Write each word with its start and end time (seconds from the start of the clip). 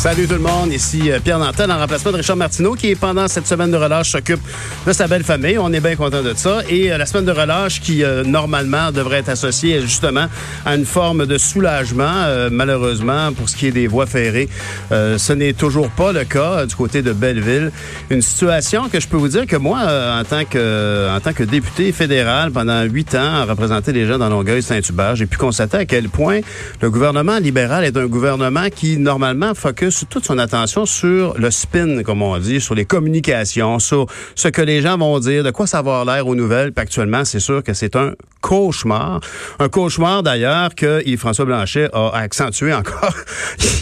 Salut 0.00 0.26
tout 0.26 0.32
le 0.32 0.40
monde, 0.40 0.72
ici 0.72 1.12
euh, 1.12 1.20
Pierre 1.22 1.38
Nantel 1.38 1.70
en 1.70 1.78
remplacement 1.78 2.10
de 2.10 2.16
Richard 2.16 2.38
Martineau 2.38 2.72
qui 2.72 2.94
pendant 2.94 3.28
cette 3.28 3.46
semaine 3.46 3.70
de 3.70 3.76
relâche 3.76 4.12
s'occupe 4.12 4.40
de 4.86 4.94
sa 4.94 5.06
belle 5.06 5.24
famille. 5.24 5.58
On 5.58 5.70
est 5.74 5.80
bien 5.80 5.94
content 5.94 6.22
de 6.22 6.32
ça. 6.34 6.62
Et 6.70 6.90
euh, 6.90 6.96
la 6.96 7.04
semaine 7.04 7.26
de 7.26 7.32
relâche 7.32 7.82
qui 7.82 8.02
euh, 8.02 8.24
normalement 8.24 8.92
devrait 8.92 9.18
être 9.18 9.28
associée 9.28 9.82
justement 9.82 10.24
à 10.64 10.74
une 10.74 10.86
forme 10.86 11.26
de 11.26 11.36
soulagement, 11.36 12.48
malheureusement 12.50 13.30
pour 13.34 13.50
ce 13.50 13.56
qui 13.56 13.66
est 13.66 13.72
des 13.72 13.88
voies 13.88 14.06
ferrées, 14.06 14.48
ce 14.90 15.32
n'est 15.32 15.52
toujours 15.52 15.90
pas 15.90 16.12
le 16.12 16.24
cas 16.24 16.66
du 16.66 16.74
côté 16.74 17.02
de 17.02 17.12
Belleville. 17.12 17.70
Une 18.10 18.22
situation 18.22 18.88
que 18.88 19.00
je 19.00 19.08
peux 19.08 19.16
vous 19.16 19.28
dire 19.28 19.46
que 19.46 19.56
moi, 19.56 19.80
en 19.80 20.24
tant 20.24 20.44
que 20.44 21.08
en 21.14 21.20
tant 21.20 21.32
que 21.32 21.44
député 21.44 21.92
fédéral 21.92 22.52
pendant 22.52 22.82
huit 22.82 23.14
ans 23.14 23.34
à 23.42 23.44
représenter 23.44 23.92
les 23.92 24.06
gens 24.06 24.18
dans 24.18 24.28
Longueuil-Saint-Hubert, 24.28 25.16
j'ai 25.16 25.26
pu 25.26 25.36
constater 25.38 25.78
à 25.78 25.84
quel 25.84 26.08
point 26.08 26.40
le 26.80 26.90
gouvernement 26.90 27.38
libéral 27.38 27.84
est 27.84 27.96
un 27.96 28.06
gouvernement 28.06 28.68
qui 28.74 28.98
normalement 28.98 29.54
focus 29.54 29.89
toute 30.08 30.24
son 30.24 30.38
attention 30.38 30.86
sur 30.86 31.38
le 31.38 31.50
spin, 31.50 32.02
comme 32.02 32.22
on 32.22 32.38
dit, 32.38 32.60
sur 32.60 32.74
les 32.74 32.84
communications, 32.84 33.78
sur 33.78 34.06
ce 34.34 34.48
que 34.48 34.62
les 34.62 34.82
gens 34.82 34.98
vont 34.98 35.18
dire, 35.18 35.44
de 35.44 35.50
quoi 35.50 35.66
ça 35.66 35.82
va 35.82 36.04
l'air 36.04 36.26
aux 36.26 36.34
nouvelles. 36.34 36.72
Puis 36.72 36.82
actuellement, 36.82 37.24
c'est 37.24 37.40
sûr 37.40 37.62
que 37.62 37.74
c'est 37.74 37.96
un 37.96 38.14
cauchemar. 38.40 39.20
Un 39.58 39.68
cauchemar 39.68 40.22
d'ailleurs 40.22 40.74
que 40.74 41.02
Yves-François 41.06 41.44
Blanchet 41.44 41.90
a 41.92 42.10
accentué 42.16 42.72
encore 42.80 43.14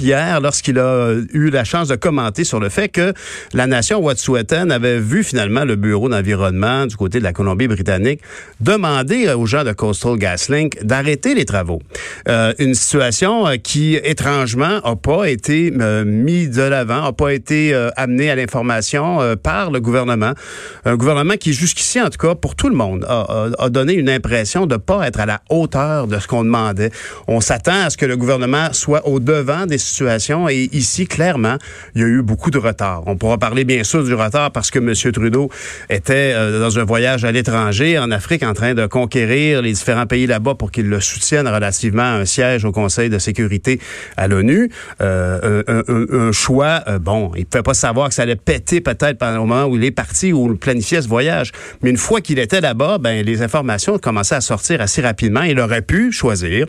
hier 0.01 0.41
lorsqu'il 0.41 0.79
a 0.79 1.15
eu 1.33 1.51
la 1.51 1.65
chance 1.65 1.89
de 1.89 1.97
commenter 1.97 2.45
sur 2.45 2.61
le 2.61 2.69
fait 2.69 2.89
que 2.89 3.13
la 3.53 3.67
nation 3.67 4.01
Wet'suwet'en 4.01 4.71
avait 4.71 4.99
vu 4.99 5.23
finalement 5.23 5.65
le 5.65 5.77
bureau 5.77 6.09
d'environnement 6.09 6.87
du 6.87 6.97
côté 6.97 7.19
de 7.19 7.25
la 7.25 7.33
Colombie-Britannique 7.33 8.21
demander 8.61 9.33
aux 9.33 9.47
gens 9.47 9.65
de 9.65 9.73
Coastal 9.73 10.17
GasLink 10.17 10.83
d'arrêter 10.83 11.35
les 11.35 11.45
travaux. 11.45 11.81
Euh, 12.29 12.53
une 12.59 12.75
situation 12.75 13.47
euh, 13.47 13.57
qui 13.57 13.95
étrangement 13.95 14.81
a 14.85 14.97
pas 14.97 15.29
été 15.29 15.73
euh, 15.81 15.98
mis 16.05 16.49
de 16.49 16.63
l'avant, 16.63 17.03
n'a 17.03 17.13
pas 17.13 17.33
été 17.33 17.75
euh, 17.75 17.91
amené 17.97 18.31
à 18.31 18.37
l'information 18.37 19.21
euh, 19.21 19.37
par 19.37 19.71
le 19.71 19.81
gouvernement. 19.81 20.33
Un 20.85 20.97
gouvernement 20.97 21.35
qui, 21.35 21.53
jusqu'ici, 21.53 22.01
en 22.01 22.11
tout 22.11 22.19
cas, 22.19 22.35
pour 22.35 22.55
tout 22.55 22.69
le 22.69 22.75
monde, 22.75 23.05
a, 23.09 23.69
donné 23.71 23.95
une 23.95 24.09
impression 24.09 24.67
de 24.67 24.75
ne 24.75 24.79
pas 24.79 25.07
être 25.07 25.21
à 25.21 25.27
la 25.27 25.41
hauteur 25.51 26.07
de 26.07 26.19
ce 26.19 26.27
qu'on 26.27 26.45
demandait. 26.45 26.91
On 27.27 27.41
s'attend 27.41 27.85
à 27.85 27.91
ce 27.91 27.97
que 27.97 28.07
le 28.07 28.17
gouvernement 28.17 28.73
soit 28.73 29.07
au 29.07 29.21
devant 29.21 29.67
des 29.67 29.79
situations 29.79 30.49
et 30.49 30.69
ici, 30.73 31.07
clairement, 31.07 31.57
il 31.95 32.01
y 32.01 32.05
a 32.05 32.07
eu 32.07 32.23
beaucoup 32.23 32.51
de 32.51 32.59
retard. 32.59 33.03
On 33.07 33.17
pourra 33.17 33.39
parler 33.39 33.65
bien 33.65 33.85
sûr 33.85 34.05
du 34.05 34.15
retard 34.15 34.51
parce 34.53 34.71
que 34.71 34.79
M. 34.79 34.95
Trudeau 35.13 35.51
était 35.91 36.33
euh, 36.35 36.61
dans 36.61 36.79
un 36.79 36.85
voyage 36.85 37.25
à 37.25 37.33
l'étranger, 37.33 37.99
en 37.99 38.11
Afrique, 38.11 38.43
en 38.43 38.55
train 38.55 38.75
de 38.75 38.87
conquérir 38.87 39.63
les 39.63 39.73
différents 39.73 40.07
pays 40.07 40.27
là-bas 40.27 40.55
pour 40.55 40.71
qu'ils 40.71 40.89
le 40.89 41.01
soutiennent 41.01 41.49
relativement 41.49 42.03
à 42.03 42.17
un 42.21 42.25
siège 42.25 42.65
au 42.65 42.73
Conseil 42.73 43.11
de 43.11 43.19
sécurité 43.19 43.81
à 44.17 44.29
l'ONU. 44.29 44.71
Euh, 45.01 45.63
choix. 46.33 46.83
Euh, 46.89 46.99
bon, 46.99 47.33
il 47.35 47.41
ne 47.41 47.45
pouvait 47.45 47.63
pas 47.63 47.75
savoir 47.75 48.09
que 48.09 48.15
ça 48.15 48.23
allait 48.23 48.37
péter 48.37 48.81
peut-être 48.81 49.25
le 49.25 49.39
moment 49.39 49.65
où 49.67 49.77
il 49.77 49.85
est 49.85 49.91
parti 49.91 50.33
ou 50.33 50.57
planifiait 50.57 51.03
ce 51.03 51.09
voyage. 51.09 51.53
Mais 51.83 51.91
une 51.91 51.97
fois 51.97 52.21
qu'il 52.21 52.39
était 52.39 52.61
là-bas, 52.61 52.99
ben 52.99 53.25
les 53.25 53.43
informations 53.43 53.99
commençaient 53.99 54.37
à 54.37 54.41
sortir 54.41 54.81
assez 54.81 55.03
rapidement. 55.03 55.43
Il 55.43 55.59
aurait 55.61 55.83
pu 55.83 56.13
choisir 56.13 56.67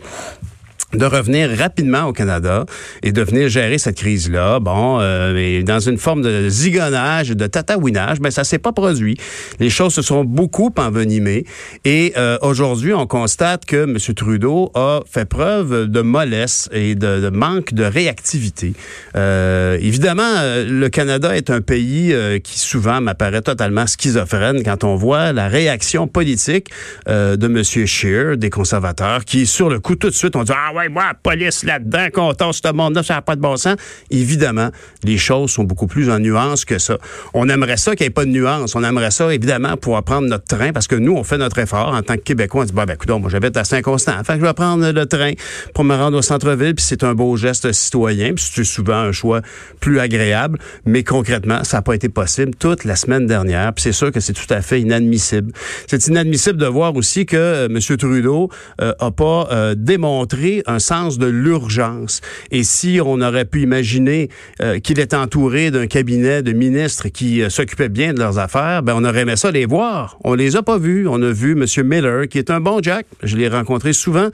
de 0.94 1.04
revenir 1.04 1.50
rapidement 1.56 2.04
au 2.06 2.12
Canada 2.12 2.64
et 3.02 3.12
de 3.12 3.22
venir 3.22 3.48
gérer 3.48 3.78
cette 3.78 3.96
crise-là. 3.96 4.58
Bon, 4.60 4.98
euh, 5.00 5.62
dans 5.62 5.78
une 5.78 5.98
forme 5.98 6.22
de 6.22 6.48
zigonnage, 6.48 7.30
de 7.30 7.46
tatouinage, 7.46 8.20
ben, 8.20 8.30
ça 8.30 8.44
s'est 8.44 8.58
pas 8.58 8.72
produit. 8.72 9.16
Les 9.60 9.70
choses 9.70 9.94
se 9.94 10.02
sont 10.02 10.24
beaucoup 10.24 10.72
envenimées 10.76 11.44
et 11.84 12.12
euh, 12.16 12.38
aujourd'hui, 12.42 12.92
on 12.92 13.06
constate 13.06 13.66
que 13.66 13.84
M. 13.84 13.96
Trudeau 14.14 14.72
a 14.74 15.00
fait 15.08 15.26
preuve 15.26 15.86
de 15.86 16.00
mollesse 16.00 16.68
et 16.72 16.94
de, 16.96 17.28
manque 17.30 17.72
de 17.72 17.84
réactivité. 17.84 18.72
Euh, 19.14 19.78
évidemment, 19.80 20.22
le 20.66 20.88
Canada 20.88 21.36
est 21.36 21.50
un 21.50 21.60
pays 21.60 22.14
qui 22.42 22.58
souvent 22.58 23.00
m'apparaît 23.00 23.42
totalement 23.42 23.86
schizophrène 23.86 24.62
quand 24.64 24.82
on 24.84 24.96
voit 24.96 25.32
la 25.32 25.48
réaction 25.48 26.08
politique 26.08 26.68
de 27.06 27.46
M. 27.46 27.62
Scheer, 27.62 28.36
des 28.36 28.50
conservateurs, 28.50 29.24
qui 29.24 29.46
sur 29.46 29.68
le 29.68 29.78
coup 29.78 29.94
tout 29.94 30.10
de 30.10 30.14
suite 30.14 30.36
ont 30.36 30.42
dit 30.42 30.52
ah 30.54 30.74
ouais 30.74 30.79
ouais, 30.80 30.88
moi, 30.88 31.12
police 31.22 31.64
là-dedans, 31.64 32.08
qu'on 32.12 32.52
ce 32.52 32.72
monde-là, 32.72 33.02
ça 33.02 33.14
n'a 33.14 33.22
pas 33.22 33.36
de 33.36 33.40
bon 33.40 33.56
sens. 33.56 33.76
Évidemment, 34.10 34.70
les 35.04 35.18
choses 35.18 35.50
sont 35.50 35.64
beaucoup 35.64 35.86
plus 35.86 36.10
en 36.10 36.18
nuance 36.18 36.64
que 36.64 36.78
ça. 36.78 36.98
On 37.34 37.48
aimerait 37.48 37.76
ça 37.76 37.94
qu'il 37.94 38.04
n'y 38.04 38.08
ait 38.08 38.10
pas 38.10 38.24
de 38.24 38.30
nuance. 38.30 38.74
On 38.74 38.84
aimerait 38.84 39.10
ça, 39.10 39.32
évidemment, 39.32 39.76
pour 39.76 40.00
prendre 40.02 40.28
notre 40.28 40.44
train, 40.44 40.72
parce 40.72 40.86
que 40.86 40.96
nous, 40.96 41.12
on 41.12 41.24
fait 41.24 41.38
notre 41.38 41.58
effort 41.58 41.88
en 41.94 42.02
tant 42.02 42.14
que 42.14 42.22
Québécois. 42.22 42.62
On 42.62 42.64
dit, 42.64 42.72
bah, 42.72 42.86
ben, 42.86 42.94
écoute, 42.94 43.10
moi, 43.10 43.30
j'habite 43.30 43.56
à 43.56 43.64
Saint-Constant. 43.64 44.24
Fait 44.24 44.34
que 44.34 44.40
je 44.40 44.46
vais 44.46 44.54
prendre 44.54 44.90
le 44.90 45.06
train 45.06 45.32
pour 45.74 45.84
me 45.84 45.94
rendre 45.94 46.18
au 46.18 46.22
centre-ville, 46.22 46.74
puis 46.74 46.84
c'est 46.84 47.04
un 47.04 47.14
beau 47.14 47.36
geste 47.36 47.72
citoyen, 47.72 48.34
puis 48.34 48.44
c'est 48.52 48.64
souvent 48.64 48.94
un 48.94 49.12
choix 49.12 49.40
plus 49.80 50.00
agréable. 50.00 50.58
Mais 50.86 51.04
concrètement, 51.04 51.64
ça 51.64 51.78
n'a 51.78 51.82
pas 51.82 51.94
été 51.94 52.08
possible 52.08 52.54
toute 52.54 52.84
la 52.84 52.96
semaine 52.96 53.26
dernière, 53.26 53.72
puis 53.72 53.82
c'est 53.82 53.92
sûr 53.92 54.10
que 54.12 54.20
c'est 54.20 54.32
tout 54.32 54.52
à 54.52 54.62
fait 54.62 54.80
inadmissible. 54.80 55.52
C'est 55.86 56.06
inadmissible 56.06 56.58
de 56.58 56.66
voir 56.66 56.96
aussi 56.96 57.26
que 57.26 57.36
euh, 57.36 57.68
M. 57.68 57.78
Trudeau 57.96 58.50
n'a 58.78 58.94
euh, 59.02 59.10
pas 59.10 59.48
euh, 59.52 59.74
démontré 59.76 60.62
un 60.70 60.78
sens 60.78 61.18
de 61.18 61.26
l'urgence. 61.26 62.20
Et 62.50 62.62
si 62.62 63.00
on 63.04 63.20
aurait 63.20 63.44
pu 63.44 63.62
imaginer 63.62 64.28
euh, 64.62 64.78
qu'il 64.78 65.00
est 65.00 65.14
entouré 65.14 65.70
d'un 65.70 65.86
cabinet 65.86 66.42
de 66.42 66.52
ministres 66.52 67.08
qui 67.08 67.42
euh, 67.42 67.50
s'occupaient 67.50 67.88
bien 67.88 68.12
de 68.12 68.18
leurs 68.18 68.38
affaires, 68.38 68.82
ben 68.82 68.94
on 68.96 69.04
aurait 69.04 69.20
aimé 69.20 69.36
ça 69.36 69.50
les 69.50 69.66
voir. 69.66 70.18
On 70.24 70.34
les 70.34 70.56
a 70.56 70.62
pas 70.62 70.78
vus. 70.78 71.06
On 71.08 71.20
a 71.22 71.30
vu 71.30 71.52
M. 71.52 71.66
Miller, 71.86 72.28
qui 72.28 72.38
est 72.38 72.50
un 72.50 72.60
bon 72.60 72.80
Jack. 72.82 73.06
Je 73.22 73.36
l'ai 73.36 73.48
rencontré 73.48 73.92
souvent. 73.92 74.28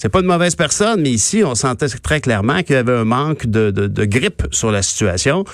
C'est 0.00 0.08
pas 0.08 0.20
une 0.20 0.26
mauvaise 0.26 0.54
personne, 0.54 1.02
mais 1.02 1.10
ici, 1.10 1.42
on 1.44 1.54
sentait 1.54 1.88
très 1.88 2.20
clairement 2.20 2.62
qu'il 2.62 2.76
y 2.76 2.78
avait 2.78 2.96
un 2.96 3.04
manque 3.04 3.46
de, 3.46 3.70
grippe 4.04 4.42
sur 4.50 4.70
la 4.70 4.82
situation. 4.82 5.44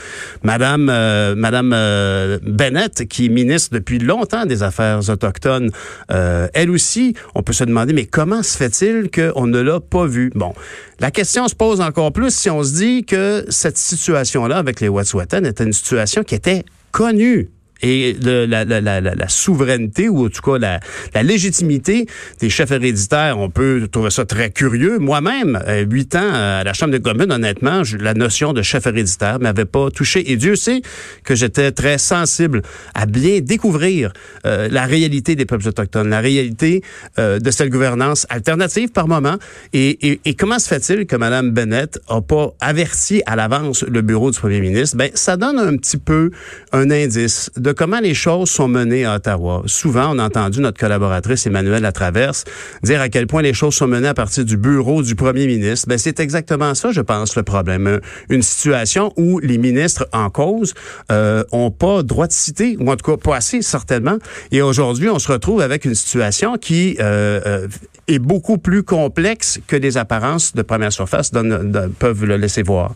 Madame, 0.43 0.89
euh, 0.89 1.35
Madame 1.35 1.71
Bennett, 2.43 3.07
qui 3.09 3.27
est 3.27 3.29
ministre 3.29 3.75
depuis 3.75 3.99
longtemps 3.99 4.47
des 4.47 4.63
Affaires 4.63 5.09
autochtones, 5.09 5.71
elle 6.09 6.71
aussi, 6.71 7.15
on 7.35 7.43
peut 7.43 7.53
se 7.53 7.65
demander, 7.65 7.93
mais 7.93 8.07
comment 8.07 8.43
se 8.43 8.57
fait-il 8.57 9.11
qu'on 9.11 9.47
ne 9.47 9.61
l'a 9.61 9.81
pas 9.81 10.07
vue? 10.07 10.26
Bon, 10.35 10.55
la 11.01 11.11
question 11.11 11.49
se 11.49 11.55
pose 11.55 11.81
encore 11.81 12.13
plus 12.13 12.35
si 12.35 12.51
on 12.51 12.63
se 12.63 12.75
dit 12.75 13.05
que 13.05 13.45
cette 13.49 13.79
situation-là 13.79 14.57
avec 14.57 14.81
les 14.81 14.89
Wet'suwet'en 14.89 15.45
était 15.45 15.65
une 15.65 15.73
situation 15.73 16.23
qui 16.23 16.35
était 16.35 16.65
connue 16.93 17.51
et 17.83 18.17
la, 18.21 19.29
souveraineté 19.29 20.09
ou 20.09 20.27
en 20.27 20.29
tout 20.29 20.43
cas 20.43 20.59
la, 20.59 21.23
légitimité 21.23 22.07
des 22.41 22.51
chefs 22.51 22.71
héréditaires, 22.71 23.39
on 23.39 23.51
peut 23.51 23.89
trouver 23.91 24.11
ça 24.11 24.25
très 24.25 24.51
curieux. 24.51 24.99
Moi-même, 24.99 25.61
euh, 25.67 25.85
huit 25.89 26.15
ans 26.15 26.33
à 26.33 26.65
la 26.65 26.73
Chambre 26.73 26.93
des 26.93 27.01
communes, 27.01 27.33
honnêtement, 27.33 27.83
la 27.99 28.15
notion 28.15 28.53
de 28.53 28.63
chef 28.63 28.87
héréditaire 28.87 29.39
m'avait 29.41 29.65
pas 29.65 29.91
touché. 29.91 30.31
Et 30.31 30.37
Dieu 30.37 30.57
sait 30.57 30.83
que 31.25 31.35
j'étais 31.35 31.73
très 31.73 31.99
sensible 31.99 32.63
à 32.95 33.07
bien 33.07 33.41
découvrir 33.41 34.13
euh, 34.45 34.69
la 34.71 34.85
réalité 34.85 35.37
des 35.37 35.47
peuples 35.47 35.69
autochtones, 35.69 36.09
la 36.09 36.21
réalité 36.21 36.83
euh, 37.19 37.39
de 37.39 37.51
cette 37.51 37.71
gouvernance 37.71 38.27
alternative 38.29 38.91
par 38.91 39.09
moment. 39.09 39.37
Et, 39.73 40.21
comment 40.39 40.59
se 40.59 40.69
fait-il 40.69 41.07
que 41.07 41.17
Mme 41.17 41.51
Bennett 41.51 41.99
a 42.09 42.21
pas 42.21 42.55
averti 42.61 43.23
à 43.27 43.37
l'avance 43.37 43.83
le 43.83 44.03
bureau 44.03 44.31
du 44.31 44.39
premier 44.39 44.61
ministre? 44.61 44.97
Ben, 44.97 45.11
ça 45.15 45.37
donne 45.37 45.59
un 45.59 45.77
petit 45.77 45.97
peu 45.97 46.31
un 46.73 46.91
indice 46.91 47.51
comment 47.73 48.01
les 48.01 48.15
choses 48.15 48.51
sont 48.51 48.69
menées 48.69 49.05
à 49.05 49.17
Ottawa. 49.17 49.63
Souvent, 49.67 50.15
on 50.15 50.19
a 50.19 50.25
entendu 50.25 50.61
notre 50.61 50.79
collaboratrice 50.79 51.47
Emmanuelle 51.47 51.83
Latraverse 51.83 52.45
dire 52.83 53.01
à 53.01 53.09
quel 53.09 53.27
point 53.27 53.43
les 53.43 53.55
choses 53.55 53.75
sont 53.75 53.87
menées 53.87 54.09
à 54.09 54.15
partir 54.15 54.45
du 54.45 54.57
bureau 54.57 55.03
du 55.03 55.15
premier 55.15 55.47
ministre. 55.47 55.89
Ben, 55.89 55.99
c'est 55.99 56.21
exactement 56.21 56.75
ça, 56.75 56.93
je 56.93 57.01
pense, 57.01 57.37
le 57.37 57.43
problème. 57.43 58.01
Une 58.29 58.43
situation 58.43 59.13
où 59.17 59.39
les 59.39 59.59
ministres 59.59 60.09
en 60.13 60.31
cause 60.31 60.75
euh, 61.11 61.45
ont 61.53 61.71
pas 61.71 62.03
droit 62.03 62.27
de 62.27 62.33
citer, 62.33 62.77
ou 62.81 62.91
en 62.91 62.97
tout 62.97 63.11
cas 63.11 63.17
pas 63.17 63.37
assez, 63.37 63.63
certainement. 63.63 64.19
Et 64.53 64.63
aujourd'hui, 64.63 65.09
on 65.09 65.19
se 65.19 65.31
retrouve 65.31 65.61
avec 65.61 65.85
une 65.85 65.95
situation 65.95 66.57
qui 66.57 66.97
euh, 67.01 67.41
euh 67.47 67.69
est 68.09 68.19
beaucoup 68.19 68.59
plus 68.59 68.83
complexe 68.83 69.59
que 69.67 69.77
les 69.77 69.97
apparences 69.97 70.55
de 70.55 70.63
première 70.63 70.93
surface 70.93 71.31
peuvent 71.99 72.25
le 72.25 72.37
laisser 72.37 72.63
voir. 72.63 72.95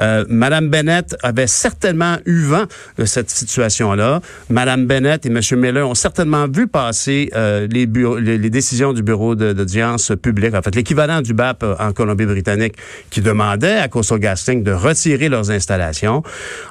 Euh, 0.00 0.24
Madame 0.28 0.68
Bennett 0.68 1.16
avait 1.22 1.46
certainement 1.46 2.16
eu 2.26 2.42
vent 2.42 2.64
de 2.98 3.04
cette 3.04 3.30
situation-là. 3.30 4.20
Madame 4.50 4.86
Bennett 4.86 5.26
et 5.26 5.28
M. 5.28 5.40
Miller 5.58 5.88
ont 5.88 5.94
certainement 5.94 6.46
vu 6.48 6.66
passer 6.66 7.30
euh, 7.34 7.66
les, 7.70 7.86
les, 7.86 8.50
décisions 8.50 8.92
du 8.92 9.02
bureau 9.02 9.34
d'audience 9.34 10.12
publique, 10.20 10.54
en 10.54 10.62
fait 10.62 10.74
l'équivalent 10.74 11.22
du 11.22 11.34
BAP 11.34 11.64
en 11.78 11.92
Colombie-Britannique, 11.92 12.74
qui 13.10 13.20
demandait 13.20 13.78
à 13.78 13.88
Coastal 13.88 14.18
GasLink 14.18 14.62
de 14.62 14.72
retirer 14.72 15.28
leurs 15.28 15.50
installations. 15.50 16.22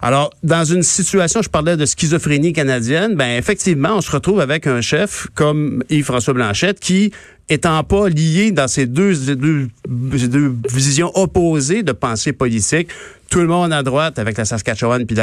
Alors, 0.02 0.32
dans 0.44 0.64
une 0.64 0.84
situation, 0.84 1.42
je 1.42 1.50
parlais 1.50 1.78
de 1.78 1.86
schizophrénie 1.86 2.54
canadienne, 2.54 3.16
ben 3.16 3.38
effectivement, 3.38 3.96
on 3.96 4.02
se 4.02 4.12
retrouve 4.12 4.40
avec 4.40 4.68
un 4.68 4.82
chef 4.82 5.28
comme 5.36 5.84
Yves-François 5.90 6.34
Blanchette 6.34 6.80
qui 6.80 7.12
étant 7.52 7.84
pas 7.84 8.08
lié 8.08 8.52
dans 8.52 8.68
ces 8.68 8.86
deux, 8.86 9.14
deux, 9.36 9.68
deux 9.86 10.56
visions 10.72 11.12
opposées 11.16 11.84
de 11.84 11.92
pensée 11.92 12.32
politique, 12.32 12.90
tout 13.30 13.40
le 13.40 13.48
monde 13.48 13.74
à 13.74 13.84
droite 13.84 14.20
avec 14.20 14.38
la 14.38 14.46
Saskatchewan 14.46 15.06
puis 15.06 15.16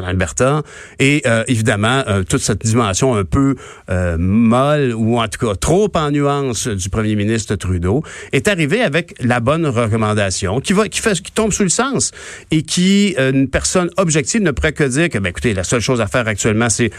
l'Alberta 0.00 0.62
et 0.98 1.22
euh, 1.26 1.44
évidemment 1.48 2.02
euh, 2.08 2.22
toute 2.22 2.40
cette 2.40 2.64
dimension 2.64 3.14
un 3.14 3.24
peu 3.24 3.56
euh, 3.90 4.16
molle 4.18 4.94
ou 4.94 5.18
en 5.18 5.28
tout 5.28 5.46
cas 5.46 5.54
trop 5.54 5.90
en 5.94 6.10
nuance 6.10 6.68
du 6.68 6.88
premier 6.88 7.16
ministre 7.16 7.54
Trudeau 7.56 8.02
est 8.32 8.48
arrivé 8.48 8.82
avec 8.82 9.14
la 9.20 9.40
bonne 9.40 9.66
recommandation 9.66 10.60
qui 10.60 10.72
va 10.72 10.88
qui 10.88 11.00
qui 11.00 11.32
tombe 11.32 11.52
sous 11.52 11.62
le 11.62 11.68
sens 11.68 12.12
et 12.50 12.62
qui 12.62 13.14
une 13.18 13.48
personne 13.48 13.90
objective 13.96 14.42
ne 14.42 14.50
pourrait 14.50 14.72
que 14.72 14.84
dire 14.84 15.08
que 15.08 15.18
ben 15.18 15.30
écoutez 15.30 15.54
la 15.54 15.64
seule 15.64 15.80
chose 15.80 16.00
à 16.00 16.06
faire 16.06 16.26
actuellement 16.28 16.68
c'est 16.68 16.90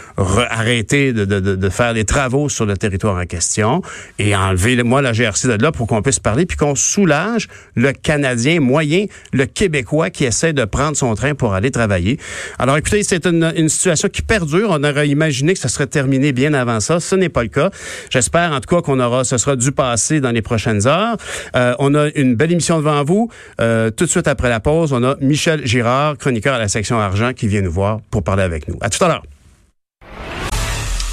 arrêter 0.50 1.12
de, 1.12 1.68
faire 1.70 1.94
des 1.94 2.04
travaux 2.04 2.48
sur 2.48 2.66
le 2.66 2.76
territoire 2.76 3.16
en 3.16 3.26
question 3.26 3.82
et 4.18 4.36
enlever 4.36 4.82
moi 4.82 5.02
la 5.02 5.12
GRC 5.12 5.48
de 5.48 5.62
là 5.62 5.72
pour 5.72 5.86
qu'on 5.86 6.02
puisse 6.02 6.20
parler 6.20 6.46
puis 6.46 6.56
qu'on 6.56 6.74
soulage 6.74 7.48
le 7.74 7.92
Canadien 7.92 8.60
moyen 8.60 9.06
le 9.32 9.46
Québécois 9.46 10.10
qui 10.10 10.24
essaie 10.24 10.52
de 10.52 10.64
prendre 10.64 10.96
son 10.96 11.14
train 11.14 11.34
pour 11.34 11.54
aller 11.54 11.70
travailler. 11.70 12.18
Alors 12.58 12.76
écoutez, 12.76 12.91
c'est 13.00 13.26
une, 13.26 13.68
situation 13.68 14.08
qui 14.08 14.20
perdure. 14.20 14.68
On 14.70 14.84
aurait 14.84 15.08
imaginé 15.08 15.54
que 15.54 15.58
ça 15.58 15.68
serait 15.68 15.86
terminé 15.86 16.32
bien 16.32 16.52
avant 16.52 16.80
ça. 16.80 17.00
Ce 17.00 17.14
n'est 17.14 17.30
pas 17.30 17.42
le 17.42 17.48
cas. 17.48 17.70
J'espère 18.10 18.52
en 18.52 18.60
tout 18.60 18.74
cas 18.74 18.82
qu'on 18.82 19.00
aura, 19.00 19.24
ce 19.24 19.38
sera 19.38 19.56
du 19.56 19.72
passé 19.72 20.20
dans 20.20 20.30
les 20.30 20.42
prochaines 20.42 20.86
heures. 20.86 21.16
Euh, 21.56 21.74
on 21.78 21.94
a 21.94 22.08
une 22.14 22.34
belle 22.34 22.52
émission 22.52 22.76
devant 22.76 23.02
vous. 23.02 23.30
Euh, 23.60 23.90
tout 23.90 24.04
de 24.04 24.10
suite 24.10 24.28
après 24.28 24.50
la 24.50 24.60
pause, 24.60 24.92
on 24.92 25.02
a 25.02 25.16
Michel 25.20 25.66
Girard, 25.66 26.18
chroniqueur 26.18 26.54
à 26.54 26.58
la 26.58 26.68
section 26.68 27.00
argent, 27.00 27.32
qui 27.32 27.48
vient 27.48 27.62
nous 27.62 27.72
voir 27.72 28.00
pour 28.10 28.22
parler 28.22 28.42
avec 28.42 28.68
nous. 28.68 28.76
À 28.82 28.90
tout 28.90 29.02
à 29.02 29.08
l'heure. 29.08 29.22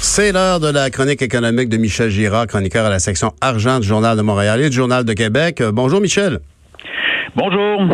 C'est 0.02 0.32
l'heure 0.32 0.60
de 0.60 0.68
la 0.68 0.90
chronique 0.90 1.22
économique 1.22 1.68
de 1.68 1.76
Michel 1.76 2.10
Girard, 2.10 2.46
chroniqueur 2.46 2.84
à 2.84 2.90
la 2.90 2.98
section 2.98 3.32
argent 3.40 3.80
du 3.80 3.86
Journal 3.86 4.16
de 4.16 4.22
Montréal 4.22 4.60
et 4.60 4.68
du 4.68 4.76
Journal 4.76 5.04
de 5.04 5.12
Québec. 5.12 5.60
Euh, 5.60 5.72
bonjour 5.72 6.00
Michel. 6.00 6.40
Bonjour. 7.34 7.86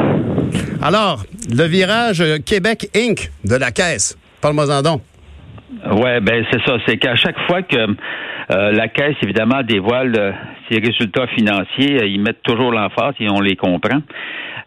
Alors, 0.82 1.24
le 1.50 1.64
virage 1.64 2.22
Québec 2.44 2.88
Inc. 2.96 3.30
de 3.44 3.56
la 3.56 3.70
Caisse. 3.70 4.16
Parle-moi-en 4.40 4.82
donc. 4.82 5.02
Oui, 5.90 6.20
ben 6.22 6.44
c'est 6.50 6.60
ça. 6.64 6.76
C'est 6.86 6.96
qu'à 6.96 7.16
chaque 7.16 7.38
fois 7.46 7.62
que 7.62 7.76
euh, 7.76 8.72
la 8.72 8.88
Caisse, 8.88 9.16
évidemment, 9.22 9.62
dévoile 9.62 10.34
euh, 10.70 10.74
ses 10.74 10.80
résultats 10.80 11.26
financiers, 11.28 12.02
euh, 12.02 12.06
ils 12.06 12.20
mettent 12.20 12.42
toujours 12.42 12.72
l'emphase 12.72 13.14
et 13.20 13.28
on 13.30 13.40
les 13.40 13.56
comprend. 13.56 14.00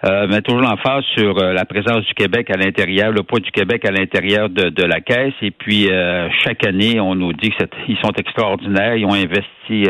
Euh, 0.06 0.28
met 0.28 0.42
toujours 0.42 0.62
l'emphase 0.62 1.04
sur 1.18 1.34
la 1.36 1.66
présence 1.66 2.06
du 2.06 2.13
Québec 2.13 2.50
à 2.51 2.57
l'intérieur, 2.57 3.12
le 3.12 3.24
poids 3.24 3.40
du 3.40 3.51
Québec 3.51 3.84
à 3.84 3.92
l'intérieur 3.92 4.50
de, 4.50 4.84
la 4.84 5.01
caisse. 5.01 5.34
Et 5.42 5.51
puis 5.51 5.90
chaque 6.46 6.66
année, 6.66 7.01
on 7.01 7.16
nous 7.16 7.34
dit 7.34 7.51
qu'ils 7.86 7.98
sont 7.98 8.13
extraordinaires. 8.18 8.96
Ils 8.96 9.06
ont 9.06 9.13
investi 9.13 9.86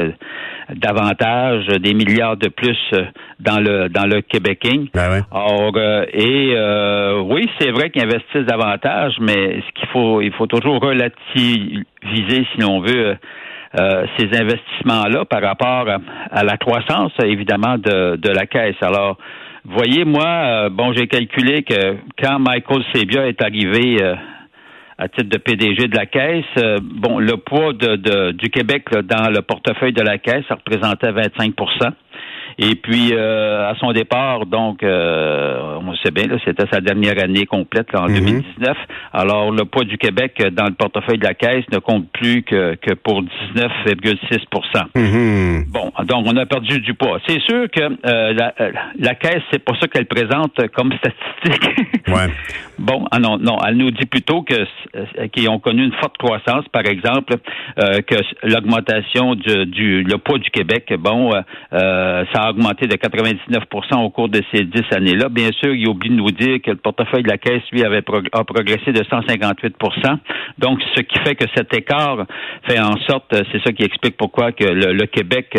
davantage, 0.75 1.67
des 1.67 1.93
milliards 1.93 2.37
de 2.37 2.47
plus 2.47 2.77
euh, 2.93 3.05
dans 3.39 3.59
le 3.59 3.89
dans 3.89 4.05
le 4.05 4.21
Québécois. 4.21 4.49
Ben 4.93 5.23
Or, 5.31 5.71
euh, 5.75 6.05
et 6.11 6.53
euh, 6.55 7.21
oui, 7.21 7.49
c'est 7.59 7.71
vrai 7.71 7.89
qu'ils 7.89 8.03
investissent 8.03 8.45
davantage, 8.45 9.15
mais 9.19 9.61
ce 9.61 9.79
qu'il 9.79 9.87
faut, 9.89 10.21
il 10.21 10.31
faut 10.33 10.47
toujours 10.47 10.79
relativiser, 10.81 11.85
si 12.55 12.63
on 12.63 12.81
veut, 12.81 13.17
ces 13.75 14.29
investissements-là 14.35 15.25
par 15.25 15.41
rapport 15.41 15.87
à, 16.31 16.43
la 16.43 16.57
croissance, 16.57 17.11
évidemment, 17.23 17.77
de, 17.77 18.15
de 18.15 18.29
la 18.29 18.45
caisse. 18.47 18.75
Alors, 18.81 19.17
voyez, 19.65 20.05
moi, 20.05 20.69
bon, 20.69 20.91
j'ai 20.93 21.07
calculé 21.07 21.63
que 21.63 21.97
quand 22.21 22.39
Michael 22.39 22.83
Sebia 22.93 23.27
est 23.27 23.41
arrivé 23.43 23.97
à 24.99 25.07
titre 25.07 25.29
de 25.29 25.37
PDG 25.37 25.87
de 25.87 25.95
la 25.95 26.05
Caisse. 26.05 26.43
Euh, 26.57 26.77
bon, 26.83 27.19
le 27.19 27.37
poids 27.37 27.71
de, 27.71 28.31
du 28.33 28.49
Québec 28.49 28.89
dans 28.91 29.29
le 29.29 29.41
portefeuille 29.41 29.93
de 29.93 30.01
la 30.01 30.17
Caisse, 30.17 30.43
ça 30.49 30.55
représentait 30.55 31.11
25 31.11 31.55
et 32.61 32.75
puis, 32.75 33.13
euh, 33.13 33.69
à 33.69 33.75
son 33.75 33.93
départ, 33.93 34.45
donc, 34.45 34.83
euh, 34.83 35.79
on 35.79 35.95
sait 35.95 36.11
bien, 36.11 36.25
c'était 36.43 36.65
sa 36.69 36.81
dernière 36.81 37.17
année 37.23 37.45
complète 37.45 37.87
en 37.95 38.07
2019. 38.07 38.43
Mhm. 38.67 38.75
Alors, 39.13 39.51
le 39.53 39.63
poids 39.63 39.85
du 39.85 39.97
Québec 39.97 40.43
dans 40.51 40.65
le 40.65 40.73
portefeuille 40.73 41.19
de 41.19 41.23
la 41.23 41.35
Caisse 41.35 41.63
ne 41.71 41.77
compte 41.77 42.11
plus 42.11 42.43
que, 42.43 42.75
que 42.75 42.95
pour 42.95 43.23
19,6 43.23 44.41
mhm. 44.93 45.67
Bon, 45.69 45.93
donc, 46.03 46.25
on 46.27 46.35
a 46.35 46.45
perdu 46.45 46.81
du 46.81 46.95
poids. 46.95 47.19
C'est 47.25 47.39
sûr 47.43 47.71
que 47.71 47.81
euh, 47.81 48.33
la, 48.33 48.53
la, 48.99 49.15
Caisse, 49.15 49.43
c'est 49.53 49.63
pas 49.63 49.75
ça 49.79 49.87
qu'elle 49.87 50.07
présente 50.07 50.59
comme 50.75 50.91
statistique. 50.97 51.77
ouais. 52.09 52.27
Bon, 52.77 53.05
ah 53.11 53.19
non, 53.19 53.37
non, 53.37 53.57
elle 53.65 53.77
nous 53.77 53.91
dit 53.91 54.05
plutôt 54.05 54.41
que 54.41 54.65
qu'ils 55.27 55.49
ont 55.49 55.59
connu 55.59 55.85
une 55.85 55.93
forte 55.93 56.17
croissance, 56.17 56.65
par 56.73 56.85
exemple, 56.85 57.35
que 57.77 58.15
l'augmentation 58.43 59.35
du, 59.35 59.65
du, 59.65 60.03
le 60.03 60.17
poids 60.17 60.39
du 60.39 60.49
Québec, 60.49 60.93
bon, 60.97 61.31
ça 61.71 62.25
a 62.33 62.48
augmenté 62.49 62.87
de 62.87 62.95
99% 62.95 64.03
au 64.03 64.09
cours 64.09 64.29
de 64.29 64.41
ces 64.53 64.63
dix 64.63 64.83
années-là. 64.91 65.29
Bien 65.29 65.49
sûr, 65.51 65.73
il 65.73 65.87
oublie 65.87 66.09
de 66.09 66.15
nous 66.15 66.31
dire 66.31 66.59
que 66.63 66.71
le 66.71 66.77
portefeuille 66.77 67.23
de 67.23 67.29
la 67.29 67.37
Caisse, 67.37 67.63
lui, 67.71 67.83
avait 67.83 68.03
a 68.33 68.43
progressé 68.43 68.91
de 68.91 69.01
158% 69.01 70.17
Donc, 70.57 70.79
ce 70.95 71.01
qui 71.01 71.19
fait 71.19 71.35
que 71.35 71.45
cet 71.55 71.73
écart 71.75 72.25
fait 72.67 72.79
en 72.79 72.97
sorte, 73.07 73.35
c'est 73.51 73.61
ça 73.63 73.71
qui 73.71 73.83
explique 73.83 74.17
pourquoi 74.17 74.51
que 74.51 74.65
le, 74.65 75.05
Québec, 75.05 75.57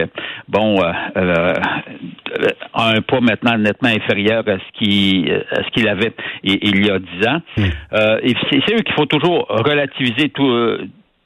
bon, 0.49 0.81
euh, 0.83 0.93
euh, 1.17 1.55
a 2.75 2.91
un 2.97 3.01
poids 3.03 3.21
maintenant 3.21 3.57
nettement 3.59 3.89
inférieur 3.89 4.45
à 4.47 4.59
ce 4.59 4.79
qu'il 4.79 5.45
ce 5.51 5.71
qu'il 5.73 5.89
avait 5.89 6.13
il, 6.43 6.87
y 6.87 6.91
a 6.91 6.99
dix 6.99 7.27
ans. 7.27 7.41
Hmm. 7.57 7.65
Euh, 7.93 8.19
c'est 8.51 8.63
sûr 8.69 8.83
qu'il 8.85 8.95
faut 8.95 9.07
toujours 9.07 9.47
relativiser 9.49 10.29
tout 10.31 10.79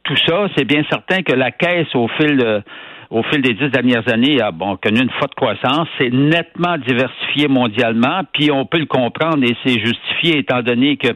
tout 0.04 0.16
ça. 0.26 0.46
C'est 0.56 0.64
bien 0.64 0.82
certain 0.90 1.22
que 1.22 1.32
la 1.32 1.50
Caisse, 1.50 1.94
au 1.94 2.08
fil 2.08 2.36
de 2.36 2.62
au 3.10 3.22
fil 3.24 3.42
des 3.42 3.54
dix 3.54 3.68
dernières 3.68 4.08
années, 4.12 4.40
a 4.40 4.50
connu 4.52 5.00
une 5.00 5.10
forte 5.10 5.34
croissance. 5.34 5.88
C'est 5.98 6.10
nettement 6.12 6.76
diversifié 6.78 7.48
mondialement, 7.48 8.22
puis 8.32 8.50
on 8.50 8.66
peut 8.66 8.78
le 8.78 8.86
comprendre 8.86 9.44
et 9.44 9.56
c'est 9.64 9.78
justifié 9.78 10.38
étant 10.38 10.62
donné 10.62 10.96
que 10.96 11.08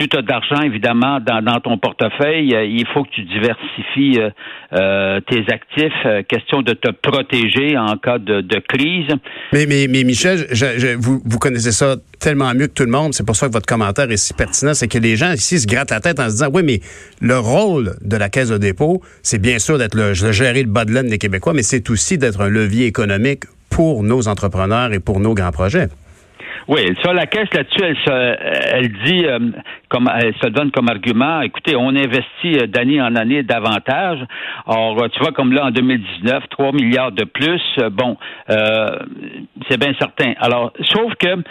plus 0.00 0.08
tu 0.08 0.16
as 0.16 0.22
d'argent, 0.22 0.62
évidemment, 0.62 1.20
dans, 1.20 1.60
ton 1.60 1.76
portefeuille, 1.76 2.54
euh, 2.54 2.64
il 2.64 2.86
faut 2.86 3.04
que 3.04 3.10
tu 3.10 3.22
diversifies 3.24 4.18
euh, 4.18 4.30
euh, 4.72 5.20
tes 5.20 5.44
actifs. 5.52 6.26
question 6.26 6.62
de 6.62 6.72
te 6.72 6.90
protéger 6.90 7.76
en 7.76 7.98
cas 7.98 8.18
de, 8.18 8.42
crise. 8.66 9.08
Mais, 9.52 9.66
mais, 9.66 9.88
mais 9.90 10.04
Michel, 10.04 10.46
vous, 10.98 11.20
vous 11.22 11.38
connaissez 11.38 11.72
ça 11.72 11.96
tellement 12.18 12.54
mieux 12.54 12.68
que 12.68 12.72
tout 12.72 12.84
le 12.84 12.90
monde. 12.90 13.12
C'est 13.12 13.26
pour 13.26 13.36
ça 13.36 13.48
que 13.48 13.52
votre 13.52 13.66
commentaire 13.66 14.10
est 14.10 14.16
si 14.16 14.32
pertinent. 14.32 14.72
C'est 14.72 14.88
que 14.88 14.98
les 14.98 15.16
gens 15.16 15.32
ici 15.32 15.60
se 15.60 15.66
grattent 15.66 15.90
la 15.90 16.00
tête 16.00 16.18
en 16.18 16.28
se 16.28 16.30
disant, 16.30 16.48
oui, 16.50 16.62
mais 16.64 16.80
le 17.20 17.38
rôle 17.38 17.92
de 18.00 18.16
la 18.16 18.30
Caisse 18.30 18.48
de 18.48 18.56
dépôt, 18.56 19.02
c'est 19.22 19.40
bien 19.40 19.58
sûr 19.58 19.76
d'être 19.76 19.94
le, 19.94 20.12
de 20.12 20.32
gérer 20.32 20.62
le 20.62 20.70
bas 20.70 20.86
de 20.86 20.92
laine 20.92 21.08
des 21.08 21.18
Québécois, 21.18 21.52
mais 21.52 21.62
c'est 21.62 21.90
aussi 21.90 22.16
d'être 22.16 22.40
un 22.40 22.48
levier 22.48 22.86
économique 22.86 23.44
pour 23.68 24.02
nos 24.02 24.28
entrepreneurs 24.28 24.94
et 24.94 25.00
pour 25.00 25.20
nos 25.20 25.34
grands 25.34 25.52
projets. 25.52 25.88
Oui, 26.68 26.80
ça, 27.02 27.12
la 27.12 27.26
caisse 27.26 27.48
là-dessus, 27.52 27.82
elle, 27.82 28.38
elle 28.72 28.92
dit, 29.04 29.24
euh, 29.26 29.38
comme 29.88 30.10
elle 30.14 30.34
se 30.42 30.48
donne 30.48 30.70
comme 30.70 30.88
argument, 30.88 31.40
écoutez, 31.40 31.74
on 31.76 31.88
investit 31.88 32.58
euh, 32.58 32.66
d'année 32.66 33.00
en 33.00 33.16
année 33.16 33.42
davantage. 33.42 34.18
Or, 34.66 35.08
tu 35.10 35.20
vois, 35.20 35.32
comme 35.32 35.52
là 35.52 35.66
en 35.66 35.70
2019, 35.70 36.44
3 36.50 36.72
milliards 36.72 37.12
de 37.12 37.24
plus, 37.24 37.62
euh, 37.78 37.90
bon, 37.90 38.16
c'est 39.68 39.78
bien 39.78 39.92
certain. 39.98 40.32
Alors, 40.40 40.72
sauf 40.82 41.14
que 41.14 41.42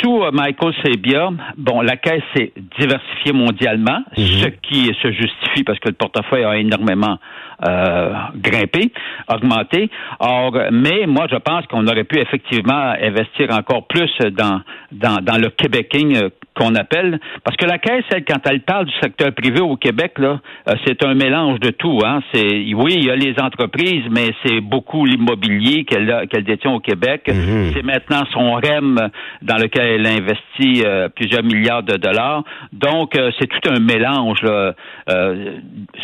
sous 0.00 0.22
Michael 0.32 0.74
Sabia, 0.84 1.30
bon, 1.56 1.80
la 1.80 1.96
caisse 1.96 2.22
s'est 2.34 2.52
diversifiée 2.78 3.32
mondialement, 3.32 4.00
mhm. 4.16 4.24
ce 4.24 4.48
qui 4.48 4.86
se 5.02 5.12
justifie 5.12 5.64
parce 5.64 5.78
que 5.78 5.88
le 5.88 5.94
portefeuille 5.94 6.44
a 6.44 6.56
énormément 6.56 7.18
euh, 7.64 8.12
grimper, 8.36 8.92
augmenter. 9.28 9.90
Or, 10.20 10.52
mais 10.70 11.06
moi, 11.06 11.26
je 11.30 11.36
pense 11.36 11.66
qu'on 11.66 11.86
aurait 11.86 12.04
pu 12.04 12.18
effectivement 12.18 12.94
investir 13.00 13.50
encore 13.50 13.86
plus 13.86 14.12
dans, 14.32 14.60
dans, 14.92 15.22
dans 15.22 15.38
le 15.40 15.50
Québéking 15.50 16.16
euh, 16.16 16.28
qu'on 16.54 16.74
appelle, 16.74 17.18
parce 17.42 17.56
que 17.56 17.66
la 17.66 17.78
caisse, 17.78 18.04
elle, 18.10 18.24
quand 18.24 18.40
elle 18.48 18.60
parle 18.60 18.86
du 18.86 18.94
secteur 19.02 19.32
privé 19.32 19.60
au 19.60 19.76
Québec, 19.76 20.12
là, 20.18 20.40
euh, 20.68 20.74
c'est 20.86 21.04
un 21.04 21.14
mélange 21.14 21.58
de 21.60 21.70
tout. 21.70 22.00
Hein. 22.04 22.20
C'est 22.32 22.72
oui, 22.74 22.94
il 22.96 23.04
y 23.04 23.10
a 23.10 23.16
les 23.16 23.34
entreprises, 23.40 24.04
mais 24.10 24.30
c'est 24.44 24.60
beaucoup 24.60 25.04
l'immobilier 25.04 25.84
qu'elle 25.84 26.26
qu'elle 26.30 26.44
détient 26.44 26.72
au 26.72 26.80
Québec. 26.80 27.22
Mhm. 27.28 27.72
C'est 27.74 27.82
maintenant 27.82 28.24
son 28.32 28.52
REM 28.54 29.10
dans 29.42 29.56
lequel 29.56 29.86
elle 29.86 30.06
investit 30.06 30.84
euh, 30.84 31.08
plusieurs 31.08 31.42
milliards 31.42 31.82
de 31.82 31.96
dollars. 31.96 32.44
Donc, 32.72 33.16
euh, 33.16 33.30
c'est 33.38 33.46
tout 33.46 33.70
un 33.70 33.80
mélange, 33.80 34.40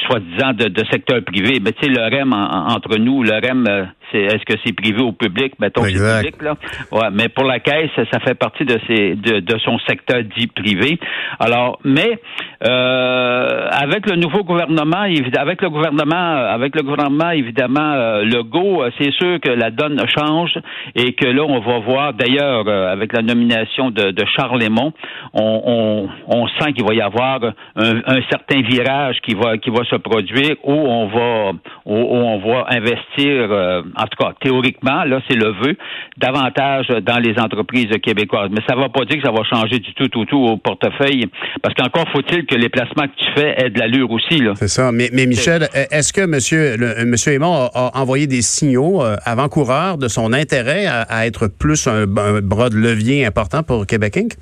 soi-disant, 0.06 0.52
de, 0.52 0.68
de, 0.68 0.84
secteur 0.90 1.22
privé. 1.24 1.60
Mais 1.62 1.72
tu 1.72 1.86
sais, 1.86 1.88
le 1.88 2.02
REM 2.02 2.32
entre 2.32 2.98
nous, 2.98 3.22
le 3.22 3.32
REM 3.32 3.90
c'est 4.12 4.22
est-ce 4.22 4.44
que 4.44 4.58
c'est 4.64 4.72
privé 4.74 5.00
ou 5.02 5.12
public? 5.12 5.54
Mettons 5.58 5.82
que 5.82 5.90
c'est 5.90 6.22
public, 6.22 6.42
là. 6.42 6.54
Ouais, 6.92 7.08
mais 7.12 7.28
pour 7.28 7.44
la 7.44 7.60
caisse, 7.60 7.90
ça 7.96 8.20
fait 8.20 8.34
partie 8.34 8.64
de 8.64 8.78
ses 8.86 9.14
de, 9.14 9.40
de 9.40 9.58
son 9.58 9.78
secteur 9.80 10.22
dit 10.36 10.46
privé. 10.46 10.98
Alors, 11.38 11.78
mais 11.84 12.20
euh, 12.66 13.68
avec 13.70 14.08
le 14.08 14.16
nouveau 14.16 14.44
gouvernement, 14.44 15.06
avec 15.38 15.62
le 15.62 15.70
gouvernement, 15.70 16.16
avec 16.16 16.76
le 16.76 16.82
gouvernement, 16.82 17.30
évidemment, 17.30 17.92
euh, 17.92 18.24
le 18.24 18.42
go, 18.42 18.84
c'est 18.98 19.12
sûr 19.12 19.40
que 19.40 19.50
la 19.50 19.70
donne 19.70 20.00
change 20.16 20.58
et 20.94 21.12
que 21.14 21.26
là, 21.26 21.42
on 21.42 21.60
va 21.60 21.78
voir, 21.78 22.12
d'ailleurs, 22.14 22.64
euh, 22.66 22.92
avec 22.92 23.12
la 23.12 23.22
nomination 23.22 23.90
de, 23.90 24.10
de 24.10 24.24
Charles 24.36 24.60
Lemont, 24.60 24.92
on, 25.34 25.62
on, 25.64 26.08
on 26.28 26.48
sent 26.58 26.72
qu'il 26.72 26.84
va 26.84 26.94
y 26.94 27.00
avoir 27.00 27.40
un, 27.76 27.96
un, 28.06 28.20
certain 28.30 28.60
virage 28.62 29.16
qui 29.22 29.34
va 29.34 29.58
qui 29.58 29.70
va 29.70 29.84
se 29.84 29.96
produire 29.96 30.56
où 30.64 30.72
on 30.72 31.06
va 31.06 31.52
où, 31.86 31.94
on 31.94 32.38
va 32.38 32.66
investir, 32.68 33.48
euh, 33.50 33.82
en 34.00 34.06
tout 34.06 34.22
cas 34.22 34.32
théoriquement, 34.40 35.04
là 35.04 35.20
c'est 35.28 35.36
le 35.36 35.52
vœu, 35.52 35.76
davantage 36.16 36.88
dans 36.88 37.18
les 37.18 37.38
entreprises 37.38 37.90
québécoises. 38.02 38.50
Mais 38.50 38.60
ça 38.68 38.74
ne 38.74 38.80
va 38.80 38.88
pas 38.88 39.04
dire 39.04 39.20
que 39.20 39.26
ça 39.26 39.32
va 39.32 39.42
changer 39.44 39.78
du 39.78 39.92
tout, 39.94 40.08
tout, 40.08 40.24
tout 40.24 40.38
au 40.38 40.56
portefeuille, 40.56 41.26
parce 41.62 41.74
qu'encore 41.74 42.08
faut-il 42.12 42.46
que 42.46 42.54
les 42.54 42.68
placements 42.68 43.04
que 43.04 43.16
tu 43.16 43.30
fais 43.34 43.54
aient 43.58 43.70
de 43.70 43.78
l'allure 43.78 44.10
aussi. 44.10 44.42
C'est 44.54 44.68
ça. 44.68 44.92
Mais, 44.92 45.10
mais 45.12 45.26
Michel, 45.26 45.68
est-ce 45.90 46.12
que 46.12 46.26
Monsieur 46.26 46.76
le, 46.76 47.04
Monsieur 47.04 47.32
Aymon 47.32 47.68
a, 47.74 47.90
envoyé 47.94 48.26
des 48.26 48.42
signaux 48.42 49.02
euh, 49.02 49.16
avant-coureurs 49.24 49.98
de 49.98 50.08
son 50.08 50.32
intérêt 50.32 50.86
à, 50.86 51.26
être 51.26 51.48
plus 51.48 51.86
un, 51.86 52.02
un 52.02 52.40
bras 52.40 52.70
de 52.70 52.76
levier 52.76 53.26
important 53.26 53.62
pour 53.62 53.86
Québec 53.86 54.16
Inc? 54.16 54.34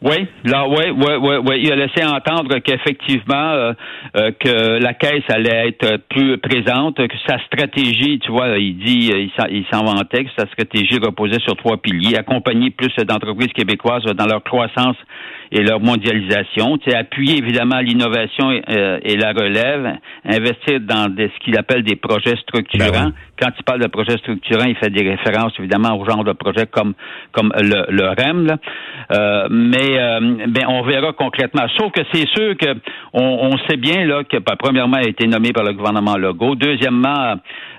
Oui, 0.00 0.28
là, 0.44 0.68
oui, 0.68 0.90
oui, 0.96 1.14
oui, 1.20 1.36
oui. 1.44 1.60
Il 1.64 1.72
a 1.72 1.76
laissé 1.76 2.04
entendre 2.04 2.58
qu'effectivement, 2.58 3.50
euh, 3.52 3.72
euh, 4.16 4.30
que 4.38 4.80
la 4.80 4.94
caisse 4.94 5.24
allait 5.28 5.68
être 5.68 5.96
plus 6.08 6.38
présente, 6.38 6.96
que 6.96 7.16
sa 7.26 7.38
stratégie, 7.46 8.20
tu 8.20 8.30
vois, 8.30 8.58
il 8.58 8.78
dit, 8.78 9.10
il 9.50 9.64
s'en 9.72 9.84
vantait 9.84 10.24
que 10.24 10.30
sa 10.38 10.46
stratégie 10.46 10.98
reposait 11.04 11.40
sur 11.40 11.56
trois 11.56 11.78
piliers 11.78 12.16
accompagner 12.16 12.70
plus 12.70 12.94
d'entreprises 13.04 13.52
québécoises 13.52 14.04
dans 14.04 14.26
leur 14.26 14.44
croissance 14.44 14.96
et 15.50 15.62
leur 15.62 15.80
mondialisation, 15.80 16.78
tu 16.78 16.90
sais, 16.90 16.96
appuyer 16.96 17.38
évidemment 17.38 17.78
l'innovation 17.78 18.50
euh, 18.50 18.98
et, 19.02 19.16
la 19.16 19.32
relève, 19.32 19.96
investir 20.24 20.80
dans 20.80 21.08
des, 21.08 21.30
ce 21.34 21.44
qu'il 21.44 21.58
appelle 21.58 21.82
des 21.82 21.96
projets 21.96 22.36
structurants. 22.36 22.90
Ben 22.90 23.12
Quand 23.40 23.50
il 23.58 23.64
parle 23.64 23.80
de 23.80 23.86
projets 23.86 24.18
structurants, 24.18 24.66
il 24.66 24.76
fait 24.76 24.90
des 24.90 25.08
références 25.08 25.52
évidemment 25.58 25.98
au 25.98 26.04
genre 26.04 26.24
de 26.24 26.32
projets 26.32 26.66
comme 26.66 26.94
comme 27.32 27.52
le, 27.58 27.86
le 27.90 28.08
REM. 28.08 28.46
Là. 28.46 28.56
Euh, 29.12 29.48
mais 29.50 29.98
euh, 29.98 30.20
ben, 30.48 30.64
on 30.68 30.82
verra 30.82 31.12
concrètement. 31.12 31.62
Sauf 31.78 31.92
que 31.92 32.02
c'est 32.12 32.28
sûr 32.28 32.56
que 32.56 32.74
on, 33.12 33.52
on, 33.52 33.58
sait 33.68 33.76
bien 33.76 34.04
là 34.04 34.24
que 34.24 34.36
ben, 34.38 34.54
premièrement, 34.58 34.98
il 34.98 35.06
a 35.06 35.10
été 35.10 35.26
nommé 35.26 35.52
par 35.52 35.64
le 35.64 35.72
gouvernement 35.72 36.16
Legault. 36.16 36.56
Deuxièmement, 36.56 37.36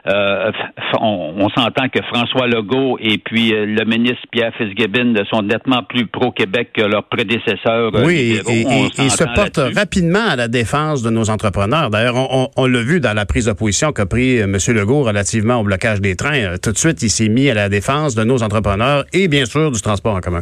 euh, 0.09 0.51
on, 0.99 1.49
s'entend 1.49 1.87
que 1.89 2.01
François 2.03 2.47
Legault 2.47 2.97
et 2.99 3.17
puis 3.17 3.53
euh, 3.53 3.65
le 3.65 3.85
ministre 3.85 4.21
Pierre 4.31 4.51
Fitzgibbon 4.57 5.13
sont 5.31 5.43
nettement 5.43 5.83
plus 5.83 6.07
pro-Québec 6.07 6.71
que 6.73 6.81
leurs 6.81 7.03
prédécesseurs. 7.03 7.93
Euh, 7.95 8.03
oui, 8.05 8.39
et, 8.47 8.61
et, 8.61 9.09
se 9.09 9.23
portent 9.35 9.75
rapidement 9.75 10.27
à 10.29 10.35
la 10.35 10.47
défense 10.47 11.03
de 11.03 11.09
nos 11.09 11.29
entrepreneurs. 11.29 11.89
D'ailleurs, 11.89 12.15
on, 12.55 12.65
l'a 12.65 12.81
vu 12.81 12.99
dans 12.99 13.13
la 13.13 13.25
prise 13.25 13.45
de 13.45 13.53
position 13.53 13.91
qu'a 13.91 14.05
pris 14.05 14.37
M. 14.37 14.57
Legault 14.69 15.03
relativement 15.03 15.57
au 15.57 15.63
blocage 15.63 16.01
des 16.01 16.15
trains. 16.15 16.57
Tout 16.61 16.71
de 16.71 16.77
suite, 16.77 17.01
il 17.03 17.09
s'est 17.09 17.29
mis 17.29 17.49
à 17.49 17.53
la 17.53 17.69
défense 17.69 18.15
de 18.15 18.23
nos 18.23 18.41
entrepreneurs 18.41 19.03
et 19.13 19.27
bien 19.27 19.45
sûr 19.45 19.71
du 19.71 19.81
transport 19.81 20.15
en 20.15 20.21
commun. 20.21 20.41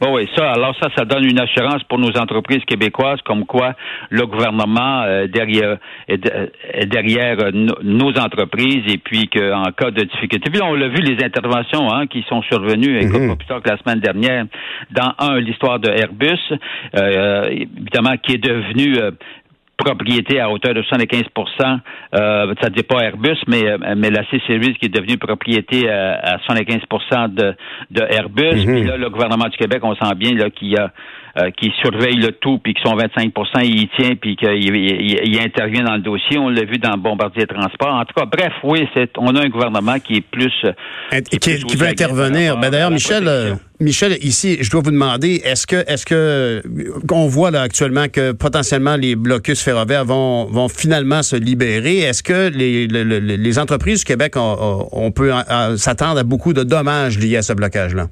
Bon, 0.00 0.14
oui, 0.14 0.26
ça, 0.34 0.52
alors 0.52 0.74
ça, 0.80 0.88
ça 0.96 1.04
donne 1.04 1.24
une 1.24 1.38
assurance 1.38 1.82
pour 1.84 1.98
nos 1.98 2.16
entreprises 2.16 2.64
québécoises, 2.64 3.20
comme 3.22 3.44
quoi 3.44 3.74
le 4.08 4.24
gouvernement 4.24 5.02
euh, 5.02 5.26
derrière 5.26 5.76
est, 6.08 6.86
derrière 6.86 7.36
euh, 7.40 7.50
nos 7.82 8.10
entreprises 8.18 8.82
et 8.88 8.96
puis 8.96 9.28
qu'en 9.28 9.70
cas 9.72 9.90
de 9.90 10.04
difficulté. 10.04 10.50
Puis 10.50 10.62
on 10.62 10.74
l'a 10.74 10.88
vu 10.88 11.02
les 11.02 11.22
interventions 11.22 11.92
hein, 11.92 12.06
qui 12.06 12.24
sont 12.28 12.40
survenues, 12.42 12.98
et 12.98 13.08
comme 13.08 13.36
plus 13.36 13.46
tard 13.46 13.60
que 13.60 13.68
la 13.68 13.76
semaine 13.76 14.00
dernière, 14.00 14.46
dans 14.90 15.12
un 15.18 15.38
l'histoire 15.38 15.78
de 15.78 15.90
Airbus, 15.90 16.38
euh, 16.96 17.48
évidemment 17.50 18.16
qui 18.22 18.32
est 18.32 18.42
devenu 18.42 18.96
propriété 19.84 20.40
à 20.40 20.50
hauteur 20.50 20.74
de 20.74 20.82
75% 20.82 21.80
euh, 22.12 22.54
ça 22.60 22.68
ne 22.68 22.74
dit 22.74 22.82
pas 22.82 23.02
Airbus, 23.02 23.38
mais, 23.46 23.64
euh, 23.66 23.78
mais 23.96 24.10
la 24.10 24.24
C-Series 24.30 24.74
qui 24.74 24.86
est 24.86 24.94
devenue 24.94 25.16
propriété 25.16 25.88
euh, 25.88 26.14
à, 26.20 26.38
75 26.40 27.30
de, 27.30 27.54
de 27.90 28.02
Airbus. 28.02 28.66
Mhm. 28.66 28.74
Puis 28.74 28.84
là, 28.84 28.96
le 28.96 29.10
gouvernement 29.10 29.48
du 29.48 29.56
Québec, 29.56 29.80
on 29.82 29.94
sent 29.94 30.14
bien 30.16 30.32
là 30.32 30.50
qu'il 30.50 30.68
y 30.68 30.76
a 30.76 30.90
euh, 31.38 31.50
qui 31.50 31.72
surveille 31.80 32.16
le 32.16 32.32
tout, 32.32 32.58
puis 32.58 32.74
qui 32.74 32.82
sont 32.82 32.96
25% 32.96 33.30
il 33.64 33.82
y 33.82 33.88
tient, 33.88 34.14
puis 34.20 34.36
qu'il 34.36 34.48
il, 34.50 35.40
intervient 35.40 35.84
dans 35.84 35.94
le 35.94 36.02
dossier. 36.02 36.38
On 36.38 36.48
l'a 36.48 36.64
vu 36.64 36.78
dans 36.78 36.96
Bombardier 36.96 37.46
Transport. 37.46 37.94
En 37.94 38.04
tout 38.04 38.14
cas, 38.16 38.26
bref, 38.26 38.52
oui, 38.64 38.86
c'est, 38.94 39.10
on 39.18 39.34
a 39.36 39.44
un 39.44 39.48
gouvernement 39.48 39.98
qui 39.98 40.16
est 40.16 40.20
plus... 40.20 40.52
qui, 41.40 41.76
veut 41.76 41.86
intervenir. 41.86 42.56
Ben, 42.58 42.70
d'ailleurs, 42.70 42.90
Michel... 42.90 43.58
Michel, 43.80 44.18
ici, 44.20 44.58
je 44.60 44.70
dois 44.70 44.82
vous 44.82 44.90
demander, 44.90 45.40
est-ce 45.42 45.66
que, 45.66 45.76
est-ce 45.90 46.04
que, 46.04 46.62
on 47.10 47.26
voit 47.28 47.50
là 47.50 47.62
actuellement 47.62 48.08
que 48.12 48.32
potentiellement 48.32 48.96
les 48.96 49.16
blocus 49.16 49.62
ferroviaires 49.62 50.04
vont, 50.04 50.44
vont 50.44 50.68
finalement 50.68 51.22
se 51.22 51.34
libérer? 51.34 52.00
Est-ce 52.00 52.22
que 52.22 52.50
les, 52.50 52.86
les, 52.86 53.58
entreprises 53.58 54.00
du 54.00 54.04
Québec, 54.04 54.34
on, 54.36 55.10
peut 55.12 55.32
s'attendre 55.76 56.18
à 56.18 56.24
beaucoup 56.24 56.52
de 56.52 56.62
dommages 56.62 57.18
liés 57.18 57.38
à 57.38 57.42
ce 57.42 57.54
blocage-là? 57.54 58.08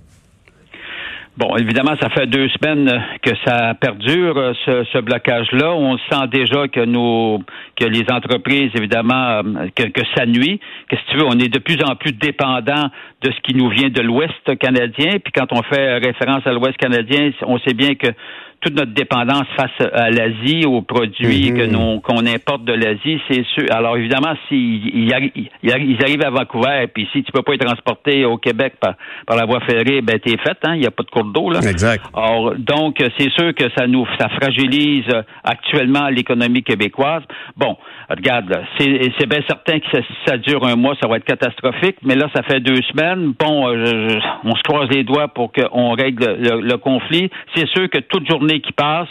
Bon, 1.38 1.56
évidemment, 1.56 1.94
ça 2.00 2.10
fait 2.10 2.26
deux 2.26 2.48
semaines 2.48 3.00
que 3.22 3.30
ça 3.46 3.72
perdure, 3.74 4.56
ce, 4.66 4.82
ce 4.92 4.98
blocage-là. 4.98 5.72
On 5.72 5.96
sent 5.96 6.26
déjà 6.32 6.66
que 6.66 6.84
nos 6.84 7.38
que 7.76 7.84
les 7.84 8.02
entreprises, 8.10 8.72
évidemment, 8.74 9.42
que, 9.76 9.84
que 9.84 10.00
ça 10.16 10.26
nuit. 10.26 10.58
Que 10.90 10.96
si 10.96 11.02
tu 11.08 11.16
veux, 11.16 11.24
on 11.24 11.38
est 11.38 11.46
de 11.46 11.60
plus 11.60 11.78
en 11.84 11.94
plus 11.94 12.10
dépendant 12.10 12.90
de 13.22 13.30
ce 13.30 13.40
qui 13.42 13.54
nous 13.54 13.68
vient 13.68 13.88
de 13.88 14.00
l'Ouest 14.00 14.58
canadien. 14.58 15.20
Puis 15.22 15.32
quand 15.32 15.52
on 15.52 15.62
fait 15.62 15.98
référence 15.98 16.44
à 16.44 16.52
l'Ouest 16.52 16.76
canadien, 16.76 17.30
on 17.46 17.60
sait 17.60 17.74
bien 17.74 17.94
que 17.94 18.08
toute 18.60 18.74
notre 18.74 18.92
dépendance 18.92 19.46
face 19.56 19.88
à 19.92 20.10
l'Asie, 20.10 20.64
aux 20.66 20.82
produits 20.82 21.52
que 21.52 21.66
mhm. 21.66 22.00
qu'on 22.00 22.26
importe 22.26 22.64
de 22.64 22.72
l'Asie, 22.72 23.20
c'est 23.30 23.44
sûr. 23.54 23.66
Alors 23.70 23.96
évidemment, 23.96 24.34
s'ils 24.48 25.12
ils 25.62 26.02
arrivent 26.02 26.24
à 26.24 26.30
Vancouver, 26.30 26.86
puis 26.92 27.08
si 27.12 27.22
tu 27.22 27.30
peux 27.30 27.42
pas 27.42 27.54
être 27.54 27.64
transporté 27.64 28.24
au 28.24 28.36
Québec 28.36 28.74
par, 28.80 28.94
par 29.26 29.36
la 29.36 29.44
voie 29.44 29.60
ferrée, 29.60 30.00
ben 30.00 30.18
t'es 30.18 30.36
fait, 30.38 30.58
hein, 30.64 30.74
il 30.74 30.80
n'y 30.80 30.86
a 30.86 30.90
pas 30.90 31.04
de 31.04 31.10
cours 31.10 31.24
d'eau 31.24 31.50
là. 31.50 31.60
Exact. 31.60 32.04
Alors 32.14 32.54
donc 32.56 32.96
c'est 33.16 33.30
sûr 33.30 33.54
que 33.54 33.64
ça 33.76 33.86
nous 33.86 34.06
ça 34.18 34.28
fragilise 34.28 35.06
actuellement 35.44 36.08
l'économie 36.08 36.64
québécoise. 36.64 37.22
Bon, 37.56 37.76
regarde, 38.10 38.60
c'est 38.78 39.26
bien 39.26 39.40
certain 39.46 39.78
que 39.78 39.86
ça, 39.92 40.00
ça, 40.26 40.36
dure 40.36 40.64
un 40.66 40.74
mois, 40.74 40.94
ça 41.00 41.08
va 41.08 41.18
être 41.18 41.24
catastrophique, 41.24 41.96
mais 42.02 42.16
là 42.16 42.28
ça 42.34 42.42
fait 42.42 42.60
deux 42.60 42.82
semaines. 42.90 43.34
Bon, 43.38 43.68
euh, 43.68 44.18
on 44.44 44.56
se 44.56 44.62
croise 44.62 44.88
les 44.90 45.04
doigts 45.04 45.28
pour 45.28 45.52
qu'on 45.52 45.92
règle 45.92 46.38
le 46.40 46.76
conflit. 46.76 47.30
C'est 47.54 47.68
sûr 47.68 47.88
que 47.88 47.98
toute 47.98 48.28
journée 48.28 48.47
qui 48.54 48.72
passe 48.72 49.08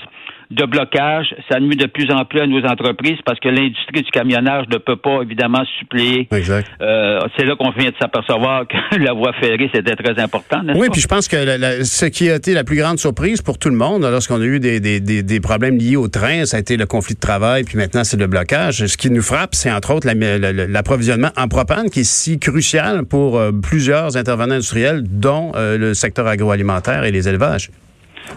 de 0.52 0.66
blocage, 0.66 1.36
ça 1.52 1.60
nuit 1.60 1.76
de 1.76 1.88
plus 1.88 2.10
en 2.12 2.24
plus 2.24 2.40
à 2.40 2.48
nos 2.48 2.64
entreprises 2.66 3.18
parce 3.26 3.40
que 3.40 3.50
l'industrie 3.50 4.02
du 4.02 4.12
camionnage 4.12 4.66
ne 4.70 4.78
peut 4.78 4.96
pas 4.96 5.22
évidemment 5.22 5.64
suppléer. 5.80 6.28
Exact. 6.32 6.70
Euh, 6.82 7.20
c'est 7.36 7.46
là 7.46 7.56
qu'on 7.58 7.72
vient 7.72 7.90
de 7.90 7.96
s'apercevoir 8.00 8.66
que 8.68 8.98
la 8.98 9.14
voie 9.14 9.34
ferrée 9.34 9.70
c'était 9.74 9.96
très 9.96 10.22
important. 10.22 10.62
Oui, 10.76 10.88
puis 10.92 11.02
je 11.02 11.08
pense 11.08 11.28
que 11.28 11.84
ce 11.84 12.06
qui 12.06 12.30
a 12.30 12.36
été 12.36 12.54
la 12.54 12.64
plus 12.64 12.78
grande 12.78 12.98
surprise 12.98 13.42
pour 13.42 13.58
tout 13.58 13.70
le 13.70 13.76
monde 13.76 14.04
lorsqu'on 14.04 14.42
a 14.42 14.46
eu 14.46 14.60
des, 14.60 14.80
des, 14.80 15.00
des, 15.02 15.40
problèmes 15.40 15.78
liés 15.78 15.98
au 15.98 16.08
train, 16.08 16.46
ça 16.46 16.58
a 16.58 16.60
été 16.60 16.78
le 16.78 16.86
conflit 16.86 17.16
de 17.16 17.20
travail, 17.20 17.64
puis 17.64 17.78
maintenant 17.78 18.04
c'est 18.04 18.18
le 18.18 18.28
blocage. 18.28 18.86
Ce 18.86 18.98
qui 18.98 19.10
nous 19.12 19.22
frappe, 19.22 19.54
c'est 19.54 19.72
entre 19.72 19.94
autres 19.94 20.08
l'approvisionnement 20.08 21.30
en 21.36 21.48
propane 21.48 21.90
qui 21.90 22.02
est 22.02 22.10
si 22.10 22.40
crucial 22.40 23.06
pour 23.06 23.38
euh, 23.38 23.52
plusieurs 23.52 24.16
intervenants 24.16 24.56
industriels, 24.56 25.04
dont 25.04 25.52
euh, 25.56 25.78
le 25.78 25.94
secteur 25.94 26.28
agroalimentaire 26.28 27.04
et 27.04 27.12
les 27.12 27.28
élevages. 27.28 27.70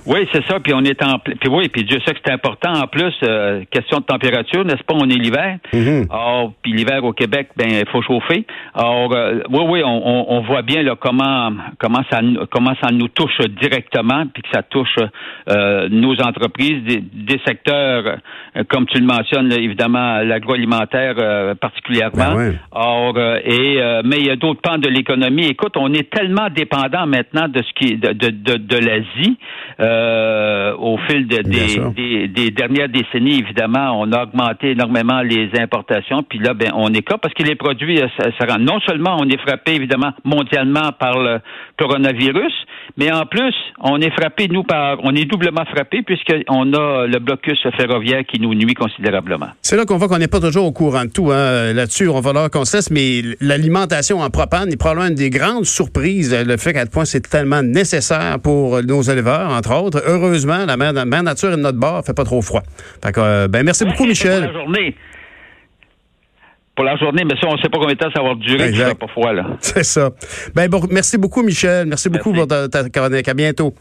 Oui, 0.06 0.26
c'est 0.32 0.44
ça. 0.46 0.60
Puis 0.60 0.72
on 0.74 0.80
est 0.80 1.02
en 1.02 1.18
puis 1.18 1.48
oui, 1.50 1.68
puis 1.68 1.84
Dieu 1.84 1.98
sait 2.06 2.14
que 2.14 2.20
c'est 2.24 2.32
important. 2.32 2.72
En 2.72 2.86
plus, 2.86 3.12
euh, 3.22 3.64
question 3.70 3.98
de 3.98 4.04
température, 4.04 4.64
n'est-ce 4.64 4.82
pas? 4.84 4.94
On 4.94 5.08
est 5.08 5.18
l'hiver. 5.18 5.58
Mm 5.72 6.02
puis 6.62 6.72
l'hiver 6.72 7.04
au 7.04 7.12
Québec, 7.12 7.48
ben 7.56 7.68
il 7.70 7.88
faut 7.90 8.02
chauffer. 8.02 8.44
Alors 8.74 9.12
euh, 9.14 9.40
oui, 9.50 9.64
oui, 9.68 9.82
on, 9.84 10.32
on, 10.32 10.40
voit 10.42 10.62
bien 10.62 10.82
là 10.82 10.94
comment 10.98 11.52
comment 11.78 12.02
ça 12.10 12.20
comment 12.50 12.74
ça 12.82 12.90
nous 12.92 13.08
touche 13.08 13.38
directement, 13.60 14.26
puis 14.26 14.42
que 14.42 14.48
ça 14.52 14.62
touche 14.62 14.96
euh, 15.48 15.88
nos 15.90 16.20
entreprises, 16.20 16.82
des, 16.84 17.40
secteurs 17.46 18.18
comme 18.68 18.86
tu 18.86 18.98
le 18.98 19.06
mentionnes, 19.06 19.52
évidemment 19.52 20.18
l'agroalimentaire 20.22 21.56
particulièrement. 21.56 22.34
Ben 22.34 22.58
Or 22.72 23.18
et 23.18 23.78
mais 24.04 24.18
il 24.18 24.26
y 24.26 24.30
a 24.30 24.36
d'autres 24.36 24.60
pans 24.60 24.78
de 24.78 24.88
l'économie. 24.88 25.46
Écoute, 25.46 25.76
on 25.76 25.92
est 25.92 26.10
tellement 26.10 26.48
dépendant 26.54 27.06
maintenant 27.06 27.48
de 27.48 27.62
ce 27.62 27.72
qui 27.74 27.96
de 27.96 28.12
de, 28.12 28.30
de, 28.30 28.56
de 28.56 28.76
l'Asie. 28.76 29.38
Euh, 29.80 30.74
au 30.78 30.98
fil 31.08 31.26
de, 31.26 31.38
des, 31.42 31.68
sûr. 31.68 31.90
des, 31.92 32.28
des 32.28 32.50
dernières 32.50 32.88
décennies, 32.88 33.38
évidemment, 33.38 33.98
on 34.00 34.12
a 34.12 34.24
augmenté 34.24 34.72
énormément 34.72 35.20
les 35.22 35.48
importations. 35.58 36.22
Puis 36.22 36.38
là, 36.38 36.54
ben, 36.54 36.70
on 36.74 36.92
est 36.92 37.02
cas 37.02 37.16
parce 37.16 37.34
que 37.34 37.42
les 37.42 37.54
produits, 37.54 38.00
euh, 38.00 38.06
ça, 38.18 38.28
ça 38.38 38.46
rend- 38.52 38.58
non 38.60 38.78
seulement 38.86 39.16
on 39.18 39.28
est 39.28 39.40
frappé 39.40 39.72
évidemment 39.74 40.12
mondialement 40.24 40.90
par 40.98 41.18
le 41.18 41.38
coronavirus, 41.78 42.52
mais 42.96 43.10
en 43.12 43.24
plus, 43.24 43.54
on 43.80 44.00
est 44.00 44.10
frappé 44.10 44.48
nous 44.48 44.64
par, 44.64 44.98
on 45.02 45.14
est 45.14 45.24
doublement 45.24 45.64
frappé 45.64 46.02
puisqu'on 46.02 46.72
a 46.74 47.06
le 47.06 47.18
blocus 47.18 47.58
ferroviaire 47.76 48.22
qui 48.26 48.40
nous 48.40 48.54
nuit 48.54 48.74
considérablement. 48.74 49.48
C'est 49.62 49.76
là 49.76 49.84
qu'on 49.84 49.96
voit 49.96 50.08
qu'on 50.08 50.18
n'est 50.18 50.28
pas 50.28 50.40
toujours 50.40 50.66
au 50.66 50.72
courant 50.72 51.04
de 51.04 51.10
tout. 51.10 51.30
Hein. 51.30 51.72
Là-dessus, 51.72 52.08
on 52.08 52.14
va 52.20 52.22
falloir 52.22 52.50
qu'on 52.50 52.64
se 52.64 52.76
laisse, 52.76 52.90
mais 52.90 53.22
l'alimentation 53.40 54.20
en 54.20 54.28
propane 54.30 54.70
est 54.72 54.76
probablement 54.76 55.08
une 55.08 55.14
des 55.14 55.30
grandes 55.30 55.64
surprises. 55.64 56.34
Le 56.46 56.56
fait 56.56 56.72
qu'à 56.72 56.80
quel 56.80 56.90
point 56.90 57.04
c'est 57.04 57.20
tellement 57.28 57.62
nécessaire 57.62 58.38
pour 58.42 58.82
nos 58.82 59.02
éleveurs, 59.02 59.50
entre 59.50 59.69
autres. 59.72 60.02
Heureusement, 60.06 60.64
la 60.66 60.76
mère 60.76 61.22
nature 61.22 61.50
est 61.52 61.56
de 61.56 61.62
notre 61.62 61.78
bord, 61.78 62.04
fait 62.04 62.14
pas 62.14 62.24
trop 62.24 62.42
froid. 62.42 62.62
Fait 63.02 63.12
que, 63.12 63.20
euh, 63.20 63.48
ben, 63.48 63.62
merci 63.64 63.84
beaucoup, 63.84 63.98
Pour 63.98 64.06
Michel. 64.06 64.42
la 64.44 64.52
journée. 64.52 64.96
Pour 66.76 66.84
la 66.84 66.96
journée, 66.96 67.24
mais 67.24 67.34
ça, 67.38 67.46
on 67.48 67.56
ne 67.56 67.60
sait 67.60 67.68
pas 67.68 67.78
combien 67.78 67.94
de 67.94 67.98
temps 67.98 68.10
ça 68.14 68.22
va 68.22 68.34
durer, 68.36 68.72
ça 68.74 68.94
pas 68.94 69.08
froid, 69.08 69.32
là. 69.32 69.44
C'est 69.60 69.82
ça. 69.84 70.10
Ben 70.54 70.68
bon, 70.68 70.80
merci 70.90 71.18
beaucoup, 71.18 71.42
Michel. 71.42 71.86
Merci 71.86 72.08
beaucoup 72.08 72.32
pour 72.32 72.46
ta, 72.46 72.68
ta 72.68 72.88
chronique. 72.88 73.28
À 73.28 73.34
bientôt. 73.34 73.74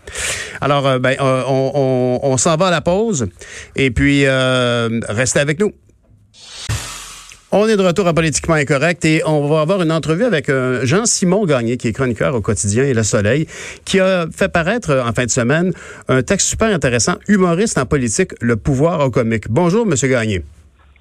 Alors, 0.60 0.86
euh, 0.86 1.00
ben, 1.00 1.16
euh, 1.22 1.44
on, 1.48 1.72
on- 1.76 2.20
on 2.32 2.38
s'en 2.38 2.58
va 2.58 2.68
à 2.68 2.72
la 2.72 2.82
pause. 2.82 3.28
Et 3.78 3.92
puis, 3.92 4.26
euh, 4.26 4.90
restez 5.08 5.40
avec 5.40 5.60
nous. 5.62 5.72
On 7.52 7.68
est 7.68 7.78
de 7.78 7.82
retour 7.82 8.06
à 8.06 8.14
Politiquement 8.14 8.54
Incorrect 8.54 9.04
et 9.06 9.24
on 9.26 9.48
va 9.48 9.62
avoir 9.62 9.82
une 9.82 9.92
entrevue 9.92 10.24
avec 10.24 10.50
euh, 10.50 10.86
Jean-Simon 10.86 11.48
Gagné, 11.48 11.78
qui 11.78 11.88
est 11.88 11.94
chroniqueur 11.94 12.36
au 12.36 12.42
quotidien 12.42 12.84
et 12.84 12.94
Le 12.94 13.02
Soleil, 13.02 13.48
qui 13.86 14.00
a 14.00 14.28
fait 14.32 14.50
paraître 14.50 14.92
euh, 14.92 15.04
en 15.04 15.14
fin 15.14 15.26
de 15.26 15.32
semaine 15.32 15.74
un 16.10 16.22
texte 16.22 16.48
super 16.48 16.68
intéressant, 16.68 17.16
Humoriste 17.28 17.80
en 17.80 17.88
politique, 17.88 18.34
le 18.40 18.56
pouvoir 18.56 19.00
au 19.00 19.10
comique. 19.10 19.46
Bonjour, 19.50 19.88
Monsieur 19.88 20.10
Gagné. 20.10 20.44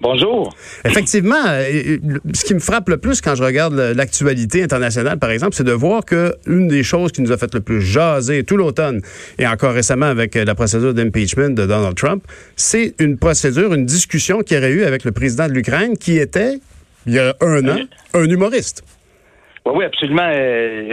Bonjour. 0.01 0.55
Effectivement, 0.85 1.45
euh, 1.47 1.65
euh, 1.65 2.19
ce 2.33 2.45
qui 2.45 2.55
me 2.55 2.61
frappe 2.61 2.89
le 2.89 2.99
plus 2.99 3.21
quand 3.21 3.35
je 3.35 3.43
regarde 3.43 3.75
l'actualité 3.75 4.63
internationale, 4.63 5.19
par 5.19 5.31
exemple, 5.31 5.55
c'est 5.55 5.65
de 5.65 5.73
voir 5.73 6.05
que 6.05 6.35
une 6.47 6.69
des 6.69 6.85
choses 6.85 7.11
qui 7.11 7.21
nous 7.21 7.33
a 7.33 7.37
fait 7.37 7.53
le 7.53 7.61
plus 7.61 7.81
jaser 7.81 8.45
tout 8.45 8.57
l'automne 8.57 9.01
et 9.39 9.47
encore 9.47 9.73
récemment 9.73 10.07
avec 10.07 10.37
euh, 10.37 10.45
la 10.45 10.55
procédure 10.55 10.95
d'impeachment 10.95 11.51
de 11.51 11.67
Donald 11.67 11.97
Trump, 11.97 12.23
c'est 12.55 12.95
une 13.01 13.19
procédure, 13.19 13.75
une 13.75 13.87
discussion 13.87 14.43
qu'il 14.43 14.57
y 14.57 14.61
aurait 14.61 14.71
eu 14.71 14.85
avec 14.85 15.05
le 15.05 15.11
président 15.11 15.49
de 15.49 15.53
l'Ukraine 15.53 15.97
qui 15.97 16.17
était, 16.17 16.61
il 17.07 17.15
y 17.15 17.19
a 17.19 17.35
un 17.41 17.69
an, 17.69 17.81
un 18.15 18.25
humoriste. 18.25 18.85
Oui, 19.67 19.73
oui, 19.79 19.85
absolument. 19.85 20.31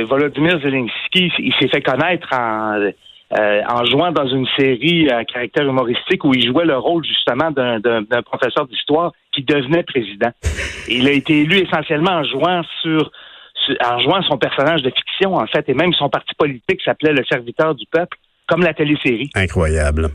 Volodymyr 0.07 0.59
Zelensky, 0.61 1.31
il 1.37 1.53
s'est 1.59 1.67
fait 1.67 1.81
connaître 1.81 2.27
en, 2.33 2.89
euh, 3.33 3.61
en 3.67 3.83
jouant 3.85 4.11
dans 4.11 4.27
une 4.27 4.45
série 4.57 5.09
à 5.09 5.25
caractère 5.25 5.65
humoristique 5.67 6.23
où 6.23 6.33
il 6.33 6.45
jouait 6.45 6.65
le 6.65 6.77
rôle 6.77 7.03
justement 7.03 7.49
d'un 7.51 7.79
d'un- 7.79 8.03
d'un 8.03 8.21
professeur 8.21 8.67
d'histoire 8.67 9.11
qui 9.33 9.43
devenait 9.43 9.83
président. 9.83 10.29
Il 10.87 11.07
a 11.07 11.11
été 11.11 11.41
élu 11.41 11.57
essentiellement 11.57 12.11
en 12.11 12.23
jouant 12.23 12.61
sur, 12.81 13.11
sur- 13.65 13.75
en 13.83 13.99
jouant 13.99 14.21
son 14.23 14.37
personnage 14.37 14.83
de 14.83 14.91
fiction, 14.91 15.35
en 15.35 15.47
fait, 15.47 15.67
et 15.69 15.73
même 15.73 15.93
son 15.93 16.07
parti 16.09 16.33
politique 16.37 16.81
s'appelait 16.85 17.13
le 17.13 17.23
serviteur 17.25 17.73
du 17.73 17.85
peuple, 17.91 18.17
comme 18.47 18.61
la 18.61 18.73
télésérie. 18.75 19.29
Incroyable. 19.35 20.09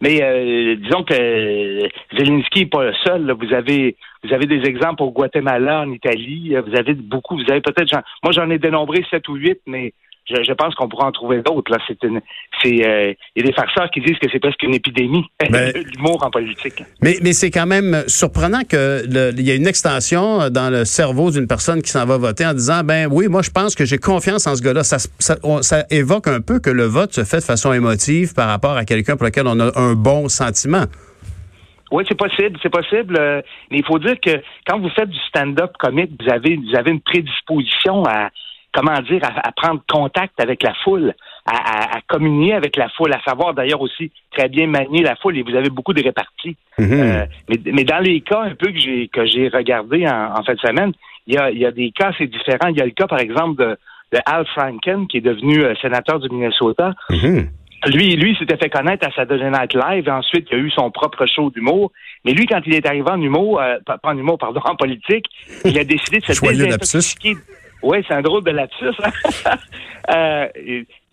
Mais 0.00 0.20
euh, 0.20 0.74
disons 0.74 1.04
que 1.04 1.14
euh, 1.14 1.88
Zelensky 2.18 2.60
n'est 2.60 2.66
pas 2.66 2.84
le 2.86 2.94
seul. 3.04 3.24
là. 3.26 3.34
Vous 3.34 3.54
avez 3.54 3.94
vous 4.24 4.34
avez 4.34 4.46
des 4.46 4.62
exemples 4.68 5.04
au 5.04 5.12
Guatemala, 5.12 5.82
en 5.82 5.92
Italie. 5.92 6.56
Vous 6.66 6.76
avez 6.76 6.94
beaucoup. 6.94 7.36
Vous 7.36 7.48
avez 7.50 7.60
peut-être. 7.60 7.94
Moi, 8.24 8.32
j'en 8.32 8.50
ai 8.50 8.58
dénombré 8.58 9.04
sept 9.10 9.28
ou 9.28 9.34
huit, 9.36 9.60
mais 9.66 9.92
je, 10.28 10.42
je 10.42 10.52
pense 10.52 10.74
qu'on 10.74 10.88
pourra 10.88 11.06
en 11.06 11.12
trouver 11.12 11.42
d'autres. 11.42 11.70
Là, 11.72 11.78
c'est 11.88 11.98
euh, 12.04 13.12
Il 13.34 13.42
y 13.42 13.44
a 13.44 13.46
des 13.46 13.52
farceurs 13.52 13.90
qui 13.90 14.00
disent 14.00 14.18
que 14.18 14.28
c'est 14.30 14.38
presque 14.38 14.62
une 14.62 14.74
épidémie. 14.74 15.24
Ben- 15.50 15.72
L'humour 15.96 16.24
en 16.24 16.30
politique. 16.30 16.82
Mais, 17.02 17.16
mais 17.22 17.32
c'est 17.32 17.50
quand 17.50 17.66
même 17.66 18.04
surprenant 18.06 18.62
que 18.68 19.02
il 19.06 19.46
y 19.46 19.50
a 19.50 19.54
une 19.54 19.66
extension 19.66 20.48
dans 20.50 20.70
le 20.70 20.84
cerveau 20.84 21.30
d'une 21.30 21.46
personne 21.46 21.82
qui 21.82 21.90
s'en 21.90 22.06
va 22.06 22.16
voter 22.18 22.46
en 22.46 22.54
disant 22.54 22.82
ben 22.84 23.08
oui, 23.10 23.28
moi 23.28 23.42
je 23.42 23.50
pense 23.50 23.74
que 23.74 23.84
j'ai 23.84 23.98
confiance 23.98 24.46
en 24.46 24.54
ce 24.54 24.62
gars-là. 24.62 24.84
Ça, 24.84 24.98
ça, 25.18 25.36
on- 25.42 25.62
ça 25.62 25.84
évoque 25.90 26.28
un 26.28 26.40
peu 26.40 26.60
que 26.60 26.70
le 26.70 26.84
vote 26.84 27.12
se 27.12 27.24
fait 27.24 27.38
de 27.38 27.42
façon 27.44 27.72
émotive 27.72 28.34
par 28.34 28.48
rapport 28.48 28.76
à 28.76 28.84
quelqu'un 28.84 29.16
pour 29.16 29.26
lequel 29.26 29.46
on 29.46 29.58
a 29.60 29.78
un 29.78 29.94
bon 29.94 30.28
sentiment. 30.28 30.84
Oui, 31.90 32.04
c'est 32.08 32.16
possible, 32.16 32.58
c'est 32.62 32.70
possible. 32.72 33.16
euh, 33.20 33.42
mais 33.70 33.78
il 33.78 33.84
faut 33.84 33.98
dire 33.98 34.16
que 34.18 34.30
quand 34.66 34.78
vous 34.78 34.88
faites 34.90 35.10
du 35.10 35.18
stand-up 35.28 35.72
comique, 35.78 36.10
vous 36.18 36.32
avez, 36.32 36.56
vous 36.56 36.74
avez 36.74 36.90
une 36.90 37.02
prédisposition 37.02 38.02
à, 38.04 38.30
comment 38.72 39.00
dire, 39.02 39.22
à, 39.24 39.48
à 39.48 39.52
prendre 39.52 39.82
contact 39.88 40.40
avec 40.40 40.62
la 40.62 40.74
foule, 40.84 41.14
à, 41.46 41.56
à, 41.56 41.96
à 41.96 42.00
communier 42.08 42.54
avec 42.54 42.76
la 42.76 42.88
foule, 42.90 43.12
à 43.12 43.20
savoir 43.22 43.54
d'ailleurs 43.54 43.80
aussi 43.80 44.10
très 44.36 44.48
bien 44.48 44.66
manier 44.66 45.02
la 45.02 45.16
foule. 45.16 45.36
Et 45.38 45.42
vous 45.42 45.54
avez 45.54 45.70
beaucoup 45.70 45.92
de 45.92 46.02
réparties. 46.02 46.56
Euh, 46.80 47.26
mais, 47.48 47.58
mais 47.72 47.84
dans 47.84 47.98
les 47.98 48.20
cas 48.20 48.42
un 48.42 48.54
peu 48.54 48.72
que 48.72 48.78
j'ai 48.78 49.08
que 49.08 49.26
j'ai 49.26 49.48
regardé 49.48 50.06
en, 50.06 50.38
en 50.38 50.42
fin 50.42 50.54
de 50.54 50.60
semaine, 50.60 50.92
il 51.26 51.34
y 51.34 51.38
a, 51.38 51.50
il 51.50 51.58
y 51.58 51.66
a 51.66 51.70
des 51.70 51.90
cas 51.92 52.08
assez 52.08 52.26
différents. 52.26 52.68
Il 52.68 52.78
y 52.78 52.80
a 52.80 52.84
le 52.84 52.90
cas, 52.92 53.06
par 53.06 53.20
exemple, 53.20 53.62
de, 53.62 53.76
de 54.12 54.18
Al 54.26 54.46
Franken, 54.46 55.06
qui 55.06 55.18
est 55.18 55.22
devenu 55.22 55.62
euh, 55.64 55.74
sénateur 55.80 56.18
du 56.18 56.28
Minnesota. 56.28 56.92
Mhm. 57.10 57.48
Lui, 57.86 58.14
lui 58.14 58.36
s'était 58.36 58.56
fait 58.56 58.70
connaître 58.70 59.06
à 59.08 59.10
Saturday 59.10 59.50
Night 59.50 59.74
Live. 59.74 60.08
Ensuite, 60.08 60.46
il 60.52 60.56
a 60.56 60.58
eu 60.58 60.70
son 60.70 60.90
propre 60.92 61.26
show 61.26 61.50
d'humour. 61.50 61.90
Mais 62.24 62.32
lui, 62.32 62.46
quand 62.46 62.60
il 62.64 62.74
est 62.74 62.86
arrivé 62.86 63.10
en 63.10 63.20
humour, 63.20 63.60
euh, 63.60 63.78
pas, 63.84 63.98
en 64.04 64.16
humour, 64.16 64.38
pardon, 64.38 64.60
en 64.64 64.76
politique, 64.76 65.26
il 65.64 65.76
a 65.76 65.84
décidé 65.84 66.20
de 66.20 66.24
se 66.24 66.40
désintoxiquer. 66.46 67.34
Oui, 67.82 67.98
c'est 68.06 68.14
un 68.14 68.22
drôle 68.22 68.44
de 68.44 68.50
lapsus. 68.50 68.94
hein. 69.04 69.56
Euh, 70.10 70.48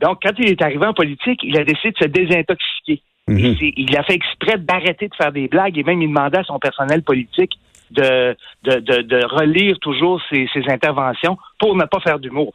donc, 0.01 0.17
quand 0.23 0.31
il 0.39 0.49
est 0.49 0.61
arrivé 0.63 0.83
en 0.83 0.95
politique, 0.95 1.41
il 1.43 1.55
a 1.59 1.63
décidé 1.63 1.91
de 1.91 1.97
se 1.97 2.07
désintoxiquer. 2.07 3.03
Mhm. 3.27 3.55
Il 3.77 3.95
a 3.95 4.01
fait 4.01 4.15
exprès 4.15 4.57
d'arrêter 4.57 5.07
de 5.07 5.13
faire 5.13 5.31
des 5.31 5.47
blagues 5.47 5.77
et 5.77 5.83
même 5.83 6.01
il 6.01 6.07
demandait 6.07 6.39
à 6.39 6.43
son 6.43 6.57
personnel 6.57 7.03
politique 7.03 7.51
de, 7.91 8.35
de, 8.63 8.79
de, 8.79 9.01
de 9.03 9.25
relire 9.25 9.77
toujours 9.77 10.19
ses, 10.31 10.49
ses 10.51 10.63
interventions 10.71 11.37
pour 11.59 11.75
ne 11.75 11.85
pas 11.85 11.99
faire 11.99 12.17
d'humour. 12.17 12.51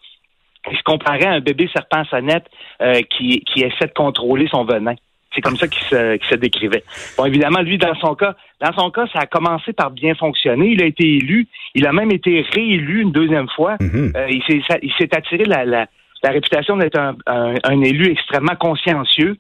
Il 0.71 0.77
se 0.77 0.83
comparait 0.83 1.27
à 1.27 1.35
un 1.35 1.41
bébé 1.41 1.69
serpent 1.73 2.05
sonnette 2.07 2.47
euh, 2.83 3.01
qui, 3.17 3.41
qui 3.43 3.61
essaie 3.61 3.87
de 3.87 3.93
contrôler 3.95 4.49
son 4.49 4.65
venin. 4.65 4.95
C'est 5.35 5.41
comme 5.41 5.57
ça 5.57 5.67
qu'il 5.67 5.83
se, 5.85 6.17
qu'il 6.17 6.29
se 6.29 6.35
décrivait. 6.37 6.85
Bon, 7.19 7.25
évidemment, 7.25 7.61
lui, 7.61 7.77
dans 7.77 7.95
son 7.97 8.15
cas, 8.15 8.37
dans 8.61 8.73
son 8.73 8.91
cas, 8.91 9.07
ça 9.13 9.21
a 9.21 9.27
commencé 9.27 9.73
par 9.73 9.91
bien 9.91 10.15
fonctionner. 10.15 10.69
Il 10.69 10.83
a 10.83 10.87
été 10.87 11.05
élu. 11.17 11.49
Il 11.75 11.87
a 11.87 11.93
même 11.93 12.13
été 12.13 12.47
réélu 12.55 13.03
une 13.03 13.11
deuxième 13.13 13.49
fois. 13.49 13.77
Mhm. 13.81 14.13
Euh, 14.17 14.27
il 14.31 14.93
s'est 14.99 15.17
attiré 15.17 15.45
la, 15.45 15.65
la, 15.65 15.87
la 16.23 16.31
réputation 16.31 16.77
d'être 16.77 16.99
un, 16.99 17.17
un- 17.27 17.55
un 17.65 17.81
élu 17.83 18.11
extrêmement 18.13 18.55
consciencieux. 18.55 19.37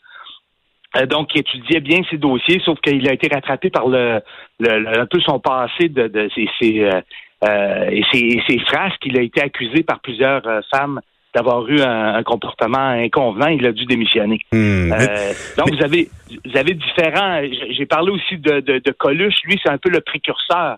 Euh, 0.96 1.06
donc, 1.06 1.34
il 1.34 1.40
étudiait 1.40 1.80
bien 1.80 2.00
ses 2.10 2.18
dossiers, 2.18 2.60
sauf 2.64 2.78
qu'il 2.80 3.08
a 3.08 3.12
été 3.12 3.28
rattrapé 3.32 3.70
par 3.70 3.88
le, 3.88 4.20
le- 4.60 4.78
le- 4.80 4.98
un 5.00 5.06
peu 5.06 5.20
son 5.20 5.38
passé 5.40 5.88
de, 5.88 6.08
de 6.08 6.28
ses, 6.34 6.48
ses, 6.60 6.80
euh, 6.84 7.00
euh, 7.48 7.88
et 7.90 8.04
ses, 8.12 8.42
ses 8.48 8.58
frasques. 8.60 9.04
Il 9.04 9.18
a 9.18 9.22
été 9.22 9.42
accusé 9.42 9.82
par 9.82 10.00
plusieurs 10.00 10.42
femmes 10.72 11.00
d'avoir 11.34 11.66
eu 11.68 11.80
un, 11.80 12.14
un 12.14 12.22
comportement 12.22 12.78
inconvenant. 12.90 13.48
Il 13.48 13.66
a 13.66 13.72
dû 13.72 13.84
démissionner. 13.86 14.38
Hmm. 14.52 14.92
Euh, 14.92 15.32
donc, 15.58 15.74
vous 15.74 15.82
avez 15.84 16.08
vous 16.44 16.56
avez 16.56 16.74
différents. 16.74 17.40
J'ai 17.70 17.86
parlé 17.86 18.10
aussi 18.12 18.36
de, 18.38 18.60
de, 18.60 18.78
de 18.78 18.90
Coluche. 18.92 19.36
Lui, 19.44 19.60
c'est 19.62 19.70
un 19.70 19.78
peu 19.78 19.90
le 19.90 20.00
précurseur. 20.00 20.76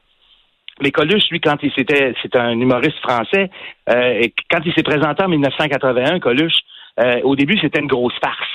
Mais 0.83 0.91
Coluche, 0.91 1.25
lui, 1.31 1.41
quand 1.41 1.57
il 1.63 1.73
s'était, 1.73 2.15
c'est 2.23 2.37
un 2.37 2.53
humoriste 2.59 2.99
français. 2.99 3.51
euh, 3.89 4.19
et 4.21 4.33
quand 4.51 4.61
il 4.65 4.75
s'est 4.75 4.83
présenté 4.83 5.23
en 5.25 5.29
1981, 5.29 6.21
Coluche, 6.21 6.59
euh, 7.01 7.21
au 7.25 7.35
début, 7.37 7.59
c'était 7.59 7.81
une 7.81 7.87
grosse 7.87 8.13
farce. 8.23 8.49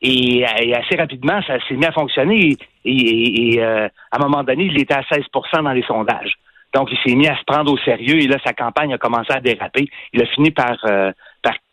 Et, 0.00 0.38
et 0.60 0.74
assez 0.74 0.96
rapidement, 0.96 1.40
ça 1.46 1.58
s'est 1.66 1.74
mis 1.74 1.84
à 1.84 1.92
fonctionner. 1.92 2.56
Et, 2.84 2.90
et- 2.90 3.54
et, 3.54 3.62
euh, 3.62 3.88
à 4.12 4.16
un 4.16 4.18
moment 4.20 4.44
donné, 4.44 4.64
il 4.64 4.80
était 4.80 4.94
à 4.94 5.02
16% 5.02 5.62
dans 5.62 5.72
les 5.72 5.82
sondages. 5.82 6.34
Donc, 6.74 6.88
il 6.92 6.98
s'est 7.04 7.16
mis 7.16 7.26
à 7.26 7.36
se 7.36 7.44
prendre 7.44 7.72
au 7.72 7.78
sérieux. 7.78 8.16
Et 8.22 8.26
là, 8.28 8.36
sa 8.44 8.52
campagne 8.52 8.92
a 8.94 8.98
commencé 8.98 9.32
à 9.32 9.40
déraper. 9.40 9.88
Il 10.12 10.22
a 10.22 10.26
fini 10.26 10.50
par 10.50 10.76
euh, 10.86 11.10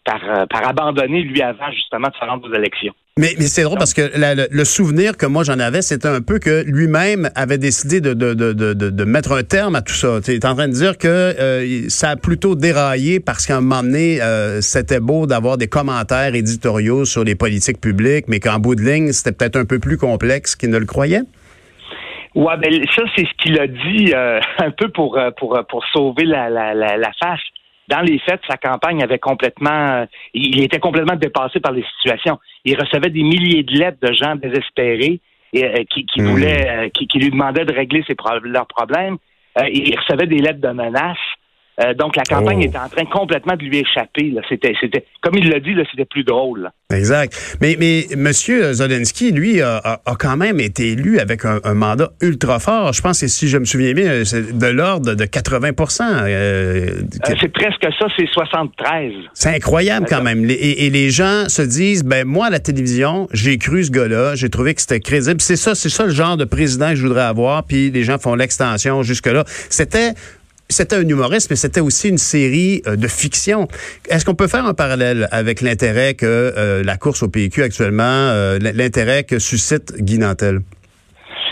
par, 0.06 0.20
par, 0.20 0.40
euh, 0.40 0.46
par 0.48 0.68
abandonner, 0.68 1.24
lui, 1.24 1.42
avant 1.42 1.72
justement 1.72 2.08
de 2.10 2.14
se 2.14 2.26
rendre 2.26 2.48
aux 2.50 2.54
élections. 2.54 2.94
Mais, 3.18 3.30
mais 3.40 3.46
c'est 3.46 3.64
drôle 3.64 3.78
parce 3.78 3.94
que 3.94 4.12
la- 4.20 4.36
le, 4.36 4.48
le 4.52 4.66
souvenir 4.66 5.16
que 5.16 5.26
moi 5.26 5.44
j'en 5.46 5.58
avais, 5.60 5.82
c'était 5.82 6.10
un 6.10 6.20
peu 6.22 6.38
que 6.38 6.64
lui-même 6.68 7.30
avait 7.36 7.58
décidé 7.58 8.02
de, 8.02 8.14
de, 8.14 8.34
de, 8.34 8.52
de, 8.52 8.74
de- 8.74 8.90
de 8.90 9.04
mettre 9.06 9.32
un 9.32 9.44
terme 9.44 9.76
à 9.76 9.82
tout 9.82 9.94
ça. 9.94 10.20
Tu 10.22 10.32
es 10.34 10.46
en 10.46 10.54
train 10.54 10.68
de 10.68 10.74
dire 10.74 10.98
que 10.98 11.08
euh, 11.08 11.86
ça 11.88 12.10
a 12.10 12.16
plutôt 12.18 12.56
déraillé 12.56 13.22
parce 13.22 13.46
qu'à 13.48 13.56
un 13.58 13.62
moment 13.62 13.84
donné, 13.84 14.22
euh, 14.22 14.60
c'était 14.60 15.00
beau 15.00 15.28
d'avoir 15.28 15.58
des 15.58 15.68
commentaires 15.68 16.36
éditoriaux 16.36 17.06
sur 17.06 17.24
les 17.24 17.36
politiques 17.36 17.80
publiques, 17.80 18.26
mais 18.28 18.42
qu'en 18.42 18.60
bout 18.60 18.76
de 18.76 18.82
ligne, 18.82 19.14
c'était 19.14 19.32
peut-être 19.32 19.56
un 19.56 19.66
peu 19.66 19.80
plus 19.80 19.98
complexe 19.98 20.56
qu'il 20.58 20.70
ne 20.70 20.78
le 20.78 20.86
croyait. 20.86 21.22
Ouais, 22.36 22.58
ben 22.58 22.70
ça, 22.94 23.04
c'est 23.16 23.24
ce 23.26 23.34
qu'il 23.42 23.58
a 23.62 23.68
dit 23.68 24.12
euh, 24.14 24.42
un 24.58 24.72
peu 24.72 24.90
pour, 24.90 25.18
pour, 25.38 25.58
pour 25.70 25.86
sauver 25.94 26.26
la, 26.26 26.50
la, 26.50 26.74
la, 26.74 26.98
la 26.98 27.12
face. 27.18 27.40
Dans 27.88 28.02
les 28.02 28.18
faits, 28.20 28.42
sa 28.50 28.58
campagne 28.58 29.04
avait 29.04 29.20
complètement... 29.20 30.02
euh, 30.02 30.06
il 30.34 30.62
était 30.64 30.80
complètement 30.80 31.16
dépassé 31.16 31.60
par 31.60 31.72
les 31.72 31.84
situations. 31.98 32.40
Il 32.64 32.76
recevait 32.80 33.10
des 33.12 33.24
milliers 33.24 33.64
de 33.64 33.74
lettres 33.78 34.00
de 34.02 34.12
gens 34.14 34.36
désespérés 34.36 35.20
et, 35.54 35.64
euh, 35.66 35.84
qui, 35.90 36.06
qui 36.06 36.22
Mm. 36.22 36.28
voulaient, 36.30 36.68
euh, 36.70 36.90
qui, 36.90 37.08
qui 37.08 37.20
lui 37.20 37.30
demandaient 37.30 37.66
de 37.66 37.74
régler 37.74 38.04
ses 38.08 38.16
pro- 38.16 38.40
leurs 38.42 38.68
problèmes. 38.68 39.18
Euh, 39.60 39.70
il 39.72 39.98
recevait 40.00 40.28
des 40.28 40.40
lettres 40.40 40.62
de 40.62 40.70
menaces. 40.70 41.18
Euh, 41.82 41.94
donc 41.94 42.16
la 42.16 42.24
campagne 42.24 42.60
Oh. 42.62 42.66
était 42.68 42.78
en 42.78 42.88
train 42.88 43.04
complètement 43.06 43.56
de 43.58 43.64
lui 43.64 43.80
échapper. 43.80 44.32
là. 44.32 44.42
C'était, 44.48 44.74
c'était, 44.80 45.04
comme 45.22 45.36
il 45.38 45.50
l'a 45.50 45.60
dit, 45.60 45.74
là, 45.74 45.84
c'était 45.92 46.06
plus 46.06 46.24
drôle. 46.24 46.62
là. 46.62 46.72
Exact. 46.96 47.58
Mais, 47.62 47.76
mais 47.78 48.06
M. 48.14 48.32
Zelensky, 48.32 49.32
lui, 49.32 49.62
a, 49.62 49.78
a- 49.78 50.02
a 50.06 50.16
quand 50.16 50.38
même 50.38 50.60
été 50.60 50.92
élu 50.94 51.20
avec 51.20 51.44
un, 51.44 51.60
un 51.64 51.74
mandat 51.74 52.12
ultra 52.22 52.60
fort. 52.60 52.94
Je 52.94 53.02
pense 53.02 53.20
que 53.20 53.28
si 53.28 53.48
je 53.50 53.58
me 53.58 53.66
souviens 53.66 53.94
bien, 53.94 54.24
c'est 54.24 54.58
de 54.58 54.68
l'ordre 54.68 55.16
de 55.16 55.26
80% 55.26 56.02
euh, 56.02 56.26
Euh, 56.28 57.36
c'est 57.42 57.52
presque 57.52 57.82
ça, 58.00 58.08
c'est 58.16 58.28
73. 58.28 59.12
C'est 59.34 59.50
incroyable 59.56 60.06
quand 60.10 60.22
même. 60.22 60.46
Les- 60.46 60.54
Et, 60.54 60.86
et 60.86 60.90
les 60.90 61.10
gens 61.10 61.50
se 61.50 61.62
disent, 61.62 62.04
ben 62.04 62.26
moi 62.26 62.48
à 62.48 62.50
la 62.50 62.60
télévision, 62.60 63.28
j'ai 63.34 63.58
cru 63.58 63.84
ce 63.84 63.92
gars-là, 63.92 64.36
j'ai 64.36 64.50
trouvé 64.50 64.74
que 64.74 64.82
c'était 64.82 65.00
crédible. 65.00 65.42
C'est 65.42 65.56
ça, 65.58 65.76
c'est 65.76 65.90
ça 65.90 66.06
le 66.06 66.12
genre 66.12 66.38
de 66.38 66.46
président 66.46 66.90
que 66.92 66.96
je 66.96 67.02
voudrais 67.06 67.24
avoir. 67.24 67.64
Puis 67.66 67.92
les 67.92 68.04
gens 68.04 68.18
font 68.18 68.36
l'extension 68.36 69.04
jusque 69.04 69.28
là. 69.28 69.44
C'était 69.70 70.12
c'était 70.70 70.96
un 70.96 71.08
humoriste, 71.08 71.50
mais 71.50 71.56
c'était 71.56 71.82
aussi 71.82 72.10
une 72.10 72.18
série 72.18 72.82
euh, 72.88 72.96
de 72.96 73.08
fiction. 73.08 73.68
Est-ce 74.10 74.26
qu'on 74.26 74.36
peut 74.36 74.48
faire 74.48 74.66
un 74.66 74.74
parallèle 74.74 75.28
avec 75.32 75.62
l'intérêt 75.62 76.16
que 76.16 76.26
euh, 76.26 76.84
la 76.84 76.98
course 76.98 77.24
au 77.24 77.30
PQ 77.30 77.64
actuellement, 77.64 78.04
euh, 78.04 78.58
l'intérêt 78.60 79.24
que 79.24 79.40
suscite 79.40 79.94
Guy 80.00 80.18
Nantel? 80.18 80.60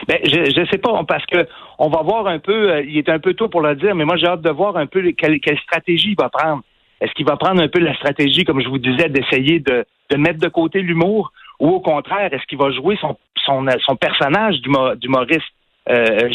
Ben, 0.07 0.19
je 0.25 0.51
je 0.55 0.65
sais 0.69 0.79
pas, 0.79 1.01
parce 1.07 1.25
que 1.27 1.47
on 1.79 1.89
va 1.89 2.01
voir 2.01 2.27
un 2.27 2.39
peu, 2.39 2.83
il 2.85 2.97
est 2.97 3.09
un 3.09 3.19
peu 3.19 3.33
tôt 3.33 3.47
pour 3.47 3.61
le 3.61 3.75
dire, 3.75 3.95
mais 3.95 4.03
moi 4.03 4.17
j'ai 4.17 4.27
hâte 4.27 4.41
de 4.41 4.49
voir 4.49 4.75
un 4.77 4.85
peu 4.85 5.01
quelle, 5.17 5.39
stratégie 5.63 6.09
il 6.09 6.15
va 6.17 6.29
prendre. 6.29 6.61
Est-ce 6.99 7.13
qu'il 7.13 7.25
va 7.25 7.37
prendre 7.37 7.61
un 7.61 7.67
peu 7.67 7.79
la 7.79 7.95
stratégie, 7.95 8.43
comme 8.43 8.61
je 8.61 8.67
vous 8.67 8.77
disais, 8.77 9.09
d'essayer 9.09 9.59
de, 9.59 9.85
mettre 10.17 10.39
de 10.39 10.47
côté 10.47 10.81
l'humour, 10.81 11.31
ou 11.59 11.69
au 11.69 11.79
contraire, 11.79 12.33
est-ce 12.33 12.45
qu'il 12.47 12.57
va 12.57 12.71
jouer 12.71 12.97
son, 12.99 13.17
son, 13.45 13.65
son 13.85 13.95
personnage 13.95 14.55
d'humo- 14.61 14.95
d'humoriste 14.95 15.51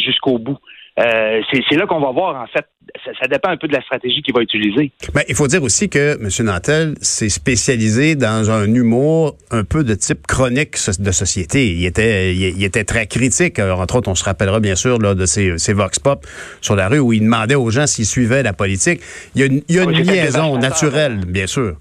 jusqu'au 0.05 0.38
bout? 0.38 0.59
Euh, 0.99 1.41
c'est 1.53 1.77
là 1.77 1.87
qu'on 1.87 2.01
va 2.01 2.11
voir, 2.11 2.43
en 2.43 2.47
fait. 2.47 2.67
Ça, 3.05 3.11
ça 3.21 3.29
dépend 3.29 3.51
un 3.51 3.57
peu 3.57 3.69
de 3.69 3.75
la 3.75 3.83
stratégie 3.83 4.23
qu'il 4.23 4.35
va 4.35 4.41
utiliser. 4.41 4.91
Ben, 5.15 5.23
il 5.29 5.35
faut 5.35 5.47
dire 5.47 5.63
aussi 5.63 5.89
que 5.89 6.19
M. 6.21 6.47
Nantel 6.47 6.95
s'est 7.01 7.29
spécialisé 7.29 8.17
dans 8.17 8.51
un 8.51 8.65
humour 8.65 9.37
un 9.51 9.63
peu 9.63 9.85
de 9.85 9.95
type 9.95 10.27
chronique 10.27 10.73
de 10.99 11.13
société. 11.13 11.71
Il 11.73 11.85
était, 11.85 12.35
il, 12.35 12.59
il 12.59 12.65
était 12.65 12.85
très 12.85 13.07
critique. 13.07 13.59
Alors, 13.59 13.81
entre 13.81 13.97
autres, 13.97 14.11
on 14.11 14.15
se 14.15 14.25
rappellera 14.25 14.59
bien 14.59 14.75
sûr 14.75 14.99
là, 14.99 15.15
de 15.15 15.27
ses, 15.27 15.59
ses 15.59 15.75
vox 15.75 15.99
pop 15.99 16.27
sur 16.61 16.75
la 16.75 16.89
rue 16.89 16.99
où 16.99 17.13
il 17.13 17.21
demandait 17.21 17.55
aux 17.55 17.71
gens 17.71 17.87
s'ils 17.87 18.07
suivaient 18.07 18.43
la 18.43 18.53
politique. 18.53 19.01
Il 19.35 19.41
y 19.41 19.45
a 19.45 19.47
une, 19.47 19.63
il 19.69 19.77
y 19.77 19.79
a 19.79 19.85
Oui, 19.85 19.93
une 19.93 20.05
c'était 20.05 20.25
liaison 20.25 20.57
naturelle, 20.59 21.21
bien 21.27 21.47
sûr. 21.47 21.77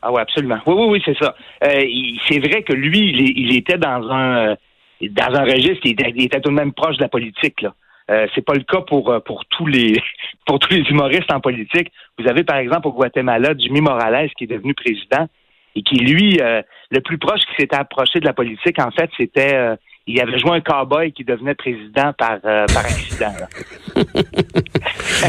Ah 0.00 0.12
oui, 0.12 0.20
absolument. 0.20 0.58
Oui, 0.66 0.74
oui, 0.76 0.86
oui, 0.90 1.02
c'est 1.04 1.16
ça. 1.18 1.34
Euh, 1.64 1.84
c'est 2.28 2.38
vrai 2.38 2.62
que 2.62 2.72
lui, 2.72 3.34
il, 3.36 3.56
était 3.56 3.78
dans 3.78 4.10
un 4.10 4.50
euh, 4.50 4.56
dans 5.10 5.34
un 5.34 5.44
registre, 5.44 5.80
il 5.84 5.92
était, 5.92 6.12
il 6.14 6.24
était 6.24 6.40
tout 6.40 6.50
de 6.50 6.54
même 6.54 6.72
proche 6.72 6.96
de 6.96 7.02
la 7.02 7.08
politique. 7.08 7.62
Là. 7.62 7.74
Euh, 8.10 8.26
c'est 8.34 8.44
pas 8.44 8.54
le 8.54 8.64
cas 8.64 8.80
pour 8.80 9.10
euh, 9.10 9.20
pour 9.20 9.44
tous 9.46 9.66
les 9.66 10.02
pour 10.46 10.58
tous 10.58 10.72
les 10.72 10.82
humoristes 10.90 11.32
en 11.32 11.40
politique. 11.40 11.92
Vous 12.18 12.28
avez 12.28 12.44
par 12.44 12.56
exemple 12.56 12.88
au 12.88 12.92
Guatemala 12.92 13.54
Jimmy 13.56 13.80
Morales 13.80 14.30
qui 14.36 14.44
est 14.44 14.48
devenu 14.48 14.74
président 14.74 15.28
et 15.74 15.82
qui 15.82 15.96
lui 15.96 16.40
euh, 16.40 16.62
le 16.90 17.00
plus 17.00 17.18
proche 17.18 17.40
qui 17.40 17.54
s'était 17.58 17.76
approché 17.76 18.20
de 18.20 18.26
la 18.26 18.32
politique 18.32 18.78
en 18.80 18.90
fait 18.90 19.10
c'était 19.16 19.76
il 20.06 20.20
avait 20.20 20.38
joué 20.38 20.50
un 20.56 20.60
cowboy 20.60 21.12
qui 21.12 21.24
devenait 21.24 21.54
président 21.54 22.12
par 22.18 22.38
euh, 22.44 22.66
par 22.66 22.84
accident. 22.84 23.32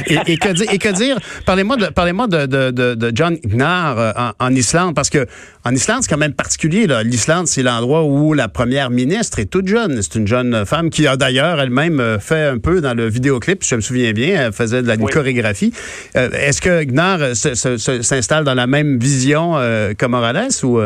Et, 0.08 0.34
et 0.34 0.38
que 0.38 0.50
dire, 0.54 0.74
et 0.74 0.78
que 0.80 0.90
dire? 0.90 1.18
Parlez-moi 1.46 1.78
de, 1.78 1.86
parlez-moi 1.88 2.28
de, 2.28 2.46
de, 2.48 2.72
de, 2.96 3.12
John 3.14 3.38
Gnar 3.46 4.00
euh, 4.00 4.12
en, 4.18 4.32
en 4.48 4.56
Islande, 4.56 4.96
parce 4.96 5.10
que 5.12 5.28
en 5.66 5.72
Islande, 5.74 6.00
c'est 6.02 6.10
quand 6.10 6.18
même 6.18 6.34
particulier. 6.34 6.88
L'Islande, 7.04 7.46
c'est 7.48 7.62
l'endroit 7.62 8.04
où 8.04 8.34
la 8.34 8.48
première 8.48 8.90
ministre 8.90 9.38
est 9.40 9.46
toute 9.46 9.68
jeune. 9.68 10.02
C'est 10.02 10.16
une 10.18 10.26
jeune 10.28 10.66
femme 10.66 10.90
qui 10.90 11.06
a 11.06 11.16
d'ailleurs 11.16 11.60
elle-même 11.62 12.00
euh, 12.00 12.18
fait 12.20 12.46
un 12.48 12.58
peu 12.58 12.82
dans 12.82 12.96
le 12.96 13.08
vidéoclip, 13.08 13.64
si 13.64 13.70
je 13.72 13.76
me 13.76 13.82
souviens 13.82 14.12
bien, 14.14 14.48
elle 14.48 14.54
faisait 14.54 14.82
de 14.82 14.88
la 14.88 14.96
Oui. 14.96 15.12
chorégraphie. 15.12 15.74
Euh, 16.16 16.30
Est-ce 16.32 16.62
que 16.62 16.84
Gnar 16.84 17.36
se- 17.36 17.54
se- 17.54 17.78
se- 17.78 18.02
s'installe 18.02 18.44
dans 18.46 18.56
la 18.56 18.66
même 18.68 18.98
vision 18.98 19.54
que 19.54 20.06
Morales 20.08 20.50
ou 20.64 20.80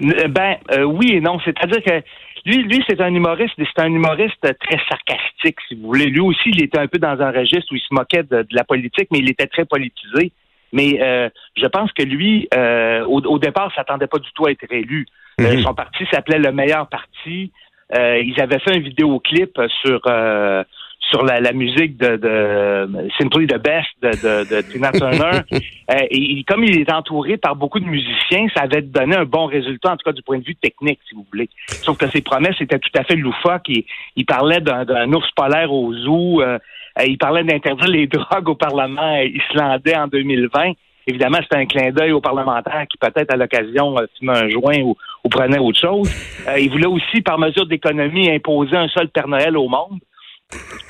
Ben 0.00 0.56
euh, 0.72 0.82
oui 0.84 1.12
et 1.12 1.20
non, 1.20 1.38
c'est-à-dire 1.44 1.82
que 1.82 2.02
lui, 2.44 2.62
lui 2.64 2.84
c'est 2.88 3.00
un 3.00 3.14
humoriste, 3.14 3.54
c'est 3.56 3.82
un 3.82 3.92
humoriste 3.92 4.40
très 4.40 4.78
sarcastique, 4.88 5.58
si 5.68 5.74
vous 5.74 5.86
voulez. 5.88 6.06
Lui 6.06 6.20
aussi, 6.20 6.50
il 6.50 6.62
était 6.62 6.78
un 6.78 6.86
peu 6.86 6.98
dans 6.98 7.20
un 7.20 7.30
registre 7.30 7.72
où 7.72 7.76
il 7.76 7.80
se 7.80 7.92
moquait 7.94 8.22
de, 8.24 8.42
de 8.42 8.54
la 8.56 8.64
politique, 8.64 9.08
mais 9.10 9.18
il 9.18 9.30
était 9.30 9.46
très 9.46 9.64
politisé. 9.64 10.32
Mais 10.72 10.98
euh, 11.02 11.28
je 11.56 11.66
pense 11.66 11.92
que 11.92 12.02
lui, 12.02 12.48
euh, 12.54 13.04
au, 13.04 13.20
au 13.20 13.38
départ, 13.38 13.72
s'attendait 13.74 14.06
pas 14.06 14.18
du 14.18 14.30
tout 14.32 14.46
à 14.46 14.50
être 14.50 14.64
élu. 14.70 15.06
Euh, 15.40 15.54
Mhm. 15.54 15.62
son 15.62 15.74
parti 15.74 16.04
s'appelait 16.10 16.38
le 16.38 16.52
meilleur 16.52 16.88
parti. 16.88 17.52
Euh, 17.94 18.22
ils 18.24 18.40
avaient 18.40 18.58
fait 18.58 18.74
un 18.76 18.80
vidéoclip 18.80 19.60
sur 19.82 20.00
euh, 20.06 20.64
sur 21.12 21.24
la, 21.24 21.40
la 21.40 21.52
musique 21.52 21.98
de, 21.98 22.16
de 22.16 23.08
Simply 23.18 23.46
the 23.46 23.58
Best 23.62 23.90
de, 24.02 24.10
de, 24.10 24.48
de 24.48 24.62
Tina 24.62 24.90
Turner. 24.92 25.40
Euh, 25.90 25.96
et 26.10 26.44
comme 26.44 26.62
il 26.62 26.80
est 26.80 26.92
entouré 26.92 27.36
par 27.36 27.56
beaucoup 27.56 27.80
de 27.80 27.84
musiciens, 27.84 28.46
ça 28.54 28.62
avait 28.62 28.82
donné 28.82 29.16
un 29.16 29.24
bon 29.24 29.46
résultat, 29.46 29.92
en 29.92 29.96
tout 29.96 30.04
cas 30.04 30.12
du 30.12 30.22
point 30.22 30.38
de 30.38 30.44
vue 30.44 30.54
technique, 30.54 31.00
si 31.06 31.14
vous 31.14 31.26
voulez. 31.30 31.50
Sauf 31.66 31.98
que 31.98 32.08
ses 32.08 32.22
promesses 32.22 32.58
étaient 32.60 32.78
tout 32.78 32.96
à 32.96 33.02
fait 33.02 33.16
loufoques. 33.16 33.68
Il, 33.68 33.84
il 34.16 34.24
parlait 34.24 34.60
d'un 34.60 35.12
ours 35.12 35.28
polaire 35.32 35.70
au 35.72 35.92
zoo. 35.92 36.40
euh, 36.40 36.58
il 37.04 37.18
parlait 37.18 37.42
d'interdire 37.44 37.88
les 37.88 38.06
drogues 38.16 38.48
au 38.48 38.54
Parlement 38.54 39.18
islandais 39.20 39.96
en 39.96 40.06
2020. 40.06 40.72
Évidemment, 41.08 41.38
c'était 41.42 41.56
un 41.56 41.66
clin 41.66 41.90
d'œil 41.90 42.12
aux 42.12 42.20
parlementaires 42.20 42.86
qui, 42.88 42.96
peut-être 42.96 43.32
à 43.34 43.36
l'occasion, 43.36 43.98
euh, 43.98 44.06
fumaient 44.18 44.38
un 44.38 44.48
joint 44.48 44.80
ou, 44.82 44.96
ou 45.24 45.28
prenaient 45.28 45.58
autre 45.58 45.80
chose. 45.80 46.08
Euh, 46.48 46.58
il 46.58 46.70
voulait 46.70 46.86
aussi, 46.86 47.20
par 47.22 47.38
mesure 47.38 47.66
d'économie, 47.66 48.30
imposer 48.30 48.76
un 48.76 48.88
seul 48.88 49.08
Père 49.08 49.28
Noël 49.28 49.56
au 49.56 49.68
monde. 49.68 49.98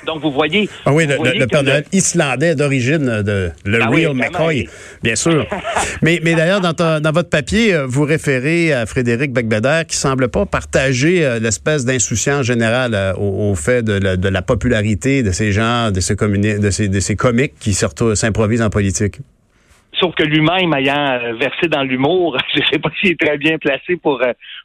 Donc, 0.05 0.21
vous 0.21 0.31
voyez. 0.31 0.67
Ah 0.85 0.91
oui, 0.93 1.05
le, 1.05 1.11
le- 1.13 1.17
voyez 1.17 1.39
le 1.39 1.47
Père 1.47 1.63
le- 1.63 1.69
Noël 1.69 1.85
islandais 1.93 2.55
d'origine 2.55 3.21
de 3.23 3.51
le 3.65 3.79
Ah 3.81 3.87
oui, 3.89 4.05
Real 4.05 4.17
vraiment, 4.17 4.31
McCoy, 4.39 4.55
oui. 4.63 4.69
bien 5.01 5.15
sûr. 5.15 5.47
mais 6.01 6.19
mais 6.23 6.35
d'ailleurs, 6.35 6.59
dans, 6.59 7.11
votre 7.13 7.29
papier, 7.29 7.73
euh, 7.73 7.85
vous 7.87 8.03
référez 8.03 8.73
à 8.73 8.85
Frédéric 8.85 9.31
Becbeder 9.31 9.83
qui 9.87 9.95
semble 9.95 10.27
pas 10.29 10.45
partager 10.45 11.23
euh, 11.25 11.39
l'espèce 11.39 11.85
d'insouciance 11.85 12.45
générale 12.45 12.93
euh, 12.95 13.13
au, 13.15 13.51
au 13.51 13.55
fait 13.55 13.81
de 13.83 13.93
la, 13.93 14.17
de 14.17 14.27
la 14.29 14.41
popularité 14.41 15.23
de 15.23 15.31
ces 15.31 15.51
gens, 15.53 15.91
de 15.91 15.99
ces, 16.01 16.15
communi- 16.15 16.59
de 16.59 16.69
ces, 16.69 16.89
de 16.89 16.99
ces 16.99 17.15
comiques 17.15 17.53
qui 17.59 17.73
s'improvisent 17.73 18.61
en 18.61 18.69
politique. 18.69 19.15
Sauf 19.99 20.15
que 20.15 20.23
lui-même, 20.23 20.73
ayant 20.73 21.19
versé 21.39 21.67
dans 21.69 21.83
l'humour, 21.83 22.37
je 22.55 22.61
sais 22.71 22.79
pas 22.79 22.89
s'il 22.99 23.11
est 23.11 23.19
très 23.19 23.37
bien 23.37 23.57
placé 23.57 23.95
pour 24.01 24.19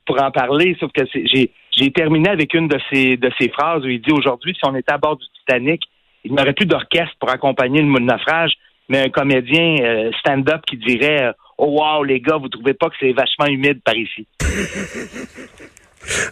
pour 0.07 0.21
en 0.21 0.31
parler. 0.33 0.75
Sauf 0.81 0.91
que 0.93 1.03
c'est- 1.13 1.27
j'ai 1.33 1.51
j'ai 1.79 1.93
terminé 1.93 2.29
avec 2.29 2.55
une 2.55 2.69
de 2.69 2.79
ses 2.91 3.17
de 3.17 3.31
ses 3.38 3.49
phrases 3.49 3.85
où 3.85 3.88
il 3.88 4.01
dit 4.01 4.12
aujourd'hui, 4.12 4.55
si 4.55 4.61
on 4.64 4.75
était 4.75 4.93
à 4.93 4.99
bord 4.99 5.17
du 5.17 5.25
Titanic, 5.41 5.83
il 6.25 6.33
n'y 6.33 6.41
aurait 6.41 6.53
plus 6.53 6.67
d'orchestre 6.67 7.14
pour 7.21 7.31
accompagner 7.31 7.81
le 7.81 7.88
naufrage, 8.01 8.53
mais 8.88 9.05
un 9.05 9.09
comédien 9.09 9.77
euh, 9.81 10.11
stand-up 10.19 10.62
qui 10.67 10.77
dirait 10.77 11.29
euh, 11.29 11.33
Oh 11.57 11.81
wow, 11.81 12.05
les 12.05 12.21
gars, 12.21 12.37
vous 12.37 12.49
trouvez 12.49 12.75
pas 12.75 12.88
que 12.88 12.97
c'est 13.01 13.12
vachement 13.12 13.47
humide 13.47 13.81
par 13.85 13.97
ici? 13.97 14.27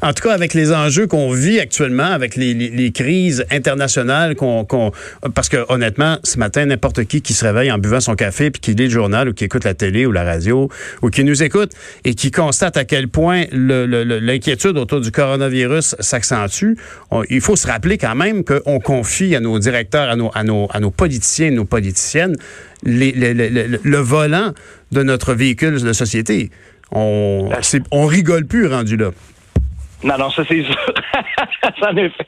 En 0.03 0.13
tout 0.13 0.23
cas, 0.23 0.33
avec 0.35 0.55
les 0.55 0.73
enjeux 0.73 1.07
qu'on 1.07 1.31
vit 1.33 1.61
actuellement, 1.61 2.05
avec 2.05 2.37
les, 2.37 2.55
les- 2.55 2.71
les 2.71 2.93
crises 2.93 3.45
internationales, 3.51 4.35
qu'on, 4.35 4.67
parce 5.35 5.49
que 5.49 5.59
honnêtement, 5.69 6.19
ce 6.25 6.39
matin, 6.39 6.67
n'importe 6.67 7.05
qui 7.05 7.23
qui 7.23 7.33
se 7.33 7.45
réveille 7.45 7.71
en 7.71 7.79
buvant 7.79 8.01
son 8.01 8.15
café, 8.15 8.51
puis 8.51 8.61
qui 8.61 8.75
lit 8.75 8.85
le 8.85 8.91
journal, 8.91 9.29
ou 9.29 9.33
qui 9.35 9.45
écoute 9.45 9.65
la 9.65 9.75
télé 9.75 10.07
ou 10.07 10.13
la 10.13 10.25
radio, 10.25 10.69
ou 11.03 11.11
qui 11.11 11.25
nous 11.25 11.43
écoute 11.43 11.73
et 12.05 12.15
qui 12.15 12.31
constate 12.31 12.77
à 12.77 12.85
quel 12.85 13.09
point 13.09 13.45
l'inquiétude 13.53 14.77
autour 14.79 15.01
du 15.01 15.11
coronavirus 15.11 15.97
s'accentue, 16.01 16.75
il 17.31 17.41
faut 17.41 17.57
se 17.57 17.67
rappeler 17.67 17.99
quand 17.99 18.15
même 18.15 18.45
qu'on 18.45 18.79
confie 18.81 19.35
à 19.35 19.41
nos 19.41 19.59
directeurs, 19.59 20.09
à 20.11 20.17
nos, 20.17 20.31
à 20.35 20.45
nos, 20.45 20.69
à 20.73 20.81
nos 20.81 20.91
politiciens 20.91 21.49
et 21.49 21.51
nos 21.51 21.65
politiciennes 21.65 22.37
les- 22.85 23.13
le- 23.13 23.97
volant 23.99 24.53
de 24.93 25.03
notre 25.03 25.35
véhicule 25.35 25.81
de 25.83 25.93
société. 25.93 26.51
On, 26.93 27.49
on 27.91 28.07
rigole 28.07 28.47
plus 28.47 28.67
rendu 28.67 28.97
là. 28.97 29.11
Non, 30.05 30.17
non, 30.19 30.31
ça 30.31 30.45
c'est 30.47 30.63
sûr. 30.63 30.77
ça 31.81 31.91
en 31.91 31.97
effet. 31.97 32.27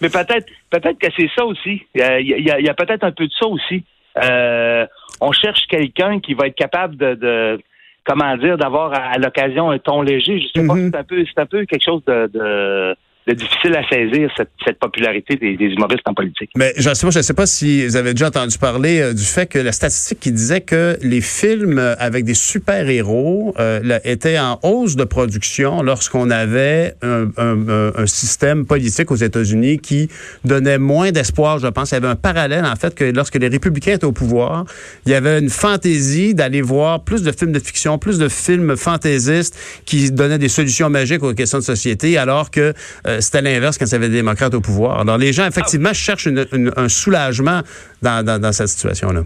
Mais 0.00 0.08
peut-être 0.10 0.46
peut-être 0.70 0.98
que 0.98 1.08
c'est 1.16 1.30
ça 1.36 1.44
aussi. 1.44 1.86
Il 1.94 2.00
y 2.02 2.68
a, 2.70 2.74
peut-être 2.74 3.04
un 3.04 3.12
peu 3.12 3.26
de 3.26 3.32
ça 3.32 3.46
aussi. 3.46 3.84
Euh, 4.22 4.86
on 5.20 5.32
cherche 5.32 5.66
quelqu'un 5.68 6.20
qui 6.20 6.34
va 6.34 6.46
être 6.46 6.54
capable 6.54 6.96
de, 6.96 7.14
de 7.14 7.60
comment 8.04 8.36
dire, 8.36 8.56
d'avoir 8.56 8.92
à, 8.92 9.12
à 9.12 9.18
l'occasion 9.18 9.70
un 9.70 9.78
ton 9.78 10.02
léger. 10.02 10.40
Je 10.40 10.60
sais 10.60 10.66
pas, 10.66 10.74
Mhm. 10.74 10.90
c'est 10.92 10.98
un 10.98 11.04
peu 11.04 11.24
c'est 11.24 11.40
un 11.40 11.46
peu 11.46 11.64
quelque 11.64 11.84
chose 11.84 12.04
de, 12.06 12.26
de, 12.32 12.96
de 13.28 13.34
difficile 13.34 13.76
à 13.76 13.86
saisir, 13.88 14.30
cette, 14.36 14.78
popularité 14.78 15.36
des, 15.36 15.56
humoristes 15.66 16.06
en 16.06 16.14
politique. 16.14 16.50
Mais 16.56 16.72
je 16.76 16.94
sais 16.94 17.06
pas, 17.06 17.22
sais 17.22 17.34
pas 17.34 17.46
si 17.46 17.86
vous 17.86 17.96
avez 17.96 18.12
déjà 18.14 18.28
entendu 18.28 18.56
parler 18.58 19.00
euh, 19.00 19.12
du 19.12 19.24
fait 19.24 19.46
que 19.46 19.58
la 19.58 19.72
statistique 19.72 20.20
qui 20.20 20.32
disait 20.32 20.60
que 20.60 20.96
les 21.02 21.20
films 21.20 21.78
euh, 21.78 21.94
avec 21.98 22.24
des 22.24 22.34
super-héros 22.34 23.54
euh, 23.58 23.98
étaient 24.04 24.38
en 24.38 24.58
hausse 24.62 24.96
de 24.96 25.04
production 25.04 25.82
lorsqu'on 25.82 26.30
avait 26.30 26.94
un, 27.02 28.06
système 28.06 28.64
politique 28.64 29.10
aux 29.10 29.16
États-Unis 29.16 29.78
qui 29.78 30.08
donnait 30.44 30.78
moins 30.78 31.10
d'espoir, 31.10 31.58
je 31.58 31.66
pense. 31.66 31.90
Il 31.90 31.94
y 31.94 31.96
avait 31.98 32.08
un 32.08 32.16
parallèle, 32.16 32.64
en 32.64 32.76
fait, 32.76 32.94
que 32.94 33.04
lorsque 33.04 33.34
les 33.34 33.48
républicains 33.48 33.94
étaient 33.94 34.04
au 34.04 34.12
pouvoir, 34.12 34.64
il 35.04 35.12
y 35.12 35.14
avait 35.14 35.38
une 35.38 35.50
fantaisie 35.50 36.34
d'aller 36.34 36.62
voir 36.62 37.04
plus 37.04 37.22
de 37.22 37.32
films 37.32 37.52
de 37.52 37.58
fiction, 37.58 37.98
plus 37.98 38.18
de 38.18 38.28
films 38.28 38.76
fantaisistes 38.76 39.58
qui 39.84 40.10
donnaient 40.10 40.38
des 40.38 40.48
solutions 40.48 40.88
magiques 40.88 41.22
aux 41.22 41.34
questions 41.34 41.58
de 41.58 41.64
société, 41.64 42.16
alors 42.16 42.50
que 42.50 42.72
c'était 43.20 43.42
l'inverse 43.42 43.78
quand 43.78 43.86
il 43.86 43.92
y 43.92 43.94
avait 43.94 44.08
des 44.08 44.16
démocrates 44.16 44.54
au 44.54 44.60
pouvoir. 44.60 45.00
Alors, 45.00 45.18
les 45.18 45.32
gens, 45.32 45.46
effectivement, 45.46 45.92
cherchent 45.92 46.28
un 46.76 46.88
soulagement 46.88 47.62
dans, 48.02 48.24
dans 48.24 48.52
cette 48.52 48.68
situation-là. 48.68 49.22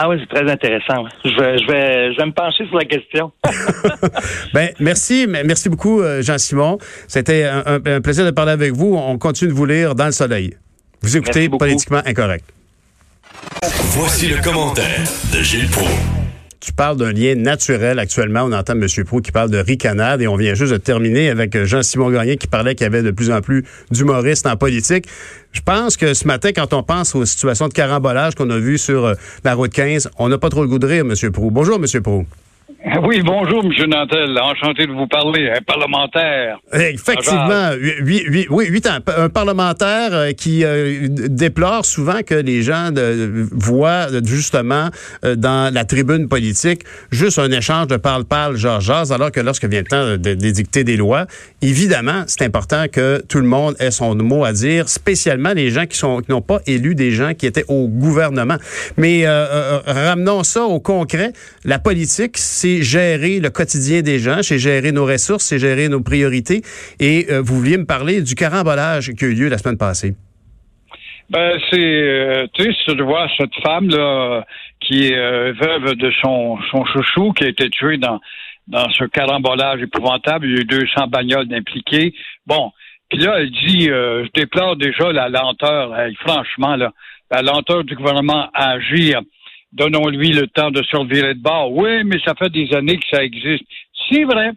Ah 0.00 0.08
oui, 0.08 0.16
c'est 0.20 0.28
très 0.28 0.48
intéressant. 0.48 1.06
Je 1.24 1.30
vais, 1.30 1.58
je, 1.58 1.66
vais, 1.66 2.12
je 2.12 2.18
vais 2.18 2.26
me 2.26 2.32
pencher 2.32 2.64
sur 2.68 2.78
la 2.78 2.84
question. 2.84 3.32
ben, 4.54 4.70
merci, 4.78 5.26
merci 5.26 5.68
beaucoup, 5.68 6.00
euh, 6.00 6.22
Jean-Simon. 6.22 6.78
C'était 7.08 7.44
un, 7.44 8.00
plaisir 8.00 8.24
de 8.24 8.30
parler 8.30 8.52
avec 8.52 8.72
vous. 8.72 8.94
On 8.94 9.18
continue 9.18 9.50
de 9.50 9.56
vous 9.56 9.66
lire 9.66 9.96
dans 9.96 10.06
le 10.06 10.12
soleil. 10.12 10.54
Vous 11.02 11.16
écoutez 11.16 11.48
Politiquement 11.48 12.02
Incorrect. 12.06 12.44
Voici 13.96 14.28
le 14.28 14.40
commentaire 14.40 15.02
de 15.32 15.42
Gilles 15.42 15.68
Proulx. 15.68 16.27
Tu 16.60 16.72
parles 16.72 16.96
d'un 16.96 17.12
lien 17.12 17.36
naturel 17.36 17.98
actuellement. 17.98 18.42
On 18.42 18.52
entend 18.52 18.72
M. 18.72 18.86
Proux 19.04 19.20
qui 19.20 19.30
parle 19.30 19.50
de 19.50 19.58
ricanade 19.58 20.20
et 20.22 20.26
on 20.26 20.36
vient 20.36 20.54
juste 20.54 20.72
de 20.72 20.78
terminer 20.78 21.30
avec 21.30 21.56
Jean-Simon 21.64 22.10
Gagné 22.10 22.36
qui 22.36 22.48
parlait 22.48 22.74
qu'il 22.74 22.84
y 22.84 22.86
avait 22.86 23.02
de 23.02 23.12
plus 23.12 23.30
en 23.30 23.40
plus 23.40 23.64
d'humoristes 23.90 24.46
en 24.46 24.56
politique. 24.56 25.06
Je 25.52 25.60
pense 25.60 25.96
que 25.96 26.14
ce 26.14 26.26
matin, 26.26 26.50
quand 26.52 26.72
on 26.74 26.82
pense 26.82 27.14
aux 27.14 27.24
situations 27.24 27.68
de 27.68 27.72
carambolage 27.72 28.34
qu'on 28.34 28.50
a 28.50 28.58
vues 28.58 28.78
sur 28.78 29.06
euh, 29.06 29.14
la 29.44 29.54
route 29.54 29.72
15, 29.72 30.10
on 30.18 30.28
n'a 30.28 30.38
pas 30.38 30.50
trop 30.50 30.62
le 30.62 30.68
goût 30.68 30.78
de 30.78 30.86
rire, 30.86 31.04
M. 31.08 31.32
Proux. 31.32 31.50
Bonjour, 31.50 31.76
M. 31.76 32.02
Proux. 32.02 32.26
Oui, 33.02 33.22
bonjour, 33.22 33.64
M. 33.64 33.72
Nantel. 33.88 34.38
Enchanté 34.38 34.86
de 34.86 34.92
vous 34.92 35.06
parler. 35.06 35.50
Un 35.50 35.62
parlementaire. 35.62 36.58
Effectivement. 36.72 37.70
Oui, 38.04 38.24
oui, 38.30 38.46
oui, 38.50 38.66
huit 38.68 38.86
ans. 38.86 38.98
Un 39.16 39.28
parlementaire 39.28 40.10
euh, 40.12 40.32
qui 40.32 40.64
euh, 40.64 41.08
déplore 41.08 41.84
souvent 41.84 42.20
que 42.24 42.34
les 42.34 42.62
gens 42.62 42.90
voient 43.52 44.06
justement 44.24 44.88
euh, 45.24 45.34
dans 45.34 45.72
la 45.72 45.84
tribune 45.84 46.28
politique 46.28 46.82
juste 47.10 47.38
un 47.38 47.50
échange 47.50 47.88
de 47.88 47.96
parle-parle, 47.96 48.56
genre 48.56 48.80
alors 49.10 49.32
que 49.32 49.40
lorsque 49.40 49.64
vient 49.64 49.80
le 49.80 49.86
temps 49.86 50.16
d'édicter 50.16 50.84
des 50.84 50.96
lois, 50.96 51.26
évidemment, 51.62 52.24
c'est 52.26 52.44
important 52.44 52.86
que 52.90 53.22
tout 53.28 53.38
le 53.38 53.46
monde 53.46 53.74
ait 53.80 53.90
son 53.90 54.14
mot 54.14 54.44
à 54.44 54.52
dire, 54.52 54.88
spécialement 54.88 55.52
les 55.52 55.70
gens 55.70 55.86
qui 55.86 55.96
sont 55.96 56.20
qui 56.20 56.30
n'ont 56.30 56.42
pas 56.42 56.60
élu 56.66 56.94
des 56.94 57.10
gens 57.10 57.34
qui 57.34 57.46
étaient 57.46 57.64
au 57.68 57.88
gouvernement. 57.88 58.56
Mais 58.96 59.24
ramenons 59.26 60.42
ça 60.42 60.64
au 60.64 60.80
concret. 60.80 61.32
La 61.64 61.78
politique, 61.78 62.38
c'est 62.38 62.67
gérer 62.82 63.40
le 63.40 63.50
quotidien 63.50 64.02
des 64.02 64.18
gens, 64.18 64.42
c'est 64.42 64.58
gérer 64.58 64.92
nos 64.92 65.06
ressources, 65.06 65.44
c'est 65.44 65.58
gérer 65.58 65.88
nos 65.88 66.02
priorités. 66.02 66.62
Et 67.00 67.26
euh, 67.30 67.40
vous 67.42 67.56
vouliez 67.56 67.78
me 67.78 67.86
parler 67.86 68.22
du 68.22 68.34
carambolage 68.34 69.12
qui 69.12 69.24
a 69.24 69.28
eu 69.28 69.34
lieu 69.34 69.48
la 69.48 69.58
semaine 69.58 69.78
passée. 69.78 70.14
Ben, 71.30 71.58
c'est 71.70 71.78
euh, 71.78 72.46
triste 72.54 72.90
de 72.90 73.02
voir 73.02 73.28
cette 73.36 73.54
femme 73.62 73.88
là 73.88 74.44
qui 74.80 75.08
est 75.08 75.16
euh, 75.16 75.52
veuve 75.60 75.94
de 75.94 76.10
son, 76.22 76.58
son 76.70 76.84
chouchou 76.86 77.32
qui 77.32 77.44
a 77.44 77.48
été 77.48 77.68
tué 77.70 77.98
dans 77.98 78.20
dans 78.66 78.88
ce 78.90 79.04
carambolage 79.04 79.80
épouvantable. 79.80 80.46
Il 80.46 80.52
y 80.52 80.58
a 80.58 80.60
eu 80.60 80.64
200 80.64 81.06
bagnoles 81.08 81.52
impliquées. 81.54 82.14
Bon, 82.46 82.70
puis 83.08 83.18
là, 83.18 83.36
elle 83.38 83.50
dit, 83.50 83.86
je 83.86 84.28
déplore 84.34 84.76
déjà 84.76 85.10
la 85.10 85.30
lenteur. 85.30 85.96
franchement, 86.20 86.76
la 86.76 87.42
lenteur 87.42 87.84
du 87.84 87.94
gouvernement 87.94 88.50
à 88.52 88.72
agir 88.72 89.22
donnons-lui 89.72 90.30
le 90.30 90.46
temps 90.46 90.70
de 90.70 90.82
survivre 90.84 91.28
de 91.28 91.40
bord. 91.40 91.72
Oui, 91.72 92.04
mais 92.04 92.18
ça 92.24 92.34
fait 92.34 92.50
des 92.50 92.74
années 92.74 92.98
que 92.98 93.06
ça 93.10 93.22
existe. 93.22 93.64
C'est 94.08 94.24
vrai, 94.24 94.50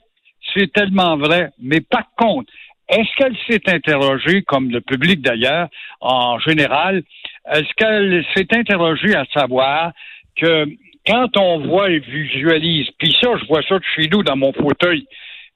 c'est 0.53 0.71
tellement 0.71 1.17
vrai, 1.17 1.49
mais 1.59 1.81
par 1.81 2.05
contre, 2.17 2.51
est-ce 2.89 3.15
qu'elle 3.15 3.37
s'est 3.47 3.69
interrogée, 3.69 4.41
comme 4.41 4.69
le 4.69 4.81
public 4.81 5.21
d'ailleurs, 5.21 5.69
en 6.01 6.39
général, 6.39 7.03
est-ce 7.51 7.73
qu'elle 7.77 8.25
s'est 8.35 8.47
interrogée 8.53 9.15
à 9.15 9.25
savoir 9.33 9.93
que 10.35 10.65
quand 11.07 11.37
on 11.37 11.67
voit 11.67 11.89
et 11.89 11.99
visualise, 11.99 12.87
puis 12.97 13.15
ça, 13.21 13.29
je 13.39 13.45
vois 13.47 13.61
ça 13.63 13.79
de 13.79 13.83
chez 13.95 14.09
nous 14.09 14.23
dans 14.23 14.35
mon 14.35 14.53
fauteuil, 14.53 15.05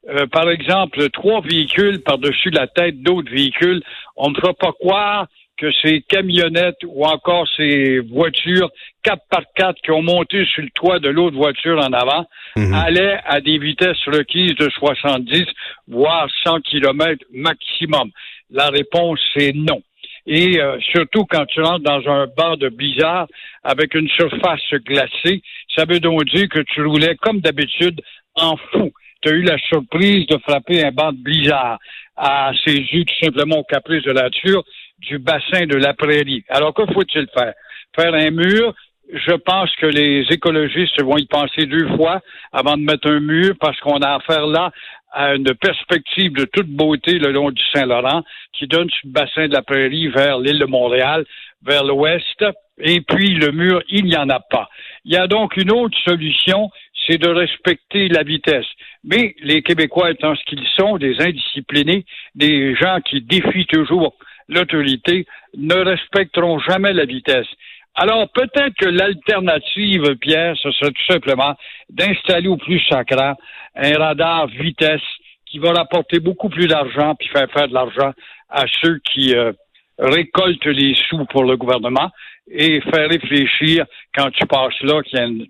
euh, 0.09 0.27
par 0.27 0.49
exemple, 0.49 1.09
trois 1.09 1.41
véhicules 1.41 2.01
par-dessus 2.01 2.51
la 2.51 2.67
tête 2.67 3.01
d'autres 3.01 3.31
véhicules, 3.31 3.81
on 4.15 4.29
ne 4.29 4.35
fera 4.35 4.53
pas 4.53 4.71
croire 4.71 5.27
que 5.57 5.71
ces 5.81 6.01
camionnettes 6.01 6.83
ou 6.85 7.05
encore 7.05 7.47
ces 7.55 7.99
voitures 7.99 8.69
4 9.03 9.21
par 9.29 9.43
4 9.55 9.81
qui 9.81 9.91
ont 9.91 10.01
monté 10.01 10.45
sur 10.45 10.63
le 10.63 10.69
toit 10.71 10.99
de 10.99 11.09
l'autre 11.09 11.37
voiture 11.37 11.77
en 11.77 11.93
avant 11.93 12.25
mhm. 12.55 12.73
allaient 12.73 13.19
à 13.25 13.39
des 13.39 13.57
vitesses 13.57 14.03
requises 14.07 14.55
de 14.55 14.69
70 14.69 15.45
voire 15.87 16.27
100 16.43 16.61
km 16.61 17.23
maximum. 17.33 18.11
La 18.51 18.67
réponse 18.67 19.19
c'est 19.35 19.53
non. 19.53 19.81
Et 20.27 20.59
euh, 20.59 20.77
surtout 20.91 21.25
quand 21.25 21.45
tu 21.45 21.61
rentres 21.61 21.83
dans 21.83 22.09
un 22.09 22.27
bar 22.35 22.57
de 22.57 22.69
blizzard 22.69 23.27
avec 23.63 23.93
une 23.93 24.09
surface 24.09 24.73
glacée, 24.85 25.41
ça 25.75 25.85
veut 25.85 25.99
donc 25.99 26.25
dire 26.25 26.49
que 26.49 26.59
tu 26.59 26.83
roulais 26.83 27.15
comme 27.21 27.39
d'habitude 27.39 28.01
en 28.35 28.57
fou. 28.57 28.91
Tu 29.21 29.29
as 29.29 29.33
eu 29.33 29.43
la 29.43 29.57
surprise 29.59 30.25
de 30.27 30.37
frapper 30.39 30.83
un 30.83 30.91
banc 30.91 31.11
de 31.11 31.21
blizzard 31.21 31.77
à 32.15 32.51
ses 32.65 32.75
yeux 32.75 33.03
tout 33.05 33.25
simplement 33.25 33.57
au 33.57 33.63
caprice 33.63 34.03
de 34.03 34.11
la 34.11 34.23
nature 34.23 34.63
du 34.99 35.19
bassin 35.19 35.65
de 35.65 35.75
la 35.75 35.93
prairie. 35.93 36.43
Alors, 36.49 36.73
que 36.73 36.85
faut-il 36.93 37.27
faire? 37.33 37.53
Faire 37.95 38.13
un 38.13 38.31
mur, 38.31 38.73
je 39.13 39.33
pense 39.33 39.73
que 39.75 39.85
les 39.85 40.25
écologistes 40.31 41.01
vont 41.01 41.17
y 41.17 41.25
penser 41.25 41.65
deux 41.65 41.87
fois 41.95 42.21
avant 42.51 42.75
de 42.75 42.83
mettre 42.83 43.09
un 43.09 43.19
mur 43.19 43.53
parce 43.59 43.79
qu'on 43.79 43.99
a 43.99 44.15
affaire 44.15 44.47
là 44.47 44.71
à 45.11 45.35
une 45.35 45.53
perspective 45.55 46.33
de 46.33 46.45
toute 46.45 46.67
beauté 46.67 47.19
le 47.19 47.31
long 47.31 47.51
du 47.51 47.61
Saint-Laurent 47.73 48.23
qui 48.51 48.67
donne 48.67 48.89
sur 48.89 49.07
le 49.07 49.11
bassin 49.11 49.47
de 49.47 49.53
la 49.53 49.61
prairie 49.61 50.09
vers 50.09 50.39
l'île 50.39 50.59
de 50.59 50.65
Montréal, 50.65 51.25
vers 51.63 51.83
l'ouest. 51.83 52.43
Et 52.79 52.99
puis 53.01 53.35
le 53.35 53.51
mur, 53.51 53.81
il 53.89 54.05
n'y 54.05 54.17
en 54.17 54.29
a 54.29 54.41
pas. 54.41 54.69
Il 55.05 55.13
y 55.13 55.17
a 55.17 55.27
donc 55.27 55.55
une 55.55 55.71
autre 55.71 55.97
solution, 56.03 56.69
c'est 57.07 57.17
de 57.17 57.29
respecter 57.29 58.09
la 58.09 58.23
vitesse. 58.23 58.65
Mais 59.05 59.35
les 59.41 59.61
Québécois 59.61 60.11
étant 60.11 60.35
ce 60.35 60.43
qu'ils 60.45 60.67
sont, 60.77 60.97
des 60.97 61.21
indisciplinés, 61.21 62.05
des 62.33 62.75
gens 62.75 62.99
qui 62.99 63.21
défient 63.21 63.67
toujours 63.67 64.17
l'autorité, 64.49 65.25
ne 65.57 65.75
respecteront 65.75 66.59
jamais 66.59 66.93
la 66.93 67.05
vitesse. 67.05 67.47
Alors 67.95 68.29
peut-être 68.29 68.75
que 68.77 68.89
l'alternative, 68.89 70.15
Pierre, 70.17 70.55
ce 70.61 70.71
serait 70.71 70.91
tout 70.91 71.05
simplement 71.13 71.55
d'installer 71.89 72.49
au 72.49 72.57
plus 72.57 72.81
sacrant 72.89 73.35
un 73.75 73.97
radar 73.97 74.47
vitesse 74.47 75.01
qui 75.45 75.59
va 75.59 75.71
rapporter 75.71 76.19
beaucoup 76.19 76.49
plus 76.49 76.67
d'argent 76.67 77.15
puis 77.15 77.29
faire 77.29 77.49
faire 77.51 77.69
de 77.69 77.73
l'argent 77.73 78.11
à 78.49 78.65
ceux 78.81 78.99
qui 78.99 79.33
euh, 79.33 79.53
récoltent 79.97 80.65
les 80.65 80.93
sous 81.07 81.25
pour 81.25 81.45
le 81.45 81.55
gouvernement 81.55 82.11
et 82.51 82.81
faire 82.81 83.09
réfléchir 83.09 83.85
quand 84.13 84.29
tu 84.31 84.45
passes 84.45 84.81
là 84.81 85.01
qu'il 85.01 85.17
y 85.17 85.21
a 85.21 85.25
une 85.25 85.47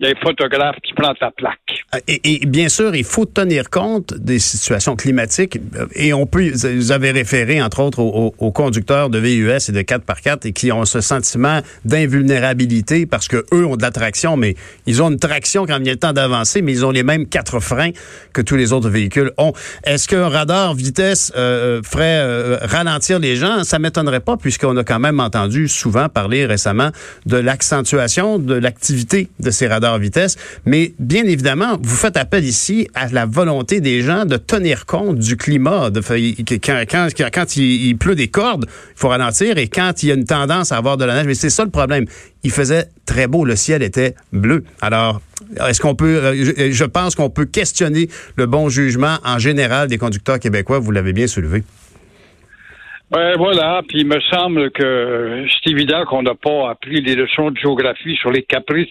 il 0.00 0.06
y 0.06 0.10
a 0.10 0.12
un 0.16 0.20
photographe 0.20 0.76
qui 0.84 0.92
prend 0.94 1.12
ta 1.14 1.32
plaque. 1.32 1.84
Euh, 1.94 1.98
et, 2.06 2.46
bien 2.46 2.68
sûr, 2.68 2.94
il 2.94 3.04
faut 3.04 3.24
tenir 3.24 3.68
compte 3.68 4.14
des 4.14 4.38
situations 4.38 4.94
climatiques. 4.94 5.58
Euh, 5.76 5.86
et 5.94 6.12
on 6.12 6.24
peut, 6.26 6.52
vous 6.52 6.92
avez 6.92 7.10
référé, 7.10 7.60
entre 7.60 7.80
autres, 7.80 8.00
aux, 8.00 8.52
conducteurs 8.52 9.10
de 9.10 9.18
VUS 9.18 9.68
et 9.68 9.72
de 9.72 9.82
4x4 9.82 10.46
et 10.46 10.52
qui 10.52 10.70
ont 10.70 10.84
ce 10.84 11.00
sentiment 11.00 11.60
d'invulnérabilité 11.84 13.06
parce 13.06 13.28
que 13.28 13.44
eux 13.52 13.66
ont 13.66 13.76
de 13.76 13.82
la 13.82 13.90
traction, 13.90 14.36
mais 14.36 14.54
ils 14.86 15.02
ont 15.02 15.10
une 15.10 15.18
traction 15.18 15.66
quand 15.66 15.78
il 15.78 15.86
y 15.86 15.90
a 15.90 15.92
le 15.92 15.98
temps 15.98 16.12
d'avancer, 16.12 16.62
mais 16.62 16.72
ils 16.72 16.86
ont 16.86 16.90
les 16.90 17.02
mêmes 17.02 17.26
quatre 17.26 17.60
freins 17.60 17.90
que 18.32 18.40
tous 18.40 18.56
les 18.56 18.72
autres 18.72 18.88
véhicules 18.88 19.32
ont. 19.36 19.52
Est-ce 19.84 20.08
qu'un 20.08 20.28
radar 20.28 20.74
vitesse 20.74 21.32
euh, 21.36 21.82
ferait 21.82 22.56
ralentir 22.66 23.18
les 23.18 23.36
gens? 23.36 23.64
Ça 23.64 23.78
m'étonnerait 23.78 24.20
pas 24.20 24.36
puisqu'on 24.36 24.76
a 24.76 24.84
quand 24.84 24.98
même 25.00 25.20
entendu 25.20 25.68
souvent 25.68 26.08
parler 26.08 26.46
récemment 26.46 26.90
de 27.26 27.36
l'accentuation 27.36 28.38
de 28.38 28.54
l'activité 28.54 29.28
de 29.40 29.50
ces 29.50 29.66
radars 29.66 29.87
vitesse. 29.96 30.36
Mais 30.66 30.92
bien 30.98 31.24
évidemment, 31.24 31.78
vous 31.80 31.96
faites 31.96 32.16
appel 32.16 32.44
ici 32.44 32.88
à 32.94 33.08
la 33.08 33.26
volonté 33.26 33.80
des 33.80 34.02
gens 34.02 34.24
de 34.24 34.36
tenir 34.36 34.86
compte 34.86 35.18
du 35.18 35.36
climat. 35.36 35.90
De, 35.90 36.00
quand, 36.00 37.56
il, 37.56 37.96
pleut 37.96 38.14
des 38.14 38.28
cordes, 38.28 38.66
il 38.68 38.98
faut 38.98 39.08
ralentir. 39.08 39.56
Et 39.56 39.68
quand 39.68 40.02
il 40.02 40.08
y 40.08 40.12
a 40.12 40.14
une 40.14 40.24
tendance 40.24 40.72
à 40.72 40.76
avoir 40.76 40.96
de 40.96 41.04
la 41.04 41.14
neige, 41.14 41.26
mais 41.26 41.34
c'est 41.34 41.50
ça 41.50 41.64
le 41.64 41.70
problème. 41.70 42.04
Il 42.44 42.50
faisait 42.50 42.88
très 43.06 43.26
beau, 43.26 43.44
le 43.44 43.56
ciel 43.56 43.82
était 43.82 44.14
bleu. 44.32 44.64
Alors, 44.80 45.20
est-ce 45.66 45.80
qu'on 45.80 45.94
peut, 45.94 46.22
euh, 46.22 46.52
je, 46.56 46.70
je 46.70 46.84
pense 46.84 47.14
qu'on 47.14 47.30
peut 47.30 47.46
questionner 47.46 48.08
le 48.36 48.46
bon 48.46 48.68
jugement 48.68 49.18
en 49.24 49.38
général 49.38 49.88
des 49.88 49.98
conducteurs 49.98 50.38
québécois. 50.38 50.78
Vous 50.78 50.90
l'avez 50.90 51.12
bien 51.12 51.26
soulevé. 51.26 51.64
Ben 53.10 53.36
voilà, 53.38 53.82
puis 53.88 54.00
il 54.00 54.06
me 54.06 54.20
semble 54.20 54.70
que 54.70 55.46
c'est 55.48 55.70
évident 55.70 56.04
qu'on 56.04 56.22
n'a 56.22 56.34
pas 56.34 56.70
appris 56.70 57.00
les 57.00 57.14
leçons 57.14 57.50
de 57.50 57.56
géographie 57.56 58.16
sur 58.16 58.30
les 58.30 58.42
caprices 58.42 58.86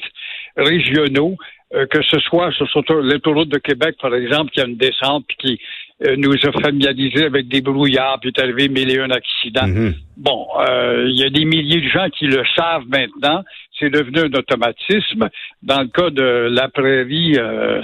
régionaux, 0.55 1.35
euh, 1.75 1.85
que 1.85 2.01
ce 2.01 2.19
soit 2.21 2.51
sur, 2.51 2.67
l'autoroute 3.01 3.49
de 3.49 3.59
Québec, 3.59 3.95
par 4.01 4.15
exemple, 4.15 4.51
qui 4.51 4.61
a 4.61 4.65
une 4.65 4.77
descente 4.77 5.25
puis 5.27 5.37
qui 5.37 5.59
euh, 6.07 6.15
nous 6.17 6.33
a 6.33 6.51
familiarisés 6.61 7.25
avec 7.25 7.47
des 7.47 7.61
brouillards, 7.61 8.19
puis 8.19 8.31
est 8.35 8.41
arrivé 8.41 8.69
mille 8.69 8.89
et 8.89 8.99
un 8.99 9.11
accidents. 9.11 9.67
Mm-hmm. 9.67 9.93
Bon, 10.17 10.47
euh, 10.61 11.05
il 11.07 11.19
y 11.19 11.23
a 11.23 11.29
des 11.29 11.45
milliers 11.45 11.81
de 11.81 11.89
gens 11.89 12.09
qui 12.09 12.25
le 12.25 12.43
savent 12.55 12.87
maintenant. 12.87 13.43
C'est 13.79 13.91
devenu 13.91 14.21
un 14.21 14.33
automatisme. 14.33 15.29
Dans 15.61 15.81
le 15.81 15.89
cas 15.89 16.09
de 16.09 16.47
la 16.49 16.69
prairie, 16.69 17.35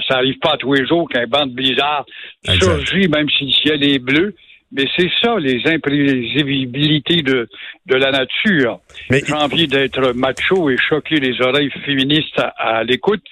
ça 0.08 0.16
arrive 0.16 0.38
pas 0.40 0.54
à 0.54 0.56
tous 0.56 0.72
les 0.72 0.84
jours 0.84 1.08
qu'un 1.08 1.28
banc 1.28 1.46
de 1.46 1.52
blizzard 1.52 2.04
surgit, 2.42 3.06
même 3.06 3.28
si 3.30 3.44
le 3.44 3.52
ciel 3.52 3.84
est 3.84 4.00
bleu. 4.00 4.34
Mais 4.74 4.86
c'est 4.96 5.10
ça, 5.22 5.36
les 5.38 5.62
imprévisibilités 5.66 7.22
de, 7.22 7.48
de 7.86 7.94
la 7.94 8.10
nature. 8.10 8.80
J'ai 9.08 9.32
envie 9.32 9.68
d'être 9.68 10.12
macho 10.14 10.68
et 10.68 10.76
choquer 10.76 11.20
les 11.20 11.40
oreilles 11.40 11.70
féministes 11.86 12.42
à, 12.58 12.82
l'écoute. 12.82 13.22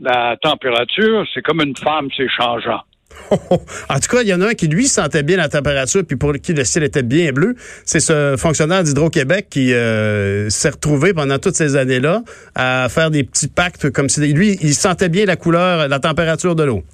La 0.00 0.36
température, 0.40 1.26
c'est 1.32 1.40
comme 1.40 1.62
une 1.62 1.76
femme, 1.76 2.08
c'est 2.14 2.28
changeant. 2.28 2.82
en 3.30 3.98
tout 3.98 4.08
cas, 4.10 4.22
il 4.22 4.28
y 4.28 4.34
en 4.34 4.42
a 4.42 4.48
un 4.48 4.54
qui, 4.54 4.68
lui, 4.68 4.86
sentait 4.86 5.22
bien 5.22 5.38
la 5.38 5.48
température, 5.48 6.02
puis 6.06 6.16
pour 6.16 6.32
qui 6.34 6.52
le 6.52 6.64
ciel 6.64 6.84
était 6.84 7.02
bien 7.02 7.32
bleu. 7.32 7.54
C'est 7.84 8.00
ce 8.00 8.36
fonctionnaire 8.38 8.84
d'Hydro-Québec 8.84 9.46
qui 9.50 9.72
euh, 9.72 10.50
s'est 10.50 10.70
retrouvé 10.70 11.14
pendant 11.14 11.38
toutes 11.38 11.56
ces 11.56 11.76
années-là 11.76 12.22
à 12.54 12.88
faire 12.90 13.10
des 13.10 13.24
petits 13.24 13.48
pactes 13.48 13.90
comme 13.90 14.08
si... 14.10 14.20
Lui, 14.32 14.58
il 14.60 14.74
sentait 14.74 15.08
bien 15.08 15.24
la 15.24 15.36
couleur, 15.36 15.88
la 15.88 15.98
température 15.98 16.54
de 16.54 16.64
l'eau. 16.64 16.84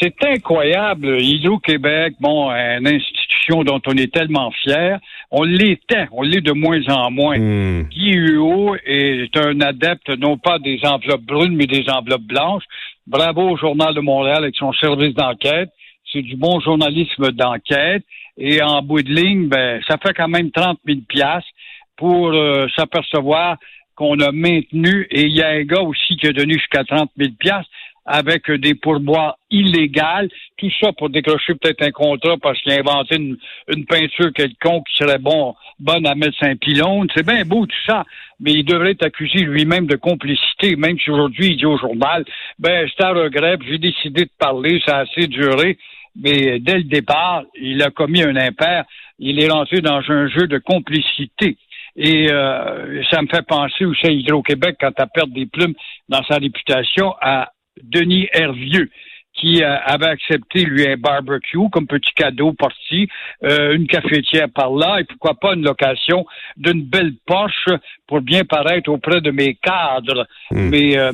C'est 0.00 0.14
incroyable. 0.24 1.20
Hydro-Québec, 1.20 2.14
bon, 2.20 2.50
une 2.50 2.88
institution 2.88 3.62
dont 3.64 3.80
on 3.86 3.96
est 3.96 4.12
tellement 4.12 4.50
fier. 4.62 4.98
On 5.30 5.42
l'était, 5.42 6.06
on 6.12 6.22
l'est 6.22 6.40
de 6.40 6.52
moins 6.52 6.80
en 6.88 7.10
moins. 7.10 7.38
Hmm. 7.38 7.84
Guy 7.90 8.12
Huot 8.12 8.76
est 8.86 9.36
un 9.36 9.60
adepte 9.60 10.08
non 10.18 10.36
pas 10.36 10.58
des 10.58 10.80
enveloppes 10.84 11.22
brunes, 11.22 11.54
mais 11.54 11.66
des 11.66 11.88
enveloppes 11.88 12.22
blanches. 12.22 12.64
Bravo 13.06 13.50
au 13.50 13.56
Journal 13.56 13.94
de 13.94 14.00
Montréal 14.00 14.38
avec 14.38 14.56
son 14.56 14.72
service 14.72 15.14
d'enquête. 15.14 15.70
C'est 16.12 16.22
du 16.22 16.36
bon 16.36 16.60
journalisme 16.60 17.32
d'enquête. 17.32 18.04
Et 18.36 18.62
en 18.62 18.82
bout 18.82 19.02
de 19.02 19.12
ligne, 19.12 19.48
ben, 19.48 19.80
ça 19.88 19.96
fait 20.02 20.12
quand 20.14 20.28
même 20.28 20.50
30 20.50 20.78
000 20.86 21.00
piastres 21.08 21.48
pour 21.96 22.32
euh, 22.32 22.66
s'apercevoir 22.76 23.58
qu'on 23.94 24.18
a 24.18 24.32
maintenu, 24.32 25.06
et 25.10 25.22
il 25.22 25.36
y 25.36 25.42
a 25.42 25.50
un 25.50 25.62
gars 25.62 25.82
aussi 25.82 26.16
qui 26.16 26.26
a 26.26 26.32
donné 26.32 26.54
jusqu'à 26.54 26.82
30 26.82 27.10
000 27.16 27.30
piastres 27.38 27.70
avec 28.06 28.50
des 28.50 28.74
pourboires 28.74 29.36
illégales, 29.50 30.28
tout 30.58 30.70
ça 30.80 30.92
pour 30.92 31.10
décrocher 31.10 31.54
peut-être 31.54 31.82
un 31.82 31.90
contrat 31.90 32.36
parce 32.42 32.60
qu'il 32.60 32.72
a 32.72 32.80
inventé 32.80 33.16
une, 33.16 33.36
une 33.74 33.86
peinture 33.86 34.32
quelconque 34.32 34.86
qui 34.88 34.96
serait 34.96 35.18
bon, 35.18 35.54
bonne 35.78 36.06
à 36.06 36.14
mettre 36.14 36.36
un 36.42 36.56
pylône. 36.56 37.08
C'est 37.14 37.26
bien 37.26 37.44
beau 37.44 37.66
tout 37.66 37.76
ça, 37.86 38.04
mais 38.40 38.52
il 38.52 38.64
devrait 38.64 38.92
être 38.92 39.06
accusé 39.06 39.40
lui-même 39.40 39.86
de 39.86 39.96
complicité, 39.96 40.76
même 40.76 40.98
si 40.98 41.10
aujourd'hui 41.10 41.48
il 41.48 41.56
dit 41.56 41.66
au 41.66 41.78
journal, 41.78 42.24
ben 42.58 42.88
c'est 42.94 43.04
un 43.04 43.12
regret, 43.12 43.58
j'ai 43.66 43.78
décidé 43.78 44.24
de 44.24 44.30
parler, 44.38 44.82
ça 44.86 44.98
a 44.98 45.00
assez 45.02 45.26
duré, 45.26 45.78
mais 46.16 46.60
dès 46.60 46.78
le 46.78 46.84
départ, 46.84 47.42
il 47.60 47.82
a 47.82 47.90
commis 47.90 48.22
un 48.22 48.36
impair, 48.36 48.84
il 49.18 49.42
est 49.42 49.48
rentré 49.48 49.80
dans 49.80 50.02
un 50.08 50.28
jeu 50.28 50.46
de 50.46 50.58
complicité. 50.58 51.56
Et 51.96 52.28
euh, 52.30 53.02
ça 53.10 53.22
me 53.22 53.28
fait 53.28 53.46
penser 53.46 53.84
aussi 53.84 54.06
à 54.06 54.10
Hydro-Québec 54.10 54.76
quand 54.80 54.98
à 54.98 55.06
perdre 55.06 55.32
des 55.32 55.46
plumes 55.46 55.74
dans 56.08 56.24
sa 56.24 56.38
réputation 56.38 57.14
à 57.20 57.52
Denis 57.82 58.28
Hervieux 58.32 58.90
qui 59.34 59.62
euh, 59.62 59.76
avait 59.84 60.06
accepté 60.06 60.64
lui 60.64 60.86
un 60.86 60.96
barbecue 60.96 61.68
comme 61.72 61.86
petit 61.86 62.12
cadeau 62.14 62.52
parti, 62.52 63.08
euh, 63.42 63.74
une 63.74 63.86
cafetière 63.86 64.48
par 64.48 64.70
là 64.70 65.00
et 65.00 65.04
pourquoi 65.04 65.34
pas 65.34 65.54
une 65.54 65.64
location 65.64 66.24
d'une 66.56 66.82
belle 66.82 67.14
poche 67.26 67.68
pour 68.06 68.20
bien 68.20 68.44
paraître 68.44 68.90
auprès 68.90 69.20
de 69.20 69.30
mes 69.30 69.56
cadres. 69.56 70.26
Mais 70.52 70.96
euh, 70.96 71.12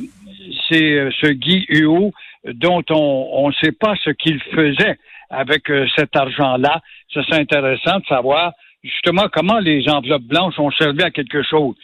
c'est 0.69 0.91
euh, 0.91 1.11
ce 1.19 1.27
Guy 1.27 1.65
Huot 1.69 2.13
dont 2.45 2.83
on 2.89 3.47
ne 3.49 3.53
sait 3.53 3.71
pas 3.71 3.95
ce 4.03 4.11
qu'il 4.11 4.39
faisait 4.55 4.97
avec 5.29 5.69
euh, 5.69 5.87
cet 5.95 6.15
argent-là. 6.15 6.81
Ça 7.13 7.21
c'est 7.27 7.39
intéressant 7.39 7.99
de 7.99 8.05
savoir 8.05 8.53
justement 8.83 9.27
comment 9.31 9.59
les 9.59 9.87
enveloppes 9.89 10.23
blanches 10.23 10.59
ont 10.59 10.71
servi 10.71 11.03
à 11.03 11.11
quelque 11.11 11.43
chose. 11.43 11.75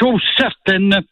Chose 0.00 0.22
certaine, 0.36 1.02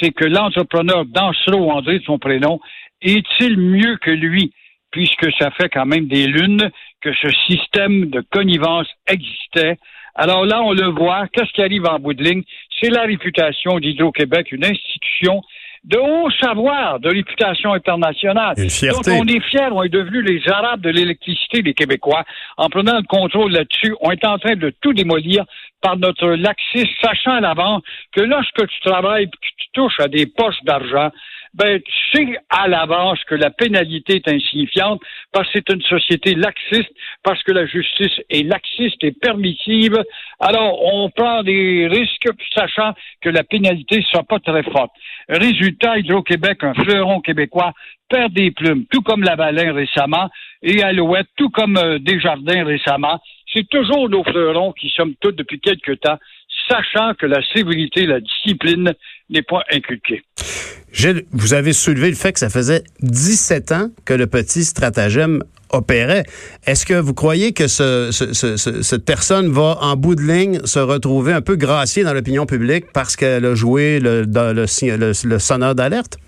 c'est 0.00 0.12
que 0.12 0.24
l'entrepreneur 0.24 1.04
Dansereau, 1.06 1.70
André 1.70 1.98
de 1.98 2.04
son 2.04 2.18
prénom, 2.18 2.60
est-il 3.00 3.58
mieux 3.58 3.96
que 3.96 4.10
lui, 4.10 4.52
puisque 4.90 5.32
ça 5.38 5.50
fait 5.50 5.68
quand 5.68 5.86
même 5.86 6.06
des 6.06 6.26
lunes 6.26 6.70
que 7.00 7.12
ce 7.14 7.28
système 7.48 8.06
de 8.10 8.20
connivence 8.30 8.88
existait? 9.06 9.76
Alors 10.14 10.44
là, 10.44 10.62
on 10.62 10.72
le 10.72 10.88
voit, 10.88 11.26
qu'est-ce 11.28 11.52
qui 11.52 11.62
arrive 11.62 11.86
en 11.86 11.98
bout 11.98 12.14
de 12.14 12.22
ligne? 12.22 12.42
C'est 12.80 12.90
la 12.90 13.02
réputation 13.02 13.78
d'Hydro-Québec, 13.78 14.52
une 14.52 14.64
institution 14.64 15.42
de 15.84 15.98
haut 15.98 16.30
savoir, 16.40 17.00
de 17.00 17.08
réputation 17.08 17.72
internationale. 17.72 18.54
Donc, 18.56 19.08
on 19.08 19.26
est 19.26 19.40
fiers, 19.40 19.68
on 19.72 19.82
est 19.82 19.88
devenus 19.88 20.24
les 20.24 20.48
Arabes 20.48 20.80
de 20.80 20.90
l'électricité, 20.90 21.60
les 21.62 21.74
Québécois. 21.74 22.24
En 22.56 22.68
prenant 22.68 22.96
le 22.96 23.06
contrôle 23.06 23.50
là-dessus, 23.52 23.94
on 24.00 24.10
est 24.12 24.24
en 24.24 24.38
train 24.38 24.54
de 24.54 24.72
tout 24.80 24.92
démolir 24.92 25.44
par 25.80 25.96
notre 25.96 26.28
laxisme, 26.28 26.88
sachant 27.02 27.32
à 27.32 27.40
l'avance 27.40 27.82
que 28.12 28.20
lorsque 28.20 28.66
tu 28.68 28.80
travailles 28.84 29.24
et 29.24 29.26
que 29.26 29.36
tu 29.56 29.66
touches 29.72 29.98
à 29.98 30.06
des 30.06 30.26
poches 30.26 30.62
d'argent, 30.62 31.10
ben, 31.54 31.80
tu 31.80 31.92
sais 32.16 32.38
à 32.48 32.66
l'avance 32.66 33.22
que 33.24 33.34
la 33.34 33.50
pénalité 33.50 34.16
est 34.16 34.28
insignifiante 34.28 35.00
parce 35.32 35.46
que 35.48 35.58
c'est 35.58 35.74
une 35.74 35.82
société 35.82 36.34
laxiste, 36.34 36.90
parce 37.22 37.42
que 37.42 37.52
la 37.52 37.66
justice 37.66 38.20
est 38.30 38.42
laxiste 38.42 39.02
et 39.04 39.12
permissive. 39.12 40.02
Alors, 40.40 40.82
on 40.82 41.10
prend 41.10 41.42
des 41.42 41.88
risques, 41.88 42.28
sachant 42.54 42.94
que 43.20 43.28
la 43.28 43.44
pénalité 43.44 43.98
ne 43.98 44.02
sera 44.02 44.22
pas 44.22 44.38
très 44.38 44.62
forte. 44.62 44.92
Résultat, 45.28 45.98
Hydro-Québec, 45.98 46.58
un 46.62 46.74
fleuron 46.74 47.20
québécois, 47.20 47.72
perd 48.08 48.32
des 48.32 48.50
plumes, 48.50 48.84
tout 48.90 49.02
comme 49.02 49.22
Lavalin 49.22 49.72
récemment, 49.72 50.30
et 50.62 50.82
Alouette, 50.82 51.28
tout 51.36 51.50
comme 51.50 51.76
euh, 51.76 51.98
Desjardins 51.98 52.64
récemment. 52.64 53.20
C'est 53.52 53.68
toujours 53.68 54.08
nos 54.08 54.24
fleurons 54.24 54.72
qui 54.72 54.90
sommes 54.90 55.14
tous 55.20 55.32
depuis 55.32 55.60
quelque 55.60 55.92
temps, 55.92 56.18
sachant 56.68 57.14
que 57.14 57.26
la 57.26 57.42
sévérité, 57.52 58.06
la 58.06 58.20
discipline 58.20 58.92
n'est 59.28 59.42
pas 59.42 59.62
inculquée. 59.70 60.22
Gilles, 60.92 61.24
vous 61.32 61.54
avez 61.54 61.72
soulevé 61.72 62.08
le 62.10 62.14
fait 62.16 62.32
que 62.32 62.38
ça 62.38 62.50
faisait 62.50 62.84
17 63.02 63.72
ans 63.72 63.90
que 64.04 64.14
le 64.14 64.26
petit 64.26 64.64
stratagème 64.64 65.42
opérait. 65.70 66.24
Est-ce 66.66 66.84
que 66.84 66.94
vous 66.94 67.14
croyez 67.14 67.52
que 67.52 67.66
ce, 67.66 68.10
ce- 68.12 68.34
ce- 68.34 68.56
ce- 68.58 68.82
cette 68.82 69.04
personne 69.06 69.50
va, 69.50 69.78
en 69.80 69.96
bout 69.96 70.14
de 70.14 70.20
ligne, 70.22 70.60
se 70.64 70.78
retrouver 70.78 71.32
un 71.32 71.40
peu 71.40 71.56
graciée 71.56 72.04
dans 72.04 72.12
l'opinion 72.12 72.44
publique 72.44 72.86
parce 72.92 73.16
qu'elle 73.16 73.46
a 73.46 73.54
joué 73.54 73.98
le, 73.98 74.22
le, 74.24 74.52
le- 74.52 75.28
le 75.28 75.38
sonneur 75.38 75.74
d'alerte? 75.74 76.18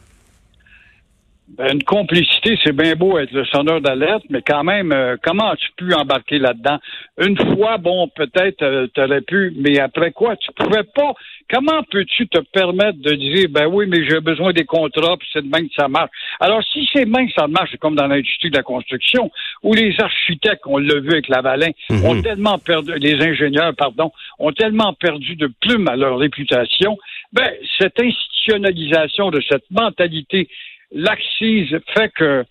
Ben, 1.57 1.73
une 1.73 1.85
complicité, 1.85 2.59
c'est 2.65 2.75
bien 2.75 2.97
beau 2.97 3.17
être 3.17 3.31
le 3.31 3.45
sonneur 3.45 3.81
d'alerte, 3.81 4.25
mais 4.29 4.43
quand 4.43 4.65
même, 4.65 4.93
euh, 4.93 5.17
comment 5.23 5.51
as-tu 5.51 5.69
pu 5.77 5.95
embarquer 5.95 6.39
là-dedans? 6.39 6.79
Une 7.25 7.37
fois, 7.37 7.79
bon, 7.79 8.09
peut-être 8.09 8.89
tu 8.93 9.01
aurais 9.01 9.21
pu, 9.21 9.53
mais 9.57 9.79
après 9.79 10.11
quoi? 10.11 10.35
Tu 10.37 10.51
pouvais 10.53 10.83
pas. 10.83 11.13
Comment 11.53 11.85
peux-tu 11.93 12.27
te 12.27 12.39
permettre 12.39 12.99
de 12.99 13.13
dire, 13.13 13.47
ben 13.51 13.67
oui, 13.67 13.87
mais 13.87 14.05
j'ai 14.09 14.19
besoin 14.21 14.53
des 14.53 14.65
contrats, 14.65 15.17
puis 15.17 15.29
c'est 15.33 15.43
de 15.43 15.49
même 15.49 15.69
que 15.69 15.75
ça 15.77 15.87
marche? 15.87 16.11
Alors, 16.41 16.61
si 16.73 16.89
c'est 16.93 17.05
de 17.05 17.11
même 17.11 17.29
que 17.29 17.35
ça 17.35 17.47
marche, 17.47 17.71
c'est 17.71 17.79
comme 17.79 17.95
dans 17.95 18.09
l'industrie 18.09 18.51
de 18.51 18.57
la 18.57 18.65
construction, 18.65 19.31
où 19.63 19.75
les 19.75 19.95
architectes, 20.01 20.63
on 20.67 20.79
l'a 20.79 20.99
vu 20.99 21.13
avec 21.13 21.29
Lavalin, 21.29 21.71
ont 22.05 22.21
tellement 22.21 22.59
perdu, 22.59 22.93
les 22.99 23.23
ingénieurs, 23.23 23.75
pardon, 23.77 24.11
ont 24.41 24.53
tellement 24.53 24.93
perdu 24.95 25.37
de 25.37 25.49
plumes 25.61 25.87
à 25.87 25.95
leur 25.95 26.19
réputation, 26.19 26.99
ben, 27.33 27.49
cette 27.79 28.01
institutionnalisation 28.01 29.31
de 29.31 29.41
cette 29.49 29.71
mentalité 29.71 30.49
laxise 30.93 31.77
fait 31.95 32.11
que 32.15 32.45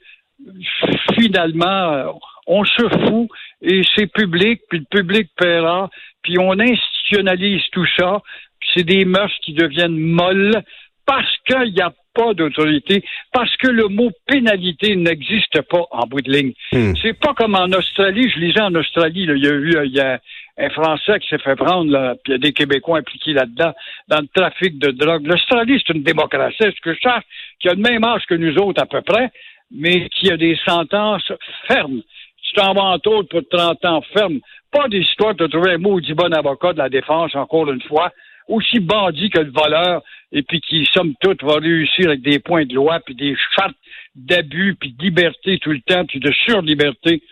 finalement, 1.17 2.19
on 2.47 2.63
se 2.65 2.89
fout 2.89 3.29
et 3.61 3.81
c'est 3.95 4.11
public, 4.11 4.61
puis 4.69 4.79
le 4.79 4.85
public 4.85 5.29
paiera, 5.37 5.89
puis 6.21 6.37
on 6.39 6.59
institutionnalise 6.59 7.61
tout 7.71 7.85
ça, 7.97 8.21
puis 8.59 8.69
c'est 8.75 8.83
des 8.83 9.05
mœurs 9.05 9.33
qui 9.41 9.53
deviennent 9.53 9.97
molles 9.97 10.61
parce 11.05 11.37
qu'il 11.47 11.73
n'y 11.73 11.81
a 11.81 11.93
pas 12.13 12.33
d'autorité, 12.33 13.03
parce 13.31 13.55
que 13.57 13.67
le 13.67 13.87
mot 13.87 14.11
pénalité 14.27 14.95
n'existe 14.95 15.61
pas 15.63 15.85
en 15.91 16.05
bout 16.05 16.21
de 16.21 16.31
ligne. 16.31 16.53
Hmm. 16.71 16.93
C'est 17.01 17.17
pas 17.19 17.33
comme 17.33 17.55
en 17.55 17.67
Australie, 17.71 18.29
je 18.29 18.39
lisais 18.39 18.61
en 18.61 18.75
Australie, 18.75 19.25
là, 19.25 19.33
il 19.35 19.43
y 19.43 19.47
a 19.47 19.51
eu 19.51 19.75
euh, 19.75 19.85
il 19.85 19.93
y 19.93 19.99
a 19.99 20.19
un 20.57 20.69
Français 20.69 21.19
qui 21.19 21.27
s'est 21.29 21.39
fait 21.39 21.55
prendre, 21.55 21.91
là, 21.91 22.15
puis 22.23 22.31
il 22.31 22.31
y 22.33 22.35
a 22.35 22.37
des 22.37 22.53
Québécois 22.53 22.99
impliqués 22.99 23.33
là-dedans, 23.33 23.73
dans 24.07 24.19
le 24.19 24.27
trafic 24.27 24.77
de 24.77 24.91
drogue. 24.91 25.25
L'Australie, 25.25 25.81
c'est 25.85 25.93
une 25.93 26.03
démocratie, 26.03 26.57
ce 26.59 26.81
que 26.81 26.93
je 26.93 26.99
sache, 26.99 27.23
qui 27.59 27.69
a 27.69 27.73
le 27.73 27.81
même 27.81 28.03
âge 28.03 28.25
que 28.27 28.35
nous 28.35 28.55
autres 28.57 28.81
à 28.81 28.85
peu 28.85 29.01
près, 29.01 29.31
mais 29.71 30.07
qui 30.09 30.31
a 30.31 30.37
des 30.37 30.57
sentences 30.65 31.31
fermes. 31.67 32.01
Tu 32.43 32.53
t'en 32.55 32.73
vas 32.73 32.83
en 32.83 32.99
taule 32.99 33.25
pour 33.25 33.41
30 33.49 33.83
ans 33.85 34.01
ferme. 34.13 34.39
Pas 34.71 34.87
des 34.87 34.99
histoires 34.99 35.35
de 35.35 35.47
trouver 35.47 35.73
un 35.73 35.77
maudit 35.77 36.13
bon 36.13 36.31
avocat 36.33 36.73
de 36.73 36.77
la 36.77 36.89
défense, 36.89 37.35
encore 37.35 37.71
une 37.71 37.81
fois, 37.81 38.11
aussi 38.47 38.79
bandit 38.79 39.29
que 39.29 39.39
le 39.39 39.51
voleur, 39.51 40.03
et 40.31 40.43
puis 40.43 40.61
qui, 40.61 40.87
somme 40.91 41.13
toute, 41.21 41.43
va 41.43 41.55
réussir 41.55 42.09
avec 42.09 42.21
des 42.21 42.39
points 42.39 42.65
de 42.65 42.75
loi, 42.75 42.99
puis 42.99 43.15
des 43.15 43.35
chartes 43.55 43.75
d'abus, 44.15 44.75
puis 44.79 44.91
de 44.91 45.03
liberté 45.03 45.57
tout 45.59 45.71
le 45.71 45.81
temps, 45.81 46.05
puis 46.05 46.19
de 46.19 46.31
surliberté 46.31 47.23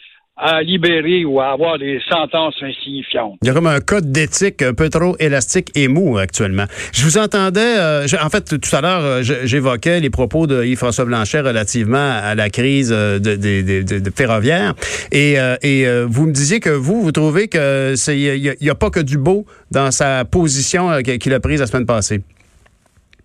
à 0.42 0.64
libérer 0.64 1.24
ou 1.24 1.40
à 1.40 1.52
avoir 1.52 1.78
des 1.78 2.00
sentences 2.10 2.56
insignifiantes. 2.62 3.36
Il 3.44 3.48
y 3.48 3.52
a 3.52 3.54
comme 3.54 3.68
un 3.68 3.80
code 3.80 4.12
d'éthique 4.12 4.62
un 4.64 4.74
peu 4.74 4.90
trop 4.90 5.16
élastique 5.20 5.70
et 5.76 5.88
mou 5.88 6.18
actuellement. 6.18 6.66
Je 6.94 7.04
vous 7.04 7.18
entendais, 7.20 7.78
euh, 7.78 8.08
en 8.22 8.30
fait, 8.30 8.60
tout 8.60 8.76
à 8.76 8.82
l'heure, 8.82 9.04
euh, 9.04 9.22
j'évoquais 9.22 10.00
les 10.00 10.10
propos 10.10 10.48
de 10.48 10.64
Yves-François 10.64 11.06
Blanchet 11.06 11.42
relativement 11.42 12.20
à 12.24 12.34
la 12.34 12.50
crise 12.50 12.92
euh, 12.92 13.20
de, 13.20 13.36
de, 13.36 14.12
ferroviaire. 14.16 14.74
Et, 15.12 15.40
euh, 15.40 15.56
et 15.62 15.86
euh, 15.86 16.08
vous 16.10 16.26
me 16.26 16.32
disiez 16.32 16.60
que 16.60 16.70
vous, 16.70 17.02
vous 17.02 17.12
trouvez 17.12 17.48
que 17.48 17.94
il 18.12 18.38
y 18.38 18.70
a, 18.70 18.72
a 18.72 18.76
pas 18.76 18.90
que 18.90 19.00
du 19.00 19.18
beau 19.18 19.46
dans 19.70 19.92
sa 19.92 20.26
position 20.26 21.02
qu'il 21.02 21.34
a 21.34 21.40
prise 21.40 21.60
la 21.60 21.68
semaine 21.68 21.86
passée. 21.86 22.22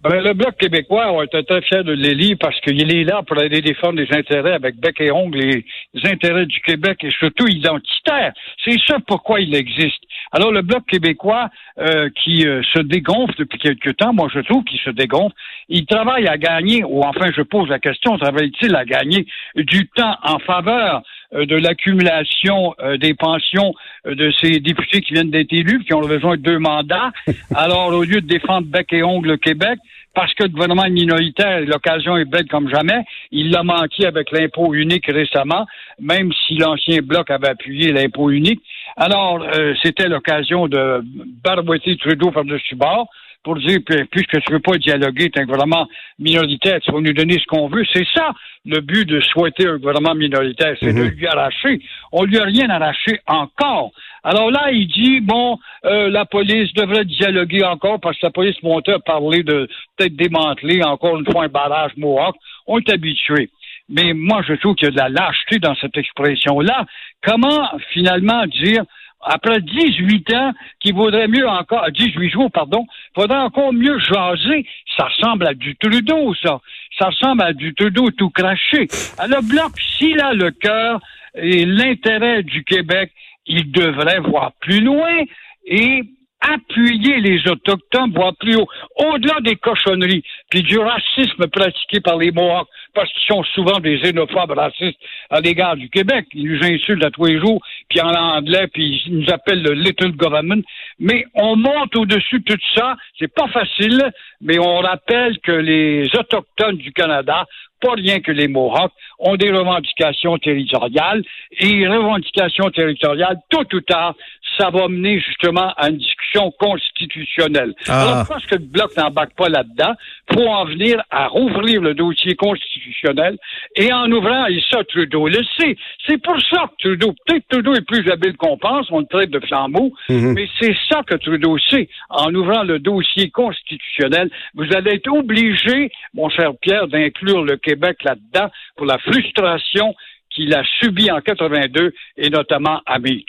Ben, 0.08 0.22
le 0.22 0.34
Bloc 0.34 0.56
québécois, 0.56 1.12
on 1.12 1.22
était 1.22 1.42
très 1.42 1.62
fiers 1.62 1.82
de 1.82 1.92
l'élire 1.92 2.36
parce 2.38 2.58
qu'il 2.60 2.94
est 2.94 3.04
là 3.04 3.22
pour 3.26 3.38
aller 3.38 3.60
défendre 3.60 3.98
les 3.98 4.12
intérêts 4.16 4.52
avec 4.52 4.76
bec 4.76 5.00
et 5.00 5.10
ongle, 5.10 5.38
les, 5.38 5.64
intérêts 6.04 6.46
du 6.46 6.60
Québec 6.60 6.98
et 7.02 7.10
surtout 7.10 7.48
identitaires. 7.48 8.32
C'est 8.64 8.76
ça 8.86 8.98
pourquoi 9.06 9.40
il 9.40 9.54
existe. 9.54 10.02
Alors, 10.32 10.52
le 10.52 10.62
Bloc 10.62 10.84
québécois 10.86 11.48
euh, 11.78 12.08
qui 12.22 12.46
euh, 12.46 12.62
se 12.72 12.80
dégonfle 12.80 13.34
depuis 13.38 13.58
quelque 13.58 13.90
temps, 13.90 14.12
moi 14.12 14.28
je 14.32 14.40
trouve 14.40 14.64
qu'il 14.64 14.80
se 14.80 14.90
dégonfle, 14.90 15.34
il 15.68 15.86
travaille 15.86 16.28
à 16.28 16.36
gagner, 16.36 16.84
ou 16.84 17.02
enfin 17.02 17.30
je 17.34 17.42
pose 17.42 17.68
la 17.68 17.78
question, 17.78 18.18
travaille-t-il 18.18 18.74
à 18.76 18.84
gagner 18.84 19.26
du 19.56 19.88
temps 19.88 20.16
en 20.22 20.38
faveur 20.40 21.02
euh, 21.34 21.44
de 21.44 21.56
l'accumulation 21.56 22.74
euh, 22.80 22.98
des 22.98 23.14
pensions 23.14 23.74
euh, 24.06 24.14
de 24.14 24.30
ces 24.40 24.60
députés 24.60 25.00
qui 25.00 25.12
viennent 25.14 25.30
d'être 25.30 25.52
élus, 25.52 25.82
qui 25.84 25.92
ont 25.92 26.00
besoin 26.00 26.36
de 26.36 26.42
deux 26.42 26.60
mandats? 26.60 27.10
Alors, 27.54 27.88
au 27.88 28.04
lieu 28.04 28.20
de 28.20 28.26
défendre 28.26 28.68
bec 28.68 28.92
et 28.92 29.02
ongle 29.02 29.30
le 29.30 29.36
Québec, 29.36 29.78
parce 30.16 30.32
que 30.32 30.44
le 30.44 30.48
gouvernement 30.48 30.88
minoritaire, 30.88 31.60
l'occasion 31.60 32.16
est 32.16 32.24
belle 32.24 32.48
comme 32.48 32.70
jamais. 32.70 33.04
Il 33.32 33.50
l'a 33.50 33.62
manqué 33.62 34.06
avec 34.06 34.32
l'impôt 34.32 34.72
unique 34.72 35.06
récemment, 35.06 35.66
même 36.00 36.32
si 36.32 36.56
l'ancien 36.56 37.00
bloc 37.02 37.30
avait 37.30 37.50
appuyé 37.50 37.92
l'impôt 37.92 38.30
unique. 38.30 38.62
Alors, 38.96 39.46
c'était 39.82 40.08
l'occasion 40.08 40.68
de 40.68 41.02
barboiter 41.44 41.98
Trudeau 41.98 42.30
par-dessus 42.30 42.76
bord 42.76 43.10
pour 43.46 43.56
dire, 43.60 43.78
puisque 44.10 44.40
tu 44.40 44.52
veux 44.52 44.58
pas 44.58 44.76
dialoguer, 44.76 45.30
tu 45.30 45.38
es 45.38 45.42
un 45.42 45.44
gouvernement 45.44 45.86
minoritaire, 46.18 46.80
tu 46.80 46.90
vas 46.90 47.00
nous 47.00 47.12
donner 47.12 47.38
ce 47.38 47.46
qu'on 47.46 47.68
veut. 47.68 47.84
C'est 47.92 48.06
ça 48.12 48.32
le 48.64 48.80
but 48.80 49.08
de 49.08 49.20
souhaiter 49.20 49.68
un 49.68 49.76
gouvernement 49.76 50.16
minoritaire, 50.16 50.76
c'est 50.80 50.92
de 50.92 51.04
mhm. 51.04 51.10
lui 51.10 51.28
arracher. 51.28 51.80
On 52.10 52.24
lui 52.24 52.38
a 52.38 52.42
rien 52.42 52.68
arraché 52.68 53.20
encore. 53.28 53.92
Alors 54.24 54.50
là, 54.50 54.72
il 54.72 54.88
dit, 54.88 55.20
bon, 55.20 55.60
euh, 55.84 56.10
la 56.10 56.24
police 56.24 56.74
devrait 56.74 57.04
dialoguer 57.04 57.62
encore 57.62 58.00
parce 58.00 58.18
que 58.18 58.26
la 58.26 58.32
police 58.32 58.60
montait 58.64 58.94
à 58.94 58.98
parler 58.98 59.44
de 59.44 59.68
peut-être 59.96 60.16
démanteler 60.16 60.82
encore 60.82 61.16
une 61.16 61.30
fois 61.30 61.44
un 61.44 61.48
barrage 61.48 61.92
Mohawk. 61.96 62.34
On 62.66 62.80
est 62.80 62.90
habitué. 62.90 63.50
Mais 63.88 64.12
moi, 64.12 64.42
je 64.44 64.54
trouve 64.54 64.74
qu'il 64.74 64.86
y 64.86 64.88
a 64.88 64.90
de 64.90 64.96
la 64.96 65.08
lâcheté 65.08 65.60
dans 65.60 65.76
cette 65.76 65.96
expression-là. 65.96 66.84
Comment 67.22 67.68
finalement 67.92 68.44
dire 68.46 68.82
après 69.26 69.60
18 69.60 70.32
ans, 70.34 70.52
qu'il 70.80 70.94
vaudrait 70.94 71.26
mieux 71.26 71.48
encore, 71.48 71.90
18 71.90 72.30
jours, 72.30 72.50
pardon, 72.50 72.86
faudrait 73.14 73.38
encore 73.38 73.72
mieux 73.72 73.98
jaser. 73.98 74.64
Ça 74.96 75.06
ressemble 75.06 75.48
à 75.48 75.54
du 75.54 75.76
Trudeau, 75.76 76.34
ça. 76.36 76.60
Ça 76.98 77.06
ressemble 77.06 77.42
à 77.42 77.52
du 77.52 77.74
Trudeau 77.74 78.10
tout 78.12 78.30
craché. 78.30 78.86
Le 79.18 79.46
Bloc, 79.46 79.72
s'il 79.98 80.20
a 80.20 80.32
le 80.32 80.52
cœur 80.52 81.00
et 81.34 81.66
l'intérêt 81.66 82.42
du 82.44 82.64
Québec, 82.64 83.12
il 83.46 83.70
devrait 83.70 84.20
voir 84.20 84.52
plus 84.60 84.80
loin 84.80 85.24
et 85.66 86.02
appuyer 86.40 87.20
les 87.20 87.48
Autochtones, 87.48 88.12
voire 88.14 88.34
plus 88.38 88.56
haut, 88.56 88.68
au-delà 88.96 89.40
des 89.40 89.56
cochonneries, 89.56 90.22
puis 90.50 90.62
du 90.62 90.78
racisme 90.78 91.46
pratiqué 91.48 92.00
par 92.00 92.18
les 92.18 92.30
Mohawks, 92.30 92.68
parce 92.94 93.12
qu'ils 93.12 93.34
sont 93.34 93.42
souvent 93.54 93.78
des 93.78 93.98
xénophobes 93.98 94.52
racistes 94.52 94.98
à 95.30 95.40
l'égard 95.40 95.76
du 95.76 95.88
Québec. 95.90 96.26
Ils 96.32 96.50
nous 96.50 96.64
insultent 96.64 97.04
à 97.04 97.10
tous 97.10 97.24
les 97.26 97.38
jours, 97.38 97.60
puis 97.88 98.00
en 98.00 98.14
anglais, 98.14 98.68
puis 98.72 99.02
ils 99.06 99.18
nous 99.18 99.30
appellent 99.30 99.62
le 99.62 99.74
Little 99.74 100.12
Government. 100.12 100.62
Mais 100.98 101.24
on 101.34 101.56
monte 101.56 101.96
au-dessus 101.96 102.40
de 102.40 102.54
tout 102.54 102.60
ça. 102.74 102.96
C'est 103.18 103.32
pas 103.32 103.48
facile, 103.48 104.10
mais 104.40 104.58
on 104.58 104.78
rappelle 104.78 105.38
que 105.40 105.52
les 105.52 106.08
Autochtones 106.16 106.76
du 106.76 106.92
Canada 106.92 107.44
pas 107.80 107.92
rien 107.92 108.20
que 108.20 108.32
les 108.32 108.48
Mohawks, 108.48 108.92
ont 109.18 109.36
des 109.36 109.50
revendications 109.50 110.38
territoriales. 110.38 111.22
Et 111.58 111.86
revendications 111.86 112.70
territoriales, 112.70 113.36
tôt 113.50 113.64
ou 113.72 113.80
tard, 113.80 114.14
ça 114.58 114.70
va 114.70 114.88
mener 114.88 115.20
justement 115.20 115.72
à 115.76 115.88
une 115.90 115.98
discussion 115.98 116.52
constitutionnelle. 116.58 117.74
Ah. 117.88 118.02
Alors, 118.02 118.28
parce 118.28 118.46
que 118.46 118.56
le 118.56 118.64
Bloc 118.64 118.96
n'embarque 118.96 119.34
pas 119.34 119.48
là-dedans, 119.48 119.94
faut 120.32 120.46
en 120.46 120.64
venir 120.64 121.02
à 121.10 121.28
rouvrir 121.28 121.80
le 121.80 121.94
dossier 121.94 122.34
constitutionnel 122.34 123.38
et 123.76 123.92
en 123.92 124.10
ouvrant, 124.10 124.46
et 124.46 124.60
ça, 124.70 124.84
Trudeau 124.84 125.28
le 125.28 125.42
sait. 125.58 125.76
C'est 126.06 126.22
pour 126.22 126.36
ça 126.50 126.70
que 126.70 126.88
Trudeau, 126.88 127.14
peut-être 127.26 127.46
Trudeau 127.48 127.74
est 127.74 127.86
plus 127.86 128.10
habile 128.10 128.36
qu'on 128.36 128.58
pense, 128.58 128.86
on 128.90 129.00
le 129.00 129.06
traite 129.06 129.30
de 129.30 129.40
flambeau, 129.40 129.92
mhm. 130.08 130.32
mais 130.34 130.48
c'est 130.60 130.76
ça 130.90 131.02
que 131.06 131.16
Trudeau 131.16 131.58
sait. 131.58 131.88
En 132.10 132.34
ouvrant 132.34 132.62
le 132.62 132.78
dossier 132.78 133.30
constitutionnel, 133.30 134.30
vous 134.54 134.66
allez 134.74 134.94
être 134.94 135.10
obligé, 135.12 135.90
mon 136.14 136.28
cher 136.28 136.52
Pierre, 136.60 136.88
d'inclure 136.88 137.44
le 137.44 137.56
Québec 137.56 137.98
là-dedans 138.04 138.50
pour 138.76 138.86
la 138.86 138.98
frustration 138.98 139.94
qu'il 140.36 140.54
a 140.54 140.62
subi 140.78 141.10
en 141.10 141.20
82 141.20 141.92
et 142.18 142.30
notamment 142.30 142.80
à 142.86 142.98
Beach. 142.98 143.24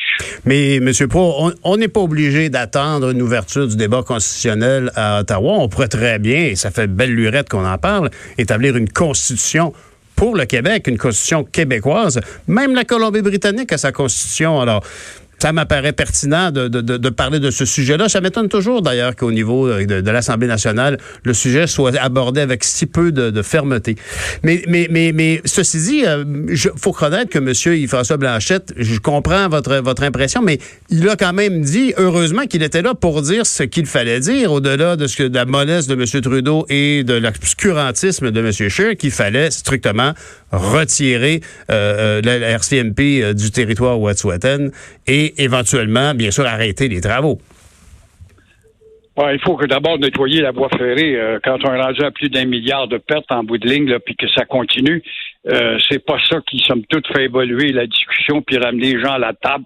Mais, 0.46 0.76
M. 0.76 0.92
Pro, 1.10 1.52
on 1.64 1.78
n'est 1.78 1.88
pas 1.88 2.02
obligé 2.02 2.50
d'attendre 2.50 3.12
une 3.12 3.22
ouverture 3.22 3.68
du 3.68 3.78
débat 3.78 4.04
constitutionnel 4.04 4.92
à 4.96 5.22
Ottawa. 5.22 5.54
On 5.60 5.70
pourrait 5.70 5.88
très 5.88 6.20
bien, 6.20 6.44
et 6.44 6.56
ça 6.56 6.70
fait 6.70 6.88
belle 6.88 7.16
lurette 7.16 7.50
qu'on 7.50 7.66
en 7.66 7.78
parle, 7.78 8.10
établir 8.38 8.76
une 8.76 8.90
constitution 8.90 9.74
pour 10.16 10.36
le 10.36 10.46
Québec, 10.46 10.88
une 10.88 10.98
constitution 10.98 11.44
québécoise. 11.44 12.20
Même 12.48 12.76
la 12.76 12.84
Colombie-Britannique 12.84 13.72
a 13.72 13.78
sa 13.78 13.92
constitution. 13.92 14.60
Alors, 14.60 14.84
ça 15.40 15.52
m'apparaît 15.52 15.94
pertinent 15.94 16.52
de, 16.52 16.68
de, 16.68 16.82
de, 16.82 17.10
parler 17.10 17.40
de 17.40 17.52
ce 17.52 17.66
sujet-là. 17.66 18.10
Ça 18.10 18.22
m'étonne 18.22 18.50
toujours 18.50 18.82
d'ailleurs 18.82 19.16
qu'au 19.16 19.32
niveau 19.32 19.68
euh, 19.68 19.86
de, 19.86 20.12
l'Assemblée 20.12 20.48
nationale, 20.48 20.98
le 21.24 21.34
sujet 21.34 21.68
soit 21.68 21.96
abordé 21.98 22.42
avec 22.42 22.64
si 22.64 22.86
peu 22.86 23.12
de, 23.12 23.42
fermeté. 23.42 23.96
Mais, 24.44 24.64
mais, 24.68 24.88
mais, 24.90 25.12
mais 25.14 25.42
ceci 25.46 25.78
dit, 25.78 25.98
il 26.00 26.08
euh, 26.08 26.56
faut 26.76 26.92
reconnaître 26.92 27.30
que 27.30 27.38
M. 27.38 27.54
Yves-François 27.78 28.18
Blanchette, 28.18 28.74
je 28.78 28.98
comprends 29.00 29.48
votre, 29.48 29.78
votre 29.78 30.04
impression, 30.04 30.42
mais 30.42 30.60
il 30.90 31.08
a 31.08 31.16
quand 31.16 31.34
même 31.34 31.62
dit, 31.62 31.94
heureusement 31.98 32.46
qu'il 32.46 32.64
était 32.64 32.82
là 32.82 32.96
pour 32.96 33.22
dire 33.22 33.46
ce 33.46 33.64
qu'il 33.64 33.86
fallait 33.86 34.20
dire, 34.20 34.52
au-delà 34.52 34.96
de, 34.96 35.06
ce 35.08 35.18
que, 35.18 35.24
de 35.24 35.36
la 35.36 35.46
mollesse 35.46 35.88
de 35.88 35.94
M. 35.94 36.22
Trudeau 36.22 36.66
et 36.70 37.04
de 37.04 37.14
l'obscurantisme 37.14 38.32
de 38.32 38.40
M. 38.40 38.52
Scheer, 38.52 38.96
qu'il 38.98 39.12
fallait 39.12 39.52
strictement 39.52 40.14
retirer 40.52 41.42
euh, 41.70 42.22
la, 42.24 42.38
RCMP 42.38 43.34
du 43.34 43.52
territoire 43.52 44.00
Wet'suwet'en 44.00 44.70
et 45.08 45.42
éventuellement, 45.42 46.14
bien 46.14 46.32
sûr, 46.32 46.46
arrêter 46.46 46.88
les 46.88 47.02
travaux. 47.02 47.40
il 49.18 49.40
faut 49.40 49.56
que 49.56 49.66
d'abord 49.66 49.98
nettoyer 49.98 50.42
la 50.42 50.52
voie 50.52 50.70
ferrée. 50.70 51.16
Euh, 51.16 51.40
quand 51.44 51.58
on 51.64 51.74
est 51.74 51.82
rendu 51.82 52.04
à 52.04 52.12
plus 52.12 52.30
d'un 52.30 52.46
milliard 52.46 52.88
de 52.88 52.98
pertes 52.98 53.32
en 53.32 53.44
bout 53.44 53.58
de 53.58 53.68
ligne, 53.68 53.98
puis 54.00 54.16
que 54.16 54.28
ça 54.30 54.46
continue, 54.46 55.02
euh, 55.48 55.78
c'est 55.90 56.06
pas 56.06 56.18
ça 56.30 56.40
qui, 56.48 56.60
somme 56.60 56.84
toute, 56.86 57.08
fait 57.08 57.26
évoluer 57.26 57.72
la 57.72 57.88
discussion 57.88 58.42
puis 58.42 58.58
ramener 58.58 58.94
les 58.94 59.02
gens 59.02 59.14
à 59.14 59.20
la 59.20 59.34
table. 59.34 59.66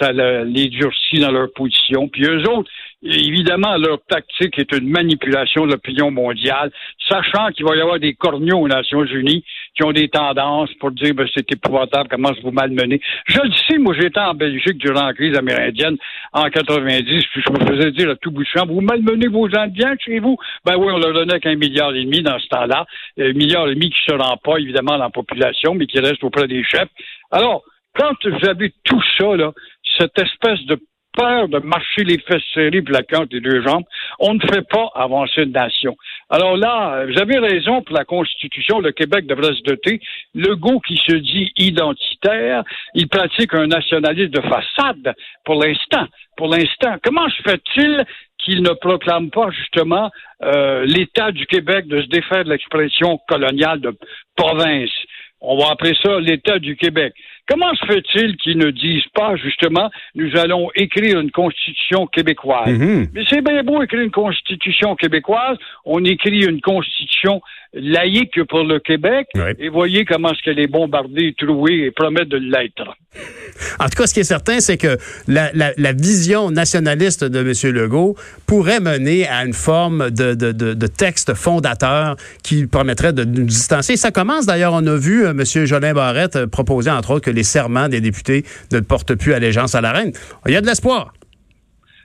Ça 0.00 0.12
les 0.12 0.68
durcit 0.68 1.18
dans 1.18 1.32
leur 1.32 1.52
position. 1.52 2.06
Puis 2.06 2.24
eux 2.24 2.48
autres, 2.48 2.70
évidemment, 3.02 3.76
leur 3.76 3.98
tactique 4.08 4.56
est 4.56 4.72
une 4.72 4.88
manipulation 4.88 5.66
de 5.66 5.72
l'opinion 5.72 6.12
mondiale, 6.12 6.70
sachant 7.08 7.48
qu'il 7.48 7.64
va 7.66 7.74
y 7.74 7.80
avoir 7.80 7.98
des 7.98 8.14
corneaux 8.14 8.60
aux 8.60 8.68
Nations 8.68 9.04
Unies 9.04 9.44
qui 9.78 9.84
ont 9.84 9.92
des 9.92 10.08
tendances 10.08 10.72
pour 10.74 10.90
dire 10.90 11.14
ben, 11.14 11.26
c'est 11.34 11.50
épouvantable, 11.52 12.08
comment 12.10 12.32
vous 12.42 12.50
malmenez. 12.50 13.00
Je 13.26 13.40
le 13.40 13.52
sais, 13.52 13.78
moi 13.78 13.94
j'étais 13.98 14.18
en 14.18 14.34
Belgique 14.34 14.78
durant 14.78 15.06
la 15.06 15.14
crise 15.14 15.36
amérindienne 15.36 15.96
en 16.32 16.50
90, 16.50 17.24
puis 17.32 17.42
je 17.46 17.52
me 17.52 17.64
faisais 17.64 17.92
dire 17.92 18.10
à 18.10 18.16
tout 18.16 18.32
bout 18.32 18.42
de 18.42 18.48
champ, 18.48 18.66
vous 18.66 18.80
malmenez 18.80 19.28
vos 19.28 19.46
Indiens 19.56 19.94
chez 20.04 20.18
vous? 20.18 20.36
Ben 20.64 20.76
oui, 20.76 20.86
on 20.92 20.98
leur 20.98 21.12
donnait 21.12 21.38
qu'un 21.38 21.54
milliard 21.54 21.94
et 21.94 22.04
demi 22.04 22.22
dans 22.22 22.38
ce 22.38 22.48
temps-là, 22.48 22.86
un 23.20 23.32
milliard 23.32 23.68
et 23.68 23.74
demi 23.74 23.90
qui 23.90 24.00
ne 24.08 24.16
se 24.16 24.22
rend 24.22 24.36
pas 24.36 24.58
évidemment 24.58 24.98
dans 24.98 25.04
la 25.04 25.10
population, 25.10 25.74
mais 25.74 25.86
qui 25.86 26.00
reste 26.00 26.24
auprès 26.24 26.48
des 26.48 26.64
chefs. 26.64 26.88
Alors, 27.30 27.62
quand 27.96 28.14
vous 28.24 28.48
avez 28.48 28.72
tout 28.84 29.02
ça, 29.16 29.36
là, 29.36 29.52
cette 29.98 30.18
espèce 30.18 30.64
de 30.66 30.78
de 31.18 31.58
marcher 31.58 32.04
les 32.04 32.18
fesses 32.18 32.42
serrées 32.54 32.80
deux 32.80 33.62
jambes, 33.62 33.84
on 34.20 34.34
ne 34.34 34.40
fait 34.40 34.66
pas 34.68 34.90
avancer 34.94 35.42
une 35.42 35.52
nation. 35.52 35.96
Alors 36.30 36.56
là, 36.56 37.04
vous 37.06 37.18
avez 37.18 37.38
raison 37.38 37.82
pour 37.82 37.96
la 37.96 38.04
Constitution, 38.04 38.80
le 38.80 38.92
Québec 38.92 39.26
devrait 39.26 39.54
se 39.54 39.62
doter. 39.62 40.00
Le 40.34 40.54
goût 40.54 40.80
qui 40.80 40.96
se 40.96 41.16
dit 41.16 41.52
identitaire, 41.56 42.62
il 42.94 43.08
pratique 43.08 43.52
un 43.54 43.66
nationalisme 43.66 44.30
de 44.30 44.42
façade 44.42 45.14
pour 45.44 45.56
l'instant. 45.56 46.06
Pour 46.36 46.48
l'instant, 46.48 46.96
comment 47.02 47.28
se 47.30 47.42
fait-il 47.42 48.04
qu'il 48.38 48.62
ne 48.62 48.72
proclame 48.74 49.30
pas 49.30 49.50
justement 49.50 50.10
euh, 50.42 50.84
l'État 50.84 51.32
du 51.32 51.46
Québec 51.46 51.88
de 51.88 52.00
se 52.02 52.06
défaire 52.06 52.44
de 52.44 52.50
l'expression 52.50 53.18
coloniale 53.28 53.80
de 53.80 53.96
province? 54.36 54.90
On 55.40 55.56
va 55.56 55.72
appeler 55.72 55.96
ça 56.02 56.18
l'État 56.20 56.58
du 56.58 56.76
Québec. 56.76 57.12
Comment 57.48 57.74
se 57.74 57.86
fait-il 57.86 58.36
qu'ils 58.36 58.58
ne 58.58 58.70
disent 58.70 59.08
pas, 59.14 59.34
justement, 59.36 59.90
nous 60.14 60.36
allons 60.36 60.68
écrire 60.74 61.18
une 61.18 61.30
constitution 61.30 62.06
québécoise? 62.06 62.68
Mm-hmm. 62.68 63.08
Mais 63.14 63.22
c'est 63.28 63.42
bien 63.42 63.62
beau 63.62 63.82
écrire 63.82 64.02
une 64.02 64.10
constitution 64.10 64.94
québécoise, 64.96 65.56
on 65.86 66.04
écrit 66.04 66.44
une 66.44 66.60
constitution 66.60 67.40
laïque 67.72 68.42
pour 68.44 68.64
le 68.64 68.78
Québec, 68.80 69.28
et 69.58 69.68
voyez 69.68 70.04
comment 70.04 70.32
est-ce 70.32 70.42
qu'elle 70.42 70.58
est 70.58 70.68
bombardée, 70.68 71.34
trouée 71.38 71.84
et 71.86 71.90
promet 71.90 72.24
de 72.24 72.36
l'être. 72.36 72.96
En 73.80 73.84
tout 73.84 73.96
cas, 73.96 74.06
ce 74.06 74.14
qui 74.14 74.20
est 74.20 74.24
certain, 74.24 74.60
c'est 74.60 74.76
que 74.76 74.96
la, 75.26 75.92
vision 75.92 76.50
nationaliste 76.50 77.24
de 77.24 77.40
M. 77.40 77.74
Legault 77.74 78.16
pourrait 78.46 78.80
mener 78.80 79.26
à 79.26 79.44
une 79.44 79.52
forme 79.52 80.10
de, 80.10 80.34
de, 80.34 80.86
texte 80.86 81.34
fondateur 81.34 82.16
qui 82.42 82.66
permettrait 82.66 83.12
de 83.12 83.24
nous 83.24 83.44
distancer. 83.44 83.96
Ça 83.96 84.10
commence 84.10 84.46
d'ailleurs, 84.46 84.72
on 84.72 84.86
a 84.86 84.96
vu 84.96 85.24
euh, 85.24 85.30
M. 85.30 85.66
Jolin 85.66 85.92
Barrette 85.92 86.36
euh, 86.36 86.46
proposer, 86.46 86.90
entre 86.90 87.12
autres, 87.12 87.24
que 87.24 87.30
les 87.38 87.44
serments 87.44 87.88
des 87.88 88.00
députés 88.00 88.42
ne 88.72 88.80
portent 88.80 89.14
plus 89.14 89.32
allégeance 89.32 89.74
à 89.74 89.80
la 89.80 89.92
reine. 89.92 90.12
Il 90.46 90.52
y 90.52 90.56
a 90.56 90.60
de 90.60 90.66
l'espoir. 90.66 91.12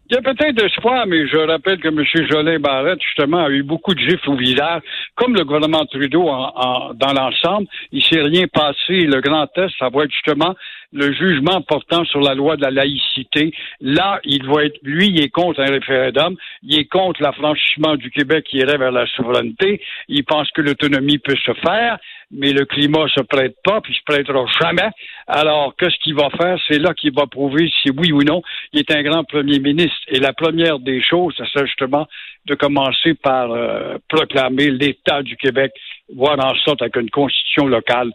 Il 0.10 0.16
y 0.16 0.18
a 0.18 0.22
peut-être 0.22 0.64
espoir, 0.64 1.08
mais 1.08 1.26
je 1.28 1.38
rappelle 1.38 1.80
que 1.80 1.88
M. 1.88 2.04
Jolin 2.30 2.60
Barrette, 2.60 3.02
justement, 3.02 3.46
a 3.46 3.50
eu 3.50 3.64
beaucoup 3.64 3.96
de 3.96 4.00
gifles 4.00 4.30
au 4.30 4.36
visage, 4.36 4.82
comme 5.16 5.34
le 5.34 5.46
gouvernement 5.46 5.86
Trudeau 5.86 6.28
en, 6.28 6.94
dans 6.94 7.14
l'ensemble. 7.14 7.68
Il 7.92 8.04
s'est 8.04 8.22
rien 8.22 8.46
passé. 8.48 9.08
Le 9.08 9.22
grand 9.22 9.48
test, 9.48 9.74
ça 9.80 9.90
va 9.90 10.04
être 10.04 10.12
justement 10.12 10.56
le 10.92 11.12
jugement 11.14 11.62
portant 11.62 12.06
sur 12.06 12.20
la 12.20 12.36
loi 12.36 12.58
de 12.58 12.62
la 12.62 12.70
laïcité. 12.70 13.54
Là, 13.82 14.20
il 14.26 14.46
va 14.46 14.66
être, 14.66 14.78
lui, 14.84 15.08
il 15.08 15.22
est 15.22 15.30
contre 15.30 15.62
un 15.62 15.72
référendum, 15.72 16.36
il 16.62 16.80
est 16.80 16.86
contre 16.86 17.22
l'affranchissement 17.22 17.96
du 17.96 18.12
Québec 18.12 18.46
qui 18.50 18.58
irait 18.58 18.78
vers 18.78 18.92
la 18.92 19.08
souveraineté. 19.08 19.82
Il 20.10 20.24
pense 20.26 20.52
que 20.52 20.62
l'autonomie 20.62 21.18
peut 21.18 21.38
se 21.44 21.54
faire, 21.66 21.98
mais 22.34 22.52
le 22.52 22.66
climat 22.66 23.08
se 23.08 23.22
prête 23.22 23.56
pas, 23.64 23.80
puis 23.82 23.94
se 23.94 24.04
prêtera 24.06 24.46
jamais. 24.62 24.90
Alors, 25.28 25.76
qu'est-ce 25.78 25.98
qu'il 26.04 26.16
va 26.16 26.30
faire? 26.32 26.58
C'est 26.68 26.80
là 26.80 26.94
qu'il 26.94 27.14
va 27.14 27.28
prouver 27.28 27.70
si 27.82 27.92
oui 27.92 28.12
ou 28.12 28.24
non 28.24 28.42
il 28.74 28.80
est 28.80 28.92
un 28.92 29.04
grand 29.04 29.24
premier 29.24 29.60
ministre. 29.60 29.98
Et 30.08 30.20
la 30.20 30.34
première 30.34 30.80
des 30.80 31.02
choses, 31.02 31.36
c'est 31.54 31.66
justement 31.66 32.08
de 32.46 32.56
commencer 32.56 33.14
par 33.14 33.52
euh, 33.52 33.98
proclamer 34.10 34.72
l'État 34.72 35.22
du 35.22 35.38
Québec, 35.38 35.72
voir 36.14 36.38
en 36.40 36.56
sorte 36.56 36.82
avec 36.82 36.96
une 36.98 37.10
constitution 37.10 37.68
locale 37.68 38.12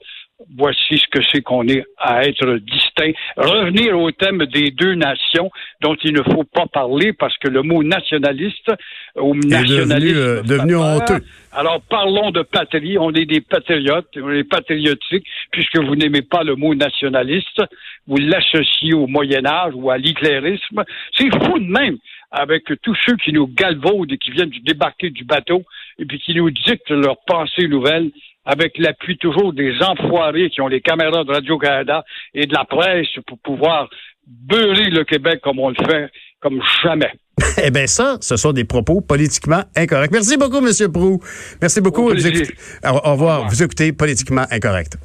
voici 0.56 0.98
ce 0.98 1.06
que 1.10 1.24
c'est 1.32 1.42
qu'on 1.42 1.66
est 1.66 1.84
à 1.98 2.24
être 2.24 2.58
distinct. 2.58 3.12
Revenir 3.36 3.98
au 3.98 4.10
thème 4.10 4.46
des 4.46 4.70
deux 4.70 4.94
nations 4.94 5.50
dont 5.82 5.96
il 6.04 6.12
ne 6.12 6.22
faut 6.22 6.44
pas 6.44 6.66
parler 6.66 7.12
parce 7.12 7.36
que 7.38 7.48
le 7.48 7.62
mot 7.62 7.82
nationaliste 7.82 8.70
ou 9.16 9.34
nationaliste 9.34 10.14
devenu, 10.14 10.16
euh, 10.16 10.42
devenu 10.42 10.76
honteux. 10.76 11.24
Alors 11.52 11.80
parlons 11.88 12.30
de 12.30 12.42
patrie. 12.42 12.98
On 12.98 13.12
est 13.12 13.24
des 13.24 13.40
patriotes, 13.40 14.08
on 14.16 14.30
est 14.30 14.44
patriotiques 14.44 15.26
puisque 15.50 15.78
vous 15.78 15.96
n'aimez 15.96 16.22
pas 16.22 16.44
le 16.44 16.54
mot 16.54 16.74
nationaliste. 16.74 17.62
Vous 18.06 18.18
l'associez 18.18 18.94
au 18.94 19.06
Moyen 19.06 19.44
Âge 19.44 19.72
ou 19.74 19.90
à 19.90 19.98
l'hitlérisme. 19.98 20.84
C'est 21.16 21.30
fou 21.30 21.58
de 21.58 21.66
même 21.66 21.98
avec 22.30 22.64
tous 22.82 22.96
ceux 23.06 23.16
qui 23.16 23.32
nous 23.32 23.46
galvaudent 23.48 24.12
et 24.12 24.18
qui 24.18 24.30
viennent 24.30 24.52
débarquer 24.64 25.10
du 25.10 25.24
bateau 25.24 25.64
et 25.98 26.04
puis 26.04 26.20
qui 26.20 26.34
nous 26.34 26.50
dictent 26.50 26.90
leurs 26.90 27.18
pensées 27.26 27.68
nouvelles 27.68 28.10
avec 28.44 28.78
l'appui 28.78 29.18
toujours 29.18 29.52
des 29.52 29.72
enfoirés 29.82 30.50
qui 30.50 30.60
ont 30.60 30.68
les 30.68 30.80
caméras 30.80 31.24
de 31.24 31.32
Radio-Canada 31.32 32.04
et 32.34 32.46
de 32.46 32.54
la 32.54 32.64
presse 32.64 33.08
pour 33.26 33.38
pouvoir 33.38 33.88
beurrer 34.26 34.90
le 34.90 35.04
Québec 35.04 35.40
comme 35.42 35.58
on 35.58 35.70
le 35.70 35.76
fait, 35.86 36.10
comme 36.40 36.62
jamais. 36.82 37.12
eh 37.62 37.70
bien, 37.70 37.86
ça, 37.86 38.18
ce 38.20 38.36
sont 38.36 38.52
des 38.52 38.64
propos 38.64 39.00
politiquement 39.00 39.62
incorrects. 39.76 40.10
Merci 40.10 40.36
beaucoup, 40.36 40.58
M. 40.58 40.92
Prou. 40.92 41.20
Merci 41.60 41.80
beaucoup. 41.80 42.10
Au, 42.10 42.14
au, 42.14 43.12
revoir. 43.12 43.48
Vous 43.48 43.62
écoutez 43.62 43.92
Politiquement 43.92 44.44
Incorrect. 44.50 44.98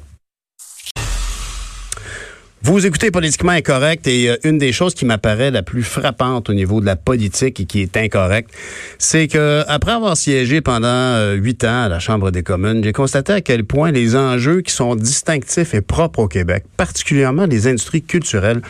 Vous 2.66 2.86
écoutez 2.86 3.10
Politiquement 3.10 3.52
Incorrect 3.52 4.06
et 4.06 4.30
euh, 4.30 4.36
une 4.42 4.56
des 4.56 4.72
choses 4.72 4.94
qui 4.94 5.04
m'apparaît 5.04 5.50
la 5.50 5.62
plus 5.62 5.82
frappante 5.82 6.48
au 6.48 6.54
niveau 6.54 6.80
de 6.80 6.86
la 6.86 6.96
politique 6.96 7.60
et 7.60 7.66
qui 7.66 7.82
est 7.82 7.94
incorrecte, 7.94 8.48
c'est 8.96 9.28
que 9.28 9.62
après 9.68 9.92
avoir 9.92 10.16
siégé 10.16 10.62
pendant 10.62 10.86
euh, 10.88 11.34
huit 11.34 11.62
ans 11.64 11.82
à 11.82 11.88
la 11.90 11.98
Chambre 11.98 12.30
des 12.30 12.42
communes, 12.42 12.82
j'ai 12.82 12.94
constaté 12.94 13.34
à 13.34 13.42
quel 13.42 13.64
point 13.64 13.92
les 13.92 14.16
enjeux 14.16 14.62
qui 14.62 14.72
sont 14.72 14.96
distinctifs 14.96 15.74
et 15.74 15.82
propres 15.82 16.20
au 16.20 16.26
Québec, 16.26 16.64
particulièrement 16.78 17.44
les 17.44 17.66
industries 17.66 18.00
culturelles, 18.00 18.62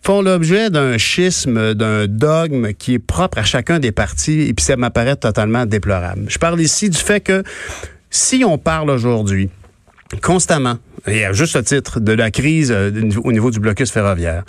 font 0.00 0.22
l'objet 0.22 0.70
d'un 0.70 0.96
schisme, 0.96 1.74
d'un 1.74 2.06
dogme 2.06 2.72
qui 2.72 2.94
est 2.94 2.98
propre 2.98 3.36
à 3.36 3.44
chacun 3.44 3.78
des 3.78 3.92
partis 3.92 4.40
et 4.48 4.54
puis 4.54 4.64
ça 4.64 4.76
m'apparaît 4.76 5.16
totalement 5.16 5.66
déplorable. 5.66 6.24
Je 6.28 6.38
parle 6.38 6.62
ici 6.62 6.88
du 6.88 6.96
fait 6.96 7.20
que 7.20 7.42
si 8.08 8.42
on 8.46 8.56
parle 8.56 8.88
aujourd'hui 8.88 9.50
constamment, 10.22 10.78
et 11.06 11.24
à 11.24 11.32
juste 11.32 11.62
titre, 11.64 12.00
de 12.00 12.12
la 12.12 12.30
crise 12.30 12.72
euh, 12.74 12.90
au 13.22 13.32
niveau 13.32 13.50
du 13.50 13.60
blocus 13.60 13.90
ferroviaire. 13.90 14.44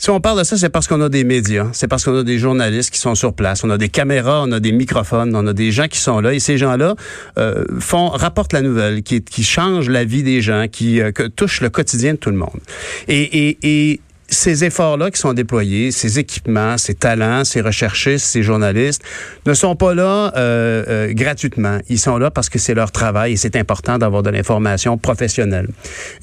Si 0.00 0.10
on 0.10 0.20
parle 0.20 0.38
de 0.38 0.44
ça, 0.44 0.56
c'est 0.56 0.68
parce 0.68 0.86
qu'on 0.86 1.00
a 1.00 1.08
des 1.08 1.24
médias, 1.24 1.68
c'est 1.72 1.88
parce 1.88 2.04
qu'on 2.04 2.16
a 2.16 2.22
des 2.22 2.38
journalistes 2.38 2.90
qui 2.90 3.00
sont 3.00 3.16
sur 3.16 3.34
place, 3.34 3.64
on 3.64 3.70
a 3.70 3.78
des 3.78 3.88
caméras, 3.88 4.42
on 4.44 4.52
a 4.52 4.60
des 4.60 4.70
microphones, 4.70 5.34
on 5.34 5.46
a 5.46 5.52
des 5.52 5.72
gens 5.72 5.88
qui 5.88 5.98
sont 5.98 6.20
là, 6.20 6.32
et 6.32 6.38
ces 6.38 6.56
gens-là 6.56 6.94
euh, 7.36 7.64
font 7.80 8.08
rapportent 8.08 8.52
la 8.52 8.62
nouvelle, 8.62 9.02
qui, 9.02 9.22
qui 9.22 9.42
change 9.42 9.88
la 9.88 10.04
vie 10.04 10.22
des 10.22 10.40
gens, 10.40 10.66
qui 10.70 11.00
euh, 11.00 11.10
touchent 11.34 11.62
le 11.62 11.70
quotidien 11.70 12.12
de 12.12 12.18
tout 12.18 12.30
le 12.30 12.36
monde. 12.36 12.60
Et, 13.08 13.48
et, 13.48 13.58
et 13.62 14.00
ces 14.28 14.64
efforts-là 14.64 15.10
qui 15.10 15.18
sont 15.18 15.32
déployés, 15.32 15.90
ces 15.90 16.18
équipements, 16.18 16.76
ces 16.76 16.94
talents, 16.94 17.44
ces 17.44 17.60
recherchistes, 17.60 18.26
ces 18.26 18.42
journalistes, 18.42 19.02
ne 19.46 19.54
sont 19.54 19.74
pas 19.74 19.94
là 19.94 20.32
euh, 20.36 20.84
euh, 20.88 21.12
gratuitement. 21.12 21.78
Ils 21.88 21.98
sont 21.98 22.18
là 22.18 22.30
parce 22.30 22.48
que 22.48 22.58
c'est 22.58 22.74
leur 22.74 22.92
travail 22.92 23.32
et 23.32 23.36
c'est 23.36 23.56
important 23.56 23.98
d'avoir 23.98 24.22
de 24.22 24.30
l'information 24.30 24.98
professionnelle. 24.98 25.68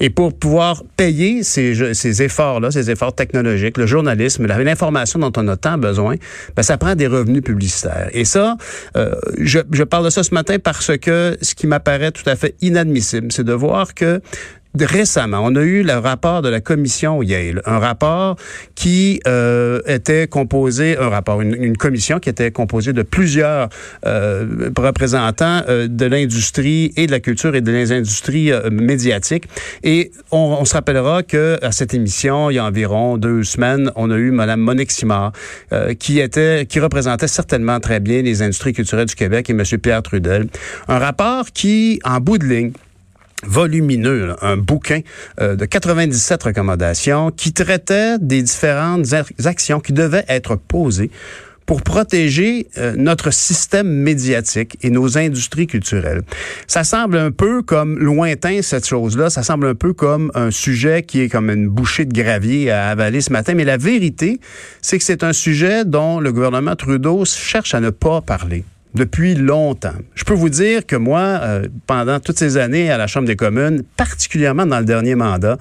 Et 0.00 0.10
pour 0.10 0.36
pouvoir 0.36 0.84
payer 0.96 1.42
ces, 1.42 1.94
ces 1.94 2.22
efforts-là, 2.22 2.70
ces 2.70 2.90
efforts 2.90 3.14
technologiques, 3.14 3.76
le 3.76 3.86
journalisme, 3.86 4.46
l'information 4.46 5.18
dont 5.18 5.32
on 5.36 5.48
a 5.48 5.56
tant 5.56 5.78
besoin, 5.78 6.16
ben, 6.54 6.62
ça 6.62 6.78
prend 6.78 6.94
des 6.94 7.06
revenus 7.06 7.42
publicitaires. 7.42 8.08
Et 8.12 8.24
ça, 8.24 8.56
euh, 8.96 9.14
je, 9.38 9.58
je 9.72 9.82
parle 9.82 10.04
de 10.04 10.10
ça 10.10 10.22
ce 10.22 10.32
matin 10.32 10.56
parce 10.62 10.96
que 10.96 11.36
ce 11.42 11.54
qui 11.54 11.66
m'apparaît 11.66 12.12
tout 12.12 12.28
à 12.28 12.36
fait 12.36 12.54
inadmissible, 12.60 13.32
c'est 13.32 13.44
de 13.44 13.52
voir 13.52 13.94
que 13.94 14.20
récemment, 14.84 15.40
on 15.42 15.54
a 15.56 15.62
eu 15.62 15.82
le 15.82 15.94
rapport 15.94 16.42
de 16.42 16.48
la 16.48 16.60
commission 16.60 17.22
Yale, 17.22 17.62
un 17.66 17.78
rapport 17.78 18.36
qui 18.74 19.20
euh, 19.26 19.80
était 19.86 20.26
composé, 20.26 20.96
un 20.98 21.08
rapport, 21.08 21.40
une, 21.40 21.76
commission 21.76 22.18
qui 22.18 22.28
était 22.28 22.50
composée 22.50 22.92
de 22.92 23.02
plusieurs 23.02 23.68
euh, 24.06 24.70
représentants 24.76 25.62
euh, 25.68 25.88
de 25.88 26.06
l'industrie 26.06 26.92
et 26.96 27.06
de 27.06 27.12
la 27.12 27.20
culture 27.20 27.54
et 27.54 27.60
des 27.60 27.92
industries 27.92 28.50
médiatiques. 28.70 29.44
Et 29.82 30.10
on, 30.30 30.64
se 30.64 30.74
rappellera 30.74 31.22
que 31.22 31.58
à 31.62 31.72
cette 31.72 31.94
émission, 31.94 32.50
il 32.50 32.54
y 32.54 32.58
a 32.58 32.64
environ 32.64 33.18
deux 33.18 33.44
semaines, 33.44 33.90
on 33.94 34.10
a 34.10 34.16
eu 34.16 34.30
Mme 34.30 34.60
Monique 34.60 34.90
Simard, 34.90 35.32
qui 35.98 36.18
était, 36.20 36.66
qui 36.66 36.80
représentait 36.80 37.28
certainement 37.28 37.78
très 37.80 38.00
bien 38.00 38.22
les 38.22 38.42
industries 38.42 38.72
culturelles 38.72 39.06
du 39.06 39.14
Québec 39.14 39.48
et 39.50 39.52
M. 39.52 39.62
Pierre 39.80 40.02
Trudel. 40.02 40.48
Un 40.88 40.98
rapport 40.98 41.46
qui, 41.52 42.00
en 42.04 42.20
bout 42.20 42.38
de 42.38 42.46
ligne, 42.46 42.72
volumineux, 43.46 44.34
un 44.42 44.56
bouquin 44.56 45.00
euh, 45.40 45.56
de 45.56 45.64
97 45.64 46.42
recommandations 46.42 47.30
qui 47.30 47.52
traitait 47.52 48.18
des 48.18 48.42
différentes 48.42 49.06
actions 49.44 49.80
qui 49.80 49.92
devaient 49.92 50.24
être 50.28 50.56
posées 50.56 51.10
pour 51.66 51.82
protéger 51.82 52.68
euh, 52.78 52.94
notre 52.96 53.32
système 53.32 53.88
médiatique 53.88 54.78
et 54.82 54.90
nos 54.90 55.18
industries 55.18 55.66
culturelles. 55.66 56.22
Ça 56.68 56.84
semble 56.84 57.18
un 57.18 57.32
peu 57.32 57.62
comme 57.62 57.98
lointain 57.98 58.62
cette 58.62 58.86
chose-là, 58.86 59.30
ça 59.30 59.42
semble 59.42 59.66
un 59.66 59.74
peu 59.74 59.92
comme 59.92 60.30
un 60.34 60.52
sujet 60.52 61.02
qui 61.02 61.20
est 61.20 61.28
comme 61.28 61.50
une 61.50 61.68
bouchée 61.68 62.04
de 62.04 62.14
gravier 62.14 62.70
à 62.70 62.88
avaler 62.88 63.20
ce 63.20 63.32
matin, 63.32 63.54
mais 63.54 63.64
la 63.64 63.76
vérité, 63.76 64.40
c'est 64.80 64.98
que 64.98 65.04
c'est 65.04 65.24
un 65.24 65.32
sujet 65.32 65.84
dont 65.84 66.20
le 66.20 66.32
gouvernement 66.32 66.76
Trudeau 66.76 67.24
cherche 67.24 67.74
à 67.74 67.80
ne 67.80 67.90
pas 67.90 68.20
parler 68.20 68.64
depuis 68.96 69.34
longtemps. 69.34 69.94
Je 70.14 70.24
peux 70.24 70.34
vous 70.34 70.48
dire 70.48 70.84
que 70.86 70.96
moi, 70.96 71.20
euh, 71.20 71.68
pendant 71.86 72.18
toutes 72.18 72.38
ces 72.38 72.56
années 72.56 72.90
à 72.90 72.98
la 72.98 73.06
Chambre 73.06 73.26
des 73.26 73.36
communes, 73.36 73.82
particulièrement 73.96 74.66
dans 74.66 74.78
le 74.78 74.84
dernier 74.84 75.14
mandat, 75.14 75.58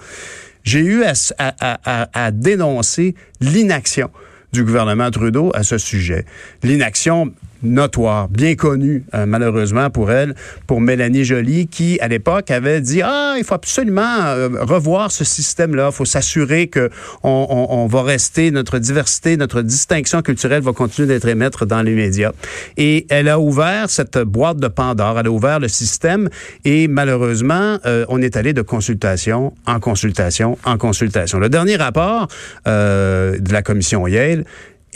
j'ai 0.63 0.79
eu 0.79 1.03
à, 1.03 1.13
à, 1.37 2.09
à 2.13 2.31
dénoncer 2.31 3.13
l'inaction 3.39 4.09
du 4.51 4.63
gouvernement 4.63 5.11
Trudeau 5.11 5.51
à 5.53 5.63
ce 5.63 5.77
sujet. 5.77 6.25
L'inaction 6.63 7.33
notoire, 7.65 8.29
bien 8.29 8.55
connue, 8.55 9.03
euh, 9.13 9.25
malheureusement 9.25 9.89
pour 9.89 10.11
elle, 10.11 10.35
pour 10.67 10.81
Mélanie 10.81 11.23
Joly, 11.23 11.67
qui, 11.67 11.99
à 11.99 12.07
l'époque, 12.07 12.51
avait 12.51 12.81
dit, 12.81 13.01
ah, 13.01 13.35
il 13.37 13.43
faut 13.43 13.55
absolument 13.55 14.01
euh, 14.01 14.49
revoir 14.61 15.11
ce 15.11 15.23
système-là. 15.23 15.89
Il 15.91 15.95
faut 15.95 16.05
s'assurer 16.05 16.67
que 16.67 16.89
on, 17.23 17.87
va 17.87 18.03
rester, 18.03 18.51
notre 18.51 18.79
diversité, 18.79 19.37
notre 19.37 19.61
distinction 19.61 20.21
culturelle 20.21 20.61
va 20.61 20.73
continuer 20.73 21.07
d'être 21.07 21.27
émettre 21.27 21.65
dans 21.65 21.81
les 21.81 21.93
médias. 21.93 22.31
Et 22.77 23.05
elle 23.09 23.29
a 23.29 23.39
ouvert 23.39 23.89
cette 23.89 24.17
boîte 24.17 24.57
de 24.57 24.67
Pandore, 24.67 25.19
elle 25.19 25.27
a 25.27 25.31
ouvert 25.31 25.59
le 25.59 25.67
système 25.67 26.29
et 26.63 26.87
malheureusement, 26.87 27.77
euh, 27.85 28.05
on 28.09 28.21
est 28.21 28.37
allé 28.37 28.53
de 28.53 28.61
consultation 28.61 29.53
en 29.65 29.79
consultation 29.79 30.57
en 30.63 30.77
consultation. 30.77 31.39
Le 31.39 31.49
dernier 31.49 31.75
rapport 31.75 32.27
de 32.65 33.51
la 33.51 33.61
commission 33.61 34.07
Yale 34.07 34.45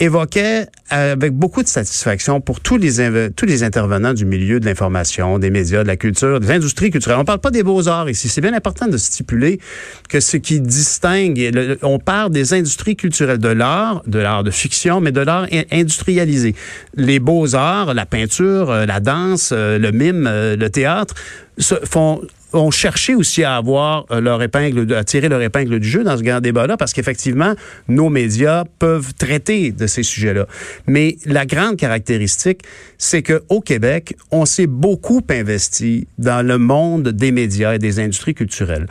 évoquait 0.00 0.66
avec 0.88 1.32
beaucoup 1.32 1.62
de 1.62 1.68
satisfaction 1.68 2.40
pour 2.40 2.60
tous 2.60 2.78
les, 2.78 3.30
tous 3.36 3.46
les 3.46 3.62
intervenants 3.62 4.14
du 4.14 4.24
milieu 4.24 4.58
de 4.58 4.64
l'information, 4.64 5.38
des 5.38 5.50
médias, 5.50 5.82
de 5.82 5.88
la 5.88 5.96
culture, 5.96 6.40
des 6.40 6.50
industries 6.50 6.90
culturelles. 6.90 7.18
On 7.20 7.24
parle 7.24 7.38
pas 7.40 7.50
des 7.50 7.62
beaux-arts 7.62 8.08
ici. 8.08 8.28
C'est 8.28 8.40
bien 8.40 8.54
important 8.54 8.88
de 8.88 8.96
stipuler 8.96 9.60
que 10.08 10.18
ce 10.18 10.38
qui 10.38 10.60
distingue, 10.60 11.78
on 11.82 11.98
parle 11.98 12.32
des 12.32 12.54
industries 12.54 12.96
culturelles, 12.96 13.38
de 13.38 13.48
l'art, 13.48 14.02
de 14.06 14.18
l'art 14.18 14.42
de 14.42 14.50
fiction, 14.50 15.00
mais 15.00 15.12
de 15.12 15.20
l'art 15.20 15.46
industrialisé. 15.70 16.54
Les 16.94 17.20
beaux-arts, 17.20 17.94
la 17.94 18.06
peinture, 18.06 18.70
euh, 18.70 18.86
la 18.86 19.00
danse, 19.00 19.50
euh, 19.52 19.78
le 19.78 19.92
mime, 19.92 20.26
euh, 20.26 20.56
le 20.56 20.70
théâtre, 20.70 21.14
se 21.58 21.74
font 21.84 22.22
ont 22.52 22.70
cherché 22.70 23.14
aussi 23.14 23.44
à 23.44 23.56
avoir 23.56 24.06
euh, 24.10 24.20
leur 24.20 24.42
épingle, 24.42 24.92
à 24.94 25.04
tirer 25.04 25.28
leur 25.28 25.42
épingle 25.42 25.80
du 25.80 25.88
jeu 25.88 26.04
dans 26.04 26.16
ce 26.16 26.22
grand 26.22 26.40
débat-là, 26.40 26.76
parce 26.76 26.92
qu'effectivement, 26.92 27.54
nos 27.88 28.08
médias 28.08 28.64
peuvent 28.78 29.14
traiter 29.14 29.72
de 29.72 29.86
ces 29.86 30.02
sujets-là. 30.02 30.46
Mais 30.86 31.16
la 31.24 31.46
grande 31.46 31.76
caractéristique, 31.76 32.62
c'est 32.98 33.22
qu'au 33.22 33.60
Québec, 33.60 34.16
on 34.30 34.44
s'est 34.44 34.66
beaucoup 34.66 35.22
investi 35.30 36.06
dans 36.18 36.46
le 36.46 36.58
monde 36.58 37.08
des 37.08 37.32
médias 37.32 37.74
et 37.74 37.78
des 37.78 38.00
industries 38.00 38.34
culturelles. 38.34 38.86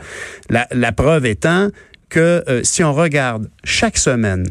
La, 0.48 0.92
preuve 0.92 1.26
étant 1.26 1.68
que 2.08 2.42
euh, 2.48 2.62
si 2.64 2.82
on 2.82 2.92
regarde 2.92 3.48
chaque 3.64 3.96
semaine 3.96 4.44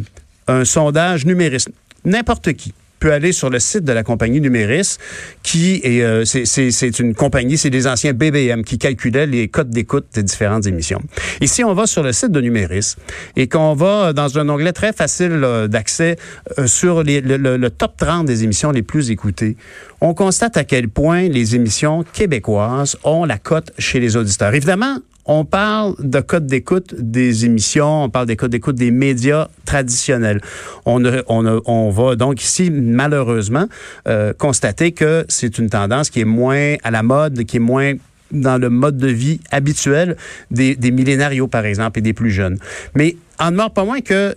un 0.47 0.65
sondage 0.65 1.25
numérique, 1.25 1.67
n'importe 2.05 2.53
qui 2.53 2.73
peut 2.99 3.11
aller 3.13 3.31
sur 3.31 3.49
le 3.49 3.59
site 3.59 3.83
de 3.83 3.91
la 3.93 4.03
compagnie 4.03 4.41
Numéris, 4.41 4.97
qui 5.43 5.81
est, 5.83 6.01
euh, 6.01 6.25
c'est- 6.25 6.99
une 6.99 7.15
compagnie, 7.15 7.57
c'est 7.57 7.69
des 7.69 7.87
anciens 7.87 8.13
BBM 8.13 8.63
qui 8.63 8.77
calculaient 8.77 9.25
les 9.27 9.47
codes 9.47 9.69
d'écoute 9.69 10.05
des 10.13 10.23
différentes 10.23 10.67
émissions. 10.67 11.01
Et 11.41 11.47
si 11.47 11.63
on 11.63 11.73
va 11.73 11.87
sur 11.87 12.03
le 12.03 12.11
site 12.13 12.31
de 12.31 12.41
Numéris 12.41 12.95
et 13.35 13.47
qu'on 13.47 13.73
va 13.73 14.13
dans 14.13 14.37
un 14.37 14.47
onglet 14.49 14.73
très 14.73 14.93
facile 14.93 15.31
là, 15.31 15.67
d'accès 15.67 16.17
euh, 16.57 16.67
sur 16.67 17.03
le- 17.03 17.57
le 17.57 17.69
top 17.69 17.95
30 17.97 18.25
des 18.25 18.43
émissions 18.43 18.71
les 18.71 18.81
plus 18.83 19.11
écoutées, 19.11 19.55
on 20.01 20.13
constate 20.13 20.57
à 20.57 20.63
quel 20.63 20.89
point 20.89 21.27
les 21.29 21.55
émissions 21.55 22.03
québécoises 22.13 22.97
ont 23.03 23.25
la 23.25 23.37
cote 23.37 23.71
chez 23.77 23.99
les 23.99 24.15
auditeurs. 24.15 24.53
Évidemment, 24.53 24.97
on 25.31 25.45
parle 25.45 25.93
de 25.99 26.21
code 26.21 26.47
d'écoute 26.47 26.95
des 26.97 27.45
émissions, 27.45 28.05
on 28.05 28.09
parle 28.09 28.25
des 28.25 28.35
codes 28.35 28.49
d'écoute 28.49 28.75
des 28.75 28.89
médias 28.89 29.47
traditionnels. 29.63 30.41
On, 30.85 31.91
va 31.91 32.15
donc 32.15 32.41
ici, 32.41 32.71
malheureusement, 32.71 33.67
euh, 34.07 34.33
constater 34.33 34.91
que 34.91 35.25
c'est 35.29 35.59
une 35.59 35.69
tendance 35.69 36.09
qui 36.09 36.21
est 36.21 36.25
moins 36.25 36.77
à 36.83 36.89
la 36.89 37.03
mode, 37.03 37.43
qui 37.43 37.57
est 37.57 37.61
moins 37.61 37.93
dans 38.31 38.57
le 38.57 38.71
mode 38.71 38.97
de 38.97 39.07
vie 39.07 39.39
habituel 39.51 40.17
des, 40.49 40.75
des 40.75 40.89
millénarios, 40.89 41.47
par 41.47 41.65
exemple, 41.65 41.99
et 41.99 42.01
des 42.01 42.13
plus 42.13 42.31
jeunes. 42.31 42.57
Mais 42.95 43.15
en 43.37 43.51
demeure 43.51 43.71
pas 43.71 43.85
moins 43.85 44.01
que 44.01 44.35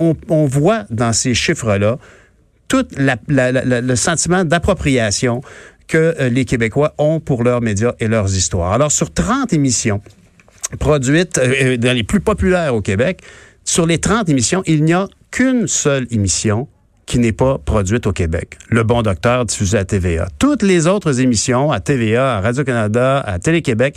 on, 0.00 0.46
voit 0.46 0.82
dans 0.90 1.12
ces 1.12 1.34
chiffres-là 1.34 1.98
tout 2.66 2.84
le 2.98 3.94
sentiment 3.94 4.44
d'appropriation 4.44 5.42
que 5.86 6.16
euh, 6.18 6.28
les 6.28 6.44
Québécois 6.44 6.94
ont 6.98 7.20
pour 7.20 7.44
leurs 7.44 7.60
médias 7.60 7.92
et 8.00 8.08
leurs 8.08 8.34
histoires. 8.34 8.72
Alors, 8.72 8.90
sur 8.90 9.12
30 9.12 9.52
émissions 9.52 10.00
produites 10.76 11.38
euh, 11.38 11.76
dans 11.76 11.94
les 11.94 12.02
plus 12.02 12.20
populaires 12.20 12.74
au 12.74 12.80
Québec, 12.80 13.20
sur 13.64 13.86
les 13.86 13.98
30 13.98 14.28
émissions, 14.28 14.62
il 14.66 14.84
n'y 14.84 14.92
a 14.92 15.08
qu'une 15.30 15.66
seule 15.66 16.06
émission 16.10 16.68
qui 17.06 17.18
n'est 17.18 17.32
pas 17.32 17.58
produite 17.58 18.06
au 18.06 18.12
Québec. 18.12 18.58
Le 18.68 18.82
Bon 18.82 19.02
Docteur 19.02 19.44
diffusé 19.44 19.78
à 19.78 19.84
TVA. 19.84 20.28
Toutes 20.38 20.62
les 20.62 20.86
autres 20.86 21.20
émissions 21.20 21.70
à 21.70 21.80
TVA, 21.80 22.36
à 22.36 22.40
Radio-Canada, 22.40 23.20
à 23.20 23.38
Télé-Québec, 23.38 23.96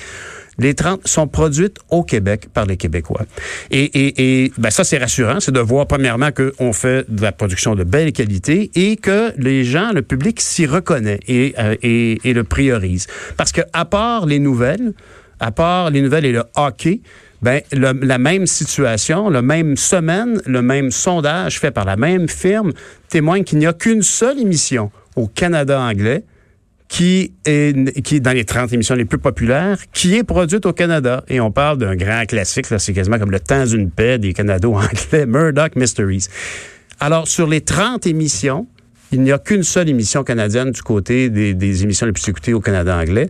les 0.60 0.74
30 0.74 1.08
sont 1.08 1.28
produites 1.28 1.78
au 1.90 2.04
Québec 2.04 2.48
par 2.54 2.66
les 2.66 2.78
Québécois. 2.78 3.22
Et, 3.70 4.52
ben 4.58 4.72
ça, 4.72 4.84
c'est 4.84 4.98
rassurant. 4.98 5.40
C'est 5.40 5.52
de 5.52 5.60
voir, 5.60 5.86
premièrement, 5.86 6.30
qu'on 6.32 6.74
fait 6.74 7.06
de 7.10 7.22
la 7.22 7.32
production 7.32 7.76
de 7.76 7.84
belle 7.84 8.12
qualité 8.12 8.72
et 8.74 8.96
que 8.96 9.34
les 9.38 9.64
gens, 9.64 9.92
le 9.94 10.02
public 10.02 10.42
s'y 10.42 10.66
reconnaît 10.66 11.20
et, 11.28 11.54
euh, 11.60 11.76
et 11.84 12.34
le 12.34 12.44
priorise. 12.44 13.06
Parce 13.38 13.52
que, 13.52 13.62
à 13.72 13.86
part 13.86 14.26
les 14.26 14.40
nouvelles, 14.40 14.94
à 15.40 15.52
part 15.52 15.90
les 15.90 16.02
nouvelles 16.02 16.26
et 16.26 16.32
le 16.32 16.44
hockey, 16.56 17.02
ben, 17.42 17.62
la 17.72 18.18
même 18.18 18.48
situation, 18.48 19.30
la 19.30 19.42
même 19.44 19.78
semaine, 19.78 20.42
le 20.46 20.62
même 20.62 20.90
sondage 20.90 21.60
fait 21.60 21.72
par 21.72 21.86
la 21.86 21.96
même 21.96 22.28
firme 22.28 22.72
témoigne 23.10 23.44
qu'il 23.44 23.60
n'y 23.60 23.68
a 23.68 23.74
qu'une 23.74 24.02
seule 24.02 24.40
émission 24.40 24.92
au 25.16 25.28
Canada 25.28 25.80
anglais 25.80 26.24
qui 26.88 27.34
est, 27.46 28.20
dans 28.22 28.32
les 28.32 28.46
30 28.46 28.74
émissions 28.74 28.96
les 28.96 29.06
plus 29.06 29.18
populaires, 29.18 29.78
qui 29.92 30.16
est 30.16 30.24
produite 30.24 30.66
au 30.66 30.74
Canada. 30.74 31.24
Et 31.28 31.40
on 31.40 31.52
parle 31.52 31.78
d'un 31.78 31.96
grand 31.96 32.26
classique, 32.26 32.66
c'est 32.66 32.94
quasiment 32.94 33.20
comme 33.20 33.32
le 33.32 33.40
temps 33.40 33.66
d'une 33.66 33.92
paix 33.92 34.18
des 34.18 34.34
Canados 34.34 34.76
anglais, 34.76 35.26
Murdoch 35.28 35.76
Mysteries. 35.76 36.28
Alors, 37.00 37.28
sur 37.28 37.48
les 37.48 37.62
30 37.62 38.08
émissions, 38.08 38.68
il 39.12 39.22
n'y 39.22 39.32
a 39.32 39.38
qu'une 39.38 39.64
seule 39.64 39.90
émission 39.90 40.24
canadienne 40.24 40.72
du 40.72 40.82
côté 40.82 41.30
des 41.30 41.84
émissions 41.84 42.06
les 42.06 42.14
plus 42.14 42.28
écoutées 42.30 42.54
au 42.54 42.62
Canada 42.62 42.98
anglais, 42.98 43.30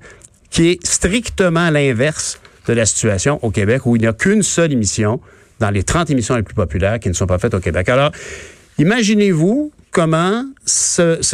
qui 0.49 0.69
est 0.69 0.85
strictement 0.85 1.69
l'inverse 1.69 2.39
de 2.67 2.73
la 2.73 2.85
situation 2.85 3.39
au 3.43 3.51
Québec, 3.51 3.85
où 3.85 3.95
il 3.95 4.01
n'y 4.01 4.07
a 4.07 4.13
qu'une 4.13 4.43
seule 4.43 4.71
émission 4.71 5.19
dans 5.59 5.69
les 5.69 5.83
30 5.83 6.09
émissions 6.09 6.35
les 6.35 6.43
plus 6.43 6.55
populaires 6.55 6.99
qui 6.99 7.09
ne 7.09 7.13
sont 7.13 7.27
pas 7.27 7.37
faites 7.37 7.53
au 7.53 7.59
Québec. 7.59 7.89
Alors, 7.89 8.11
imaginez-vous 8.77 9.71
comment, 9.91 10.43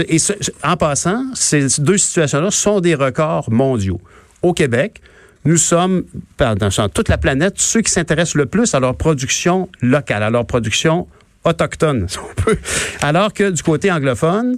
et 0.07 0.17
en 0.63 0.77
passant, 0.77 1.25
ces 1.33 1.67
deux 1.79 1.97
situations-là 1.97 2.51
sont 2.51 2.79
des 2.79 2.95
records 2.95 3.51
mondiaux. 3.51 3.99
Au 4.41 4.53
Québec, 4.53 5.01
nous 5.45 5.57
sommes, 5.57 6.05
pardon, 6.37 6.69
toute 6.93 7.09
la 7.09 7.17
planète, 7.17 7.55
ceux 7.57 7.81
qui 7.81 7.91
s'intéressent 7.91 8.35
le 8.35 8.45
plus 8.45 8.73
à 8.73 8.79
leur 8.79 8.95
production 8.95 9.67
locale, 9.81 10.23
à 10.23 10.29
leur 10.29 10.45
production 10.45 11.07
autochtone, 11.43 12.05
si 12.09 12.17
on 12.19 12.41
peut. 12.41 12.57
Alors 13.01 13.33
que 13.33 13.49
du 13.49 13.61
côté 13.61 13.91
anglophone, 13.91 14.57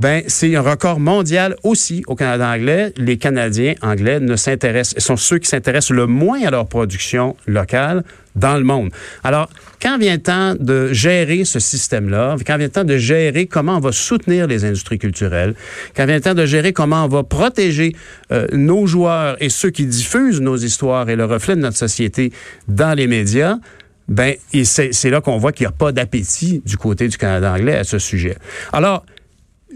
ben, 0.00 0.22
c'est 0.28 0.56
un 0.56 0.62
record 0.62 0.98
mondial 0.98 1.56
aussi 1.62 2.02
au 2.06 2.16
Canada 2.16 2.48
anglais. 2.48 2.92
Les 2.96 3.18
Canadiens 3.18 3.74
anglais 3.82 4.18
ne 4.18 4.34
s'intéressent, 4.34 4.98
sont 5.04 5.16
ceux 5.16 5.38
qui 5.38 5.46
s'intéressent 5.46 5.90
le 5.90 6.06
moins 6.06 6.42
à 6.42 6.50
leur 6.50 6.66
production 6.66 7.36
locale 7.46 8.02
dans 8.34 8.56
le 8.56 8.64
monde. 8.64 8.90
Alors, 9.24 9.50
quand 9.82 9.98
vient 9.98 10.14
le 10.14 10.22
temps 10.22 10.54
de 10.58 10.90
gérer 10.92 11.44
ce 11.44 11.58
système-là, 11.58 12.36
quand 12.46 12.56
vient 12.56 12.68
le 12.68 12.72
temps 12.72 12.84
de 12.84 12.96
gérer 12.96 13.46
comment 13.46 13.76
on 13.76 13.80
va 13.80 13.92
soutenir 13.92 14.46
les 14.46 14.64
industries 14.64 14.98
culturelles, 14.98 15.54
quand 15.94 16.06
vient 16.06 16.16
le 16.16 16.22
temps 16.22 16.34
de 16.34 16.46
gérer 16.46 16.72
comment 16.72 17.04
on 17.04 17.08
va 17.08 17.22
protéger 17.22 17.94
euh, 18.32 18.46
nos 18.52 18.86
joueurs 18.86 19.36
et 19.40 19.50
ceux 19.50 19.70
qui 19.70 19.84
diffusent 19.84 20.40
nos 20.40 20.56
histoires 20.56 21.10
et 21.10 21.16
le 21.16 21.26
reflet 21.26 21.56
de 21.56 21.60
notre 21.60 21.76
société 21.76 22.32
dans 22.68 22.96
les 22.96 23.06
médias, 23.06 23.58
ben, 24.08 24.34
c'est 24.64 25.10
là 25.10 25.20
qu'on 25.20 25.36
voit 25.36 25.52
qu'il 25.52 25.66
n'y 25.66 25.72
a 25.72 25.76
pas 25.76 25.92
d'appétit 25.92 26.62
du 26.64 26.76
côté 26.76 27.06
du 27.06 27.18
Canada 27.18 27.52
anglais 27.52 27.76
à 27.76 27.84
ce 27.84 27.98
sujet. 27.98 28.36
Alors, 28.72 29.04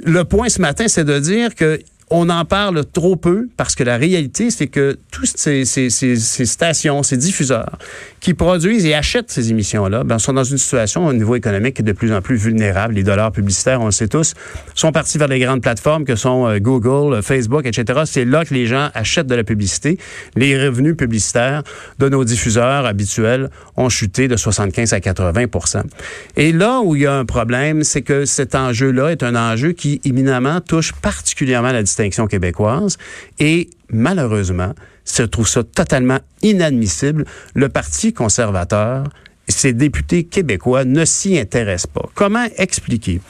le 0.03 0.24
point 0.24 0.49
ce 0.49 0.61
matin, 0.61 0.86
c'est 0.88 1.05
de 1.05 1.18
dire 1.18 1.55
que 1.55 1.80
on 2.11 2.28
en 2.28 2.45
parle 2.45 2.84
trop 2.84 3.16
peu 3.16 3.49
parce 3.57 3.74
que 3.74 3.82
la 3.82 3.97
réalité, 3.97 4.51
c'est 4.51 4.66
que 4.66 4.99
tous 5.11 5.32
ces, 5.36 5.64
ces- 5.64 5.88
ces- 5.90 6.16
ces 6.16 6.45
stations, 6.47 7.03
ces 7.03 7.16
diffuseurs 7.16 7.78
qui 8.25 8.33
produisent 8.33 8.87
et 8.87 8.95
achètent 8.95 9.31
ces 9.31 9.51
émissions-là, 9.51 10.03
ben, 10.03 10.18
sont 10.18 10.33
dans 10.33 10.45
une 10.45 10.57
situation 10.57 11.07
au 11.07 11.12
niveau 11.12 11.35
économique 11.35 11.83
de 11.83 11.93
plus 11.93 12.11
en 12.11 12.22
plus 12.22 12.37
vulnérable. 12.37 12.95
Les 12.95 13.03
dollars 13.03 13.31
publicitaires, 13.33 13.83
on 13.83 13.85
le 13.85 13.91
sait 13.91 14.09
tous, 14.09 14.33
sont 14.75 14.93
partis 14.93 15.18
vers 15.18 15.29
les 15.29 15.39
grandes 15.39 15.61
plateformes 15.61 16.07
que 16.07 16.16
sont 16.16 16.49
euh, 16.49 16.59
Google, 16.59 17.16
euh, 17.16 17.20
Facebook, 17.20 17.66
etc. 17.66 18.01
C'est 18.07 18.25
là 18.25 18.47
que 18.47 18.55
les 18.55 18.66
gens 18.66 18.89
achètent 18.95 19.27
de 19.27 19.35
la 19.35 19.45
publicité. 19.45 19.99
Les 20.37 20.57
revenus 20.57 20.97
publicitaires 20.97 21.64
de 21.99 22.09
nos 22.09 22.25
diffuseurs 22.25 22.87
habituels 22.87 23.51
ont 23.77 23.91
chuté 23.91 24.27
de 24.27 24.39
75 24.39 24.95
à 24.95 25.01
80% 25.01 25.83
Et 26.39 26.53
là 26.53 26.81
où 26.83 26.97
il 26.97 27.03
y 27.03 27.07
a 27.07 27.12
un 27.12 27.27
problème, 27.27 27.85
c'est 27.85 28.01
que 28.01 28.25
cet 28.25 28.55
enjeu-là 28.55 29.11
est 29.11 29.22
un 29.22 29.37
enjeu 29.37 29.72
qui 29.72 30.01
éminemment 30.07 30.62
touche 30.62 30.95
particulièrement 30.95 31.72
la 31.72 31.83
distinction 31.83 32.27
québécoise 32.27 32.97
et 33.39 33.68
malheureusement, 33.91 34.74
je 35.05 35.22
trouve 35.22 35.49
ça 35.49 35.62
totalement 35.62 36.18
inadmissible. 36.43 37.24
Le 37.55 37.68
Parti 37.68 38.12
conservateur, 38.12 39.05
ses 39.49 39.72
députés 39.72 40.24
québécois 40.24 40.84
ne 40.84 41.05
s'y 41.05 41.38
intéressent 41.38 41.92
pas. 41.92 42.09
Comment 42.14 42.47
expliquer 42.57 43.20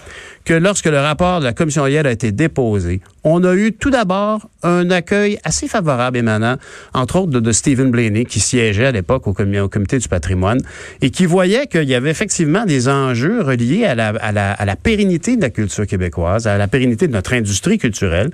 que 0.45 0.53
lorsque 0.53 0.87
le 0.87 0.99
rapport 0.99 1.41
de 1.41 1.45
la 1.45 1.55
commission 1.55 1.87
Yale 1.87 2.07
a 2.07 2.13
été 2.13 2.31
déposé, 2.31 3.01
on 3.25 3.43
a 3.45 3.55
eu 3.55 3.73
tout 3.73 3.89
d'abord 3.91 4.49
un 4.63 4.91
accueil 4.91 5.39
assez 5.43 5.69
favorable 5.69 6.19
émanant, 6.19 6.57
entre 6.93 7.17
autres, 7.17 7.41
de, 7.41 7.53
Stephen 7.53 7.91
Blaney, 7.91 8.27
qui 8.27 8.41
siégeait 8.41 8.87
à 8.87 8.93
l'époque 8.93 9.27
au, 9.27 9.33
comi- 9.33 9.59
au 9.59 9.69
comité 9.69 9.99
du 9.99 10.07
patrimoine 10.07 10.61
et 11.01 11.11
qui 11.11 11.25
voyait 11.25 11.67
qu'il 11.67 11.89
y 11.89 11.95
avait 11.95 12.11
effectivement 12.11 12.67
des 12.67 12.89
enjeux 12.89 13.41
reliés 13.41 13.87
à 13.87 13.95
la, 13.95 14.09
à, 14.09 14.65
la, 14.65 14.77
pérennité 14.77 15.37
de 15.37 15.41
la 15.43 15.51
culture 15.51 15.87
québécoise, 15.87 16.47
à 16.47 16.59
la 16.59 16.69
pérennité 16.69 17.09
de 17.09 17.13
notre 17.13 17.33
industrie 17.33 17.79
culturelle 17.79 18.31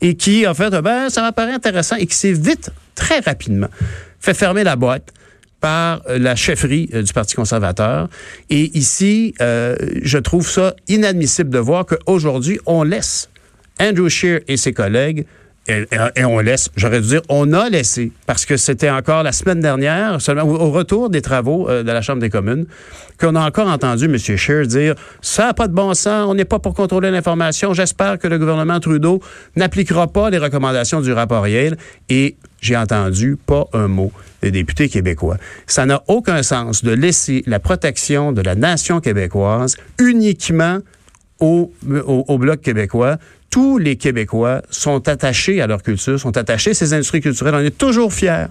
et 0.00 0.14
qui, 0.14 0.46
en 0.46 0.54
fait, 0.54 0.70
ben, 0.80 1.10
ça 1.10 1.20
m'apparaît 1.20 1.52
intéressant 1.52 1.96
et 1.96 2.06
qui 2.06 2.16
s'est 2.16 2.32
vite, 2.32 2.70
très 2.94 3.20
rapidement, 3.20 3.68
fait 4.18 4.34
fermer 4.34 4.64
la 4.64 4.76
boîte 4.76 5.12
par 5.60 6.02
euh, 6.08 6.18
la 6.18 6.36
chefferie 6.36 6.88
euh, 6.94 7.02
du 7.02 7.12
Parti 7.12 7.34
conservateur. 7.34 8.08
Et 8.48 8.76
ici, 8.76 9.34
euh, 9.40 9.76
je 10.02 10.18
trouve 10.18 10.48
ça 10.48 10.74
inadmissible 10.88 11.50
de 11.50 11.58
voir 11.58 11.86
qu'aujourd'hui, 11.86 12.58
on 12.66 12.82
laisse 12.82 13.28
Andrew 13.80 14.08
Scheer 14.08 14.40
et 14.48 14.56
ses 14.56 14.72
collègues 14.72 15.26
et, 15.68 16.24
on 16.24 16.40
laisse, 16.40 16.70
j'aurais 16.76 17.00
dû 17.00 17.08
dire, 17.08 17.22
on 17.28 17.52
a 17.52 17.68
laissé, 17.68 18.12
parce 18.26 18.46
que 18.46 18.56
c'était 18.56 18.90
encore 18.90 19.22
la 19.22 19.32
semaine 19.32 19.60
dernière, 19.60 20.20
seulement 20.20 20.42
au, 20.42 20.70
retour 20.70 21.10
des 21.10 21.20
travaux 21.22 21.68
euh, 21.68 21.82
de 21.82 21.92
la 21.92 22.02
Chambre 22.02 22.20
des 22.20 22.30
communes, 22.30 22.66
qu'on 23.20 23.34
a 23.36 23.46
encore 23.46 23.68
entendu 23.68 24.06
M. 24.06 24.16
Scheer 24.16 24.66
dire 24.66 24.94
ça 25.20 25.46
n'a 25.46 25.54
pas 25.54 25.68
de 25.68 25.74
bon 25.74 25.94
sens, 25.94 26.26
on 26.28 26.34
n'est 26.34 26.44
pas 26.44 26.58
pour 26.58 26.74
contrôler 26.74 27.10
l'information. 27.10 27.74
J'espère 27.74 28.18
que 28.18 28.26
le 28.26 28.38
gouvernement 28.38 28.80
Trudeau 28.80 29.20
n'appliquera 29.54 30.08
pas 30.08 30.30
les 30.30 30.38
recommandations 30.38 31.02
du 31.02 31.12
rapport 31.12 31.46
Yale. 31.46 31.76
Et 32.08 32.36
j'ai 32.60 32.76
entendu 32.76 33.36
pas 33.36 33.66
un 33.72 33.86
mot 33.86 34.12
des 34.42 34.50
députés 34.50 34.88
québécois. 34.88 35.36
Ça 35.66 35.86
n'a 35.86 36.02
aucun 36.08 36.42
sens 36.42 36.82
de 36.82 36.92
laisser 36.92 37.42
la 37.46 37.60
protection 37.60 38.32
de 38.32 38.40
la 38.40 38.54
nation 38.54 39.00
québécoise 39.00 39.76
uniquement 39.98 40.78
au 41.38 41.72
Bloc 42.38 42.60
québécois 42.60 43.16
tous 43.50 43.78
les 43.78 43.96
Québécois 43.96 44.62
sont 44.70 45.08
attachés 45.08 45.60
à 45.60 45.66
leur 45.66 45.82
culture, 45.82 46.18
sont 46.18 46.36
attachés 46.36 46.70
à 46.70 46.74
ces 46.74 46.94
industries 46.94 47.20
culturelles. 47.20 47.54
On 47.56 47.58
est 47.64 47.76
toujours 47.76 48.14
fiers 48.14 48.46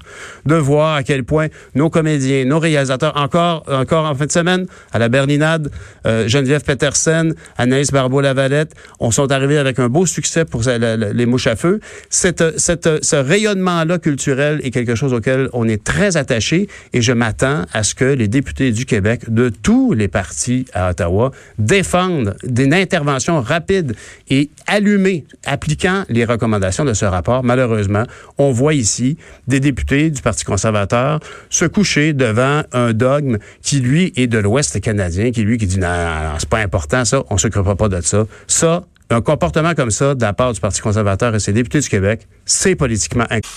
de 0.45 0.55
voir 0.55 0.95
à 0.95 1.03
quel 1.03 1.23
point 1.23 1.47
nos 1.73 1.89
comédiens, 1.89 2.43
nos 2.45 2.59
réalisateurs, 2.59 3.15
encore, 3.15 3.63
encore 3.67 4.05
en 4.05 4.13
fin 4.13 4.25
de 4.25 4.31
semaine, 4.31 4.67
à 4.91 4.99
la 4.99 5.07
Berlinade, 5.07 5.71
euh, 6.05 6.27
Geneviève 6.27 6.63
Petersen, 6.63 7.33
Anaïs 7.57 7.91
Barbeau-Lavalette, 7.91 8.73
on 8.99 9.11
sont 9.11 9.31
arrivés 9.31 9.57
avec 9.57 9.79
un 9.79 9.87
beau 9.87 10.05
succès 10.05 10.43
pour 10.43 10.63
les 10.63 11.25
mouches 11.25 11.47
à 11.47 11.55
feu. 11.55 11.79
Cette, 12.09 12.59
cette, 12.59 13.03
ce 13.03 13.15
rayonnement-là 13.15 13.99
culturel 13.99 14.59
est 14.63 14.71
quelque 14.71 14.95
chose 14.95 15.13
auquel 15.13 15.49
on 15.53 15.67
est 15.67 15.83
très 15.83 16.17
attaché 16.17 16.67
et 16.91 17.01
je 17.01 17.13
m'attends 17.13 17.63
à 17.71 17.83
ce 17.83 17.95
que 17.95 18.05
les 18.05 18.27
députés 18.27 18.71
du 18.71 18.85
Québec, 18.85 19.21
de 19.29 19.49
tous 19.49 19.93
les 19.93 20.09
partis 20.09 20.65
à 20.73 20.89
Ottawa, 20.89 21.31
défendent 21.57 22.35
une 22.43 22.73
intervention 22.73 23.39
rapide 23.41 23.95
et 24.29 24.49
allumée, 24.89 25.25
appliquant 25.45 26.03
les 26.09 26.25
recommandations 26.25 26.85
de 26.85 26.93
ce 26.93 27.05
rapport. 27.05 27.43
Malheureusement, 27.43 28.03
on 28.37 28.51
voit 28.51 28.73
ici 28.73 29.17
des 29.47 29.59
députés 29.59 30.09
du 30.09 30.21
Parti 30.21 30.45
conservateur 30.45 31.19
se 31.49 31.65
coucher 31.65 32.13
devant 32.13 32.63
un 32.73 32.93
dogme 32.93 33.37
qui, 33.61 33.79
lui, 33.79 34.13
est 34.15 34.27
de 34.27 34.39
l'Ouest 34.39 34.79
canadien, 34.81 35.31
qui, 35.31 35.43
lui, 35.43 35.57
qui 35.57 35.67
dit, 35.67 35.79
non, 35.79 35.87
non, 35.87 36.33
c'est 36.39 36.49
pas 36.49 36.59
important, 36.59 37.05
ça, 37.05 37.23
on 37.29 37.37
s'occupera 37.37 37.75
pas 37.75 37.89
de 37.89 38.01
ça. 38.01 38.25
Ça, 38.47 38.85
un 39.09 39.21
comportement 39.21 39.73
comme 39.73 39.91
ça 39.91 40.15
de 40.15 40.21
la 40.21 40.33
part 40.33 40.53
du 40.53 40.59
Parti 40.59 40.81
conservateur 40.81 41.33
et 41.35 41.39
ses 41.39 41.53
députés 41.53 41.79
du 41.79 41.89
Québec, 41.89 42.27
c'est 42.45 42.75
politiquement 42.75 43.25
incorrect. 43.25 43.47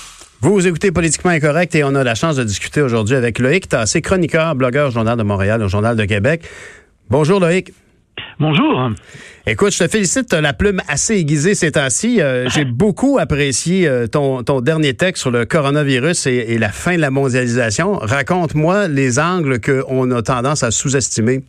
Vous, 0.41 0.55
vous 0.55 0.66
écoutez 0.66 0.91
Politiquement 0.91 1.30
Incorrect 1.30 1.72
et 1.76 1.85
on 1.85 1.95
a 1.95 2.03
la 2.03 2.16
chance 2.16 2.35
de 2.35 2.43
discuter 2.43 2.83
aujourd'hui 2.83 3.14
avec 3.14 3.39
Loïc 3.39 3.68
Tassé, 3.68 4.03
chroniqueur, 4.03 4.57
blogueur, 4.57 4.91
Journal 4.91 5.16
de 5.16 5.22
Montréal, 5.22 5.62
au 5.62 5.68
Journal 5.68 5.95
de 5.95 6.05
Québec. 6.05 6.43
Bonjour 7.09 7.39
Loïc. 7.39 7.72
Bonjour. 8.43 8.90
Écoute, 9.47 9.72
je 9.72 9.84
te 9.84 9.88
félicite, 9.88 10.28
tu 10.28 10.40
la 10.40 10.53
plume 10.53 10.80
assez 10.88 11.14
aiguisée 11.14 11.55
ces 11.55 11.70
temps-ci. 11.70 12.20
Euh, 12.20 12.49
j'ai 12.49 12.64
beaucoup 12.64 13.18
apprécié 13.20 13.86
euh, 13.86 14.09
ton, 14.09 14.43
ton, 14.43 14.61
dernier 14.61 14.95
texte 14.95 15.20
sur 15.20 15.30
le 15.30 15.45
coronavirus 15.45 16.26
et, 16.26 16.47
et 16.49 16.59
la 16.59 16.70
fin 16.70 16.97
de 16.97 17.01
la 17.01 17.12
mondialisation. 17.12 17.93
Raconte-moi 18.03 18.88
les 18.88 19.20
angles 19.20 19.61
qu'on 19.61 20.11
a 20.11 20.22
tendance 20.22 20.64
à 20.64 20.72
sous-estimer. 20.72 21.45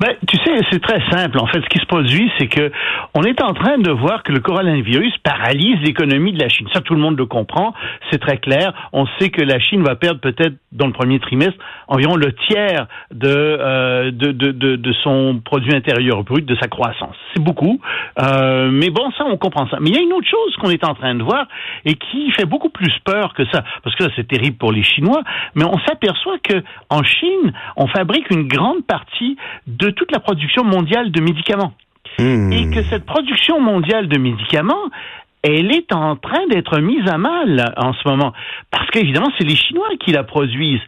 Ben, 0.00 0.14
tu 0.28 0.36
sais, 0.38 0.60
c'est 0.70 0.82
très 0.82 1.00
simple. 1.10 1.38
En 1.38 1.46
fait, 1.46 1.60
ce 1.60 1.68
qui 1.68 1.78
se 1.78 1.86
produit, 1.86 2.30
c'est 2.38 2.48
que 2.48 2.70
on 3.14 3.22
est 3.22 3.42
en 3.42 3.54
train 3.54 3.78
de 3.78 3.90
voir 3.90 4.22
que 4.22 4.32
le 4.32 4.40
coronavirus 4.40 5.16
paralyse 5.22 5.80
l'économie 5.82 6.32
de 6.32 6.40
la 6.40 6.48
Chine. 6.48 6.66
Ça, 6.72 6.80
tout 6.80 6.94
le 6.94 7.00
monde 7.00 7.16
le 7.16 7.26
comprend. 7.26 7.74
C'est 8.10 8.18
très 8.18 8.38
clair. 8.38 8.72
On 8.92 9.06
sait 9.18 9.30
que 9.30 9.42
la 9.42 9.58
Chine 9.58 9.82
va 9.82 9.96
perdre 9.96 10.20
peut-être 10.20 10.54
dans 10.72 10.86
le 10.86 10.92
premier 10.92 11.18
trimestre 11.18 11.58
environ 11.88 12.16
le 12.16 12.32
tiers 12.32 12.86
de, 13.12 13.28
euh, 13.28 14.10
de, 14.10 14.32
de, 14.32 14.76
de, 14.76 14.92
son 15.04 15.40
produit 15.44 15.74
intérieur 15.74 16.24
brut, 16.24 16.44
de 16.44 16.56
sa 16.56 16.68
croissance. 16.68 17.14
C'est 17.34 17.42
beaucoup. 17.42 17.80
Euh, 18.20 18.70
mais 18.70 18.90
bon, 18.90 19.10
ça, 19.16 19.24
on 19.26 19.36
comprend 19.36 19.68
ça. 19.68 19.78
Mais 19.80 19.90
il 19.90 19.96
y 19.96 19.98
a 19.98 20.02
une 20.02 20.12
autre 20.12 20.28
chose 20.28 20.56
qu'on 20.56 20.70
est 20.70 20.84
en 20.84 20.94
train 20.94 21.14
de 21.14 21.22
voir 21.22 21.46
et 21.84 21.94
qui 21.94 22.30
fait 22.32 22.44
beaucoup 22.44 22.70
plus 22.70 22.92
peur 23.04 23.34
que 23.34 23.44
ça. 23.52 23.64
Parce 23.82 23.96
que 23.96 24.04
c'est 24.16 24.28
terrible 24.28 24.56
pour 24.56 24.72
les 24.72 24.82
Chinois. 24.82 25.22
Mais 25.54 25.64
on 25.64 25.78
s'aperçoit 25.86 26.38
que 26.42 26.62
en 26.90 27.02
Chine, 27.02 27.52
on 27.76 27.86
fabrique 27.86 28.30
une 28.30 28.48
grande 28.48 28.84
partie 28.86 29.36
de 29.66 29.85
toute 29.90 30.12
la 30.12 30.20
production 30.20 30.64
mondiale 30.64 31.10
de 31.10 31.20
médicaments. 31.20 31.72
Hmm. 32.18 32.52
Et 32.52 32.70
que 32.70 32.82
cette 32.84 33.04
production 33.04 33.60
mondiale 33.60 34.08
de 34.08 34.18
médicaments, 34.18 34.90
elle 35.42 35.72
est 35.72 35.92
en 35.92 36.16
train 36.16 36.46
d'être 36.48 36.80
mise 36.80 37.08
à 37.08 37.18
mal 37.18 37.72
en 37.76 37.92
ce 37.92 38.08
moment. 38.08 38.32
Parce 38.70 38.90
qu'évidemment, 38.90 39.30
c'est 39.38 39.44
les 39.44 39.54
Chinois 39.54 39.90
qui 40.00 40.12
la 40.12 40.24
produisent. 40.24 40.80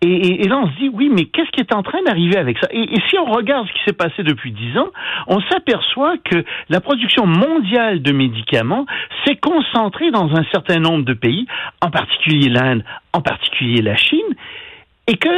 Et, 0.00 0.46
là, 0.48 0.58
on 0.58 0.70
se 0.70 0.76
dit, 0.78 0.90
oui, 0.92 1.10
mais 1.12 1.26
qu'est-ce 1.26 1.50
qui 1.50 1.60
est 1.60 1.74
en 1.74 1.82
train 1.82 2.02
d'arriver 2.02 2.36
avec 2.36 2.58
ça? 2.58 2.68
Et, 2.70 2.82
et, 2.82 3.02
si 3.10 3.18
on 3.18 3.26
regarde 3.26 3.66
ce 3.66 3.72
qui 3.72 3.80
s'est 3.86 3.92
passé 3.92 4.22
depuis 4.22 4.52
dix 4.52 4.78
ans, 4.78 4.88
on 5.26 5.40
s'aperçoit 5.50 6.16
que 6.18 6.44
la 6.68 6.80
production 6.80 7.26
mondiale 7.26 8.00
de 8.00 8.12
médicaments 8.12 8.86
s'est 9.24 9.36
concentrée 9.36 10.10
dans 10.10 10.34
un 10.34 10.44
certain 10.52 10.78
nombre 10.78 11.04
de 11.04 11.14
pays, 11.14 11.46
en 11.82 11.90
particulier 11.90 12.48
l'Inde, 12.48 12.84
en 13.12 13.20
particulier 13.20 13.82
la 13.82 13.96
Chine, 13.96 14.34
et 15.06 15.16
que 15.16 15.28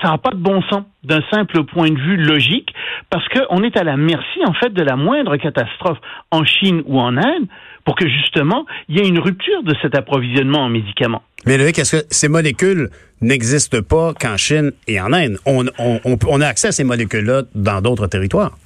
ça 0.00 0.08
n'a 0.08 0.18
pas 0.18 0.30
de 0.30 0.36
bon 0.36 0.62
sens 0.62 0.84
d'un 1.04 1.22
simple 1.30 1.64
point 1.64 1.90
de 1.90 1.98
vue 1.98 2.16
logique, 2.16 2.72
parce 3.10 3.26
qu'on 3.28 3.62
est 3.62 3.76
à 3.76 3.84
la 3.84 3.96
merci, 3.96 4.40
en 4.46 4.54
fait, 4.54 4.72
de 4.72 4.82
la 4.82 4.96
moindre 4.96 5.36
catastrophe 5.36 5.98
en 6.30 6.44
Chine 6.44 6.82
ou 6.86 6.98
en 6.98 7.16
Inde 7.16 7.46
pour 7.84 7.94
que, 7.94 8.08
justement, 8.08 8.66
il 8.88 8.96
y 8.96 9.00
ait 9.00 9.08
une 9.08 9.18
rupture 9.18 9.62
de 9.62 9.74
cet 9.82 9.94
approvisionnement 9.94 10.60
en 10.64 10.68
médicaments. 10.68 11.22
Mais 11.46 11.56
Loïc, 11.56 11.78
est-ce 11.78 11.96
que 11.96 12.06
ces 12.10 12.28
molécules 12.28 12.88
n'existent 13.20 13.82
pas 13.82 14.12
qu'en 14.14 14.36
Chine 14.36 14.72
et 14.86 15.00
en 15.00 15.12
Inde? 15.12 15.38
On, 15.46 15.66
on, 15.78 16.00
on 16.26 16.40
a 16.40 16.46
accès 16.46 16.68
à 16.68 16.72
ces 16.72 16.84
molécules-là 16.84 17.42
dans 17.54 17.80
d'autres 17.80 18.06
territoires. 18.06 18.56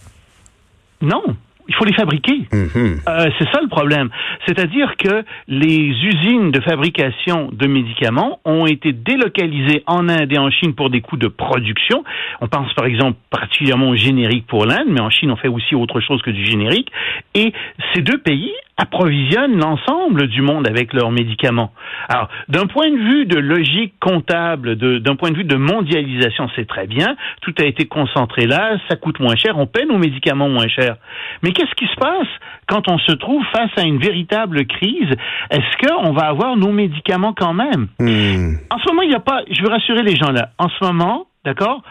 Non, 1.01 1.23
il 1.69 1.75
faut 1.75 1.85
les 1.85 1.95
fabriquer. 1.95 2.47
Mhm. 2.53 3.01
Euh, 3.09 3.31
c'est 3.39 3.49
ça 3.51 3.61
le 3.63 3.69
problème. 3.69 4.11
C'est-à-dire 4.47 4.97
que 4.97 5.25
les 5.49 5.77
usines 5.77 6.51
de 6.51 6.61
fabrication 6.61 7.51
de 7.53 7.67
médicaments 7.67 8.41
ont 8.45 8.67
été 8.67 8.93
délocalisées 8.93 9.83
en 9.87 10.09
Inde 10.09 10.33
et 10.33 10.39
en 10.39 10.51
Chine 10.51 10.75
pour 10.75 10.91
des 10.91 11.01
coûts 11.01 11.17
de 11.17 11.29
production. 11.29 12.05
On 12.41 12.49
pense 12.49 12.73
par 12.75 12.87
exemple 12.87 13.19
particulièrement 13.31 13.91
au 13.91 13.97
générique 13.97 14.47
pour 14.47 14.67
l'Inde, 14.67 14.89
mais 14.89 15.01
en 15.01 15.11
Chine 15.11 15.31
on 15.31 15.37
fait 15.37 15.49
aussi 15.49 15.75
autre 15.75 16.01
chose 16.01 16.21
que 16.23 16.31
du 16.31 16.45
générique. 16.45 16.91
Et 17.35 17.53
ces 17.95 18.03
deux 18.03 18.19
pays 18.19 18.53
approvisionnent 18.77 19.59
l'ensemble 19.59 20.29
du 20.29 20.41
monde 20.41 20.67
avec 20.67 20.93
leurs 20.93 21.11
médicaments. 21.11 21.73
Alors, 22.09 22.29
d'un 22.49 22.67
point 22.67 22.91
de 22.91 22.97
vue 22.97 23.27
de 23.27 23.39
logique 23.39 23.95
comptable, 24.01 24.77
d'un 24.77 25.15
point 25.15 25.31
de 25.31 25.37
vue 25.37 25.45
de 25.45 25.57
mondialisation, 25.57 26.49
c'est 26.57 26.67
très 26.67 26.87
bien. 26.87 27.17
Tout 27.43 27.55
a 27.59 27.65
été 27.65 27.85
concentré 27.85 28.47
là, 28.47 28.79
ça 28.89 28.97
coûte 28.97 29.21
moins 29.21 29.37
cher, 29.37 29.59
on 29.59 29.67
paie 29.67 29.85
nos 29.85 29.99
médicaments 29.99 30.49
moins 30.49 30.69
cher. 30.69 30.97
Mais 31.43 31.53
qu'est-ce 31.53 31.75
qui 31.75 31.87
se 31.87 31.97
passe 31.97 32.29
quand 32.67 32.89
on 32.89 32.99
se 32.99 33.13
trouve 33.13 33.45
face 33.53 33.71
à 33.77 33.83
une 33.83 33.99
véritable 33.99 34.67
crise? 34.67 35.11
Est-ce 35.51 35.87
qu'on 35.87 36.13
va 36.13 36.27
avoir 36.27 36.57
nos 36.57 36.73
médicaments 36.73 37.35
quand 37.35 37.55
même? 37.55 37.89
Hmm. 37.99 38.57
En 38.71 38.79
ce 38.79 38.89
moment, 38.89 39.03
il 39.03 39.11
n'y 39.11 39.15
a 39.15 39.21
pas, 39.21 39.43
je 39.51 39.63
veux 39.63 39.69
rassurer 39.69 40.03
les 40.03 40.17
gens 40.17 40.31
là, 40.31 40.51
en 40.59 40.69
ce 40.69 40.85
moment, 40.85 41.27
d'accord, 41.45 41.83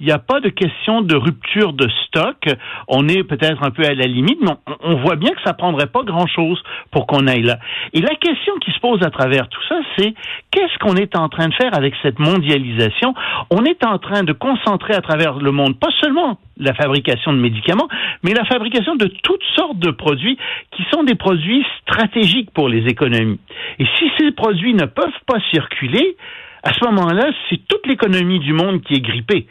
il 0.00 0.06
n'y 0.06 0.12
a 0.12 0.18
pas 0.18 0.40
de 0.40 0.48
question 0.48 1.02
de 1.02 1.14
rupture 1.14 1.74
de 1.74 1.86
stock. 2.06 2.48
On 2.88 3.06
est 3.06 3.22
peut-être 3.22 3.62
un 3.62 3.70
peu 3.70 3.84
à 3.84 3.94
la 3.94 4.06
limite, 4.06 4.38
mais 4.40 4.52
on, 4.82 4.96
voit 4.96 5.16
bien 5.16 5.30
que 5.30 5.42
ça 5.44 5.52
prendrait 5.52 5.88
pas 5.88 6.02
grand-chose 6.02 6.60
pour 6.90 7.06
qu'on 7.06 7.26
aille 7.26 7.42
là. 7.42 7.58
Et 7.92 8.00
la 8.00 8.14
question 8.14 8.54
qui 8.64 8.72
se 8.72 8.80
pose 8.80 9.02
à 9.02 9.10
travers 9.10 9.48
tout 9.48 9.60
ça, 9.68 9.76
c'est 9.96 10.14
qu'est-ce 10.50 10.78
qu'on 10.78 10.96
est 10.96 11.14
en 11.16 11.28
train 11.28 11.48
de 11.48 11.54
faire 11.54 11.76
avec 11.76 11.94
cette 12.02 12.18
mondialisation? 12.18 13.14
On 13.50 13.64
est 13.64 13.84
en 13.84 13.98
train 13.98 14.22
de 14.22 14.32
concentrer 14.32 14.94
à 14.94 15.02
travers 15.02 15.34
le 15.34 15.52
monde 15.52 15.78
pas 15.78 15.90
seulement 16.00 16.38
la 16.56 16.72
fabrication 16.74 17.32
de 17.32 17.38
médicaments, 17.38 17.88
mais 18.22 18.32
la 18.32 18.44
fabrication 18.44 18.96
de 18.96 19.06
toutes 19.22 19.44
sortes 19.54 19.78
de 19.78 19.90
produits 19.90 20.38
qui 20.72 20.84
sont 20.90 21.02
des 21.02 21.14
produits 21.14 21.64
stratégiques 21.82 22.50
pour 22.52 22.68
les 22.68 22.86
économies. 22.86 23.40
Et 23.78 23.86
si 23.98 24.10
ces 24.18 24.30
produits 24.30 24.74
ne 24.74 24.86
peuvent 24.86 25.08
pas 25.26 25.38
circuler, 25.50 26.16
à 26.62 26.72
ce 26.72 26.84
moment-là, 26.84 27.30
c'est 27.48 27.60
toute 27.68 27.86
l'économie 27.86 28.38
du 28.40 28.52
monde 28.52 28.82
qui 28.82 28.94
est 28.94 29.00
grippée. 29.00 29.46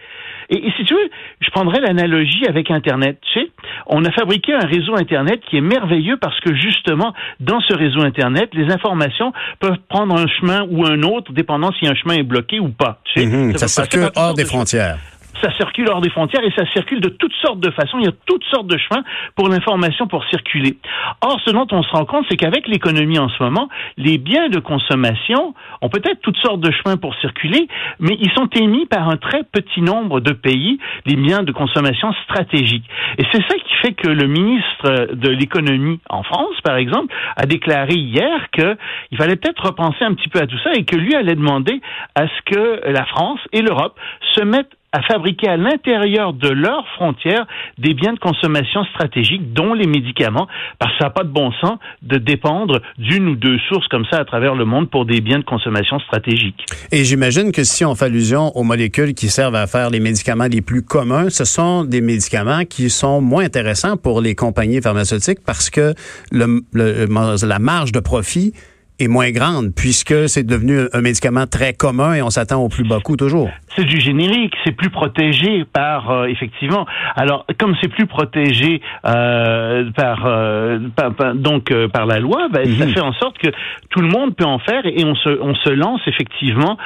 Et, 0.49 0.72
si 0.78 0.84
tu 0.84 0.93
veux, 0.95 1.10
je 1.41 1.49
prendrais 1.51 1.80
l'analogie 1.80 2.45
avec 2.47 2.72
Internet. 2.72 3.20
Tu 3.22 3.39
sais, 3.39 3.47
on 3.86 4.03
a 4.03 4.12
fabriqué 4.12 4.53
un 4.53 4.66
réseau 4.66 4.95
Internet 4.95 5.41
qui 5.47 5.57
est 5.57 5.62
merveilleux 5.62 6.18
parce 6.18 6.39
que 6.39 6.55
justement, 6.55 7.14
dans 7.39 7.62
ce 7.62 7.76
réseau 7.76 8.01
Internet, 8.01 8.49
les 8.53 8.72
informations 8.74 9.32
peuvent 9.60 9.78
prendre 9.89 10.18
un 10.18 10.26
chemin 10.28 10.66
ou 10.70 10.86
un 10.86 11.03
autre, 11.03 11.34
dépendant 11.34 11.72
si 11.80 11.88
un 11.88 11.93
chemin 11.93 12.16
est 12.16 12.24
bloqué 12.24 12.60
ou 12.60 12.70
pas. 12.70 12.99
Tu 13.05 13.22
sais, 13.22 13.28
mhm, 13.28 13.57
ça, 13.57 13.68
ça 13.68 13.84
circule 13.84 14.10
hors 14.16 14.34
des 14.34 14.45
frontières 14.45 14.97
ça 15.41 15.51
circule 15.55 15.87
hors 15.89 16.01
des 16.01 16.09
frontières 16.09 16.43
et 16.43 16.51
ça 16.51 16.65
circule 16.73 17.01
de 17.01 17.09
toutes 17.09 17.33
sortes 17.41 17.59
de 17.59 17.71
façons. 17.71 17.97
Il 17.99 18.05
y 18.05 18.09
a 18.09 18.13
toutes 18.25 18.43
sortes 18.45 18.67
de 18.67 18.77
chemins 18.77 19.03
pour 19.35 19.49
l'information 19.49 20.07
pour 20.07 20.25
circuler. 20.25 20.77
Or, 21.21 21.39
ce 21.45 21.51
dont 21.51 21.67
on 21.71 21.83
se 21.83 21.91
rend 21.91 22.05
compte, 22.05 22.25
c'est 22.29 22.37
qu'avec 22.37 22.67
l'économie 22.67 23.19
en 23.19 23.29
ce 23.29 23.41
moment, 23.43 23.69
les 23.97 24.17
biens 24.17 24.49
de 24.49 24.59
consommation 24.59 25.53
ont 25.81 25.89
peut-être 25.89 26.21
toutes 26.21 26.37
sortes 26.37 26.61
de 26.61 26.71
chemins 26.71 26.97
pour 26.97 27.15
circuler, 27.15 27.67
mais 27.99 28.17
ils 28.19 28.31
sont 28.31 28.49
émis 28.55 28.85
par 28.85 29.09
un 29.09 29.17
très 29.17 29.43
petit 29.43 29.81
nombre 29.81 30.19
de 30.19 30.33
pays, 30.33 30.79
les 31.05 31.15
biens 31.15 31.43
de 31.43 31.51
consommation 31.51 32.13
stratégiques. 32.23 32.89
Et 33.17 33.23
c'est 33.31 33.41
ça 33.47 33.55
qui 33.55 33.73
fait 33.81 33.93
que 33.93 34.07
le 34.07 34.27
ministre 34.27 35.13
de 35.13 35.29
l'économie 35.29 35.99
en 36.09 36.23
France, 36.23 36.55
par 36.63 36.77
exemple, 36.77 37.13
a 37.35 37.45
déclaré 37.45 37.95
hier 37.95 38.49
qu'il 38.51 39.17
fallait 39.17 39.35
peut-être 39.35 39.65
repenser 39.65 40.03
un 40.03 40.13
petit 40.13 40.29
peu 40.29 40.39
à 40.39 40.47
tout 40.47 40.57
ça 40.63 40.71
et 40.73 40.83
que 40.83 40.95
lui 40.95 41.15
allait 41.15 41.35
demander 41.35 41.81
à 42.15 42.27
ce 42.27 42.53
que 42.53 42.89
la 42.89 43.05
France 43.05 43.39
et 43.53 43.61
l'Europe 43.61 43.97
se 44.35 44.43
mettent 44.43 44.78
à 44.91 45.01
fabriquer 45.03 45.47
à 45.49 45.57
l'intérieur 45.57 46.33
de 46.33 46.49
leurs 46.49 46.87
frontières 46.95 47.45
des 47.77 47.93
biens 47.93 48.13
de 48.13 48.19
consommation 48.19 48.83
stratégiques, 48.85 49.53
dont 49.53 49.73
les 49.73 49.85
médicaments, 49.85 50.47
parce 50.79 50.91
que 50.93 50.97
ça 50.99 51.05
n'a 51.05 51.11
pas 51.11 51.23
de 51.23 51.29
bon 51.29 51.51
sens 51.61 51.77
de 52.01 52.17
dépendre 52.17 52.81
d'une 52.97 53.27
ou 53.27 53.35
deux 53.35 53.59
sources 53.69 53.87
comme 53.87 54.05
ça 54.09 54.17
à 54.17 54.25
travers 54.25 54.55
le 54.55 54.65
monde 54.65 54.89
pour 54.89 55.05
des 55.05 55.21
biens 55.21 55.39
de 55.39 55.43
consommation 55.43 55.99
stratégiques. 55.99 56.65
Et 56.91 57.03
j'imagine 57.03 57.51
que 57.51 57.63
si 57.63 57.85
on 57.85 57.93
fait 57.95 58.05
allusion 58.05 58.55
aux 58.55 58.63
molécules 58.63 59.13
qui 59.13 59.27
servent 59.27 59.55
à 59.55 59.67
faire 59.67 59.89
les 59.89 59.99
médicaments 59.99 60.47
les 60.51 60.61
plus 60.61 60.81
communs, 60.81 61.29
ce 61.29 61.45
sont 61.45 61.83
des 61.83 62.01
médicaments 62.01 62.65
qui 62.65 62.89
sont 62.89 63.21
moins 63.21 63.45
intéressants 63.45 63.97
pour 63.97 64.21
les 64.21 64.35
compagnies 64.35 64.81
pharmaceutiques 64.81 65.39
parce 65.45 65.69
que 65.69 65.93
le, 66.31 66.63
la 66.73 67.59
marge 67.59 67.91
de 67.91 67.99
profit 67.99 68.53
est 68.99 69.07
moins 69.07 69.31
grande 69.31 69.73
puisque 69.75 70.27
c'est 70.29 70.45
devenu 70.45 70.79
un 70.93 71.01
médicament 71.01 71.45
très 71.47 71.73
commun 71.73 72.13
et 72.13 72.21
on 72.21 72.29
s'attend 72.29 72.61
au 72.63 72.69
plus 72.69 72.83
bas 72.87 72.99
coût 73.03 73.15
toujours. 73.17 73.49
C'est 73.75 73.85
du 73.85 73.99
générique, 73.99 74.53
c'est 74.65 74.71
plus 74.75 74.89
protégé 74.89 75.63
par 75.71 76.09
euh, 76.11 76.25
effectivement. 76.25 76.85
Alors 77.15 77.45
comme 77.59 77.75
c'est 77.81 77.87
plus 77.87 78.07
protégé 78.07 78.81
euh, 79.05 79.89
par, 79.95 80.25
euh, 80.25 80.79
par, 80.95 81.13
par, 81.13 81.35
donc 81.35 81.73
par 81.93 82.05
la 82.05 82.19
loi, 82.19 82.47
ben, 82.51 82.65
ça 82.77 82.85
Mhm. 82.85 82.93
fait 82.93 82.99
en 83.01 83.13
sorte 83.13 83.37
que 83.37 83.49
tout 83.89 84.01
le 84.01 84.07
monde 84.07 84.35
peut 84.35 84.45
en 84.45 84.59
faire 84.59 84.85
et 84.85 85.03
on 85.05 85.15
se 85.15 85.29
on 85.41 85.55
se 85.55 85.69
lance 85.69 86.01
effectivement 86.07 86.77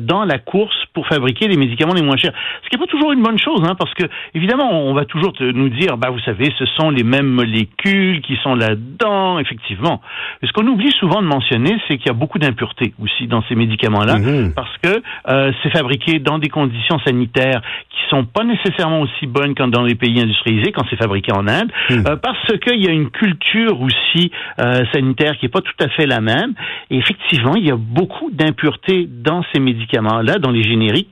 dans 0.00 0.24
la 0.24 0.38
course 0.38 0.76
pour 0.94 1.06
fabriquer 1.06 1.48
les 1.48 1.56
médicaments 1.56 1.94
les 1.94 2.02
moins 2.02 2.16
chers. 2.16 2.32
Ce 2.64 2.68
qui 2.68 2.76
est 2.76 2.78
pas 2.78 2.86
toujours 2.86 3.12
une 3.12 3.22
bonne 3.22 3.38
chose, 3.38 3.62
hein, 3.64 3.74
parce 3.78 3.92
que 3.94 4.04
évidemment 4.34 4.70
on 4.84 4.94
va 4.94 5.04
toujours 5.04 5.32
te- 5.32 5.42
nous 5.44 5.68
dire, 5.68 5.96
bah 5.96 6.10
vous 6.10 6.20
savez, 6.20 6.52
ce 6.58 6.66
sont 6.76 6.90
les 6.90 7.02
mêmes 7.04 7.26
molécules 7.28 8.20
qui 8.22 8.36
sont 8.42 8.54
là-dedans, 8.54 9.38
effectivement. 9.38 10.00
Ce 10.42 10.52
qu'on 10.52 10.66
oublie 10.66 10.92
souvent 10.92 11.20
de 11.22 11.26
mentionner, 11.26 11.47
c'est 11.50 11.96
qu'il 11.96 12.06
y 12.06 12.10
a 12.10 12.14
beaucoup 12.14 12.38
d'impuretés 12.38 12.94
aussi 13.02 13.26
dans 13.26 13.42
ces 13.48 13.54
médicaments-là 13.54 14.18
Mhm. 14.18 14.52
parce 14.54 14.76
que 14.82 15.02
euh, 15.28 15.52
c'est 15.62 15.70
fabriqué 15.70 16.18
dans 16.18 16.38
des 16.38 16.48
conditions 16.48 16.98
sanitaires 17.00 17.62
qui 17.90 17.98
sont 18.10 18.24
pas 18.24 18.44
nécessairement 18.44 19.00
aussi 19.00 19.26
bonnes 19.26 19.54
que 19.54 19.62
dans 19.68 19.82
les 19.82 19.94
pays 19.94 20.20
industrialisés 20.20 20.72
quand 20.72 20.84
c'est 20.88 20.96
fabriqué 20.96 21.32
en 21.32 21.46
Inde, 21.46 21.70
euh, 21.90 22.16
parce 22.16 22.58
qu'il 22.58 22.82
y 22.82 22.88
a 22.88 22.92
une 22.92 23.10
culture 23.10 23.80
aussi 23.80 24.30
euh, 24.60 24.82
sanitaire 24.92 25.36
qui 25.38 25.46
est 25.46 25.50
pas 25.50 25.60
tout 25.60 25.84
à 25.84 25.88
fait 25.88 26.06
la 26.06 26.20
même. 26.20 26.54
Et 26.90 26.96
effectivement, 26.96 27.54
il 27.56 27.66
y 27.66 27.70
a 27.70 27.76
beaucoup 27.76 28.30
d'impuretés 28.30 29.08
dans 29.08 29.44
ces 29.52 29.60
médicaments-là, 29.60 30.38
dans 30.38 30.50
les 30.50 30.62
génériques, 30.62 31.10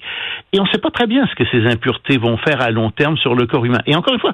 et 0.52 0.60
on 0.60 0.64
ne 0.64 0.68
sait 0.68 0.78
pas 0.78 0.90
très 0.90 1.06
bien 1.06 1.26
ce 1.26 1.34
que 1.34 1.44
ces 1.50 1.66
impuretés 1.66 2.18
vont 2.18 2.36
faire 2.38 2.60
à 2.60 2.70
long 2.70 2.90
terme 2.90 3.16
sur 3.18 3.34
le 3.34 3.46
corps 3.46 3.64
humain. 3.64 3.80
Et 3.86 3.94
encore 3.94 4.14
une 4.14 4.20
fois, 4.20 4.32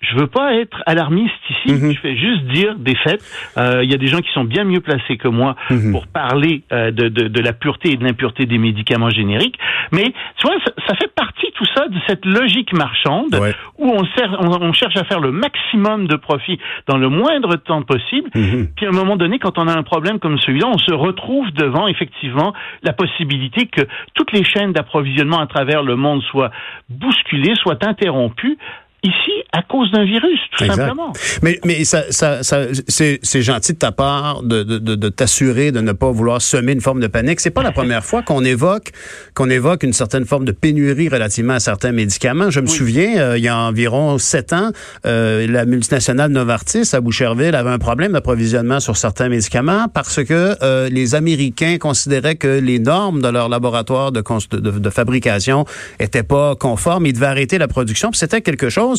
je 0.00 0.16
veux 0.16 0.26
pas 0.26 0.54
être 0.54 0.82
alarmiste 0.86 1.34
ici. 1.50 1.72
Mhm. 1.74 1.92
Je 1.92 2.00
vais 2.02 2.16
juste 2.16 2.44
dire 2.46 2.74
des 2.76 2.94
faits. 2.96 3.22
Euh, 3.58 3.84
Il 3.84 3.90
y 3.90 3.94
a 3.94 3.98
des 3.98 4.06
gens 4.06 4.20
qui 4.20 4.32
sont 4.32 4.44
bien 4.44 4.64
mieux 4.64 4.80
placés 4.80 5.16
que 5.18 5.28
moi 5.28 5.56
Mhm. 5.70 5.92
pour 5.92 6.06
parler 6.06 6.62
euh, 6.72 6.90
de, 6.90 7.08
de, 7.08 7.28
de 7.28 7.40
la 7.40 7.52
pureté 7.52 7.92
et 7.92 7.96
de 7.96 8.04
l'impureté 8.04 8.46
des 8.46 8.58
médicaments 8.58 9.10
génériques. 9.10 9.58
Mais 9.92 10.04
tu 10.36 10.46
vois, 10.46 10.56
ça, 10.64 10.72
ça 10.88 10.94
fait 10.94 11.12
partie 11.14 11.46
tout 11.54 11.66
ça 11.74 11.86
de 11.88 11.96
cette 12.06 12.24
logique 12.24 12.72
marchande 12.72 13.34
Ouais. 13.34 13.52
où 13.78 13.88
on, 13.90 14.04
sert, 14.16 14.36
on, 14.40 14.62
on 14.62 14.72
cherche 14.72 14.96
à 14.96 15.04
faire 15.04 15.20
le 15.20 15.32
maximum 15.32 16.06
de 16.06 16.16
profit 16.16 16.58
dans 16.86 16.96
le 16.96 17.08
moindre 17.10 17.56
temps 17.56 17.82
possible. 17.82 18.30
Mhm. 18.34 18.68
Puis 18.76 18.86
à 18.86 18.88
un 18.88 18.92
moment 18.92 19.16
donné, 19.16 19.38
quand 19.38 19.58
on 19.58 19.68
a 19.68 19.76
un 19.78 19.82
problème 19.82 20.18
comme 20.18 20.38
celui-là, 20.38 20.66
on 20.68 20.78
se 20.78 20.92
retrouve 20.94 21.50
devant 21.52 21.86
effectivement 21.88 22.54
la 22.82 22.92
possibilité 22.94 23.66
que 23.66 23.82
toutes 24.14 24.32
les 24.32 24.44
chaînes 24.44 24.72
d'approvisionnement 24.72 25.40
à 25.40 25.46
travers 25.46 25.82
le 25.82 25.96
monde 25.96 26.22
soient 26.22 26.50
bousculées, 26.88 27.54
soient 27.56 27.78
interrompues. 27.86 28.56
Ici, 29.02 29.32
à 29.52 29.62
cause 29.62 29.90
d'un 29.92 30.04
virus, 30.04 30.38
tout 30.56 30.64
Exact. 30.64 30.76
simplement. 30.88 31.12
Mais, 31.42 31.58
mais 31.64 31.84
ça, 31.84 32.02
ça, 32.10 32.42
ça, 32.42 32.66
c'est, 32.86 33.42
gentil 33.42 33.72
de 33.72 33.78
ta 33.78 33.92
part 33.92 34.42
de, 34.42 34.62
de, 34.62 34.76
de, 34.78 34.94
de 34.94 35.08
t'assurer 35.08 35.72
de 35.72 35.80
ne 35.80 35.92
pas 35.92 36.10
vouloir 36.10 36.42
semer 36.42 36.72
une 36.72 36.82
forme 36.82 37.00
de 37.00 37.06
panique. 37.06 37.40
C'est 37.40 37.50
pas 37.50 37.62
la 37.62 37.72
première 37.72 38.04
fois 38.04 38.22
qu'on 38.22 38.44
évoque 38.44 38.90
qu'on 39.34 39.48
évoque 39.48 39.84
une 39.84 39.94
certaine 39.94 40.26
forme 40.26 40.44
de 40.44 40.52
pénurie 40.52 41.08
relativement 41.08 41.54
à 41.54 41.60
certains 41.60 41.92
médicaments. 41.92 42.50
Je 42.50 42.60
me 42.60 42.66
souviens, 42.66 43.16
euh, 43.18 43.38
il 43.38 43.44
y 43.44 43.48
a 43.48 43.56
environ 43.56 44.18
sept 44.18 44.52
ans, 44.52 44.70
euh, 45.06 45.46
la 45.46 45.64
multinationale 45.64 46.30
Novartis 46.30 46.90
à 46.94 47.00
Boucherville 47.00 47.54
avait 47.54 47.70
un 47.70 47.78
problème 47.78 48.12
d'approvisionnement 48.12 48.80
sur 48.80 48.96
certains 48.98 49.28
médicaments 49.30 49.86
parce 49.92 50.22
que 50.22 50.56
euh, 50.62 50.88
les 50.90 51.14
Américains 51.14 51.78
considéraient 51.78 52.36
que 52.36 52.58
les 52.60 52.78
normes 52.78 53.22
de 53.22 53.28
leur 53.28 53.48
laboratoire 53.48 54.12
de, 54.12 54.22
de, 54.56 54.78
de- 54.78 54.90
fabrication 54.90 55.64
étaient 55.98 56.22
pas 56.22 56.54
conformes. 56.56 57.06
Ils 57.06 57.12
devaient 57.14 57.26
arrêter 57.26 57.56
la 57.56 57.68
production. 57.68 58.10
C'était 58.12 58.42
quelque 58.42 58.68
chose. 58.68 58.89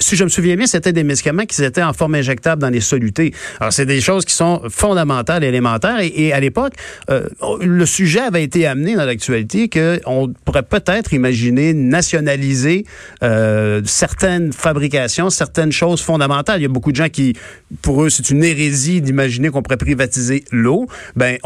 Si 0.00 0.16
je 0.16 0.24
me 0.24 0.28
souviens 0.28 0.56
bien, 0.56 0.66
c'était 0.66 0.92
des 0.92 1.04
médicaments 1.04 1.44
qui 1.44 1.62
étaient 1.62 1.82
en 1.82 1.92
forme 1.92 2.14
injectable 2.14 2.62
dans 2.62 2.70
les 2.70 2.80
solutés. 2.80 3.32
Alors 3.60 3.72
c'est 3.72 3.86
des 3.86 4.00
choses 4.00 4.24
qui 4.24 4.34
sont 4.34 4.62
fondamentales, 4.68 5.44
élémentaires. 5.44 5.98
Et, 6.00 6.32
à 6.32 6.40
l'époque, 6.40 6.72
euh, 7.10 7.26
le 7.60 7.86
sujet 7.86 8.20
avait 8.20 8.42
été 8.42 8.66
amené 8.66 8.94
dans 8.96 9.04
l'actualité 9.04 9.68
que 9.68 10.00
on 10.06 10.32
pourrait 10.44 10.62
peut-être 10.62 11.12
imaginer 11.12 11.74
nationaliser 11.74 12.84
euh, 13.22 13.82
certaines 13.84 14.52
fabrications, 14.52 15.30
certaines 15.30 15.72
choses 15.72 16.00
fondamentales. 16.00 16.60
Il 16.60 16.62
y 16.62 16.66
a 16.66 16.68
beaucoup 16.68 16.92
de 16.92 16.96
gens 16.96 17.08
qui, 17.08 17.34
pour 17.82 18.02
eux, 18.02 18.10
c'est 18.10 18.30
une 18.30 18.42
hérésie 18.44 19.00
d'imaginer 19.00 19.50
qu'on 19.50 19.62
pourrait 19.62 19.76
privatiser 19.76 20.44
l'eau. 20.52 20.86
Ben, 21.16 21.36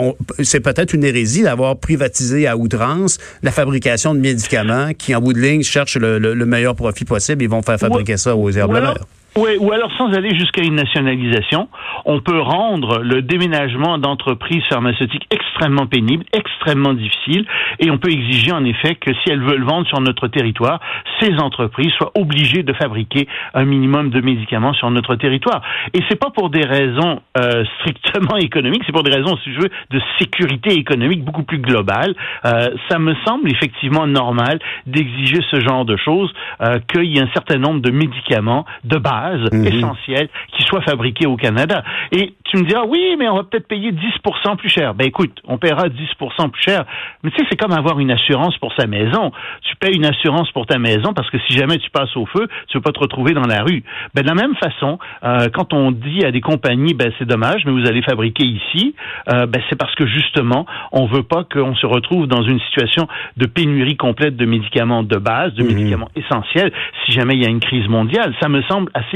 c'est 0.43 0.61
peut-être 0.61 0.93
une 0.95 1.05
hérésie 1.05 1.43
d'avoir 1.43 1.76
privatisé 1.78 2.47
à 2.47 2.57
outrance 2.57 3.18
la 3.43 3.51
fabrication 3.51 4.14
de 4.14 4.20
médicaments 4.20 4.93
qui, 4.97 5.14
en 5.14 5.20
bout 5.20 5.32
de 5.32 5.41
ligne, 5.41 5.62
cherchent 5.62 5.97
le, 5.97 6.18
le- 6.18 6.34
le 6.34 6.47
meilleur 6.47 6.74
profit 6.76 7.05
possible 7.05 7.43
et 7.43 7.47
vont 7.47 7.62
faire 7.62 7.78
fabriquer 7.81 8.16
ça 8.16 8.37
aux 8.37 8.51
herbes 8.51 8.70
Ou 8.70 8.74
de 8.74 8.81
mer. 8.81 8.95
Ouais, 9.37 9.57
ou 9.59 9.72
alors 9.72 9.91
sans 9.97 10.12
aller 10.12 10.31
jusqu'à 10.39 10.62
une 10.62 10.74
nationalisation, 10.74 11.68
on 12.05 12.20
peut 12.20 12.41
rendre 12.41 13.01
le 13.01 13.22
déménagement 13.22 13.99
d'entreprises 13.99 14.62
pharmaceutiques 14.68 15.26
extrêmement 15.31 15.87
pénible, 15.87 16.24
extrêmement 16.33 16.95
difficile, 16.95 17.47
et 17.78 17.91
on 17.91 17.99
peut 17.99 18.11
exiger 18.11 18.53
en 18.53 18.64
effet 18.64 18.95
que 18.95 19.12
si 19.14 19.31
elles 19.31 19.43
veulent 19.43 19.64
vendre 19.64 19.87
sur 19.87 20.01
notre 20.01 20.28
territoire, 20.28 20.81
ces 21.20 21.35
entreprises 21.39 21.93
soient 21.99 22.12
obligées 22.16 22.62
de 22.62 22.72
fabriquer 22.72 23.28
un 23.55 23.64
minimum 23.64 24.11
de 24.11 24.20
médicaments 24.20 24.72
sur 24.74 24.91
notre 24.91 25.16
territoire. 25.16 25.62
Et 25.95 26.01
c'est 26.09 26.18
pas 26.18 26.31
pour 26.31 26.51
des 26.51 26.64
raisons 26.64 27.20
euh, 27.39 27.64
strictement 27.81 28.37
économiques, 28.37 28.83
c'est 28.87 28.93
pour 28.93 29.03
des 29.03 29.14
raisons, 29.14 29.37
si 29.45 29.53
je 29.53 29.61
veux, 29.61 29.70
de 29.91 30.01
sécurité 30.18 30.74
économique 30.74 31.24
beaucoup 31.24 31.45
plus 31.45 31.59
globale. 31.59 32.14
Euh, 32.45 32.70
ça 32.89 32.99
me 32.99 33.14
semble 33.26 33.51
effectivement 33.51 34.07
normal 34.07 34.59
d'exiger 34.87 35.41
ce 35.51 35.61
genre 35.61 35.85
de 35.85 35.97
choses, 35.97 36.33
euh, 36.61 36.78
qu'il 36.93 37.05
y 37.05 37.18
ait 37.18 37.22
un 37.22 37.31
certain 37.35 37.59
nombre 37.59 37.81
de 37.81 37.91
médicaments 37.91 38.64
de 38.85 38.97
base 38.99 39.20
essentiels 39.53 40.29
qui 40.57 40.62
soient 40.64 40.83
fabriqués 40.83 41.27
au 41.27 41.37
Canada. 41.37 41.83
Et 42.12 42.35
tu 42.45 42.57
me 42.57 42.64
diras, 42.64 42.85
oui, 42.87 43.16
mais 43.18 43.29
on 43.29 43.37
va 43.37 43.45
peut-être 43.45 43.68
payer 43.68 43.93
10% 43.93 44.57
plus 44.57 44.68
cher. 44.68 44.95
Ben 44.95 45.07
écoute, 45.07 45.41
on 45.45 45.59
paiera 45.59 45.89
10% 45.89 46.51
plus 46.51 46.62
cher. 46.62 46.85
Mais 47.23 47.31
tu 47.31 47.39
sais, 47.39 47.47
c'est 47.51 47.57
comme 47.57 47.73
avoir 47.73 47.99
une 48.01 48.11
assurance 48.11 48.57
pour 48.59 48.73
sa 48.75 48.87
maison. 48.87 49.33
Tu 49.62 49.77
payes 49.77 49.97
une 49.97 50.07
assurance 50.07 50.51
pour 50.53 50.66
ta 50.66 50.79
maison 50.79 51.12
parce 51.14 51.31
que 51.31 51.39
si 51.47 51.57
jamais 51.57 51.79
tu 51.79 51.91
passes 51.91 52.16
au 52.16 52.27
feu, 52.27 52.49
tu 52.68 52.77
ne 52.77 52.79
veux 52.79 52.83
pas 52.83 52.93
te 52.93 53.01
retrouver 53.01 53.33
dans 53.33 53.47
la 53.47 53.62
rue. 53.62 53.83
Ben 54.14 54.23
de 54.23 54.29
la 54.29 54.35
même 54.35 54.55
façon, 54.57 54.99
euh, 55.25 55.49
quand 55.53 55.73
on 55.73 55.91
dit 55.91 56.25
à 56.25 56.31
des 56.31 56.41
compagnies, 56.41 56.95
ben 56.95 57.12
c'est 57.18 57.25
dommage, 57.27 57.62
mais 57.64 57.73
vous 57.73 57.87
allez 57.87 58.03
fabriquer 58.03 58.45
ici, 58.45 58.95
euh, 59.33 59.47
ben 59.47 59.62
c'est 59.68 59.77
parce 59.77 59.95
que 59.95 60.07
justement, 60.07 60.66
on 60.93 61.07
veut 61.07 61.23
pas 61.23 61.45
qu'on 61.45 61.75
se 61.75 61.87
retrouve 61.87 62.27
dans 62.27 62.43
une 62.43 62.61
situation 62.61 63.07
de 63.37 63.47
pénurie 63.47 63.97
complète 63.97 64.37
de 64.37 64.47
médicaments 64.47 65.03
de 65.03 65.16
base, 65.16 65.55
de 65.55 65.62
médicaments 65.62 66.11
essentiels, 66.16 66.73
si 67.05 67.12
jamais 67.12 67.35
il 67.35 67.43
y 67.43 67.47
a 67.47 67.51
une 67.51 67.61
crise 67.61 67.89
mondiale. 67.89 68.35
Ça 68.41 68.49
me 68.49 68.62
semble 68.62 68.91
assez 68.95 69.10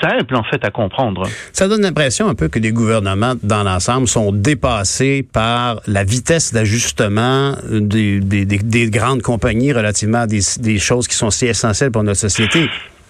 simple 0.00 0.34
en 0.36 0.42
fait 0.44 0.64
à 0.64 0.70
comprendre. 0.70 1.22
Ça 1.52 1.68
donne 1.68 1.82
l'impression 1.82 2.28
un 2.28 2.34
peu 2.34 2.48
que 2.48 2.58
les 2.58 2.72
gouvernements, 2.72 3.34
dans 3.42 3.62
l'ensemble, 3.62 4.06
sont 4.08 4.32
dépassés 4.32 5.26
par 5.32 5.80
la 5.86 6.04
vitesse 6.04 6.52
d'ajustement 6.52 7.54
des, 7.70 8.20
des- 8.20 8.44
des- 8.44 8.58
des 8.58 8.90
grandes 8.90 9.22
compagnies 9.22 9.72
relativement 9.72 10.18
à 10.22 10.26
des, 10.26 10.40
des 10.60 10.78
choses 10.78 11.08
qui 11.08 11.14
sont 11.16 11.30
si 11.30 11.46
essentielles 11.46 11.90
pour 11.90 12.02
notre 12.02 12.20
société. 12.20 12.68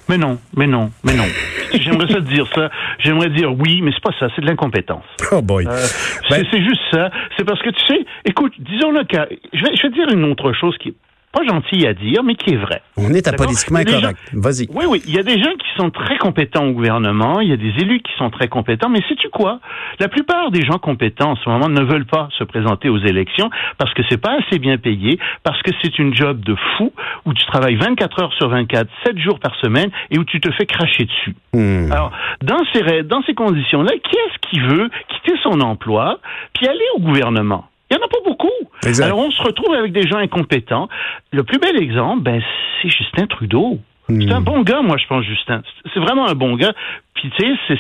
Mais 0.09 0.19
non, 0.19 0.39
mais 0.57 0.67
non, 0.67 0.91
mais 1.05 1.15
non. 1.15 1.25
J'aimerais 1.75 2.13
ça 2.13 2.21
dire 2.21 2.47
ça. 2.55 2.71
J'aimerais 2.99 3.31
dire 3.31 3.53
oui, 3.57 3.81
mais 3.83 3.93
c'est 3.95 4.03
pas 4.03 4.11
ça, 4.19 4.27
c'est 4.35 4.43
de 4.43 4.47
l'incompétence. 4.47 5.05
Oh 5.31 5.41
boy. 5.41 5.65
Euh, 5.67 5.87
Ben- 6.29 6.45
c'est- 6.51 6.59
juste 6.63 6.81
ça. 6.91 7.11
C'est 7.37 7.45
parce 7.45 7.63
que 7.63 7.71
tu 7.71 7.81
sais, 7.87 8.05
écoute, 8.25 8.53
disons-le 8.59 9.05
que 9.05 9.17
je 9.53 9.63
vais, 9.65 9.77
je 9.77 9.83
vais 9.83 9.91
dire 9.95 10.09
une 10.13 10.25
autre 10.25 10.53
chose 10.53 10.77
qui 10.79 10.89
est 10.91 10.95
pas 11.33 11.45
gentille 11.45 11.87
à 11.87 11.95
dire, 11.95 12.23
mais 12.23 12.35
qui 12.35 12.51
est 12.51 12.57
vraie. 12.57 12.83
On 12.97 13.13
est 13.15 13.27
à 13.27 13.33
politiquement 13.33 13.79
incorrect. 13.79 14.19
Vas-y. 14.35 14.69
Oui, 14.71 14.85
oui, 14.87 15.03
il 15.07 15.15
y 15.15 15.19
a 15.19 15.23
des 15.23 15.43
gens 15.43 15.53
qui 15.53 15.67
sont 15.77 15.91
très 15.91 16.19
compétents 16.19 16.67
au 16.67 16.73
gouvernement, 16.73 17.41
il 17.41 17.49
y 17.49 17.53
a 17.53 17.57
des 17.57 17.73
élus 17.81 18.01
qui 18.01 18.13
sont 18.19 18.31
très 18.31 18.49
compétents, 18.49 18.91
mais 18.91 19.01
sais-tu 19.09 19.29
quoi? 19.31 19.59
La 19.99 20.09
plupart 20.09 20.51
des 20.51 20.63
gens 20.63 20.79
compétents 20.79 21.33
en 21.33 21.37
ce 21.37 21.49
moment 21.49 21.69
ne 21.69 21.83
veulent 21.83 22.07
pas 22.07 22.29
se 22.39 22.45
présenter 22.45 22.89
aux 22.89 22.99
élections 22.99 23.51
parce 23.79 23.93
que 23.95 24.03
c'est 24.09 24.21
pas 24.21 24.37
assez 24.39 24.59
bien 24.59 24.77
payé, 24.77 25.19
parce 25.43 25.61
que 25.63 25.71
c'est 25.83 25.99
une 25.99 26.15
job 26.15 26.41
de 26.41 26.55
fou 26.77 26.93
où 27.25 27.33
tu 27.33 27.45
travailles 27.47 27.77
24 27.77 28.23
heures 28.23 28.33
sur 28.35 28.49
24, 28.49 28.89
7 29.07 29.19
jours 29.19 29.41
par 29.41 29.55
semaine 29.57 29.91
et 30.11 30.19
où 30.19 30.25
tu 30.25 30.41
te 30.41 30.51
fais 30.53 30.67
cracher 30.67 31.05
dessus. 31.05 31.35
Hmm. 31.55 31.91
Alors, 31.91 32.13
dans 32.43 32.63
ces, 32.73 33.03
dans 33.05 33.23
ces 33.23 33.35
conditions-là, 33.35 33.93
qui 33.93 34.17
est-ce 34.17 34.51
qui 34.51 34.61
veut 34.61 34.91
quitter 35.09 35.39
son 35.43 35.61
emploi 35.61 36.19
puis 36.55 36.69
aller 36.69 36.85
au 36.97 37.01
gouvernement? 37.01 37.67
Il 37.93 37.97
n'y 37.99 38.03
en 38.03 38.07
a 38.07 38.09
pas 38.09 38.19
beaucoup. 38.25 38.49
Exact. 38.87 39.05
Alors, 39.05 39.19
on 39.19 39.31
se 39.31 39.43
retrouve 39.43 39.75
avec 39.75 39.93
des 39.93 40.07
gens 40.09 40.17
incompétents. 40.17 40.89
Le 41.31 41.45
plus 41.45 41.59
bel 41.59 41.77
exemple, 41.77 42.23
ben, 42.23 42.41
c'est 42.81 42.89
Justin 42.89 43.27
Trudeau. 43.27 43.79
C'est 44.09 44.33
un 44.33 44.41
bon 44.41 44.63
gars, 44.63 44.83
moi, 44.83 44.97
je 44.99 45.07
pense, 45.07 45.25
Justin. 45.25 45.63
C'est 45.95 46.01
vraiment 46.01 46.27
un 46.29 46.35
bon 46.35 46.57
gars. 46.57 46.73
Puis, 47.15 47.31
tu 47.39 47.45
sais, 47.69 47.79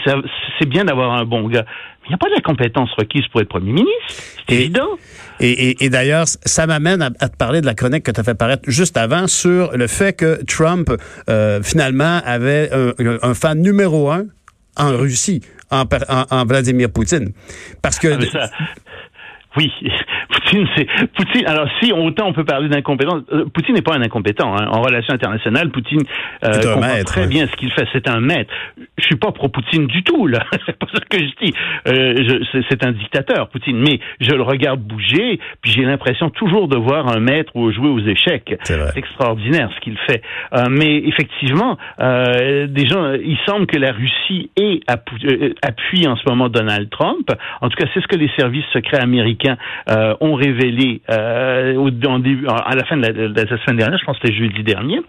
c'est- 0.58 0.66
bien 0.66 0.84
d'avoir 0.84 1.12
un 1.12 1.24
bon 1.24 1.48
gars. 1.48 1.64
Mais 2.02 2.06
il 2.06 2.08
n'y 2.10 2.14
a 2.14 2.18
pas 2.18 2.28
de 2.28 2.34
la 2.34 2.40
compétence 2.40 2.90
requise 2.96 3.26
pour 3.28 3.40
être 3.40 3.48
premier 3.48 3.72
ministre. 3.72 3.90
C'est 4.48 4.54
Et- 4.54 4.60
évident. 4.60 4.88
Et, 5.40 5.50
et- 5.70 5.84
et 5.84 5.90
d'ailleurs, 5.90 6.26
ça 6.26 6.66
m'amène 6.66 7.02
à, 7.02 7.10
à 7.20 7.28
te 7.28 7.36
parler 7.36 7.60
de 7.60 7.66
la 7.66 7.74
chronique 7.74 8.04
que 8.04 8.10
tu 8.12 8.20
as 8.20 8.24
fait 8.24 8.34
paraître 8.38 8.62
juste 8.68 8.96
avant 8.96 9.26
sur 9.26 9.72
le 9.76 9.86
fait 9.88 10.12
que 10.16 10.42
Trump, 10.44 10.88
euh, 11.28 11.60
finalement, 11.62 12.20
avait 12.24 12.70
un, 12.72 12.92
un 13.22 13.34
fan 13.34 13.60
numéro 13.60 14.10
un 14.10 14.24
en 14.78 14.96
Russie, 14.96 15.42
en, 15.70 15.84
per- 15.84 15.98
en- 16.08 16.24
en 16.30 16.44
Vladimir 16.46 16.88
Poutine. 16.90 17.32
Parce 17.82 17.98
que... 17.98 18.08
Ah, 18.38 18.48
oui. 19.56 19.72
Poutine, 20.52 20.68
c'est 20.76 20.86
Poutine. 21.12 21.46
Alors 21.46 21.68
si 21.80 21.92
autant 21.92 22.28
on 22.28 22.32
peut 22.32 22.44
parler 22.44 22.68
d'incompétence, 22.68 23.22
euh, 23.32 23.44
Poutine 23.52 23.74
n'est 23.74 23.82
pas 23.82 23.94
un 23.94 24.02
incompétent 24.02 24.54
hein. 24.54 24.68
en 24.70 24.82
relations 24.82 25.14
internationales. 25.14 25.70
Poutine 25.70 26.02
euh, 26.44 26.52
comprend 26.60 26.80
maître, 26.80 27.12
très 27.12 27.24
hein. 27.24 27.26
bien 27.28 27.46
ce 27.46 27.56
qu'il 27.56 27.72
fait. 27.72 27.86
C'est 27.92 28.08
un 28.08 28.20
maître. 28.20 28.52
Je 28.98 29.04
suis 29.04 29.16
pas 29.16 29.32
pro 29.32 29.48
Poutine 29.48 29.86
du 29.86 30.02
tout 30.02 30.26
là. 30.26 30.44
c'est 30.66 30.76
pas 30.76 30.86
ce 30.92 31.00
que 31.00 31.18
je 31.18 31.46
dis. 31.46 31.54
Euh, 31.88 32.40
c'est- 32.52 32.82
un 32.84 32.92
dictateur, 32.92 33.48
Poutine. 33.48 33.78
Mais 33.78 34.00
je 34.20 34.32
le 34.32 34.42
regarde 34.42 34.80
bouger, 34.80 35.38
puis 35.60 35.70
j'ai 35.70 35.82
l'impression 35.82 36.30
toujours 36.30 36.66
de 36.66 36.76
voir 36.76 37.08
un 37.08 37.20
maître 37.20 37.52
jouer 37.70 37.88
aux 37.88 38.00
échecs. 38.00 38.56
C'est 38.64 38.96
extraordinaire 38.96 39.70
ce 39.76 39.80
qu'il 39.80 39.96
fait. 39.98 40.20
Euh, 40.52 40.64
mais 40.68 40.96
effectivement, 40.96 41.78
euh, 42.00 42.66
des 42.66 42.88
gens, 42.88 43.12
il 43.12 43.38
semble 43.46 43.66
que 43.66 43.78
la 43.78 43.92
Russie 43.92 44.50
euh, 44.58 45.54
appuie 45.62 46.06
en 46.06 46.16
ce 46.16 46.28
moment 46.28 46.48
Donald 46.48 46.90
Trump. 46.90 47.30
En 47.60 47.68
tout 47.68 47.76
cas, 47.76 47.86
c'est 47.94 48.00
ce 48.00 48.08
que 48.08 48.16
les 48.16 48.30
services 48.36 48.64
secrets 48.72 49.00
américains 49.00 49.56
euh, 49.88 50.14
ont 50.20 50.34
révélé 50.42 51.00
euh, 51.10 51.74
au, 51.74 51.88
en 52.06 52.18
début, 52.18 52.46
à 52.46 52.74
la 52.74 52.84
fin 52.84 52.96
de 52.96 53.02
la, 53.02 53.12
de 53.12 53.34
la 53.34 53.58
semaine 53.64 53.76
dernière. 53.76 53.98
Je 53.98 54.04
pense 54.04 54.18
que 54.18 54.26
c'était 54.26 54.38
jeudi 54.38 54.62
dernier. 54.62 55.00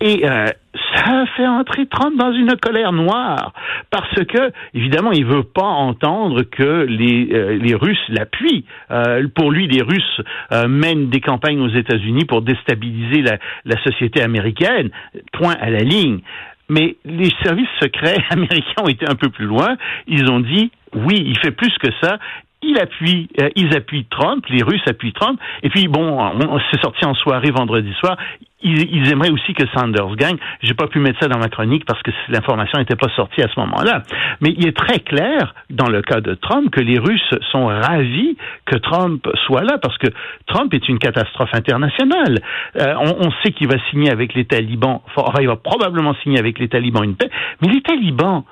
Et 0.00 0.24
euh, 0.24 0.46
ça 0.94 1.22
a 1.22 1.26
fait 1.26 1.46
entrer 1.46 1.86
Trump 1.86 2.16
dans 2.16 2.32
une 2.32 2.54
colère 2.56 2.92
noire 2.92 3.52
parce 3.90 4.24
que, 4.24 4.52
évidemment, 4.74 5.12
il 5.12 5.24
veut 5.24 5.42
pas 5.42 5.62
entendre 5.62 6.42
que 6.42 6.86
les, 6.88 7.28
euh, 7.32 7.58
les 7.58 7.74
Russes 7.74 8.08
l'appuient. 8.08 8.64
Euh, 8.90 9.26
pour 9.34 9.50
lui, 9.50 9.66
les 9.66 9.82
Russes 9.82 10.20
euh, 10.52 10.68
mènent 10.68 11.08
des 11.08 11.20
campagnes 11.20 11.60
aux 11.60 11.68
États-Unis 11.68 12.24
pour 12.24 12.42
déstabiliser 12.42 13.22
la, 13.22 13.38
la 13.64 13.82
société 13.82 14.22
américaine. 14.22 14.90
Point 15.32 15.56
à 15.60 15.70
la 15.70 15.80
ligne. 15.80 16.20
Mais 16.68 16.96
les 17.04 17.30
services 17.42 17.68
secrets 17.80 18.18
américains 18.30 18.82
ont 18.82 18.88
été 18.88 19.08
un 19.08 19.14
peu 19.14 19.30
plus 19.30 19.46
loin. 19.46 19.76
Ils 20.06 20.30
ont 20.30 20.40
dit, 20.40 20.70
oui, 20.94 21.22
il 21.26 21.38
fait 21.38 21.50
plus 21.50 21.72
que 21.78 21.88
ça. 22.00 22.18
Il 22.62 22.76
appuie, 22.78 23.28
euh, 23.40 23.50
ils 23.54 23.76
appuient 23.76 24.06
Trump, 24.10 24.44
les 24.48 24.62
Russes 24.62 24.82
appuient 24.86 25.12
Trump. 25.12 25.40
Et 25.62 25.68
puis 25.68 25.86
bon, 25.86 26.18
on, 26.18 26.58
s'est 26.58 26.80
sorti 26.82 27.04
en 27.04 27.14
soirée 27.14 27.50
vendredi 27.50 27.92
soir. 28.00 28.16
Ils, 28.62 28.92
ils 28.92 29.12
aimeraient 29.12 29.30
aussi 29.30 29.54
que 29.54 29.64
Sanders 29.68 30.16
gagne. 30.16 30.36
J'ai 30.62 30.74
pas 30.74 30.88
pu 30.88 30.98
mettre 30.98 31.20
ça 31.20 31.28
dans 31.28 31.38
ma 31.38 31.48
chronique 31.48 31.84
parce 31.86 32.02
que 32.02 32.10
l'information 32.28 32.80
n'était 32.80 32.96
pas 32.96 33.08
sortie 33.14 33.42
à 33.42 33.48
ce 33.48 33.60
moment-là. 33.60 34.02
Mais 34.40 34.52
il 34.56 34.66
est 34.66 34.76
très 34.76 34.98
clair 34.98 35.54
dans 35.70 35.88
le 35.88 36.02
cas 36.02 36.20
de 36.20 36.34
Trump 36.34 36.70
que 36.72 36.80
les 36.80 36.98
Russes 36.98 37.34
sont 37.52 37.66
ravis 37.66 38.36
que 38.66 38.76
Trump 38.76 39.28
soit 39.46 39.62
là 39.62 39.78
parce 39.80 39.96
que 39.98 40.08
Trump 40.46 40.74
est 40.74 40.88
une 40.88 40.98
catastrophe 40.98 41.54
internationale. 41.54 42.40
Euh, 42.76 42.94
on, 42.98 43.28
on 43.28 43.30
sait 43.44 43.52
qu'il 43.52 43.68
va 43.68 43.78
signer 43.90 44.10
avec 44.10 44.34
les 44.34 44.46
talibans. 44.46 45.00
Enfin, 45.14 45.40
il 45.40 45.46
va 45.46 45.56
probablement 45.56 46.14
signer 46.24 46.40
avec 46.40 46.58
les 46.58 46.68
talibans 46.68 47.04
une 47.04 47.14
paix. 47.14 47.30
Mais 47.62 47.68
les 47.68 47.82
talibans, 47.82 48.42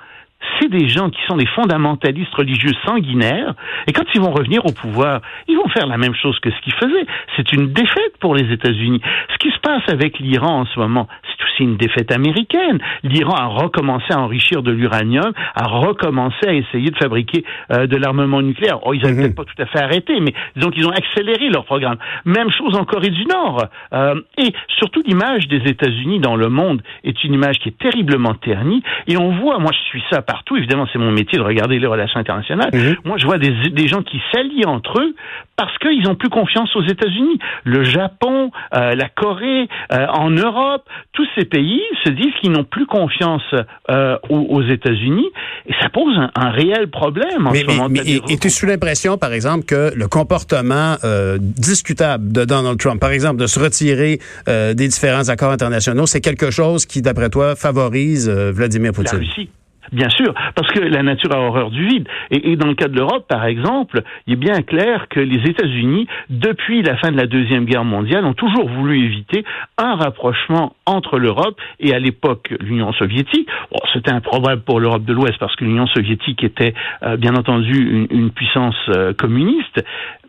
c'est 0.59 0.69
des 0.69 0.87
gens 0.87 1.09
qui 1.09 1.19
sont 1.27 1.37
des 1.37 1.47
fondamentalistes 1.47 2.33
religieux 2.33 2.73
sanguinaires, 2.85 3.53
et 3.87 3.93
quand 3.93 4.05
ils 4.13 4.21
vont 4.21 4.31
revenir 4.31 4.65
au 4.65 4.71
pouvoir, 4.71 5.21
ils 5.47 5.55
vont 5.55 5.67
faire 5.69 5.87
la 5.87 5.97
même 5.97 6.15
chose 6.15 6.39
que 6.39 6.51
ce 6.51 6.61
qu'ils 6.61 6.73
faisaient. 6.73 7.05
C'est 7.35 7.51
une 7.53 7.73
défaite 7.73 8.17
pour 8.19 8.35
les 8.35 8.51
États-Unis. 8.51 9.01
Ce 9.31 9.37
qui 9.37 9.51
se 9.51 9.59
passe 9.59 9.83
avec 9.87 10.19
l'Iran 10.19 10.61
en 10.61 10.65
ce 10.65 10.79
moment, 10.79 11.07
c'est 11.23 11.43
aussi 11.43 11.63
une 11.63 11.77
défaite 11.77 12.11
américaine. 12.11 12.79
L'Iran 13.03 13.35
a 13.35 13.45
recommencé 13.45 14.05
à 14.11 14.19
enrichir 14.19 14.61
de 14.61 14.71
l'uranium, 14.71 15.31
a 15.55 15.67
recommencé 15.67 16.47
à 16.47 16.53
essayer 16.53 16.89
de 16.89 16.97
fabriquer 16.97 17.43
euh, 17.71 17.87
de 17.87 17.97
l'armement 17.97 18.41
nucléaire. 18.41 18.79
Oh, 18.83 18.93
ils 18.93 19.01
n'avaient 19.01 19.23
peut-être 19.23 19.35
pas 19.35 19.45
tout 19.45 19.61
à 19.61 19.65
fait 19.65 19.81
arrêté, 19.81 20.19
mais 20.19 20.33
disons 20.55 20.69
qu'ils 20.69 20.85
ont 20.87 20.91
accéléré 20.91 21.49
leur 21.49 21.65
programme. 21.65 21.97
Même 22.25 22.51
chose 22.51 22.75
en 22.75 22.85
Corée 22.85 23.09
du 23.09 23.25
Nord. 23.25 23.65
Euh, 23.93 24.21
et 24.37 24.53
surtout, 24.77 25.01
l'image 25.05 25.47
des 25.47 25.61
États-Unis 25.69 26.19
dans 26.19 26.35
le 26.35 26.49
monde 26.49 26.81
est 27.03 27.23
une 27.23 27.33
image 27.33 27.59
qui 27.59 27.69
est 27.69 27.77
terriblement 27.77 28.33
ternie. 28.35 28.83
Et 29.07 29.17
on 29.17 29.31
voit, 29.31 29.59
moi 29.59 29.71
je 29.71 29.89
suis 29.89 30.03
ça 30.09 30.21
partout, 30.27 30.57
évidemment 30.57 30.85
c'est 30.91 30.99
mon 30.99 31.11
métier 31.11 31.37
de 31.39 31.43
regarder 31.43 31.79
les 31.79 31.87
relations 31.87 32.19
internationales. 32.19 32.69
Moi 33.05 33.17
je 33.17 33.25
vois 33.25 33.39
des, 33.39 33.53
des 33.71 33.87
gens 33.87 34.03
qui 34.03 34.21
s'allient 34.31 34.65
entre 34.65 34.99
eux 35.01 35.15
parce 35.55 35.75
qu'ils 35.79 36.03
n'ont 36.03 36.15
plus 36.15 36.29
confiance 36.29 36.75
aux 36.75 36.83
États-Unis. 36.83 37.39
Le 37.63 37.83
Japon, 37.83 38.51
euh, 38.75 38.93
la 38.93 39.09
Corée, 39.09 39.67
euh, 39.91 40.05
en 40.09 40.29
Europe, 40.29 40.83
tous 41.13 41.25
ces 41.35 41.45
pays 41.45 41.81
se 42.03 42.09
disent 42.09 42.33
qu'ils 42.39 42.51
n'ont 42.51 42.63
plus 42.63 42.85
confiance 42.85 43.41
euh, 43.89 44.17
aux, 44.29 44.45
aux 44.57 44.61
États-Unis 44.61 45.27
et 45.65 45.73
ça 45.81 45.89
pose 45.89 46.15
un, 46.15 46.29
un 46.35 46.51
réel 46.51 46.89
problème 46.89 47.47
en 47.47 47.51
Mais, 47.51 47.61
ce 47.61 47.65
moment. 47.65 47.87
mais, 47.89 48.01
des 48.01 48.21
mais 48.27 48.33
es-tu 48.33 48.49
sous 48.51 48.67
l'impression, 48.67 49.17
par 49.17 49.33
exemple, 49.33 49.65
que 49.65 49.91
le 49.95 50.07
comportement 50.07 50.95
discutable 51.39 52.31
de 52.31 52.45
Donald 52.45 52.77
Trump, 52.77 52.99
par 52.99 53.11
exemple, 53.11 53.37
de 53.39 53.47
se 53.47 53.59
retirer 53.59 54.19
des 54.47 54.87
différents 54.87 55.29
accords 55.29 55.51
internationaux, 55.51 56.05
c'est 56.05 56.21
quelque 56.21 56.51
chose 56.51 56.85
qui, 56.85 57.01
d'après 57.01 57.29
toi, 57.29 57.55
favorise 57.55 58.29
Vladimir 58.29 58.91
la 58.91 58.95
Poutine? 58.95 59.19
Russie. 59.19 59.49
Bien 59.91 60.09
sûr, 60.09 60.33
parce 60.55 60.71
que 60.71 60.79
la 60.79 61.03
nature 61.03 61.33
a 61.33 61.39
horreur 61.39 61.71
du 61.71 61.85
vide. 61.85 62.07
Et, 62.31 62.55
dans 62.55 62.67
le 62.67 62.75
cas 62.75 62.87
de 62.87 62.95
l'Europe, 62.95 63.25
par 63.27 63.45
exemple, 63.45 64.01
il 64.25 64.33
est 64.33 64.37
bien 64.37 64.61
clair 64.61 65.07
que 65.09 65.19
les 65.19 65.49
États-Unis, 65.49 66.07
depuis 66.29 66.81
la 66.81 66.97
fin 66.97 67.11
de 67.11 67.17
la 67.17 67.25
Deuxième 67.25 67.65
Guerre 67.65 67.85
mondiale, 67.85 68.25
ont 68.25 68.33
toujours 68.33 68.67
voulu 68.67 69.05
éviter 69.05 69.45
un 69.77 69.95
rapprochement 69.95 70.75
entre 70.85 71.19
l'Europe 71.19 71.59
et 71.79 71.93
à 71.93 71.99
l'époque 71.99 72.53
l'Union 72.59 72.91
soviétique. 72.93 73.47
Bon, 73.71 73.79
C'était 73.93 74.11
un 74.11 74.21
problème 74.21 74.61
pour 74.61 74.79
l'Europe 74.79 75.05
de 75.05 75.13
l'Ouest 75.13 75.37
parce 75.39 75.55
que 75.55 75.63
l'Union 75.63 75.87
soviétique 75.87 76.43
était 76.43 76.73
euh, 77.03 77.17
bien 77.17 77.35
entendu 77.35 77.71
une, 77.71 78.07
une 78.09 78.31
puissance 78.31 78.75
euh, 78.89 79.13
communiste, 79.13 79.83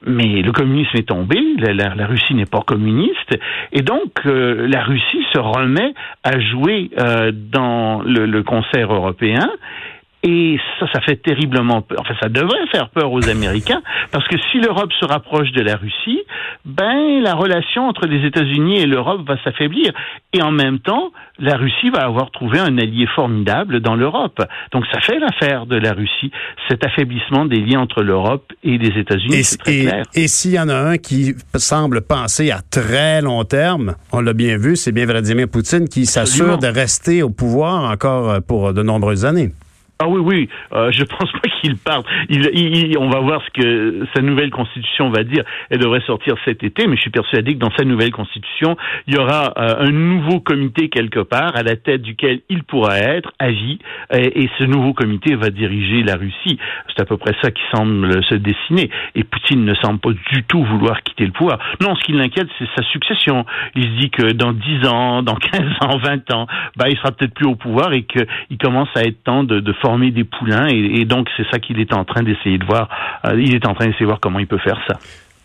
mais 0.07 0.43
le 0.43 0.53
communisme 0.53 0.97
est 0.97 1.09
tombé, 1.09 1.39
la, 1.59 2.07
Russie 2.07 2.35
n'est 2.35 2.47
pas 2.47 2.61
communiste, 2.61 3.39
et 3.73 3.83
donc 3.83 4.13
euh, 4.27 4.67
la 4.69 4.83
Russie 4.83 5.25
se 5.33 5.39
remet 5.39 5.93
à 6.25 6.39
jouer 6.39 6.91
euh, 6.99 7.33
dans 7.33 8.03
le 8.03 8.43
concert 8.43 8.93
européen. 8.93 9.49
Et 10.25 10.59
ça, 10.81 10.87
ça 10.93 11.01
fait 11.01 11.15
terriblement 11.17 11.81
peur. 11.81 11.99
Enfin, 12.01 12.15
ça 12.21 12.29
devrait 12.29 12.67
faire 12.73 12.89
peur 12.89 13.13
aux 13.13 13.29
Américains, 13.29 13.81
parce 14.11 14.27
que 14.27 14.37
si 14.51 14.59
l'Europe 14.59 14.91
se 14.99 15.05
rapproche 15.07 15.53
de 15.53 15.61
la 15.63 15.77
Russie, 15.77 16.21
ben 16.65 17.23
la 17.23 17.35
relation 17.35 17.87
entre 17.87 18.07
les 18.07 18.27
États-Unis 18.27 18.81
et 18.81 18.87
l'Europe 18.87 19.21
va 19.29 19.37
s'affaiblir. 19.45 19.93
Et 20.33 20.43
en 20.43 20.51
même 20.51 20.81
temps, 20.81 21.13
la 21.39 21.57
Russie 21.57 21.91
va 21.91 22.01
avoir 22.05 22.33
trouvé 22.33 22.59
un 22.59 22.77
allié 22.79 23.07
formidable 23.15 23.79
dans 23.81 23.95
l'Europe. 23.95 24.43
Donc, 24.73 24.85
ça 24.93 25.01
fait 25.01 25.21
l'affaire 25.21 25.67
de 25.67 25.77
la 25.77 25.93
Russie, 25.93 26.33
cet 26.69 26.85
affaiblissement 26.85 27.45
des 27.47 27.61
liens 27.61 27.81
entre 27.81 28.03
l'Europe 28.03 28.53
et 28.65 28.77
les 28.77 28.99
États-Unis. 29.01 29.37
Et, 29.37 29.45
et- 29.85 30.25
et 30.25 30.27
s'il 30.27 30.51
y 30.53 30.59
en 30.61 30.69
a 30.69 30.75
un 30.77 30.97
qui 30.99 31.35
semble 31.55 32.01
penser 32.03 32.51
à 32.51 32.59
très 32.69 33.23
long 33.23 33.45
terme, 33.45 33.95
on 34.13 34.21
l'a 34.21 34.33
bien 34.33 34.59
vu, 34.59 34.75
c'est 34.75 34.91
bien 34.93 35.07
Vladimir 35.07 35.47
Poutine 35.49 35.89
qui 35.89 36.07
s'assure 36.07 36.59
de 36.59 36.67
rester 36.67 37.23
au 37.23 37.31
pouvoir 37.31 37.89
encore 37.89 38.31
euh, 38.31 38.41
pour 38.41 38.73
de 38.75 38.83
nombreuses 38.83 39.25
années. 39.25 39.51
Ah 40.01 40.07
oui, 40.09 40.21
oui, 40.21 40.49
euh, 40.75 40.93
je 40.93 41.03
pense 41.19 41.31
pas 41.33 41.49
qu'il 41.61 41.77
parte. 41.77 42.07
Il, 42.29 42.49
il- 42.55 42.97
on 42.99 43.09
va 43.09 43.19
voir 43.19 43.43
ce 43.45 43.51
que 43.61 44.07
sa 44.15 44.23
nouvelle 44.23 44.51
constitution 44.51 45.11
va 45.11 45.25
dire. 45.25 45.43
Elle 45.71 45.79
devrait 45.81 46.03
sortir 46.07 46.37
cet 46.45 46.63
été, 46.63 46.87
mais 46.87 46.95
je 46.95 47.01
suis 47.01 47.11
persuadé 47.11 47.55
que 47.55 47.59
dans 47.59 47.73
sa 47.77 47.85
nouvelle 47.85 48.13
constitution, 48.13 48.77
il 49.09 49.15
y 49.17 49.19
aura 49.19 49.55
euh, 49.59 49.75
un 49.81 49.91
nouveau 49.91 50.39
comité 50.39 50.89
quelque 50.89 51.19
part 51.19 51.57
à 51.57 51.65
la 51.65 51.75
tête 51.75 52.03
duquel 52.03 52.43
il 52.49 52.63
pourra 52.63 52.99
être 52.99 53.33
à 53.41 53.51
vie, 53.51 53.79
et, 54.15 54.49
ce 54.59 54.65
nouveau 54.65 54.93
comité 54.93 55.35
va 55.35 55.51
diriger 55.51 56.03
la 56.05 56.15
Russie. 56.17 56.59
C'est 56.89 57.03
à 57.03 57.05
peu 57.05 57.17
près 57.17 57.35
ça 57.43 57.51
qui 57.51 57.63
semble 57.75 58.23
se 58.25 58.35
dessiner. 58.37 58.91
Et 59.17 59.25
Poutine 59.25 59.65
ne 59.65 59.75
semble 59.75 59.99
pas 59.99 60.11
du 60.33 60.43
tout 60.45 60.63
vouloir 60.65 61.03
quitter 61.03 61.27
le 61.27 61.33
pouvoir. 61.33 61.59
Non, 61.81 61.95
ce 61.97 62.05
qui 62.05 62.13
l'inquiète, 62.13 62.49
c'est 62.59 62.69
sa 62.77 62.83
succession. 62.85 63.45
Il 63.75 63.83
se 63.85 64.01
dit 64.01 64.11
que 64.11 64.33
dans 64.33 64.53
10 64.53 64.87
ans, 64.87 65.23
dans 65.23 65.35
15 65.53 65.61
ans, 65.83 65.99
20 65.99 66.33
ans, 66.33 66.47
bah, 66.77 66.87
il 66.89 66.97
sera 66.97 67.11
peut-être 67.13 67.35
plus 67.35 67.47
au 67.47 67.57
pouvoir 67.57 67.93
et 67.93 68.03
qu'il 68.05 68.59
commence 68.61 68.89
à 68.95 69.03
être 69.03 69.23
temps 69.25 69.45
de, 69.45 69.61
de 69.61 69.73
des 69.97 70.25
poulains. 70.25 70.69
Et, 70.69 71.01
et 71.01 71.05
donc, 71.05 71.29
c'est 71.37 71.47
ça 71.51 71.59
qu'il 71.59 71.81
est 71.81 71.93
en 71.95 72.05
train 72.05 72.23
d'essayer 72.23 72.59
de 72.59 72.65
voir. 72.67 72.89
Euh, 73.25 73.41
il 73.41 73.55
est 73.55 73.67
en 73.67 73.75
train 73.75 73.87
d'essayer 73.87 74.03
de 74.05 74.11
voir 74.11 74.21
comment 74.21 74.39
il 74.39 74.47
peut 74.47 74.59
faire 74.59 74.79
ça. 74.89 74.99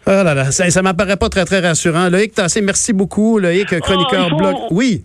Oh 0.06 0.10
là 0.24 0.34
là, 0.34 0.52
ça, 0.52 0.70
ça 0.70 0.82
m'apparaît 0.82 1.16
pas 1.16 1.30
très, 1.30 1.46
très 1.46 1.62
rassurant. 1.62 2.10
Loïc 2.10 2.34
Tassé, 2.34 2.62
merci 2.62 2.92
beaucoup. 2.92 3.40
Loïc, 3.40 3.80
chroniqueur 3.80 4.26
il 4.26 4.30
faut- 4.32 4.36
blog. 4.38 4.56
Oui. 4.72 5.04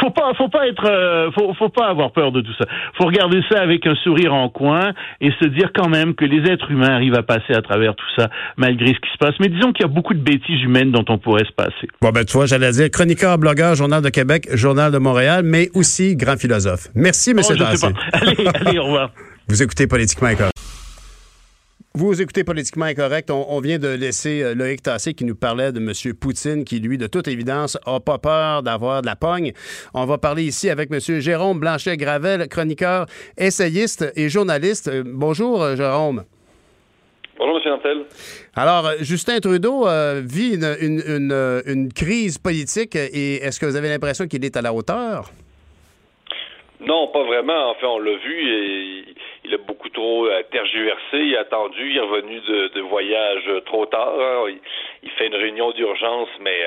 Faut 0.00 0.10
pas, 0.10 0.32
faut 0.36 0.48
pas 0.48 0.66
être, 0.68 0.84
euh, 0.88 1.30
faut, 1.32 1.52
faut 1.54 1.68
pas 1.68 1.86
avoir 1.88 2.12
peur 2.12 2.32
de 2.32 2.40
tout 2.40 2.52
ça. 2.58 2.64
Faut 2.96 3.04
regarder 3.04 3.40
ça 3.50 3.60
avec 3.60 3.86
un 3.86 3.94
sourire 3.96 4.32
en 4.34 4.48
coin 4.48 4.92
et 5.20 5.30
se 5.40 5.46
dire 5.46 5.70
quand 5.74 5.88
même 5.88 6.14
que 6.14 6.24
les 6.24 6.50
êtres 6.50 6.70
humains 6.70 6.94
arrivent 6.94 7.14
à 7.14 7.22
passer 7.22 7.52
à 7.54 7.62
travers 7.62 7.94
tout 7.94 8.06
ça 8.16 8.28
malgré 8.56 8.86
ce 8.88 9.00
qui 9.00 9.12
se 9.12 9.18
passe. 9.18 9.34
Mais 9.40 9.48
disons 9.48 9.72
qu'il 9.72 9.84
y 9.86 9.88
a 9.88 9.92
beaucoup 9.92 10.14
de 10.14 10.20
bêtises 10.20 10.62
humaines 10.62 10.92
dont 10.92 11.04
on 11.08 11.18
pourrait 11.18 11.44
se 11.44 11.52
passer. 11.52 11.88
Bon, 12.00 12.10
ben, 12.10 12.24
tu 12.24 12.32
vois, 12.32 12.46
j'allais 12.46 12.70
dire 12.72 12.90
chroniqueur, 12.90 13.38
blogueur, 13.38 13.74
Journal 13.74 14.02
de 14.02 14.08
Québec, 14.08 14.48
Journal 14.54 14.90
de 14.92 14.98
Montréal, 14.98 15.42
mais 15.44 15.68
aussi 15.74 16.16
grand 16.16 16.36
philosophe. 16.38 16.88
Merci, 16.94 17.30
M. 17.30 17.38
Oh, 17.40 17.42
je 17.52 17.58
sais 17.58 17.64
Tassé. 17.64 17.92
pas. 17.92 17.98
Allez, 18.18 18.46
allez, 18.66 18.78
au 18.78 18.84
revoir. 18.84 19.10
Vous 19.48 19.62
écoutez 19.62 19.86
Politiquement 19.86 20.28
Incorrect. 20.28 20.52
Vous 21.94 22.22
écoutez 22.22 22.42
Politiquement 22.42 22.86
Incorrect. 22.86 23.30
On, 23.30 23.44
on 23.50 23.60
vient 23.60 23.78
de 23.78 23.88
laisser 23.88 24.42
euh, 24.42 24.54
Loïc 24.54 24.82
Tassé 24.82 25.12
qui 25.12 25.26
nous 25.26 25.34
parlait 25.34 25.72
de 25.72 25.78
M. 25.78 25.92
Poutine, 26.18 26.64
qui, 26.64 26.80
lui, 26.80 26.96
de 26.96 27.06
toute 27.06 27.28
évidence, 27.28 27.76
n'a 27.86 28.00
pas 28.00 28.16
peur 28.16 28.62
d'avoir 28.62 29.02
de 29.02 29.06
la 29.06 29.14
pogne. 29.16 29.52
On 29.92 30.06
va 30.06 30.16
parler 30.16 30.44
ici 30.44 30.70
avec 30.70 30.90
M. 30.90 30.98
Jérôme 31.20 31.60
Blanchet-Gravel, 31.60 32.48
chroniqueur, 32.48 33.04
essayiste 33.36 34.10
et 34.16 34.30
journaliste. 34.30 34.88
Euh, 34.88 35.02
bonjour, 35.04 35.62
euh, 35.62 35.76
Jérôme. 35.76 36.24
Bonjour, 37.38 37.56
M. 37.58 37.62
Nantel. 37.72 37.98
Alors, 38.56 38.90
Justin 39.00 39.40
Trudeau 39.40 39.86
euh, 39.86 40.22
vit 40.24 40.54
une, 40.54 40.74
une- 40.80 41.02
une, 41.06 41.62
une 41.66 41.92
crise 41.92 42.38
politique 42.38 42.96
et 42.96 43.34
est-ce 43.44 43.60
que 43.60 43.66
vous 43.66 43.76
avez 43.76 43.90
l'impression 43.90 44.26
qu'il 44.26 44.42
est 44.46 44.56
à 44.56 44.62
la 44.62 44.72
hauteur? 44.72 45.30
Non, 46.80 47.08
pas 47.12 47.22
vraiment. 47.24 47.70
En 47.70 47.74
fait, 47.74 47.86
on 47.86 47.98
l'a 47.98 48.16
vu 48.16 48.48
et 48.48 49.14
il 49.44 49.54
a 49.54 49.58
beaucoup 49.58 49.88
trop 49.88 50.28
tergiversé, 50.50 51.18
il 51.18 51.36
a 51.36 51.40
attendu, 51.40 51.90
il 51.90 51.96
est 51.96 52.00
revenu 52.00 52.40
de, 52.40 52.68
de 52.68 52.80
voyage 52.80 53.50
trop 53.66 53.86
tard. 53.86 54.14
Hein. 54.18 54.54
Il, 55.02 55.10
fait 55.10 55.26
une 55.26 55.34
réunion 55.34 55.72
d'urgence, 55.72 56.28
mais 56.40 56.64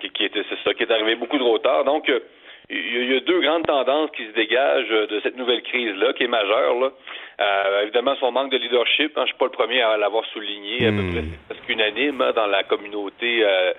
qui, 0.00 0.10
qui, 0.10 0.24
était 0.24 0.42
c'est 0.48 0.58
ça 0.64 0.74
qui 0.74 0.82
est 0.82 0.90
arrivé 0.90 1.14
beaucoup 1.14 1.38
trop 1.38 1.58
tard. 1.58 1.84
Donc 1.84 2.10
il 2.70 3.12
y 3.12 3.16
a 3.16 3.20
deux 3.20 3.40
grandes 3.40 3.66
tendances 3.66 4.10
qui 4.10 4.26
se 4.26 4.32
dégagent 4.32 5.08
de 5.08 5.20
cette 5.22 5.36
nouvelle 5.36 5.62
crise-là, 5.62 6.12
qui 6.12 6.24
est 6.24 6.28
majeure. 6.28 6.74
Là. 6.78 6.90
Euh, 7.40 7.82
évidemment, 7.82 8.14
son 8.16 8.30
manque 8.30 8.50
de 8.50 8.58
leadership, 8.58 9.16
hein, 9.16 9.22
je 9.22 9.28
suis 9.28 9.38
pas 9.38 9.46
le 9.46 9.52
premier 9.52 9.80
à 9.80 9.96
l'avoir 9.96 10.24
souligné, 10.26 10.86
à 10.86 10.90
peu 10.90 11.00
hmm. 11.00 11.12
près 11.12 11.24
presque 11.48 11.68
unanime 11.68 12.20
hein, 12.20 12.32
dans 12.34 12.46
la 12.46 12.64
communauté 12.64 13.42
euh, 13.42 13.72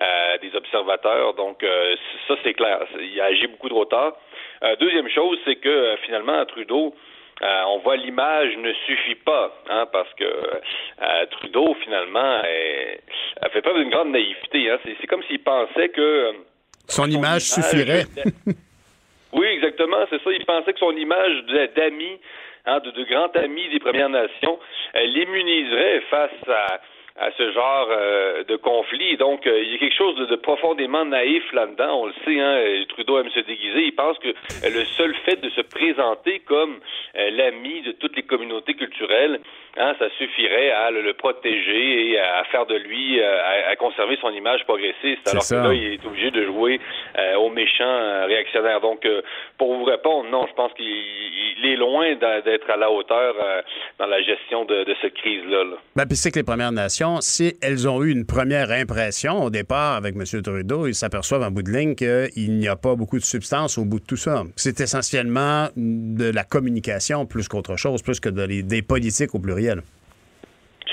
euh, 0.00 0.38
des 0.42 0.54
observateurs. 0.54 1.34
Donc, 1.34 1.64
ça, 2.28 2.34
c'est 2.44 2.54
clair. 2.54 2.80
Il 3.00 3.20
a 3.20 3.24
agi 3.24 3.48
beaucoup 3.48 3.68
trop 3.68 3.84
tard. 3.84 4.12
Deuxième 4.80 5.08
chose, 5.08 5.38
c'est 5.44 5.56
que 5.56 5.96
finalement, 6.04 6.44
Trudeau, 6.46 6.94
on 7.42 7.78
voit 7.78 7.96
l'image 7.96 8.56
ne 8.56 8.72
suffit 8.86 9.14
pas, 9.16 9.52
hein, 9.68 9.86
parce 9.92 10.12
que 10.14 10.24
Trudeau, 11.32 11.74
finalement, 11.82 12.40
a 13.40 13.48
fait 13.50 13.62
preuve 13.62 13.78
d'une 13.78 13.90
grande 13.90 14.10
naïveté. 14.10 14.70
Hein. 14.70 14.78
C'est 14.84 15.06
comme 15.06 15.22
s'il 15.24 15.40
pensait 15.40 15.88
que 15.90 16.32
son, 16.88 17.10
image, 17.10 17.42
suffirait. 17.42 18.04
oui, 19.32 19.46
exactement, 19.46 20.06
c'est 20.08 20.22
ça. 20.22 20.30
Il 20.32 20.44
pensait 20.44 20.72
que 20.72 20.78
son 20.78 20.96
image 20.96 21.44
d'ami, 21.74 22.18
hein, 22.64 22.80
de, 22.80 22.90
de 22.92 23.04
grand 23.04 23.34
ami 23.36 23.68
des 23.68 23.80
Premières 23.80 24.08
Nations, 24.08 24.58
l'immuniserait 24.94 26.00
face 26.10 26.48
à 26.48 26.80
à 27.18 27.30
ce 27.36 27.50
genre 27.52 27.88
euh, 27.90 28.44
de 28.44 28.56
conflit. 28.56 29.16
Donc, 29.16 29.46
euh, 29.46 29.62
il 29.62 29.72
y 29.72 29.74
a 29.76 29.78
quelque 29.78 29.96
chose 29.96 30.16
de, 30.28 30.36
profondément 30.36 31.04
naïf 31.04 31.42
là-dedans. 31.52 32.02
On 32.02 32.06
le 32.06 32.12
sait, 32.24 32.38
hein, 32.38 32.84
Trudeau 32.90 33.18
aime 33.18 33.30
se 33.30 33.40
déguiser. 33.40 33.84
Il 33.86 33.94
pense 33.94 34.18
que 34.18 34.28
le 34.28 34.84
seul 34.96 35.14
fait 35.24 35.40
de 35.40 35.48
se 35.50 35.62
présenter 35.62 36.40
comme 36.40 36.78
euh, 37.16 37.30
l'ami 37.30 37.82
de 37.82 37.92
toutes 37.92 38.16
les 38.16 38.22
communautés 38.22 38.74
culturelles, 38.74 39.40
hein, 39.78 39.94
ça 39.98 40.10
suffirait 40.18 40.70
à 40.70 40.90
le, 40.90 41.14
protéger 41.14 42.10
et 42.10 42.18
à 42.18 42.44
faire 42.44 42.66
de 42.66 42.76
lui, 42.76 43.22
à, 43.22 43.74
conserver 43.76 44.18
son 44.20 44.30
image 44.30 44.64
progressiste. 44.64 45.26
Alors 45.28 45.42
que 45.48 45.54
là, 45.54 45.72
il 45.72 45.94
est 45.94 46.04
obligé 46.04 46.30
de 46.30 46.44
jouer 46.44 46.80
aux 47.38 47.48
méchants 47.48 48.26
réactionnaires. 48.26 48.80
Donc, 48.80 49.06
pour 49.56 49.74
vous 49.74 49.84
répondre, 49.84 50.28
non, 50.28 50.46
je 50.46 50.52
pense 50.52 50.72
qu'il 50.74 51.64
est 51.64 51.76
loin 51.76 52.14
d'être 52.16 52.68
à 52.68 52.76
la 52.76 52.90
hauteur 52.90 53.34
dans 53.98 54.06
la 54.06 54.20
gestion 54.22 54.64
de, 54.64 54.84
cette 55.00 55.14
crise-là. 55.14 55.64
Là. 55.64 55.76
Ben, 55.94 56.06
puis 56.06 56.16
c'est 56.16 56.30
que 56.30 56.38
les 56.38 56.44
Premières 56.44 56.72
Nations 56.72 57.05
si 57.20 57.54
elles 57.62 57.88
ont 57.88 58.02
eu 58.02 58.10
une 58.10 58.26
première 58.26 58.70
impression 58.70 59.42
au 59.44 59.50
départ 59.50 59.94
avec 59.96 60.14
M. 60.14 60.24
Trudeau, 60.42 60.86
ils 60.86 60.94
s'aperçoivent 60.94 61.42
en 61.42 61.50
bout 61.50 61.62
de 61.62 61.70
ligne 61.70 61.94
qu'il 61.94 62.58
n'y 62.58 62.68
a 62.68 62.76
pas 62.76 62.94
beaucoup 62.94 63.18
de 63.18 63.24
substance 63.24 63.78
au 63.78 63.84
bout 63.84 64.00
de 64.00 64.06
tout 64.06 64.16
ça. 64.16 64.42
C'est 64.56 64.80
essentiellement 64.80 65.68
de 65.76 66.30
la 66.32 66.44
communication 66.44 67.26
plus 67.26 67.48
qu'autre 67.48 67.76
chose, 67.76 68.02
plus 68.02 68.20
que 68.20 68.28
des 68.28 68.82
politiques 68.82 69.34
au 69.34 69.38
pluriel. 69.38 69.82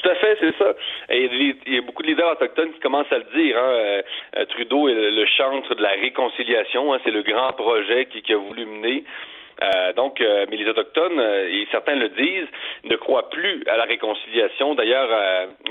Tout 0.01 0.09
à 0.09 0.16
fait, 0.16 0.38
c'est 0.39 0.57
ça. 0.57 0.74
Il 1.09 1.55
y 1.68 1.78
a 1.78 1.82
beaucoup 1.82 2.01
de 2.01 2.07
leaders 2.07 2.32
autochtones 2.32 2.74
qui 2.74 2.80
commencent 2.80 3.11
à 3.11 3.20
le 3.20 3.28
dire. 3.36 3.57
Hein. 3.57 4.01
Euh, 4.38 4.45
Trudeau 4.49 4.89
est 4.89 5.11
le 5.11 5.26
chantre 5.38 5.76
de 5.76 5.82
la 5.82 5.91
réconciliation. 5.91 6.93
Hein. 6.93 6.99
C'est 7.03 7.11
le 7.11 7.22
grand 7.22 7.53
projet 7.53 8.07
qu'il 8.07 8.36
a 8.36 8.38
voulu 8.38 8.66
mener. 8.66 9.03
Euh, 9.62 9.93
donc, 9.93 10.20
euh, 10.20 10.45
mais 10.49 10.58
les 10.58 10.68
Autochtones, 10.68 11.20
euh, 11.20 11.47
et 11.47 11.68
certains 11.72 11.95
le 11.95 12.10
disent, 12.10 12.47
ne 12.86 12.95
croient 12.95 13.30
plus 13.30 13.64
à 13.68 13.78
la 13.78 13.84
réconciliation. 13.84 14.76
D'ailleurs, 14.76 15.10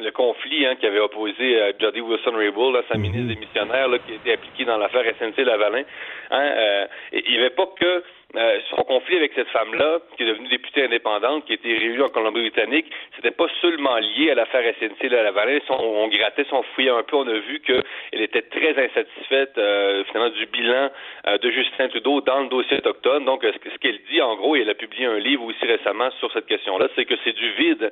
le 0.01 0.11
conflit 0.11 0.67
hein, 0.67 0.77
qui 0.77 0.87
avait 0.87 1.01
opposé 1.01 1.73
Jody 1.81 2.01
Wilson-Raybould, 2.01 2.83
sa 2.89 2.97
mhm. 2.97 3.03
ministre 3.03 3.35
des 3.35 3.41
missionnaires, 3.41 3.89
qui 4.07 4.13
a 4.13 4.17
été 4.17 4.33
appliqué 4.35 4.65
dans 4.65 4.79
l'affaire 4.79 5.05
SNC-Lavalin, 5.19 5.85
hein, 6.31 6.87
il 7.13 7.31
n'y 7.31 7.39
avait 7.39 7.51
pas 7.51 7.67
que 7.79 8.03
euh, 8.35 8.59
son 8.71 8.83
conflit 8.85 9.17
avec 9.17 9.33
cette 9.35 9.49
femme-là, 9.49 9.99
qui 10.17 10.23
est 10.23 10.27
devenue 10.27 10.49
députée 10.49 10.85
indépendante, 10.85 11.45
qui 11.45 11.53
a 11.53 11.55
été 11.55 11.69
réélue 11.69 12.03
en 12.03 12.09
Colombie-Britannique, 12.09 12.87
c'était 13.15 13.31
pas 13.31 13.47
seulement 13.61 13.97
lié 13.99 14.31
à 14.31 14.35
l'affaire 14.35 14.63
SNC 14.81 15.09
de 15.09 15.17
la 15.17 15.33
Vallée. 15.33 15.61
On, 15.69 15.75
on, 15.75 16.09
grattait 16.09 16.47
son 16.49 16.63
fouillait 16.75 16.91
un 16.91 17.03
peu, 17.03 17.17
on 17.17 17.29
a 17.29 17.39
vu 17.39 17.61
qu'elle 17.61 18.23
était 18.23 18.43
très 18.43 18.71
insatisfaite 18.71 19.59
euh, 19.59 20.05
finalement 20.05 20.31
du 20.35 20.47
bilan 20.47 20.91
euh, 21.29 21.39
de 21.39 21.51
Justin 21.51 21.89
Trudeau 21.89 22.23
dans 22.23 22.41
le 22.41 22.49
dossier 22.49 22.79
autochtone. 22.79 23.27
Donc, 23.27 23.43
ce 23.45 23.79
qu'elle 23.79 23.99
dit, 24.11 24.23
en 24.23 24.35
gros, 24.37 24.57
et 24.57 24.63
elle 24.63 24.71
a 24.71 24.75
publié 24.75 25.05
un 25.05 25.19
livre 25.19 25.45
aussi 25.45 25.67
récemment 25.67 26.11
sur 26.19 26.33
cette 26.33 26.47
question-là, 26.47 26.89
c'est 26.97 27.05
que 27.05 27.15
c'est 27.25 27.37
du 27.37 27.51
vide. 27.53 27.91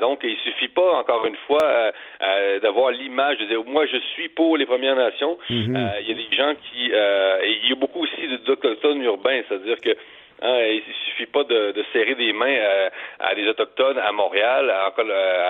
donc, 0.00 0.20
il 0.24 0.36
suffit 0.38 0.68
pas, 0.68 0.94
encore 0.94 1.26
une 1.26 1.36
fois, 1.46 1.92
d'avoir 2.62 2.92
l'image 2.92 3.38
de 3.38 3.44
dire 3.44 3.62
moi 3.64 3.84
je 3.86 3.98
suis 4.14 4.28
pour 4.28 4.56
les 4.56 4.66
Premières 4.66 4.96
Nations. 4.96 5.38
Mm-hmm. 5.50 5.92
Il 6.00 6.08
y 6.08 6.12
a 6.12 6.14
des 6.14 6.36
gens 6.36 6.54
qui, 6.54 6.86
il 6.86 7.68
y 7.68 7.72
a 7.72 7.76
beaucoup 7.76 8.02
aussi 8.02 8.28
d'Autochtones 8.46 9.02
urbains, 9.02 9.42
c'est-à-dire 9.48 9.65
c'est-à-dire 9.66 9.94
que 9.94 10.00
Hein, 10.42 10.58
il 10.68 10.82
suffit 11.06 11.26
pas 11.26 11.44
de, 11.44 11.74
serrer 11.92 12.14
des 12.14 12.32
mains 12.34 12.58
à, 13.20 13.34
des 13.34 13.48
autochtones 13.48 13.98
à 13.98 14.12
Montréal, 14.12 14.70
à, 14.70 14.92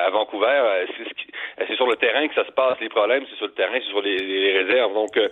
à 0.06 0.10
Vancouver. 0.10 0.86
C'est 1.66 1.74
sur 1.74 1.88
le 1.88 1.96
terrain 1.96 2.28
que 2.28 2.34
ça 2.34 2.44
se 2.44 2.52
passe. 2.52 2.78
Les 2.80 2.88
problèmes, 2.88 3.24
c'est 3.28 3.36
sur 3.36 3.46
le 3.46 3.52
terrain, 3.52 3.74
c'est 3.74 3.90
sur 3.90 4.00
les, 4.00 4.62
réserves. 4.62 4.94
Donc, 4.94 5.16
euh, 5.16 5.28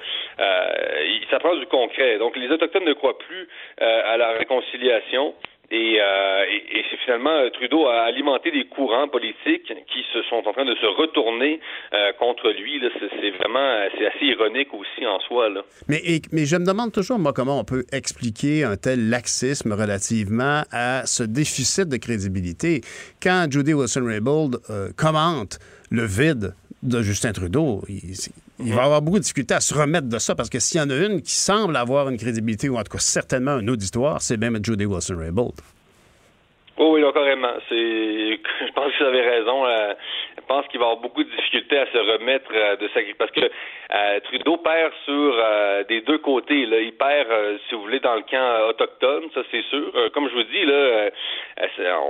ça 1.30 1.38
prend 1.38 1.54
du 1.54 1.66
concret. 1.66 2.18
Donc, 2.18 2.36
les 2.36 2.50
autochtones 2.50 2.84
ne 2.84 2.94
croient 2.94 3.18
plus 3.18 3.48
euh, 3.80 4.12
à 4.12 4.16
la 4.16 4.30
réconciliation. 4.32 5.34
Euh, 5.72 6.44
et, 6.50 6.78
et, 6.78 6.84
finalement 7.04 7.30
euh, 7.30 7.50
Trudeau 7.50 7.86
a 7.86 8.02
alimenté 8.02 8.50
des 8.50 8.66
courants 8.66 9.08
politiques 9.08 9.66
qui 9.66 10.04
se 10.12 10.22
sont 10.28 10.42
en 10.46 10.52
train 10.52 10.64
de 10.64 10.74
se 10.74 10.86
retourner 10.86 11.60
euh, 11.92 12.12
contre 12.18 12.50
lui. 12.50 12.80
C'est 13.00 13.30
vraiment 13.30 13.88
c'est 13.96 14.06
assez 14.06 14.26
ironique 14.26 14.72
aussi 14.74 15.06
en 15.06 15.20
soi. 15.20 15.48
Mais, 15.88 16.00
mais 16.32 16.44
je 16.44 16.56
me 16.56 16.66
demande 16.66 16.92
toujours, 16.92 17.18
moi, 17.18 17.32
comment 17.32 17.58
on 17.58 17.64
peut 17.64 17.84
expliquer 17.92 18.64
un 18.64 18.76
tel 18.76 19.08
laxisme 19.08 19.72
relativement 19.72 20.62
à 20.70 21.06
ce 21.06 21.22
déficit 21.22 21.88
de 21.88 21.96
crédibilité. 21.96 22.80
Quand 23.22 23.46
Judy 23.50 23.74
Wilson-Raybould 23.74 24.56
commente 24.96 25.58
le 25.90 26.04
vide 26.04 26.54
de 26.84 27.02
Justin 27.02 27.32
Trudeau, 27.32 27.82
il, 27.88 28.72
va 28.74 28.84
avoir 28.84 29.02
beaucoup 29.02 29.18
de 29.18 29.22
difficultés 29.22 29.54
à 29.54 29.60
se 29.60 29.74
remettre 29.74 30.08
de 30.08 30.18
ça 30.18 30.34
parce 30.34 30.50
que 30.50 30.58
s'il 30.58 30.80
y 30.80 30.84
en 30.84 30.90
a 30.90 30.96
une 30.96 31.22
qui 31.22 31.32
semble 31.32 31.76
avoir 31.76 32.08
une 32.08 32.18
crédibilité 32.18 32.68
ou 32.68 32.76
en 32.76 32.82
tout 32.82 32.92
cas 32.92 32.98
certainement 32.98 33.52
un 33.52 33.68
auditoire, 33.68 34.20
c'est 34.20 34.36
même 34.36 34.58
Judy 34.62 34.84
Wilson-Raybould. 34.84 35.54
Oh 36.76 36.92
oui, 36.94 37.00
là, 37.00 37.12
carrément. 37.12 37.54
Je 37.70 38.72
pense 38.74 38.92
vous 38.98 39.04
avez 39.06 39.22
raison. 39.22 39.64
Euh, 40.44 40.54
je 40.54 40.60
pense 40.60 40.66
qu'il 40.68 40.80
va 40.80 40.86
avoir 40.86 41.00
beaucoup 41.00 41.24
de 41.24 41.30
difficultés 41.30 41.78
à 41.78 41.86
se 41.86 41.98
remettre 41.98 42.50
euh, 42.54 42.76
de 42.76 42.88
sa 42.88 43.00
parce 43.18 43.30
que 43.30 43.40
euh, 43.40 44.20
Trudeau 44.24 44.56
perd 44.58 44.92
sur 45.04 45.34
des 45.88 46.00
deux 46.02 46.18
côtés. 46.18 46.66
Là, 46.66 46.80
il 46.80 46.92
perd, 46.92 47.28
si 47.68 47.74
vous 47.74 47.82
voulez, 47.82 48.00
dans 48.00 48.14
le 48.14 48.22
camp 48.22 48.68
autochtone, 48.68 49.24
ça 49.34 49.42
c'est 49.50 49.62
sûr. 49.64 49.92
comme 50.12 50.28
je 50.28 50.34
vous 50.34 50.42
dis, 50.44 50.64
là, 50.64 51.10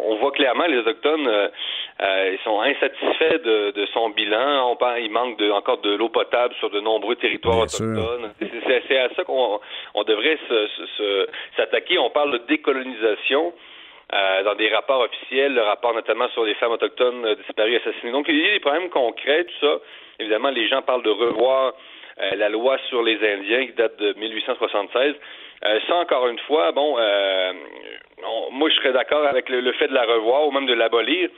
on 0.05 0.17
voit 0.17 0.33
clairement 0.33 0.67
les 0.67 0.79
autochtones, 0.79 1.29
ils 2.01 2.39
sont 2.45 2.61
insatisfaits 2.61 3.43
de, 3.45 3.87
son 3.93 4.11
bilan. 4.11 4.71
On 4.71 4.77
parle, 4.77 5.01
il 5.01 5.11
manque 5.11 5.39
de, 5.39 5.51
encore 5.51 5.79
de 5.79 5.95
l'eau 5.95 6.09
potable 6.09 6.55
sur 6.59 6.71
de 6.71 6.81
nombreux 6.81 7.17
territoires 7.17 7.59
autochtones. 7.59 8.33
C'est, 8.89 8.99
à 8.99 9.09
ça 9.15 9.25
qu'on 9.25 9.61
on 9.95 10.05
devrait 10.05 10.39
s'attaquer. 11.57 11.99
On 11.99 12.11
parle 12.11 12.33
de 12.33 12.39
décolonisation. 12.47 13.53
Euh, 14.15 14.45
dans 14.45 14.55
des 14.55 14.69
rapports 14.69 15.01
officiels, 15.01 15.55
le 15.55 15.63
rapport 15.63 15.93
notamment 15.93 16.29
sur 16.29 16.45
les 16.45 16.55
femmes 16.55 16.71
autochtones 16.71 17.25
euh, 17.25 17.35
disparues, 17.35 17.77
assassinées. 17.77 18.13
Donc, 18.13 18.27
il 18.29 18.39
y 18.39 18.49
a 18.49 18.53
des 18.53 18.61
problèmes 18.61 18.89
concrets, 18.89 19.45
tout 19.45 19.67
ça. 19.67 19.79
Évidemment, 20.21 20.51
les 20.51 20.69
gens 20.69 20.83
parlent 20.83 21.03
de 21.03 21.11
revoir 21.11 21.73
euh, 22.21 22.37
la 22.37 22.49
loi 22.49 22.79
sur 22.89 23.03
les 23.03 23.17
Indiens 23.17 23.67
qui 23.67 23.73
date 23.73 23.97
de 23.99 24.13
1876. 24.13 25.17
ça, 25.89 25.97
encore 25.97 26.29
une 26.29 26.39
fois, 26.41 26.71
bon, 26.71 26.97
moi, 28.53 28.71
je 28.71 28.77
serais 28.77 28.93
d'accord 28.93 29.27
avec 29.27 29.49
le, 29.49 29.73
fait 29.73 29.89
de 29.89 29.95
la 29.95 30.05
revoir 30.05 30.47
ou 30.47 30.53
même 30.53 30.67
de 30.67 30.75
l'abolir. 30.75 31.29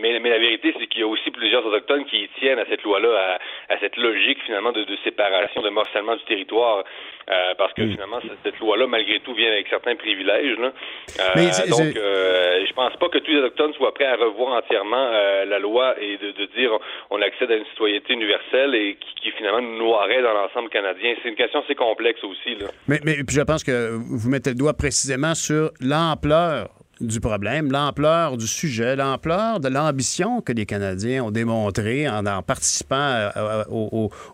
Mais, 0.00 0.18
mais 0.20 0.30
la 0.30 0.38
vérité, 0.38 0.74
c'est 0.78 0.86
qu'il 0.86 1.00
y 1.00 1.04
a 1.04 1.06
aussi 1.06 1.30
plusieurs 1.30 1.64
autochtones 1.64 2.04
qui 2.06 2.28
tiennent 2.38 2.58
à 2.58 2.66
cette 2.66 2.82
loi-là, 2.82 3.38
à, 3.68 3.78
cette 3.80 3.96
logique 3.96 4.38
finalement 4.44 4.72
de, 4.72 4.84
de, 4.84 4.96
séparation, 5.04 5.62
de 5.62 5.70
morcellement 5.70 6.16
du 6.16 6.24
territoire, 6.24 6.84
euh, 7.30 7.54
parce 7.56 7.72
que 7.74 7.86
finalement 7.86 8.20
cette 8.42 8.58
loi-là, 8.58 8.86
malgré 8.86 9.20
tout, 9.20 9.34
vient 9.34 9.50
avec 9.50 9.68
certains 9.68 9.96
privilèges. 9.96 10.58
Là. 10.58 10.72
Euh, 11.20 11.66
donc, 11.68 11.96
euh, 11.96 12.64
je 12.66 12.72
pense 12.72 12.96
pas 12.96 13.08
que 13.08 13.18
tous 13.18 13.30
les 13.30 13.38
autochtones 13.38 13.74
soient 13.74 13.92
prêts 13.92 14.06
à 14.06 14.16
revoir 14.16 14.56
entièrement 14.58 15.10
la 15.46 15.58
loi 15.58 15.94
et 16.00 16.16
de, 16.16 16.32
de, 16.32 16.46
dire 16.56 16.70
on 17.10 17.20
accède 17.20 17.50
à 17.50 17.56
une 17.56 17.66
citoyenneté 17.66 18.14
universelle 18.14 18.74
et 18.74 18.96
qui, 18.96 19.22
qui 19.22 19.30
finalement 19.32 19.60
nous 19.60 19.78
noirait 19.78 20.22
dans 20.22 20.32
l'ensemble 20.32 20.70
canadien. 20.70 21.14
C'est 21.22 21.28
une 21.28 21.36
question 21.36 21.60
assez 21.60 21.74
complexe 21.74 22.22
aussi. 22.24 22.54
Là. 22.56 22.66
Mais, 22.86 22.98
mais 23.04 23.14
puis 23.26 23.36
je 23.36 23.42
pense 23.42 23.62
que 23.64 23.90
vous 23.92 24.30
mettez 24.30 24.50
le 24.50 24.56
doigt 24.56 24.74
précisément 24.74 25.34
sur 25.34 25.70
l'ampleur 25.80 26.68
du 27.00 27.20
problème, 27.20 27.70
l'ampleur 27.70 28.36
du 28.36 28.46
sujet, 28.46 28.96
l'ampleur 28.96 29.60
de 29.60 29.68
l'ambition 29.68 30.40
que 30.40 30.52
les 30.52 30.66
Canadiens 30.66 31.24
ont 31.24 31.30
démontré 31.30 32.08
en, 32.08 32.26
en 32.26 32.42
participant 32.42 32.96
euh, 32.96 33.30
euh, 33.36 33.64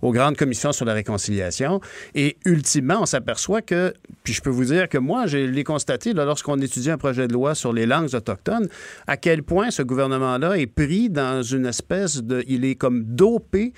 aux, 0.02 0.12
grandes 0.12 0.36
commissions 0.36 0.72
sur 0.72 0.84
la 0.84 0.94
réconciliation. 0.94 1.80
Et 2.14 2.36
ultimement, 2.44 3.02
on 3.02 3.06
s'aperçoit 3.06 3.62
que, 3.62 3.92
puis 4.22 4.32
je 4.32 4.40
peux 4.40 4.50
vous 4.50 4.64
dire 4.64 4.88
que 4.88 4.98
moi, 4.98 5.26
je 5.26 5.38
l'ai 5.38 5.64
constaté 5.64 6.12
lorsqu'on 6.12 6.60
étudie 6.60 6.90
un 6.90 6.98
projet 6.98 7.28
de 7.28 7.32
loi 7.32 7.54
sur 7.54 7.72
les 7.72 7.86
langues 7.86 8.14
autochtones, 8.14 8.68
à 9.06 9.16
quel 9.16 9.42
point 9.42 9.70
ce 9.70 9.82
gouvernement-là 9.82 10.56
est 10.58 10.66
pris 10.66 11.10
dans 11.10 11.42
une 11.42 11.66
espèce 11.66 12.22
de... 12.22 12.44
Il 12.46 12.64
est 12.64 12.76
comme 12.76 13.04
dopé 13.04 13.72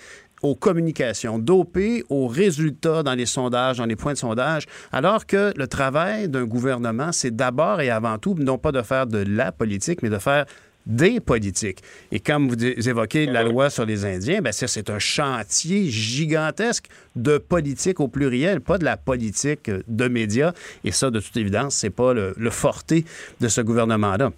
aux 0.47 0.55
communications, 0.55 1.38
dopé 1.38 2.05
aux 2.09 2.26
résultats 2.26 3.03
dans 3.03 3.14
les 3.14 3.26
sondages, 3.26 3.78
dans 3.78 3.86
les 3.86 3.97
points 3.97 4.12
de 4.12 4.18
sondage, 4.18 4.66
alors 4.92 5.26
que 5.26 5.53
le 5.57 5.66
travail 5.66 6.28
d'un 6.28 6.44
gouvernement, 6.44 7.12
c'est 7.12 7.34
d'abord 7.34 7.80
et 7.80 7.90
avant 7.90 8.18
tout, 8.18 8.34
non 8.38 8.59
pas 8.59 8.72
de 8.72 8.82
faire 8.82 9.07
de 9.07 9.24
la 9.26 9.53
politique, 9.53 10.03
mais 10.03 10.11
de 10.11 10.18
faire 10.18 10.47
des 10.86 11.18
politiques. 11.18 11.80
Et 12.12 12.20
comme 12.20 12.49
vous 12.49 12.64
évoquez 12.64 13.26
la 13.26 13.42
loi 13.42 13.70
sur 13.70 13.84
les 13.84 14.05
Indiens, 14.05 14.40
ben 14.40 14.53
ça, 14.53 14.68
c'est 14.68 14.88
un 14.88 15.01
chantier 15.01 15.86
gigantesque 15.86 16.86
de 17.16 17.38
politique 17.38 17.99
au 17.99 18.07
pluriel, 18.07 18.61
pas 18.61 18.78
de 18.78 18.84
la 18.84 18.97
politique 18.97 19.68
de 19.88 20.09
médias. 20.09 20.53
Et 20.84 20.92
ça, 20.92 21.11
de 21.11 21.18
toute 21.18 21.36
évidence, 21.36 21.74
c'est 21.74 21.90
pas 21.90 22.14
le, 22.14 22.34
le 22.36 22.51
forté 22.51 23.05
de 23.40 23.49
ce 23.49 23.61
gouvernement-là. 23.61 24.30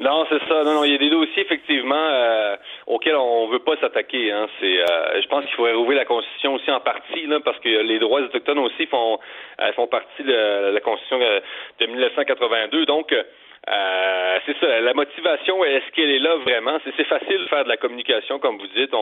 Non, 0.00 0.24
c'est 0.28 0.38
ça. 0.48 0.62
Non, 0.64 0.74
non, 0.74 0.84
il 0.84 0.92
y 0.92 0.94
a 0.94 0.98
des 0.98 1.10
dossiers 1.10 1.44
effectivement 1.78 1.96
euh, 1.96 2.56
auxquels 2.86 3.16
on 3.16 3.48
veut 3.48 3.58
pas 3.60 3.76
s'attaquer. 3.80 4.32
Hein. 4.32 4.46
C'est, 4.60 4.78
euh, 4.80 5.20
je 5.22 5.28
pense 5.28 5.44
qu'il 5.44 5.54
faudrait 5.54 5.74
rouvrir 5.74 5.98
la 5.98 6.04
Constitution 6.04 6.54
aussi 6.54 6.70
en 6.70 6.80
partie, 6.80 7.26
là, 7.26 7.40
parce 7.44 7.58
que 7.60 7.68
les 7.68 7.98
droits 7.98 8.20
autochtones 8.20 8.58
aussi 8.58 8.86
font 8.86 9.18
euh, 9.60 9.72
font 9.72 9.86
partie 9.86 10.22
de 10.22 10.72
la 10.72 10.80
Constitution 10.80 11.18
de 11.18 11.86
1982. 11.86 12.86
Donc 12.86 13.12
euh, 13.12 14.38
c'est 14.46 14.56
ça. 14.58 14.80
La 14.80 14.94
motivation, 14.94 15.64
est-ce 15.64 15.90
qu'elle 15.92 16.10
est 16.10 16.20
là 16.20 16.36
vraiment? 16.36 16.78
C'est 16.96 17.04
facile 17.04 17.38
de 17.38 17.46
faire 17.46 17.64
de 17.64 17.68
la 17.68 17.76
communication, 17.76 18.38
comme 18.38 18.58
vous 18.58 18.66
dites, 18.68 18.92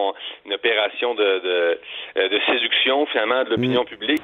une 0.45 0.55
opération 0.55 1.15
de, 1.15 1.23
de, 1.23 1.81
euh, 2.19 2.29
de 2.29 2.41
séduction, 2.47 3.07
finalement, 3.07 3.45
de 3.45 3.51
l'opinion 3.51 3.83
mm. 3.83 3.87
publique. 3.87 4.23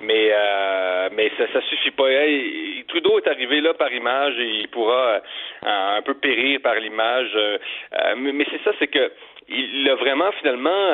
Mais 0.00 0.30
euh, 0.30 1.08
mais 1.12 1.30
ça, 1.38 1.44
ça 1.52 1.60
suffit 1.68 1.90
pas. 1.90 2.08
Trudeau 2.88 3.18
est 3.18 3.28
arrivé 3.28 3.60
là 3.60 3.74
par 3.74 3.92
image 3.92 4.38
et 4.38 4.60
il 4.60 4.68
pourra 4.68 5.20
un 5.62 6.02
peu 6.02 6.14
périr 6.14 6.60
par 6.62 6.74
l'image. 6.76 7.36
mais, 8.16 8.46
c'est 8.50 8.62
ça, 8.62 8.72
c'est 8.78 8.88
que 8.88 9.10
il 9.48 9.88
a 9.88 9.94
vraiment 9.94 10.30
finalement, 10.32 10.92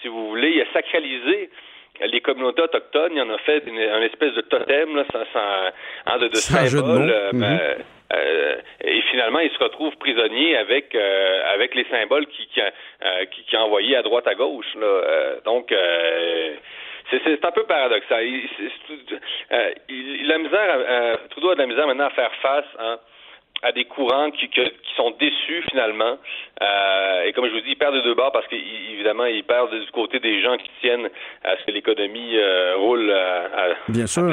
si 0.00 0.08
vous 0.08 0.28
voulez, 0.28 0.50
il 0.50 0.60
a 0.60 0.72
sacralisé 0.72 1.50
les 2.06 2.20
communautés 2.20 2.62
autochtones, 2.62 3.12
il 3.14 3.22
en 3.22 3.30
a 3.30 3.38
fait 3.38 3.62
une, 3.66 3.78
espèce 4.02 4.34
de 4.34 4.42
totem, 4.42 4.96
là, 4.96 5.04
sans, 5.12 5.24
sans, 5.32 5.72
hein, 6.06 6.18
de, 6.18 6.28
de 6.28 6.36
symbole. 6.36 7.10
Euh, 7.10 7.32
mhm. 7.32 7.40
ben, 7.40 7.58
euh, 8.14 8.56
et 8.84 9.00
finalement, 9.10 9.40
il 9.40 9.50
se 9.50 9.58
retrouve 9.58 9.94
prisonnier 9.96 10.56
avec 10.56 10.94
euh, 10.94 11.42
avec 11.52 11.74
les 11.74 11.84
symboles 11.90 12.26
qui 12.26 12.46
qui, 12.46 12.60
qui, 13.32 13.42
qui 13.44 13.56
a 13.56 13.62
envoyés 13.62 13.96
à 13.96 14.02
droite 14.02 14.26
à 14.26 14.34
gauche. 14.34 14.74
Là. 14.76 15.40
donc 15.44 15.74
c'est 17.10 17.44
un 17.44 17.50
peu 17.52 17.64
paradoxal. 17.64 18.24
Il, 18.26 18.48
il, 19.88 20.26
la 20.26 20.38
misère, 20.38 21.18
Trudeau 21.30 21.50
a 21.50 21.54
de 21.54 21.60
la 21.60 21.66
misère 21.66 21.86
maintenant 21.86 22.06
à 22.06 22.10
faire 22.10 22.34
face. 22.42 22.66
Hein, 22.78 22.98
à 23.62 23.72
des 23.72 23.84
courants 23.84 24.30
qui, 24.30 24.48
qui 24.48 24.60
sont 24.96 25.12
déçus 25.18 25.62
finalement. 25.70 26.16
Euh, 26.62 27.22
et 27.24 27.32
comme 27.32 27.46
je 27.46 27.52
vous 27.52 27.60
dis, 27.60 27.70
ils 27.70 27.76
perdent 27.76 27.96
de 27.96 28.02
deux 28.02 28.14
bords 28.14 28.32
parce 28.32 28.46
qu'évidemment, 28.46 29.24
ils 29.24 29.44
perdent 29.44 29.74
du 29.74 29.90
côté 29.90 30.20
des 30.20 30.40
gens 30.42 30.56
qui 30.56 30.70
tiennent 30.80 31.08
à 31.44 31.56
ce 31.58 31.64
que 31.64 31.72
l'économie 31.72 32.36
euh, 32.36 32.76
roule 32.76 33.10
à, 33.10 33.74
Bien 33.88 34.06
sûr. 34.06 34.30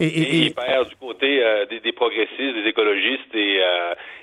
Et, 0.00 0.46
ils 0.46 0.54
perdent 0.54 0.88
du 0.88 0.96
côté 0.96 1.44
euh, 1.44 1.66
des, 1.66 1.92
progressistes, 1.92 2.38
des 2.38 2.68
écologistes 2.68 3.34
et, 3.34 3.60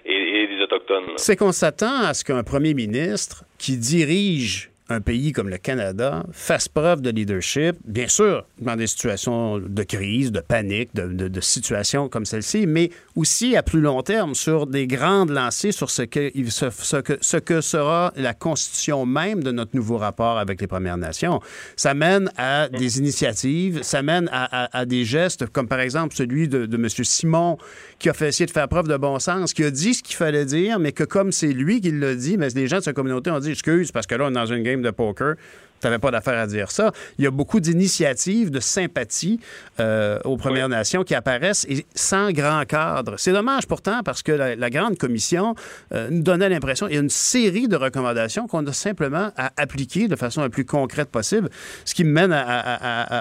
et 0.06 0.48
des 0.48 0.62
Autochtones. 0.62 1.18
C'est 1.18 1.36
qu'on 1.36 1.52
s'attend 1.52 2.04
à 2.04 2.14
ce 2.14 2.24
qu'un 2.24 2.44
premier 2.44 2.74
ministre 2.74 3.44
qui 3.58 3.78
dirige 3.78 4.70
un 4.90 5.02
pays 5.02 5.32
comme 5.32 5.50
le 5.50 5.58
Canada 5.58 6.26
fasse 6.32 6.68
preuve 6.68 7.02
de 7.02 7.12
leadership, 7.12 7.78
bien 7.86 8.08
sûr, 8.08 8.46
dans 8.60 8.76
des 8.76 8.88
situations 8.88 9.60
de 9.60 9.84
crise, 9.84 10.32
de 10.32 10.40
panique, 10.40 10.94
de, 10.96 11.40
situations 11.42 12.10
comme 12.10 12.26
celle-ci, 12.26 12.68
mais 12.68 12.90
aussi 13.16 13.56
à 13.56 13.64
plus 13.64 13.80
long 13.80 14.02
terme 14.02 14.36
sur 14.36 14.68
des 14.68 14.88
grandes 14.88 15.30
lancées 15.30 15.72
sur 15.72 15.90
ce 15.90 16.02
que, 16.02 16.32
ce, 16.50 16.98
que, 16.98 17.18
ce 17.22 17.38
que 17.38 17.62
sera 17.62 18.12
la 18.16 18.34
constitution 18.34 19.06
même 19.06 19.44
de 19.44 19.52
notre 19.52 19.76
nouveau 19.76 19.98
rapport 19.98 20.38
avec 20.38 20.60
les 20.60 20.68
Premières 20.68 20.98
Nations. 20.98 21.40
Ça 21.76 21.94
mène 21.94 22.30
à 22.38 22.68
des 22.68 22.98
initiatives, 23.00 23.84
ça 23.84 24.02
mène 24.02 24.30
à, 24.32 24.86
des 24.86 25.06
gestes 25.06 25.46
comme 25.48 25.68
par 25.68 25.80
exemple 25.80 26.16
celui 26.16 26.48
de, 26.48 26.66
de 26.66 26.76
M. 26.76 26.88
Simon 26.90 27.58
qui 28.00 28.10
a 28.10 28.14
fait 28.14 28.30
essayer 28.30 28.46
de 28.46 28.52
faire 28.52 28.68
preuve 28.68 28.88
de 28.88 28.98
bon 28.98 29.20
sens, 29.20 29.54
qui 29.54 29.64
a 29.64 29.72
dit 29.72 29.94
ce 29.94 30.04
qu'il 30.04 30.16
fallait 30.16 30.46
dire, 30.46 30.80
mais 30.80 30.92
que 30.92 31.04
comme 31.04 31.32
c'est 31.32 31.54
lui 31.54 31.82
qui 31.82 31.92
l'a 31.92 32.16
dit, 32.16 32.38
mais 32.38 32.50
les 32.50 32.68
gens 32.68 32.78
de 32.78 32.84
sa 32.84 32.94
communauté 32.94 33.30
ont 33.32 33.40
dit 33.40 33.52
excuse 33.52 33.92
parce 33.92 34.08
que 34.08 34.16
là 34.16 34.26
on 34.26 34.30
est 34.30 34.34
dans 34.34 34.46
une 34.46 34.64
game 34.64 34.79
de 34.82 34.92
poker. 34.92 35.36
Tu 35.80 35.88
n'avais 35.88 36.00
pas 36.00 36.12
d'affaire 36.12 36.38
à 36.38 36.48
dire 36.48 36.72
ça. 36.72 36.92
Il 37.18 37.24
y 37.24 37.28
a 37.28 37.32
beaucoup 37.32 37.60
d'initiatives 37.60 38.52
de 38.52 38.60
sympathie 38.60 39.40
euh, 39.80 40.20
aux 40.26 40.36
Premières 40.36 40.68
Nations 40.68 41.04
qui 41.04 41.16
apparaissent 41.16 41.66
et 41.70 41.86
sans 41.96 42.32
grand 42.32 42.66
cadre. 42.66 43.16
C'est 43.18 43.32
dommage 43.32 43.66
pourtant 43.66 44.02
parce 44.04 44.22
que 44.22 44.32
la, 44.32 44.70
Grande 44.70 44.98
Commission 44.98 45.56
euh, 45.94 46.10
nous 46.12 46.22
donnait 46.22 46.50
l'impression 46.50 46.86
qu'il 46.86 46.96
y 46.96 47.00
a 47.00 47.02
une 47.02 47.10
série 47.10 47.68
de 47.68 47.76
recommandations 47.76 48.46
qu'on 48.46 48.66
a 48.68 48.74
simplement 48.74 49.32
à 49.36 49.52
appliquer 49.58 50.08
de 50.08 50.16
façon 50.16 50.42
la 50.42 50.50
plus 50.50 50.66
concrète 50.66 51.10
possible. 51.10 51.50
Ce 51.86 51.96
qui 51.96 52.04
me 52.04 52.12
mène 52.12 52.36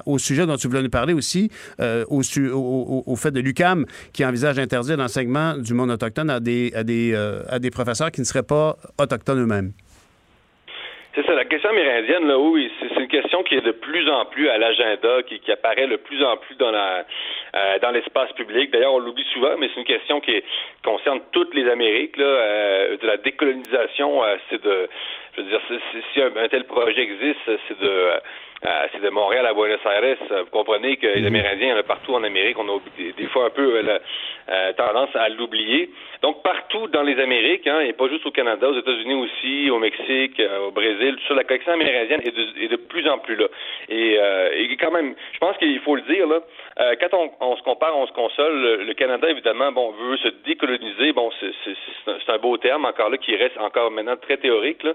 au 0.05 0.19
sujet 0.19 0.45
dont 0.45 0.57
tu 0.57 0.69
voulais 0.69 0.83
nous 0.83 0.91
parler 0.91 1.15
aussi, 1.15 1.51
euh, 1.81 2.05
au, 2.09 2.23
au, 3.07 3.17
fait 3.17 3.31
de 3.31 3.41
l'UCAM 3.41 3.87
qui 4.13 4.25
envisage 4.25 4.57
d'interdire 4.57 4.97
l'enseignement 4.97 5.57
du 5.57 5.75
monde 5.75 5.91
autochtone 5.91 6.29
à 6.29 6.41
des, 6.41 6.73
à 6.75 6.83
des, 6.83 7.15
à 7.49 7.59
des 7.59 7.71
professeurs 7.71 8.11
qui 8.11 8.21
ne 8.21 8.27
seraient 8.27 8.43
pas 8.43 8.77
autochtones 8.99 9.41
eux-mêmes. 9.41 9.73
C'est 11.19 11.27
ça, 11.27 11.35
la 11.35 11.47
question 11.47 11.71
amérindienne, 11.71 12.29
là, 12.29 12.39
oui, 12.39 12.71
c'est 12.79 12.95
une 13.01 13.09
question 13.09 13.43
qui 13.43 13.57
est 13.57 13.61
de 13.61 13.73
plus 13.73 14.09
en 14.09 14.25
plus 14.27 14.49
à 14.51 14.57
l'agenda, 14.57 15.21
qui, 15.25 15.41
qui, 15.41 15.51
apparaît 15.51 15.89
de 15.89 15.97
plus 15.97 16.23
en 16.25 16.37
plus 16.37 16.55
dans 16.55 16.71
la 16.71 17.05
euh, 17.57 17.79
dans 17.81 17.91
l'espace 17.91 18.31
public. 18.35 18.71
D'ailleurs, 18.71 18.95
on 18.95 19.01
l'oublie 19.01 19.27
souvent, 19.35 19.57
mais 19.59 19.69
c'est 19.75 19.81
une 19.81 19.87
question 19.87 20.21
qui 20.21 20.41
concerne 20.85 21.19
toutes 21.33 21.53
les 21.55 21.69
Amériques. 21.69 22.17
Là, 22.19 22.25
euh, 22.25 22.97
de 22.99 23.05
la 23.05 23.17
décolonisation, 23.17 24.23
euh, 24.23 24.37
c'est 24.49 24.63
de, 24.63 24.89
je 25.39 25.43
veux 25.43 25.49
dire, 25.49 25.61
si 26.13 26.21
un, 26.21 26.49
tel 26.49 26.65
projet 26.65 27.03
existe, 27.03 27.39
c'est 27.69 27.79
de 27.81 28.13
euh, 28.67 28.87
c'est 28.91 29.01
de 29.01 29.11
Montréal 29.11 29.47
à 29.47 29.55
Buenos 29.55 29.79
Aires. 29.85 30.17
Vous 30.31 30.51
comprenez 30.51 30.97
que 30.97 31.07
les 31.07 31.21
mhm. 31.21 31.27
Amérindiens, 31.29 31.83
partout 31.85 32.15
en 32.15 32.25
Amérique, 32.25 32.59
on 32.59 32.69
a 32.69 32.81
des, 32.99 33.27
fois 33.29 33.47
un 33.47 33.51
peu 33.51 33.77
euh, 33.77 33.99
euh, 34.49 34.73
tendance 34.73 35.15
à 35.15 35.29
l'oublier. 35.29 35.91
Donc, 36.23 36.43
partout 36.43 36.89
dans 36.89 37.03
les 37.03 37.21
Amériques, 37.21 37.69
hein, 37.69 37.81
et 37.81 37.93
pas 37.93 38.09
juste 38.09 38.27
au 38.27 38.33
Canada, 38.33 38.69
aux 38.69 38.77
États-Unis 38.77 39.15
aussi, 39.15 39.71
au 39.71 39.79
Mexique, 39.79 40.43
au 40.67 40.73
Brésil, 40.73 41.17
sur 41.27 41.37
la 41.37 41.45
collection 41.45 41.73
amérindienne 41.73 42.21
est 42.25 42.37
de, 42.37 42.65
est 42.65 42.69
de 42.69 42.77
plus 42.77 43.09
en 43.09 43.19
plus 43.19 43.37
là. 43.37 43.47
Et, 43.89 44.15
et, 44.15 44.77
quand 44.77 44.91
même, 44.91 45.15
je 45.33 45.39
pense 45.39 45.57
qu'il 45.59 45.79
faut 45.81 45.95
le 45.95 46.03
dire, 46.03 46.27
là, 46.27 46.41
quand 47.01 47.15
on, 47.15 47.31
on, 47.41 47.57
se 47.57 47.63
compare, 47.63 47.97
on 47.97 48.07
se 48.07 48.13
console, 48.13 48.85
le, 48.87 48.95
Canada, 48.95 49.29
évidemment, 49.29 49.73
bon, 49.73 49.91
veut 49.93 50.17
se 50.19 50.29
décoloniser. 50.45 51.13
Bon, 51.13 51.31
c'est 51.41 52.31
un 52.33 52.39
beau 52.39 52.57
terme, 52.57 52.85
encore 52.85 53.11
là, 53.11 53.19
qui 53.19 53.35
reste 53.37 53.59
encore 53.59 53.91
maintenant 53.91 54.17
très 54.17 54.37
théorique, 54.37 54.83
là. 54.83 54.93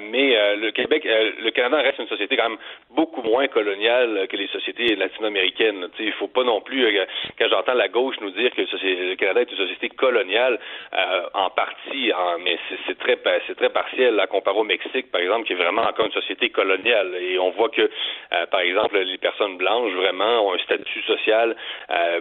mais 0.00 0.56
le 0.56 0.70
Québec, 0.70 1.04
le 1.04 1.50
Canada 1.50 1.78
reste 1.78 1.98
une 1.98 2.08
société 2.08 2.36
quand 2.36 2.50
beaucoup 2.90 3.22
moins 3.22 3.48
colonial 3.48 4.26
que 4.28 4.36
les 4.36 4.48
sociétés 4.48 4.96
latino-américaines. 4.96 5.88
Il 5.98 6.12
faut 6.12 6.28
pas 6.28 6.44
non 6.44 6.60
plus, 6.60 6.84
euh, 6.84 7.04
quand 7.38 7.48
j'entends 7.48 7.74
la 7.74 7.88
gauche 7.88 8.16
nous 8.20 8.30
dire 8.30 8.50
que 8.54 8.62
le 8.62 9.14
Canada 9.16 9.42
est 9.42 9.50
une 9.50 9.56
société 9.56 9.88
coloniale, 9.90 10.58
euh, 10.94 11.22
en 11.34 11.50
partie, 11.50 12.12
mais 12.42 12.58
c'est 12.86 12.98
très 12.98 13.18
c'est 13.46 13.56
très 13.56 13.70
partiel 13.70 14.18
à 14.20 14.26
comparer 14.26 14.58
au 14.58 14.64
Mexique, 14.64 15.10
par 15.10 15.20
exemple, 15.20 15.46
qui 15.46 15.52
est 15.52 15.56
vraiment 15.56 15.82
encore 15.82 16.06
une 16.06 16.12
société 16.12 16.50
coloniale. 16.50 17.14
Et 17.20 17.38
on 17.38 17.50
voit 17.50 17.68
que, 17.70 17.82
euh, 17.82 18.46
par 18.46 18.60
exemple, 18.60 18.98
les 18.98 19.18
personnes 19.18 19.56
blanches 19.56 19.92
vraiment 19.92 20.46
ont 20.46 20.54
statut 20.66 21.02
social 21.02 21.56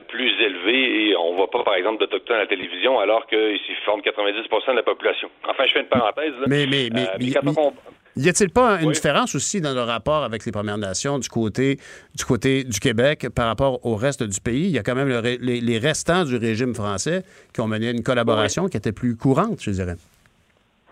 plus 0.07 0.31
élevé 0.41 1.09
et 1.09 1.15
on 1.17 1.35
voit 1.35 1.51
pas, 1.51 1.63
par 1.63 1.75
exemple, 1.75 1.99
d'Autochtones 1.99 2.37
à 2.37 2.41
la 2.41 2.47
télévision 2.47 2.99
alors 2.99 3.25
qu'ils 3.27 3.59
forment 3.85 4.01
90 4.01 4.33
de 4.33 4.75
la 4.75 4.83
population. 4.83 5.29
Enfin, 5.47 5.65
je 5.67 5.73
fais 5.73 5.81
une 5.81 5.87
parenthèse. 5.87 6.33
mais, 6.47 6.65
mais, 6.65 6.89
mais, 6.93 7.07
y 8.17 8.29
a-t-il 8.29 8.49
pas 8.49 8.79
une 8.81 8.91
différence 8.91 9.35
aussi 9.35 9.59
dans 9.59 9.73
le 9.73 9.81
rapport 9.81 10.23
avec 10.23 10.45
les 10.45 10.51
Premières 10.53 10.77
Nations 10.77 11.19
du 11.19 11.27
côté 11.27 11.77
du 12.17 12.23
côté 12.23 12.63
du 12.63 12.79
Québec 12.79 13.27
par 13.35 13.47
rapport 13.47 13.85
au 13.85 13.97
reste 13.97 14.23
du 14.23 14.39
pays? 14.39 14.67
Il 14.67 14.71
y 14.71 14.79
a 14.79 14.83
quand 14.83 14.95
même 14.95 15.09
les, 15.41 15.77
restants 15.77 16.23
du 16.23 16.37
régime 16.37 16.73
français 16.73 17.23
qui 17.53 17.59
ont 17.59 17.67
mené 17.67 17.89
une 17.89 18.03
collaboration 18.03 18.67
qui 18.69 18.77
était 18.77 18.93
plus 18.93 19.17
courante, 19.17 19.61
je 19.61 19.71
dirais. 19.71 19.95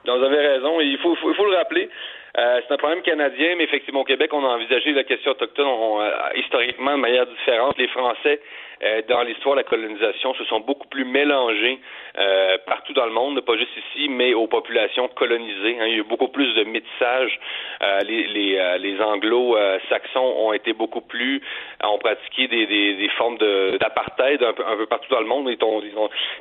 vous 0.03 0.11
avez 0.11 0.35
raison. 0.35 0.81
Il 0.81 0.97
faut, 1.01 1.15
faut, 1.15 1.45
le 1.45 1.55
rappeler. 1.55 1.89
Euh, 2.35 2.61
c'est 2.65 2.73
un 2.73 2.77
problème 2.77 3.03
canadien, 3.03 3.55
mais 3.57 3.65
effectivement, 3.65 4.01
au 4.01 4.05
Québec, 4.05 4.33
on 4.33 4.43
a 4.43 4.55
envisagé 4.55 4.91
la 4.93 5.03
question 5.03 5.31
autochtone 5.31 5.67
euh, 5.67 6.09
historiquement 6.35 6.93
de 6.93 7.01
manière 7.01 7.27
différente. 7.27 7.77
Les 7.77 7.87
Français 7.89 8.41
euh, 8.83 9.01
dans 9.07 9.21
l'histoire 9.21 9.55
de 9.55 9.61
la 9.61 9.63
colonisation 9.63 10.33
se 10.33 10.43
sont 10.45 10.59
beaucoup 10.59 10.87
plus 10.87 11.05
mélangés 11.05 11.79
euh, 12.17 12.57
partout 12.65 12.93
dans 12.93 13.05
le 13.05 13.11
monde, 13.11 13.39
pas 13.41 13.57
juste 13.57 13.71
ici, 13.77 14.09
mais 14.09 14.33
aux 14.33 14.47
populations 14.47 15.07
colonisées. 15.09 15.77
Hein. 15.79 15.85
Il 15.87 15.91
y 15.91 15.95
a 15.95 15.97
eu 15.99 16.03
beaucoup 16.03 16.27
plus 16.27 16.53
de 16.55 16.63
métissage. 16.63 17.39
Euh, 17.81 17.99
les, 18.05 18.27
les, 18.27 18.77
les 18.79 19.01
anglo-saxons 19.01 20.33
ont 20.37 20.53
été 20.53 20.73
beaucoup 20.73 21.01
plus, 21.01 21.41
ont 21.83 21.97
pratiqué 21.97 22.47
des, 22.47 22.65
des, 22.65 22.95
des 22.95 23.09
formes 23.09 23.37
d'apartheid 23.37 24.43
un 24.43 24.53
peu, 24.53 24.65
un 24.65 24.75
peu 24.75 24.85
partout 24.85 25.09
dans 25.13 25.21
le 25.21 25.27
monde. 25.27 25.49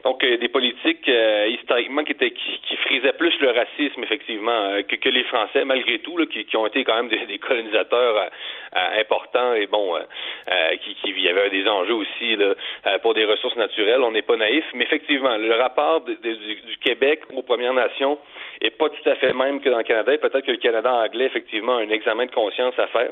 donc 0.05 0.24
des 0.24 0.48
politiques 0.48 1.10
historiquement 1.48 2.05
qui, 2.05 2.12
étaient, 2.12 2.31
qui, 2.31 2.60
qui, 2.69 2.77
frisaient 2.77 3.12
plus 3.12 3.39
le 3.40 3.51
racisme, 3.51 4.02
effectivement, 4.02 4.82
que, 4.89 4.97
que 4.97 5.09
les 5.09 5.24
Français, 5.24 5.64
malgré 5.64 6.01
tout, 6.01 6.16
là, 6.16 6.27
qui, 6.27 6.44
qui, 6.44 6.56
ont 6.56 6.66
été 6.66 6.85
quand 6.85 6.97
même 6.97 7.09
des, 7.09 7.27
des 7.27 7.39
colonisateurs 7.39 8.31
important 8.98 9.55
et 9.55 9.66
bon, 9.66 9.97
qui, 10.82 10.94
qui 10.94 11.20
y 11.20 11.28
avait 11.28 11.51
des 11.51 11.69
enjeux 11.69 11.94
aussi 11.94 12.32
là, 12.37 12.55
pour 13.01 13.15
des 13.15 13.25
ressources 13.25 13.57
naturelles. 13.57 14.01
On 14.03 14.13
n'est 14.13 14.23
pas 14.23 14.37
naïf, 14.37 14.65
mais 14.75 14.85
effectivement, 14.85 15.37
le 15.37 15.55
rapport 15.55 16.03
du, 16.03 16.17
du, 16.17 16.77
Québec 16.83 17.21
aux 17.35 17.43
Premières 17.43 17.75
Nations 17.75 18.19
est 18.61 18.71
pas 18.71 18.89
tout 18.89 19.09
à 19.09 19.15
fait 19.17 19.29
le 19.29 19.35
même 19.35 19.61
que 19.61 19.69
dans 19.69 19.79
le 19.79 19.85
Canada. 19.85 20.13
Peut-être 20.19 20.47
que 20.47 20.51
le 20.51 20.59
Canada 20.59 20.93
anglais, 20.93 21.27
effectivement, 21.27 21.77
a 21.77 21.83
un 21.83 21.91
examen 21.91 22.27
de 22.27 22.31
conscience 22.31 22.75
à 22.79 22.87
faire. 22.89 23.11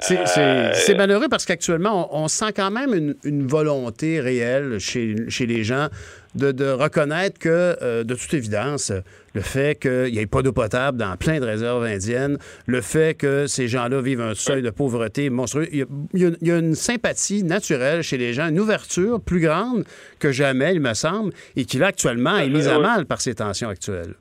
C'est 0.00 0.94
malheureux 0.96 1.28
parce 1.30 1.44
qu'actuellement, 1.44 2.08
on, 2.12 2.28
sent 2.28 2.52
quand 2.54 2.70
même 2.70 2.94
une, 2.94 3.14
une 3.24 3.46
volonté 3.46 4.20
réelle 4.20 4.78
chez, 4.78 5.14
chez 5.28 5.46
les 5.46 5.62
gens 5.62 5.88
de, 6.36 6.70
reconnaître 6.70 7.38
que, 7.38 7.76
euh, 7.82 8.04
de 8.04 8.14
toute 8.14 8.34
évidence, 8.34 8.92
le 9.36 9.42
fait 9.42 9.78
qu'il 9.78 10.12
n'y 10.12 10.18
ait 10.18 10.26
pas 10.26 10.40
d'eau 10.40 10.52
potable 10.52 10.96
dans 10.96 11.14
plein 11.18 11.38
de 11.40 11.44
réserves 11.44 11.84
indiennes, 11.84 12.38
le 12.64 12.80
fait 12.80 13.14
que 13.14 13.46
ces 13.46 13.68
gens-là 13.68 14.00
vivent 14.00 14.22
un 14.22 14.34
seuil 14.34 14.62
de 14.62 14.70
pauvreté 14.70 15.28
monstrueux, 15.28 15.68
il 15.72 15.86
y, 16.14 16.50
a, 16.50 16.58
une 16.58 16.74
sympathie 16.74 17.44
naturelle 17.44 18.00
chez 18.00 18.16
les 18.16 18.32
gens, 18.32 18.48
une 18.48 18.58
ouverture 18.58 19.20
plus 19.20 19.40
grande 19.40 19.84
que 20.18 20.32
jamais, 20.32 20.72
il 20.72 20.80
me 20.80 20.94
semble, 20.94 21.34
et 21.54 21.66
qui, 21.66 21.76
là, 21.76 21.88
actuellement, 21.88 22.38
est 22.38 22.48
mise 22.48 22.66
à 22.66 22.78
mal 22.78 23.04
par 23.04 23.20
ces 23.20 23.34
tensions 23.34 23.68
actuelles. 23.68 24.14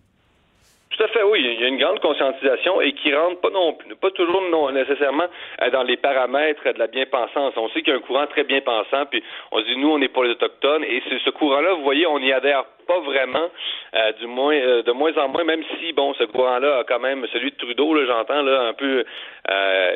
Tout 0.95 1.03
à 1.03 1.07
fait, 1.09 1.23
oui. 1.23 1.41
Il 1.43 1.61
y 1.61 1.65
a 1.65 1.67
une 1.67 1.77
grande 1.77 1.99
conscientisation 1.99 2.80
et 2.80 2.93
qui 2.93 3.13
rentre 3.13 3.41
pas 3.41 3.49
non 3.49 3.77
pas 4.01 4.11
toujours 4.11 4.41
non 4.49 4.72
nécessairement 4.72 5.26
euh, 5.61 5.69
dans 5.69 5.84
les 5.84 5.97
paramètres 5.97 6.72
de 6.72 6.80
la 6.80 6.88
bien-pensance. 6.88 7.53
On 7.57 7.67
sait 7.69 7.81
qu'il 7.81 7.89
y 7.89 7.91
a 7.91 7.97
un 7.97 8.01
courant 8.01 8.27
très 8.27 8.45
bien-pensant, 8.45 9.05
puis 9.07 9.22
on 9.51 9.59
se 9.59 9.65
dit 9.65 9.77
nous, 9.77 9.89
on 9.89 9.99
n'est 9.99 10.07
pas 10.07 10.23
les 10.23 10.31
autochtones, 10.31 10.85
et 10.85 11.01
ce 11.23 11.30
courant-là, 11.31 11.73
vous 11.73 11.84
voyez, 11.84 12.07
on 12.07 12.19
n'y 12.19 12.31
adhère 12.31 12.63
pas 12.88 12.99
vraiment, 12.99 13.49
euh, 13.95 14.11
du 14.13 14.27
moins 14.27 14.55
euh, 14.55 14.84
de 14.84 14.91
moins 14.93 15.17
en 15.17 15.27
moins, 15.27 15.43
même 15.43 15.63
si 15.80 15.91
bon, 15.91 16.13
ce 16.13 16.23
courant-là 16.26 16.80
a 16.80 16.84
quand 16.85 16.99
même 16.99 17.26
celui 17.34 17.51
de 17.51 17.57
Trudeau, 17.57 17.93
là, 17.93 18.05
j'entends 18.05 18.41
là 18.41 18.61
un 18.61 18.73
peu 18.73 19.03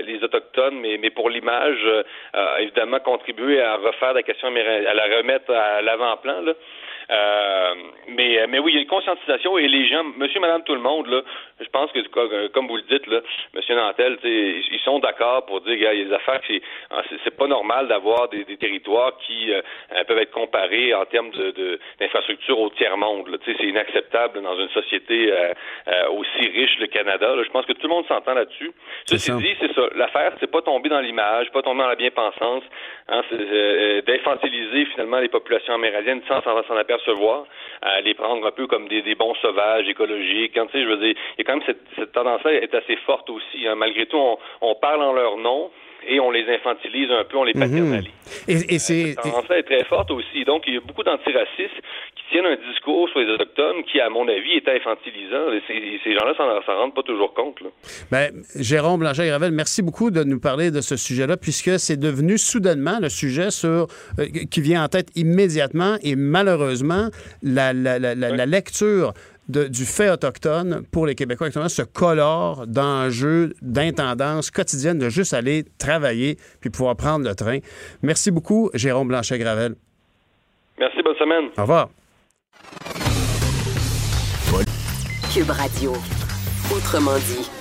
les 0.05 0.23
autochtones, 0.23 0.79
mais 0.79 0.97
mais 0.97 1.09
pour 1.09 1.29
l'image, 1.29 1.79
évidemment 2.59 2.99
contribué 2.99 3.61
à 3.61 3.77
refaire 3.77 4.13
la 4.13 4.23
question 4.23 4.47
à 4.47 4.93
la 4.93 5.17
remettre 5.17 5.51
à 5.51 5.81
l'avant-plan 5.81 6.41
là. 6.41 6.53
Euh, 7.09 7.73
mais, 8.07 8.45
mais 8.47 8.59
oui, 8.59 8.71
il 8.71 8.75
y 8.75 8.77
a 8.77 8.81
une 8.81 8.87
conscientisation 8.87 9.57
et 9.57 9.67
les 9.67 9.87
gens, 9.87 10.03
monsieur, 10.17 10.39
madame, 10.39 10.63
tout 10.63 10.75
le 10.75 10.81
monde, 10.81 11.07
là, 11.07 11.21
je 11.59 11.67
pense 11.69 11.91
que, 11.91 12.47
comme 12.47 12.67
vous 12.67 12.77
le 12.77 12.83
dites, 12.83 13.07
là, 13.07 13.21
monsieur 13.53 13.75
Nantel, 13.75 14.17
ils 14.23 14.79
sont 14.83 14.99
d'accord 14.99 15.45
pour 15.45 15.61
dire, 15.61 15.73
qu'il 15.73 15.83
y 15.83 15.87
a 15.87 15.95
des 15.95 16.13
affaires, 16.13 16.41
ah, 16.91 17.01
c'est, 17.09 17.17
c'est 17.23 17.35
pas 17.35 17.47
normal 17.47 17.87
d'avoir 17.87 18.29
des, 18.29 18.43
des 18.43 18.57
territoires 18.57 19.17
qui 19.25 19.51
euh, 19.51 19.61
peuvent 20.07 20.19
être 20.19 20.31
comparés 20.31 20.93
en 20.93 21.05
termes 21.05 21.31
de, 21.31 21.79
d'infrastructures 21.99 22.59
au 22.59 22.69
tiers-monde. 22.69 23.39
C'est 23.45 23.59
inacceptable 23.63 24.41
dans 24.41 24.57
une 24.59 24.69
société 24.69 25.31
euh, 25.31 26.09
aussi 26.11 26.47
riche, 26.49 26.77
le 26.79 26.87
Canada. 26.87 27.35
Là. 27.35 27.43
Je 27.43 27.49
pense 27.49 27.65
que 27.65 27.73
tout 27.73 27.87
le 27.87 27.93
monde 27.93 28.05
s'entend 28.07 28.33
là-dessus. 28.33 28.71
Ceci 29.05 29.31
dit, 29.31 29.55
c'est 29.59 29.73
ça. 29.73 29.81
L'affaire, 29.95 30.33
c'est 30.39 30.51
pas 30.51 30.61
tomber 30.61 30.89
dans 30.89 30.99
l'image, 30.99 31.49
pas 31.51 31.61
tomber 31.61 31.81
dans 31.81 31.89
la 31.89 31.95
bien-pensance, 31.95 32.63
hein, 33.07 33.21
c'est, 33.29 34.01
d'infantiliser 34.03 34.85
finalement 34.85 35.19
les 35.19 35.29
populations 35.29 35.73
amérindiennes 35.73 36.21
sans 36.27 36.41
s'en 36.41 36.77
apercevoir 36.77 36.98
à 37.81 38.01
les 38.01 38.13
prendre 38.13 38.45
un 38.45 38.51
peu 38.51 38.67
comme 38.67 38.87
des, 38.87 39.15
bons 39.15 39.35
sauvages 39.35 39.87
écologiques. 39.87 40.53
Quand, 40.53 40.65
tu 40.67 40.73
sais, 40.73 40.83
je 40.83 40.89
veux 40.89 40.97
dire, 40.97 41.15
il 41.37 41.39
y 41.39 41.41
a 41.41 41.43
quand 41.45 41.57
même 41.57 41.75
cette, 41.95 42.11
tendance-là 42.11 42.53
est 42.53 42.73
assez 42.73 42.95
forte 42.97 43.29
aussi. 43.29 43.67
Hein. 43.67 43.75
Malgré 43.75 44.05
tout, 44.05 44.19
on, 44.61 44.75
parle 44.75 45.01
en 45.01 45.13
leur 45.13 45.37
nom, 45.37 45.71
et 46.07 46.19
on 46.19 46.31
les 46.31 46.45
infantilise 46.47 47.09
un 47.11 47.23
peu, 47.23 47.37
on 47.37 47.43
les 47.43 47.53
mhm. 47.53 47.61
paternalise. 47.61 48.11
Et, 48.47 48.79
c'est. 48.79 49.13
Cette 49.13 49.21
tendance 49.21 49.49
est 49.49 49.63
très 49.63 49.83
forte 49.85 50.11
aussi. 50.11 50.43
Donc, 50.45 50.63
il 50.67 50.75
y 50.75 50.77
a 50.77 50.81
beaucoup 50.81 51.03
d'antiracistes 51.03 51.81
qui 52.15 52.23
tiennent 52.31 52.45
un 52.45 52.57
discours 52.71 53.09
sur 53.09 53.19
les 53.19 53.31
Autochtones 53.33 53.83
qui, 53.91 53.99
à 53.99 54.09
mon 54.09 54.27
avis, 54.27 54.53
est 54.53 54.69
infantilisant. 54.69 55.51
Et 55.51 55.99
ces 56.03 56.13
gens-là 56.13 56.33
s'en 56.37 56.75
rendent 56.75 56.95
pas 56.95 57.03
toujours 57.03 57.33
compte. 57.33 57.59
Là. 57.61 57.69
Ben, 58.11 58.31
Jérôme 58.55 58.99
Blanchet-Gravel, 58.99 59.51
merci 59.51 59.81
beaucoup 59.81 60.11
de 60.11 60.23
nous 60.23 60.39
parler 60.39 60.71
de 60.71 60.81
ce 60.81 60.95
sujet-là, 60.95 61.37
puisque 61.37 61.79
c'est 61.79 61.99
devenu 61.99 62.37
soudainement 62.37 62.99
le 63.01 63.09
sujet 63.09 63.51
sur, 63.51 63.87
euh, 64.19 64.25
qui 64.49 64.61
vient 64.61 64.83
en 64.83 64.87
tête 64.87 65.09
immédiatement 65.15 65.97
et 66.03 66.15
malheureusement, 66.15 67.09
la, 67.41 67.73
la, 67.73 67.99
la, 67.99 68.15
la 68.15 68.45
lecture 68.45 69.13
du 69.49 69.85
fait 69.85 70.09
autochtone 70.09 70.83
pour 70.91 71.07
les 71.07 71.15
Québécois 71.15 71.47
actuellement 71.47 71.69
se 71.69 71.81
colore 71.81 72.67
dans 72.67 72.83
un 72.83 73.09
jeu 73.09 73.53
d'intendance 73.61 74.51
quotidienne 74.51 74.99
de 74.99 75.09
juste 75.09 75.33
aller 75.33 75.65
travailler 75.79 76.37
puis 76.61 76.69
pouvoir 76.69 76.95
prendre 76.95 77.27
le 77.27 77.35
train. 77.35 77.59
Merci 78.03 78.31
beaucoup, 78.31 78.69
Jérôme 78.73 79.07
Blanchet-Gravel. 79.07 79.75
Merci, 80.79 81.01
bonne 81.03 81.15
semaine. 81.15 81.49
Au 81.57 81.61
revoir. 81.61 81.89
Cube 85.33 85.49
Radio. 85.49 85.93
Autrement 86.71 87.17
dit. 87.17 87.58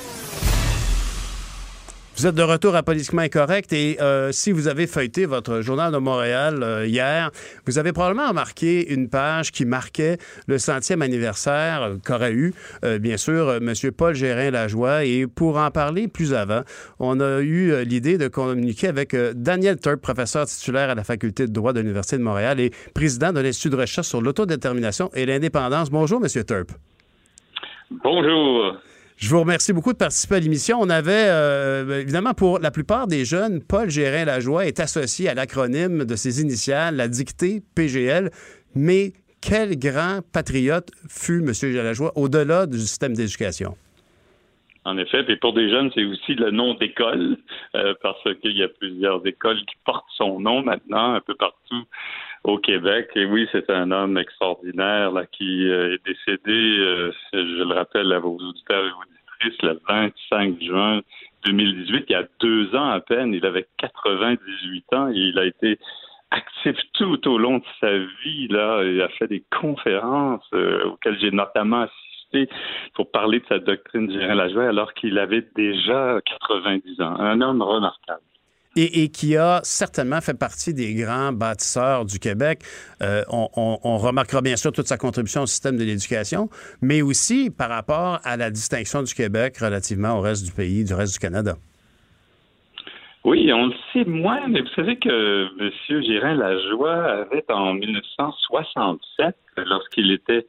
Vous 2.18 2.26
êtes 2.26 2.34
de 2.34 2.42
retour 2.42 2.74
à 2.74 2.82
Politiquement 2.82 3.22
Incorrect 3.22 3.72
et 3.72 3.96
euh, 4.00 4.32
si 4.32 4.50
vous 4.50 4.66
avez 4.66 4.88
feuilleté 4.88 5.24
votre 5.24 5.60
journal 5.60 5.92
de 5.92 5.98
Montréal 5.98 6.64
euh, 6.64 6.84
hier, 6.84 7.30
vous 7.64 7.78
avez 7.78 7.92
probablement 7.92 8.30
remarqué 8.30 8.92
une 8.92 9.08
page 9.08 9.52
qui 9.52 9.64
marquait 9.64 10.18
le 10.48 10.58
centième 10.58 11.00
anniversaire 11.00 11.82
euh, 11.82 11.96
qu'aurait 12.04 12.32
eu, 12.32 12.54
bien 12.98 13.16
sûr, 13.16 13.52
M. 13.52 13.72
Paul 13.96 14.16
Gérin-Lajoie. 14.16 15.04
Et 15.04 15.28
pour 15.28 15.58
en 15.58 15.70
parler 15.70 16.08
plus 16.08 16.34
avant, 16.34 16.62
on 16.98 17.20
a 17.20 17.38
eu 17.38 17.84
l'idée 17.84 18.18
de 18.18 18.26
communiquer 18.26 18.88
avec 18.88 19.14
Daniel 19.14 19.78
Turp, 19.78 20.00
professeur 20.00 20.46
titulaire 20.46 20.90
à 20.90 20.96
la 20.96 21.04
Faculté 21.04 21.46
de 21.46 21.52
droit 21.52 21.72
de 21.72 21.78
l'Université 21.78 22.18
de 22.18 22.24
Montréal 22.24 22.58
et 22.58 22.72
président 22.94 23.32
de 23.32 23.38
l'Institut 23.38 23.70
de 23.70 23.76
recherche 23.76 24.08
sur 24.08 24.20
l'autodétermination 24.20 25.08
et 25.14 25.24
l'indépendance. 25.24 25.88
Bonjour, 25.88 26.20
M. 26.20 26.44
Turp. 26.44 26.72
Bonjour. 28.02 28.74
Je 29.18 29.30
vous 29.30 29.40
remercie 29.40 29.72
beaucoup 29.72 29.92
de 29.92 29.98
participer 29.98 30.36
à 30.36 30.38
l'émission. 30.38 30.78
On 30.80 30.88
avait, 30.88 31.26
euh, 31.26 32.02
évidemment, 32.02 32.34
pour 32.34 32.60
la 32.60 32.70
plupart 32.70 33.08
des 33.08 33.24
jeunes, 33.24 33.60
Paul 33.60 33.90
Gérin-Lajoie 33.90 34.66
est 34.66 34.78
associé 34.78 35.28
à 35.28 35.34
l'acronyme 35.34 36.04
de 36.04 36.14
ses 36.14 36.40
initiales, 36.40 36.94
la 36.94 37.08
dictée 37.08 37.60
PGL. 37.74 38.30
Mais 38.76 39.12
quel 39.40 39.76
grand 39.76 40.20
patriote 40.32 40.92
fut 41.08 41.40
M. 41.40 41.50
Lajoie 41.82 42.12
au-delà 42.14 42.66
du 42.66 42.78
système 42.78 43.14
d'éducation? 43.14 43.74
En 44.84 44.96
effet, 44.96 45.24
et 45.26 45.36
pour 45.36 45.52
des 45.52 45.68
jeunes, 45.68 45.90
c'est 45.96 46.04
aussi 46.04 46.36
le 46.36 46.52
nom 46.52 46.74
d'école, 46.74 47.38
euh, 47.74 47.94
parce 48.00 48.22
qu'il 48.40 48.56
y 48.56 48.62
a 48.62 48.68
plusieurs 48.68 49.26
écoles 49.26 49.58
qui 49.66 49.74
portent 49.84 50.06
son 50.16 50.38
nom 50.38 50.62
maintenant 50.62 51.14
un 51.14 51.20
peu 51.20 51.34
partout 51.34 51.84
au 52.44 52.58
Québec. 52.58 53.10
Et 53.14 53.24
oui, 53.24 53.48
c'est 53.52 53.70
un 53.70 53.90
homme 53.90 54.18
extraordinaire 54.18 55.12
là, 55.12 55.26
qui 55.26 55.68
euh, 55.68 55.94
est 55.94 56.04
décédé, 56.04 56.78
euh, 56.78 57.12
je 57.32 57.62
le 57.62 57.74
rappelle 57.74 58.12
à 58.12 58.18
vos 58.18 58.36
auditeurs 58.36 58.84
et 58.84 58.90
auditrices, 58.90 59.62
le 59.62 59.80
25 59.88 60.62
juin 60.62 61.00
2018, 61.46 62.04
il 62.08 62.12
y 62.12 62.16
a 62.16 62.24
deux 62.40 62.74
ans 62.74 62.90
à 62.90 63.00
peine. 63.00 63.32
Il 63.32 63.46
avait 63.46 63.66
98 63.78 64.84
ans 64.94 65.08
et 65.08 65.16
il 65.16 65.38
a 65.38 65.44
été 65.44 65.78
actif 66.30 66.76
tout 66.94 67.28
au 67.28 67.38
long 67.38 67.58
de 67.58 67.64
sa 67.80 67.96
vie. 68.24 68.48
Là, 68.48 68.82
il 68.82 69.00
a 69.00 69.08
fait 69.08 69.28
des 69.28 69.44
conférences 69.60 70.46
auxquelles 70.52 71.18
j'ai 71.20 71.30
notamment 71.30 71.82
assisté 71.82 72.48
pour 72.94 73.10
parler 73.10 73.40
de 73.40 73.46
sa 73.46 73.58
doctrine 73.60 74.10
Gérin 74.10 74.34
Lajoie 74.34 74.68
alors 74.68 74.92
qu'il 74.94 75.18
avait 75.18 75.46
déjà 75.54 76.20
90 76.48 77.00
ans. 77.00 77.14
Un 77.18 77.40
homme 77.40 77.62
remarquable. 77.62 78.20
Et, 78.76 79.08
qui 79.08 79.36
a 79.36 79.60
certainement 79.64 80.20
fait 80.20 80.38
partie 80.38 80.72
des 80.72 80.94
grands 80.94 81.32
bâtisseurs 81.32 82.04
du 82.04 82.20
Québec. 82.20 82.60
Euh, 83.02 83.24
on, 83.28 83.98
remarquera 83.98 84.40
bien 84.40 84.54
sûr 84.54 84.70
toute 84.70 84.86
sa 84.86 84.96
contribution 84.96 85.42
au 85.42 85.46
système 85.46 85.76
de 85.76 85.82
l'éducation, 85.82 86.48
mais 86.80 87.02
aussi 87.02 87.50
par 87.50 87.70
rapport 87.70 88.20
à 88.22 88.36
la 88.36 88.50
distinction 88.50 89.02
du 89.02 89.12
Québec 89.14 89.58
relativement 89.58 90.18
au 90.18 90.20
reste 90.20 90.44
du 90.44 90.52
pays, 90.52 90.84
du 90.84 90.94
reste 90.94 91.14
du 91.14 91.18
Canada. 91.18 91.56
Oui, 93.24 93.52
on 93.52 93.66
le 93.66 93.74
sait 93.92 94.04
moins, 94.04 94.46
mais 94.48 94.60
vous 94.60 94.74
savez 94.76 94.96
que 94.96 95.48
M. 95.60 96.02
Gérin 96.02 96.34
Lajoie 96.34 97.04
avait 97.04 97.44
en 97.50 97.74
1967, 97.74 99.36
lorsqu'il 99.56 100.12
était 100.12 100.46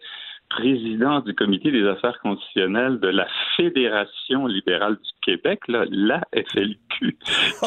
président 0.49 1.19
du 1.19 1.33
comité 1.35 1.71
des 1.71 1.85
affaires 1.87 2.19
constitutionnelles 2.21 2.99
de 2.99 3.07
la 3.07 3.27
Fédération 3.55 4.47
libérale 4.47 4.95
du 4.95 5.11
Québec, 5.21 5.59
là, 5.67 5.85
la 5.89 6.21
FLQ, 6.33 7.17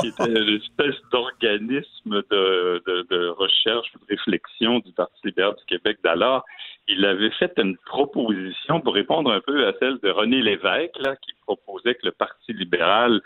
qui 0.00 0.08
était 0.08 0.30
une 0.30 0.56
espèce 0.56 0.96
d'organisme 1.12 2.22
de, 2.30 3.28
recherche, 3.30 3.92
de 3.92 4.00
réflexion 4.08 4.80
du 4.80 4.92
Parti 4.92 5.20
libéral 5.24 5.54
du 5.56 5.64
Québec 5.66 5.98
d'alors. 6.02 6.44
Il 6.88 7.04
avait 7.04 7.30
fait 7.30 7.52
une 7.58 7.76
proposition 7.86 8.80
pour 8.80 8.94
répondre 8.94 9.30
un 9.30 9.40
peu 9.40 9.66
à 9.66 9.72
celle 9.78 9.98
de 10.02 10.10
René 10.10 10.42
Lévesque, 10.42 10.98
là, 10.98 11.14
qui 11.16 11.32
proposait 11.46 11.94
que 11.94 12.06
le 12.06 12.12
Parti 12.12 12.52
libéral 12.52 13.20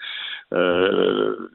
euh, 0.53 1.49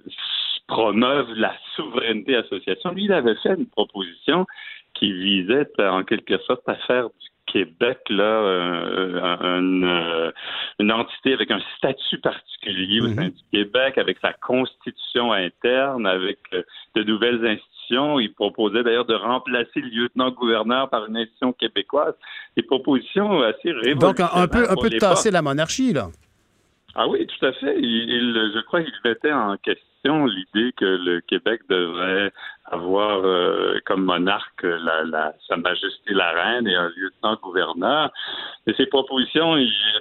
promeuve 0.72 1.28
la 1.36 1.54
souveraineté 1.76 2.38
association. 2.38 2.92
Lui, 2.92 3.04
il 3.06 3.14
avait 3.14 3.36
fait 3.44 3.56
une 3.56 3.68
proposition 3.68 4.46
qui 4.94 5.12
visait 5.12 5.68
en 5.80 6.04
quelque 6.04 6.38
sorte 6.48 6.68
à 6.68 6.76
faire 6.88 7.08
du 7.08 7.28
Québec, 7.52 8.00
là, 8.10 8.24
euh, 8.24 9.60
une, 9.60 9.84
euh, 9.84 10.32
une, 10.80 10.92
entité 10.94 11.34
avec 11.34 11.52
un 11.52 11.60
statut 11.78 12.20
particulier 12.20 13.02
au 13.02 13.08
sein 13.08 13.26
mhm. 13.26 13.32
du 13.32 13.44
Québec, 13.52 13.98
avec 13.98 14.18
sa 14.22 14.32
constitution 14.32 15.34
interne, 15.34 16.08
avec 16.08 16.40
euh, 16.54 16.64
de 16.96 17.04
nouvelles 17.04 17.46
institutions. 17.46 18.20
Il 18.22 18.34
proposait 18.34 18.84
d'ailleurs 18.84 19.06
de 19.06 19.16
remplacer 19.16 19.82
le 19.82 19.90
lieutenant-gouverneur 19.90 20.90
par 20.90 21.06
une 21.08 21.18
institution 21.18 21.52
québécoise. 21.52 22.14
Des 22.56 22.64
propositions 22.64 23.42
assez 23.42 23.74
révolutionnaires. 23.74 24.00
Donc, 24.00 24.20
un 24.22 24.48
peu, 24.48 24.72
un 24.72 24.76
peu 24.76 24.90
de 24.90 24.98
tasser 24.98 25.32
la 25.32 25.42
monarchie, 25.42 25.92
là. 25.92 26.08
Ah 26.96 27.08
oui, 27.08 27.28
tout 27.28 27.46
à 27.46 27.52
fait. 27.54 27.78
Il, 27.80 28.52
je 28.54 28.62
crois 28.62 28.82
qu'il 28.82 28.94
mettait 29.04 29.32
en 29.34 29.58
question 29.58 29.91
l'idée 30.04 30.74
que 30.74 30.86
le 30.86 31.22
Québec 31.22 31.62
devrait 31.70 32.32
avoir 32.66 33.24
euh, 33.24 33.80
comme 33.86 34.04
monarque 34.04 34.64
la, 34.64 35.34
Sa 35.48 35.58
Majesté 35.58 36.14
la 36.14 36.32
Reine 36.32 36.68
et 36.68 36.76
un 36.76 36.90
lieutenant-gouverneur. 36.96 38.12
Et 38.68 38.74
ces 38.74 38.88
propositions 38.88 39.58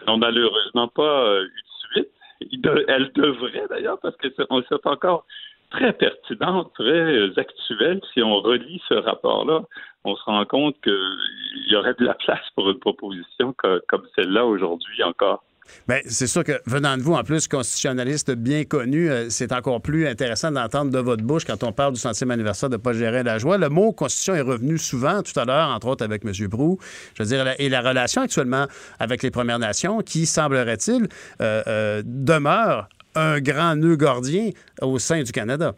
n'ont 0.07 0.19
malheureusement 0.19 0.89
pas 0.89 1.25
euh, 1.25 1.45
eu 1.45 1.49
de 1.49 2.03
suite. 2.03 2.89
elles 2.89 3.13
devraient 3.15 3.67
d'ailleurs, 3.69 3.99
parce 4.01 4.17
que 4.17 4.29
c'est 4.37 4.87
encore 4.87 5.27
très 5.71 5.93
pertinentes, 5.93 6.73
très 6.75 6.83
euh, 6.85 7.33
actuelles. 7.37 8.01
Si 8.15 8.23
on 8.23 8.41
relit 8.41 8.83
ce 8.89 8.95
rapport-là, 8.95 9.63
on 10.05 10.17
se 10.17 10.25
rend 10.25 10.45
compte 10.47 10.81
qu'il 10.83 11.67
y 11.69 11.77
aurait 11.77 11.95
de 11.95 12.05
la 12.05 12.15
place 12.15 12.49
pour 12.55 12.71
une 12.71 12.79
proposition 12.79 13.55
comme 13.87 14.07
celle-là 14.17 14.47
aujourd'hui 14.47 15.03
encore. 15.03 15.45
Bien, 15.89 16.01
c'est 16.07 16.27
sûr 16.27 16.45
que 16.45 16.61
venant 16.67 16.97
de 16.97 17.03
vous, 17.03 17.15
en 17.15 17.23
plus, 17.23 17.49
constitutionnaliste 17.49 18.33
bien 18.33 18.65
connu, 18.65 19.11
euh, 19.11 19.31
c'est 19.31 19.53
encore 19.53 19.81
plus 19.81 20.07
intéressant 20.07 20.51
d'entendre 20.51 20.91
de 20.91 20.99
votre 20.99 21.23
bouche 21.23 21.45
quand 21.45 21.63
on 21.65 21.73
parle 21.73 21.95
du 21.95 22.01
centième 22.01 22.31
anniversaire 22.31 22.69
de 22.69 22.77
Paul 22.77 22.95
Gérin 22.95 23.23
la 23.23 23.39
joie. 23.39 23.59
Le 23.59 23.69
mot 23.69 23.93
constitution 23.93 24.35
est 24.35 24.41
revenu 24.41 24.79
souvent 24.79 25.23
tout 25.23 25.39
à 25.39 25.45
l'heure, 25.45 25.69
entre 25.69 25.89
autres 25.89 26.05
avec 26.05 26.25
M. 26.25 26.33
Brou. 26.49 26.79
Je 27.15 27.23
veux 27.23 27.29
dire, 27.29 27.55
et 27.59 27.69
la 27.69 27.81
relation 27.81 28.23
actuellement 28.23 28.67
avec 28.99 29.23
les 29.23 29.31
Premières 29.31 29.59
Nations, 29.59 30.01
qui, 30.01 30.27
semblerait-il, 30.27 31.09
euh, 31.41 31.63
euh, 31.67 32.03
demeure 32.05 32.89
un 33.15 33.41
grand 33.41 33.77
nœud 33.77 33.97
gordien 33.97 34.51
au 34.81 34.99
sein 34.99 35.23
du 35.23 35.33
Canada. 35.33 35.75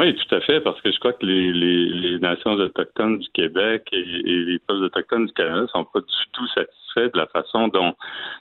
Oui, 0.00 0.16
tout 0.16 0.34
à 0.34 0.40
fait, 0.40 0.62
parce 0.62 0.80
que 0.80 0.90
je 0.90 0.98
crois 0.98 1.12
que 1.12 1.26
les, 1.26 2.18
nations 2.20 2.52
autochtones 2.52 3.18
du 3.18 3.28
Québec 3.34 3.86
et, 3.92 4.02
les 4.02 4.58
peuples 4.60 4.84
autochtones 4.84 5.26
du 5.26 5.32
Canada 5.34 5.66
sont 5.74 5.84
pas 5.84 6.00
du 6.00 6.30
tout 6.32 6.46
satisfaits 6.54 7.12
de 7.12 7.18
la 7.18 7.26
façon 7.26 7.68
dont, 7.68 7.92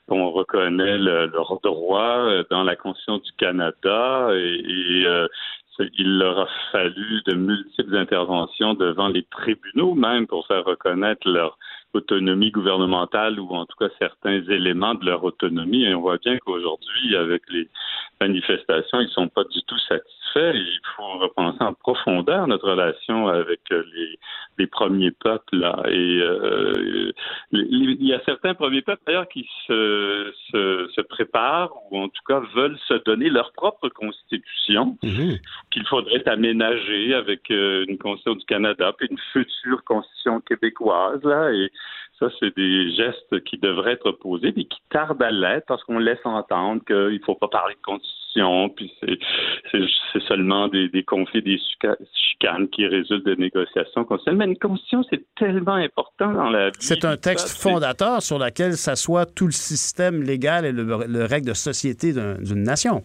on 0.08 0.32
reconnaît 0.32 0.98
leur 0.98 1.60
droit 1.62 2.30
euh, 2.30 2.46
dans 2.50 2.64
la 2.64 2.78
Constitution 2.78 3.18
du 3.18 3.32
Canada 3.34 4.30
et, 4.34 5.04
euh, 5.06 5.28
il 5.98 6.18
leur 6.18 6.40
a 6.40 6.48
fallu 6.72 7.22
de 7.28 7.36
multiples 7.36 7.98
interventions 7.98 8.74
devant 8.74 9.10
les 9.10 9.24
tribunaux 9.24 9.96
même 9.96 10.28
pour 10.28 10.48
faire 10.48 10.64
reconnaître 10.64 11.30
leur 11.30 11.58
autonomie 11.94 12.52
gouvernementale 12.52 13.38
ou 13.40 13.50
en 13.50 13.66
tout 13.66 13.78
cas 13.78 13.90
certains 14.00 14.42
éléments 14.50 14.96
de 14.96 15.06
leur 15.06 15.24
autonomie. 15.26 15.84
Et 15.86 15.94
on 15.94 16.02
voit 16.02 16.18
bien 16.18 16.38
qu'aujourd'hui, 16.38 17.18
avec 17.18 17.44
les 17.50 17.68
manifestations, 18.22 19.02
ils 19.02 19.08
ne 19.08 19.12
sont 19.12 19.28
pas 19.28 19.44
du 19.44 19.62
tout 19.64 19.80
satisfaits. 19.88 20.19
Il 20.36 20.80
faut 20.96 21.18
repenser 21.20 21.62
en 21.62 21.74
profondeur 21.74 22.48
notre 22.48 22.70
relation 22.70 23.28
avec 23.28 23.62
les, 23.70 24.20
les 24.58 24.68
premiers 24.68 25.12
peuples. 25.12 25.58
Là. 25.58 25.82
Et 25.88 26.20
euh, 26.22 27.12
il 27.52 28.06
y 28.06 28.14
a 28.14 28.22
certains 28.26 28.54
premiers 28.54 28.82
peuples 28.82 29.02
d'ailleurs 29.08 29.28
qui 29.28 29.48
se, 29.68 30.32
se, 30.52 30.90
se, 30.96 31.02
préparent 31.02 31.74
ou 31.90 31.98
en 31.98 32.10
tout 32.10 32.24
cas 32.28 32.42
veulent 32.54 32.78
se 32.88 32.94
donner 33.06 33.30
leur 33.30 33.52
propre 33.54 33.90
constitution 33.90 34.98
mhm. 35.04 35.38
qu'il 35.72 35.86
faudrait 35.88 36.28
aménager 36.28 37.14
avec 37.14 37.50
euh, 37.52 37.86
une 37.88 37.98
constitution 37.98 38.36
du 38.36 38.46
Canada 38.46 38.94
puis 38.98 39.08
une 39.10 39.20
future 39.34 39.84
constitution 39.84 40.42
québécoise. 40.42 41.24
Là, 41.24 41.52
et 41.52 41.72
ça, 42.20 42.28
c'est 42.40 42.56
des 42.56 42.92
gestes 42.92 43.44
qui 43.46 43.58
devraient 43.58 43.94
être 43.94 44.12
posés, 44.12 44.54
mais 44.56 44.66
qui 44.66 44.80
tardent 44.90 45.24
à 45.24 45.32
l'être 45.32 45.66
parce 45.68 45.84
qu'on 45.86 46.00
laisse 46.00 46.20
entendre 46.26 46.84
qu'il 46.86 46.96
ne 46.96 47.26
faut 47.26 47.36
pas 47.36 47.48
parler 47.48 47.76
de 47.76 47.82
constitution, 47.82 48.19
puis 48.76 48.92
c'est 49.02 50.22
seulement 50.28 50.68
des, 50.68 51.04
conflits, 51.04 51.42
des 51.42 51.60
chicanes 52.14 52.68
qui 52.70 52.86
résultent 52.86 53.26
de 53.26 53.36
négociations 53.36 54.04
constitutionnelles. 54.04 54.48
Mais 54.48 54.54
une 54.54 54.60
constitution, 54.60 55.04
c'est 55.10 55.24
tellement 55.36 55.76
important 55.76 56.32
dans 56.32 56.50
la 56.50 56.68
vie. 56.70 56.76
C'est 56.80 57.06
un 57.06 57.18
texte 57.18 57.62
fondateur 57.62 58.22
sur 58.22 58.40
lequel 58.40 58.74
s'assoit 58.74 59.26
tout 59.26 59.46
le 59.46 59.52
système 59.52 60.24
légal 60.24 60.66
et 60.66 60.72
le, 60.72 60.84
le 60.84 61.26
règle 61.26 61.48
de 61.50 61.54
société 61.54 62.14
d'une 62.14 62.64
nation. 62.64 63.04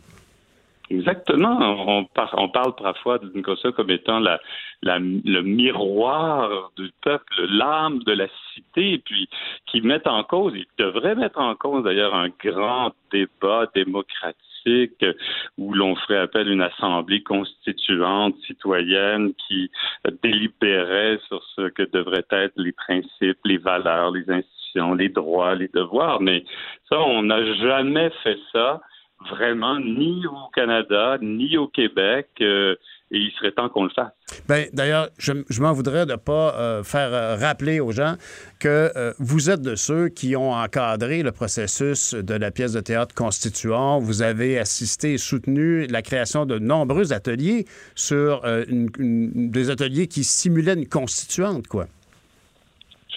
Exactement. 0.90 1.58
On, 1.60 2.06
on 2.34 2.48
parle 2.48 2.74
parfois 2.74 3.18
d'une 3.18 3.42
constitution 3.42 3.72
comme 3.72 3.90
étant 3.90 4.20
la, 4.20 4.38
le 4.82 5.40
miroir 5.40 6.70
du 6.76 6.90
peuple, 7.02 7.46
l'âme 7.48 8.00
de 8.00 8.12
la 8.12 8.26
cité, 8.52 8.98
puis 8.98 9.28
qui 9.66 9.80
met 9.80 10.06
en 10.06 10.22
cause, 10.24 10.52
il 10.54 10.66
devrait 10.78 11.14
mettre 11.14 11.38
en 11.38 11.54
cause 11.54 11.84
d'ailleurs 11.84 12.14
un 12.14 12.28
grand 12.28 12.92
débat 13.10 13.66
démocratique 13.74 15.04
où 15.58 15.74
l'on 15.74 15.94
ferait 15.96 16.18
appel 16.18 16.48
à 16.48 16.52
une 16.52 16.62
assemblée 16.62 17.22
constituante 17.22 18.34
citoyenne 18.46 19.32
qui 19.46 19.70
délibérait 20.22 21.18
sur 21.28 21.42
ce 21.56 21.68
que 21.68 21.82
devraient 21.92 22.26
être 22.30 22.54
les 22.56 22.72
principes, 22.72 23.38
les 23.44 23.58
valeurs, 23.58 24.10
les 24.10 24.28
institutions, 24.30 24.94
les 24.94 25.10
droits, 25.10 25.54
les 25.54 25.68
devoirs. 25.68 26.20
Mais 26.20 26.44
ça, 26.88 27.00
on 27.00 27.22
n'a 27.22 27.44
jamais 27.54 28.10
fait 28.22 28.38
ça 28.52 28.80
vraiment 29.30 29.78
ni 29.78 30.26
au 30.26 30.50
Canada, 30.54 31.18
ni 31.20 31.56
au 31.56 31.68
Québec. 31.68 32.28
Euh, 32.40 32.76
et 33.10 33.18
il 33.18 33.30
serait 33.32 33.52
temps 33.52 33.68
qu'on 33.68 33.84
le 33.84 33.90
fasse. 33.90 34.10
Bien, 34.48 34.64
d'ailleurs, 34.72 35.08
je, 35.18 35.32
m'en 35.60 35.72
voudrais 35.72 36.04
de 36.04 36.12
ne 36.12 36.16
pas 36.16 36.54
euh, 36.54 36.82
faire 36.82 37.12
euh, 37.12 37.36
rappeler 37.36 37.78
aux 37.78 37.92
gens 37.92 38.14
que 38.58 38.90
vous 39.20 39.50
êtes 39.50 39.60
de 39.60 39.76
ceux 39.76 40.08
qui 40.08 40.34
ont 40.34 40.52
encadré 40.52 41.22
le 41.22 41.30
processus 41.30 42.14
de 42.14 42.34
la 42.34 42.50
pièce 42.50 42.72
de 42.72 42.80
théâtre 42.80 43.14
constituant. 43.14 44.00
Vous 44.00 44.22
avez 44.22 44.58
assisté 44.58 45.12
et 45.12 45.18
soutenu 45.18 45.86
la 45.86 46.02
création 46.02 46.44
de 46.44 46.58
nombreux 46.58 47.12
ateliers 47.12 47.66
sur 47.94 48.42
des 48.66 49.70
ateliers 49.70 50.08
qui 50.08 50.24
simulaient 50.24 50.74
une 50.74 50.88
constituante, 50.88 51.68
quoi. 51.68 51.86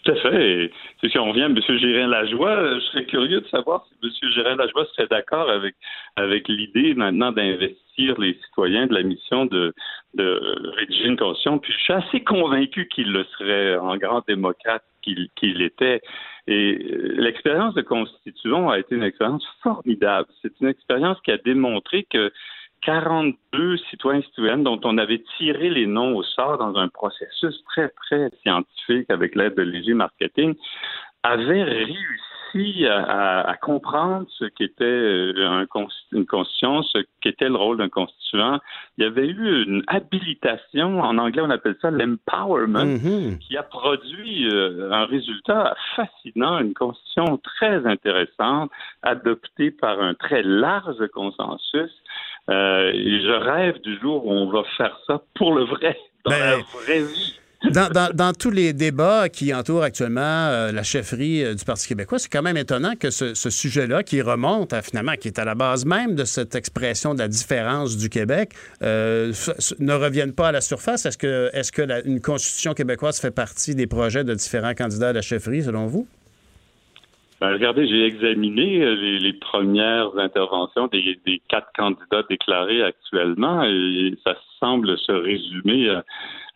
Tout 0.08 0.14
à 0.14 0.16
fait. 0.16 0.72
C'est 1.02 1.10
si 1.10 1.20
on 1.20 1.30
revient 1.30 1.44
à 1.44 1.46
M. 1.48 1.60
Gérin-Lajoie, 1.60 2.76
je 2.76 2.80
serais 2.86 3.06
curieux 3.06 3.42
de 3.42 3.48
savoir 3.48 3.86
si 3.88 3.96
M. 4.02 4.32
Gérin-Lajoie 4.32 4.86
serait 4.94 5.08
d'accord 5.08 5.50
avec, 5.50 5.76
avec 6.16 6.48
l'idée 6.48 6.94
maintenant 6.94 7.34
d'investir 7.34 8.18
les 8.18 8.40
citoyens 8.46 8.88
de 8.88 8.94
la 8.94 9.04
mission 9.04 9.46
de, 9.48 9.74
de 10.14 10.40
rédiger 10.78 11.08
une 11.08 11.18
constitution. 11.18 11.60
Puis 11.60 11.74
je 11.74 11.80
suis 11.80 11.94
assez 11.94 12.24
convaincu 12.24 12.88
qu'il 12.88 13.12
le 13.12 13.26
serait 13.38 13.76
en 13.76 13.98
grand 13.98 14.24
démocrate 14.26 14.84
qu'il 15.02 15.62
était. 15.62 16.02
Et 16.48 16.78
euh, 16.80 17.16
l'expérience 17.18 17.74
de 17.74 17.82
constituant 17.82 18.70
a 18.70 18.80
été 18.80 18.96
une 18.96 19.04
expérience 19.04 19.46
formidable. 19.62 20.30
C'est 20.42 20.58
une 20.62 20.68
expérience 20.68 21.20
qui 21.26 21.32
a 21.32 21.38
démontré 21.38 22.08
que 22.10 22.32
42 22.84 23.78
citoyens 23.90 24.22
citoyennes 24.22 24.64
dont 24.64 24.80
on 24.84 24.98
avait 24.98 25.24
tiré 25.38 25.70
les 25.70 25.88
noms 25.88 26.16
au 26.16 26.24
sort 26.24 26.58
dans 26.58 26.76
un 26.78 26.88
processus 26.88 27.64
très, 27.66 27.90
très 27.90 28.30
scientifique 28.42 29.10
avec 29.10 29.36
l'aide 29.36 29.56
de 29.56 29.64
Léger 29.64 29.94
Marketing 29.94 30.56
avaient 31.24 31.64
réussi 31.64 31.98
à, 32.88 33.56
comprendre 33.62 34.28
ce 34.38 34.46
qu'était 34.46 34.84
euh, 34.84 35.66
une 36.12 36.26
constitution, 36.26 36.84
ce 36.84 37.00
qu'était 37.22 37.50
le 37.50 37.56
rôle 37.56 37.78
d'un 37.78 37.90
constituant. 37.90 38.60
Il 38.98 39.04
y 39.04 39.08
avait 39.08 39.28
eu 39.28 39.64
une 39.64 39.84
habilitation, 39.88 41.00
en 41.02 41.18
anglais 41.18 41.42
on 41.42 41.50
appelle 41.50 41.76
ça 41.82 41.92
l'empowerment, 41.92 42.86
mm-hmm. 42.86 43.38
qui 43.40 43.58
a 43.58 43.64
produit 43.64 44.48
euh, 44.50 44.92
un 44.92 45.06
résultat 45.06 45.76
fascinant, 45.96 46.60
une 46.60 46.74
constitution 46.74 47.38
très 47.38 47.86
intéressante, 47.86 48.72
adoptée 49.02 49.72
par 49.72 50.02
un 50.02 50.14
très 50.14 50.44
large 50.44 51.08
consensus 51.14 51.92
euh, 52.50 52.92
et 52.94 53.22
je 53.22 53.32
rêve 53.32 53.82
du 53.82 54.00
jour 54.00 54.26
où 54.26 54.32
on 54.32 54.50
va 54.50 54.64
faire 54.78 54.98
ça 55.06 55.22
pour 55.36 55.54
le 55.54 55.66
vrai, 55.66 55.98
dans 56.24 56.32
ben, 56.32 56.40
la 56.40 56.58
vraie 56.58 57.02
vie. 57.02 57.40
Dans, 57.64 58.34
tous 58.38 58.52
les 58.52 58.74
débats 58.74 59.30
qui 59.30 59.54
entourent 59.54 59.84
actuellement 59.84 60.22
euh, 60.22 60.72
la 60.72 60.84
chefferie 60.84 61.44
euh, 61.44 61.56
du 61.56 61.66
Parti 61.66 61.88
québécois, 61.88 62.20
c'est 62.20 62.30
quand 62.30 62.44
même 62.44 62.58
étonnant 62.58 62.94
que 62.96 63.10
ce, 63.10 63.34
sujet-là, 63.34 64.04
qui 64.04 64.22
remonte 64.22 64.74
à, 64.74 64.82
finalement, 64.82 65.16
qui 65.16 65.28
est 65.28 65.40
à 65.40 65.46
la 65.46 65.56
base 65.56 65.86
même 65.86 66.16
de 66.16 66.24
cette 66.24 66.54
expression 66.54 67.14
de 67.14 67.20
la 67.20 67.28
différence 67.28 67.98
du 67.98 68.10
Québec, 68.10 68.54
ne 68.82 69.94
revienne 69.94 70.34
pas 70.34 70.50
à 70.50 70.52
la 70.52 70.62
surface. 70.62 71.06
Est-ce 71.06 71.72
que 71.72 72.08
une 72.08 72.22
constitution 72.22 72.74
québécoise 72.74 73.20
fait 73.20 73.32
partie 73.32 73.74
des 73.74 73.88
projets 73.88 74.24
de 74.24 74.34
différents 74.34 74.76
candidats 74.76 75.10
à 75.10 75.14
la 75.14 75.22
chefferie, 75.22 75.64
selon 75.64 75.88
vous? 75.88 76.08
Ben, 77.40 77.54
regardez, 77.54 77.88
j'ai 77.88 78.06
examiné 78.06 78.82
euh, 78.82 78.96
les, 78.96 79.34
premières 79.34 80.18
interventions 80.18 80.88
des, 80.88 81.42
quatre 81.48 81.72
candidats 81.76 82.24
déclarés 82.30 82.84
actuellement 82.84 83.64
et 83.64 84.16
ça 84.24 84.36
semble 84.60 84.98
se 84.98 85.12
résumer 85.12 86.02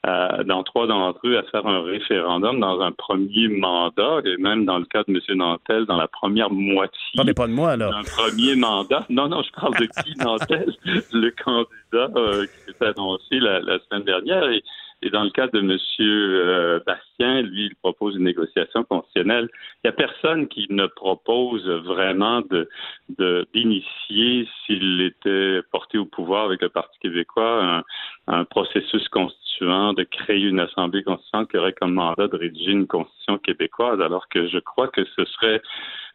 euh, 0.08 0.44
dans 0.45 0.64
trois 0.64 0.88
d'entre 0.88 1.20
eux 1.26 1.38
à 1.38 1.44
faire 1.44 1.68
un 1.68 1.84
référendum 1.84 2.60
dans 2.60 2.82
un 2.82 2.91
premier 2.91 3.48
mandat 3.49 4.22
et 4.26 4.36
même 4.38 4.66
dans 4.66 4.80
le 4.80 4.86
cas 4.86 5.03
de 5.08 5.14
M. 5.14 5.38
Nantel 5.38 5.86
dans 5.86 5.98
la 5.98 6.08
première 6.08 6.49
moitié. 6.49 6.99
Parlez 7.16 7.36
pas 7.36 7.45
de 7.45 7.53
moi, 7.53 7.78
là. 7.78 7.91
Un 7.95 8.02
premier 8.02 8.56
mandat. 8.56 9.06
Non, 9.12 9.28
non, 9.28 9.44
je 9.44 9.52
parle 9.52 9.76
de 9.76 9.86
Guy 9.86 10.16
Nantel, 10.18 10.74
le 11.14 11.30
candidat 11.30 12.20
euh, 12.20 12.45
qui 12.45 12.74
s'est 12.74 12.86
annoncé 12.88 13.40
la, 13.40 13.60
la, 13.60 13.78
semaine 13.78 14.03
dernière. 14.03 14.49
Et 14.49 14.64
et 15.02 15.10
dans 15.10 15.23
le 15.23 15.32
cas 15.32 15.48
de 15.48 15.60
M. 15.60 15.78
Euh, 15.99 16.80
Bastien, 16.86 17.41
lui, 17.41 17.65
il 17.65 17.76
propose 17.76 18.15
une 18.15 18.23
négociation 18.23 18.84
constitutionnelle. 18.84 19.49
Il 19.84 19.88
n'y 19.88 19.90
a 19.90 19.94
personne 19.94 20.48
qui 20.48 20.68
ne 20.69 20.86
propose 20.88 21.68
vraiment 21.68 22.41
de 22.41 22.69
d'initier, 23.53 24.48
s'il 24.65 25.02
était 25.02 25.61
porté 25.72 25.98
au 25.98 26.06
pouvoir 26.06 26.45
avec 26.45 26.61
le 26.61 26.69
Parti 26.69 26.98
québécois, 26.99 27.64
un, 27.64 27.84
un 28.28 28.45
processus 28.45 29.07
constituant, 29.10 29.94
de 29.94 30.03
créer 30.03 30.41
une 30.41 30.60
assemblée 30.60 31.03
constituante 31.03 31.52
qui 31.52 31.57
aurait 31.57 31.73
comme 31.73 31.94
mandat 31.94 32.28
de 32.28 32.38
rédiger 32.38 32.72
une 32.72 32.88
constitution 32.88 33.38
québécoise, 33.38 34.02
alors 34.02 34.28
que 34.30 34.48
je 34.48 34.60
crois 34.60 34.88
que 34.88 35.03
ce 35.15 35.26
serait 35.26 35.61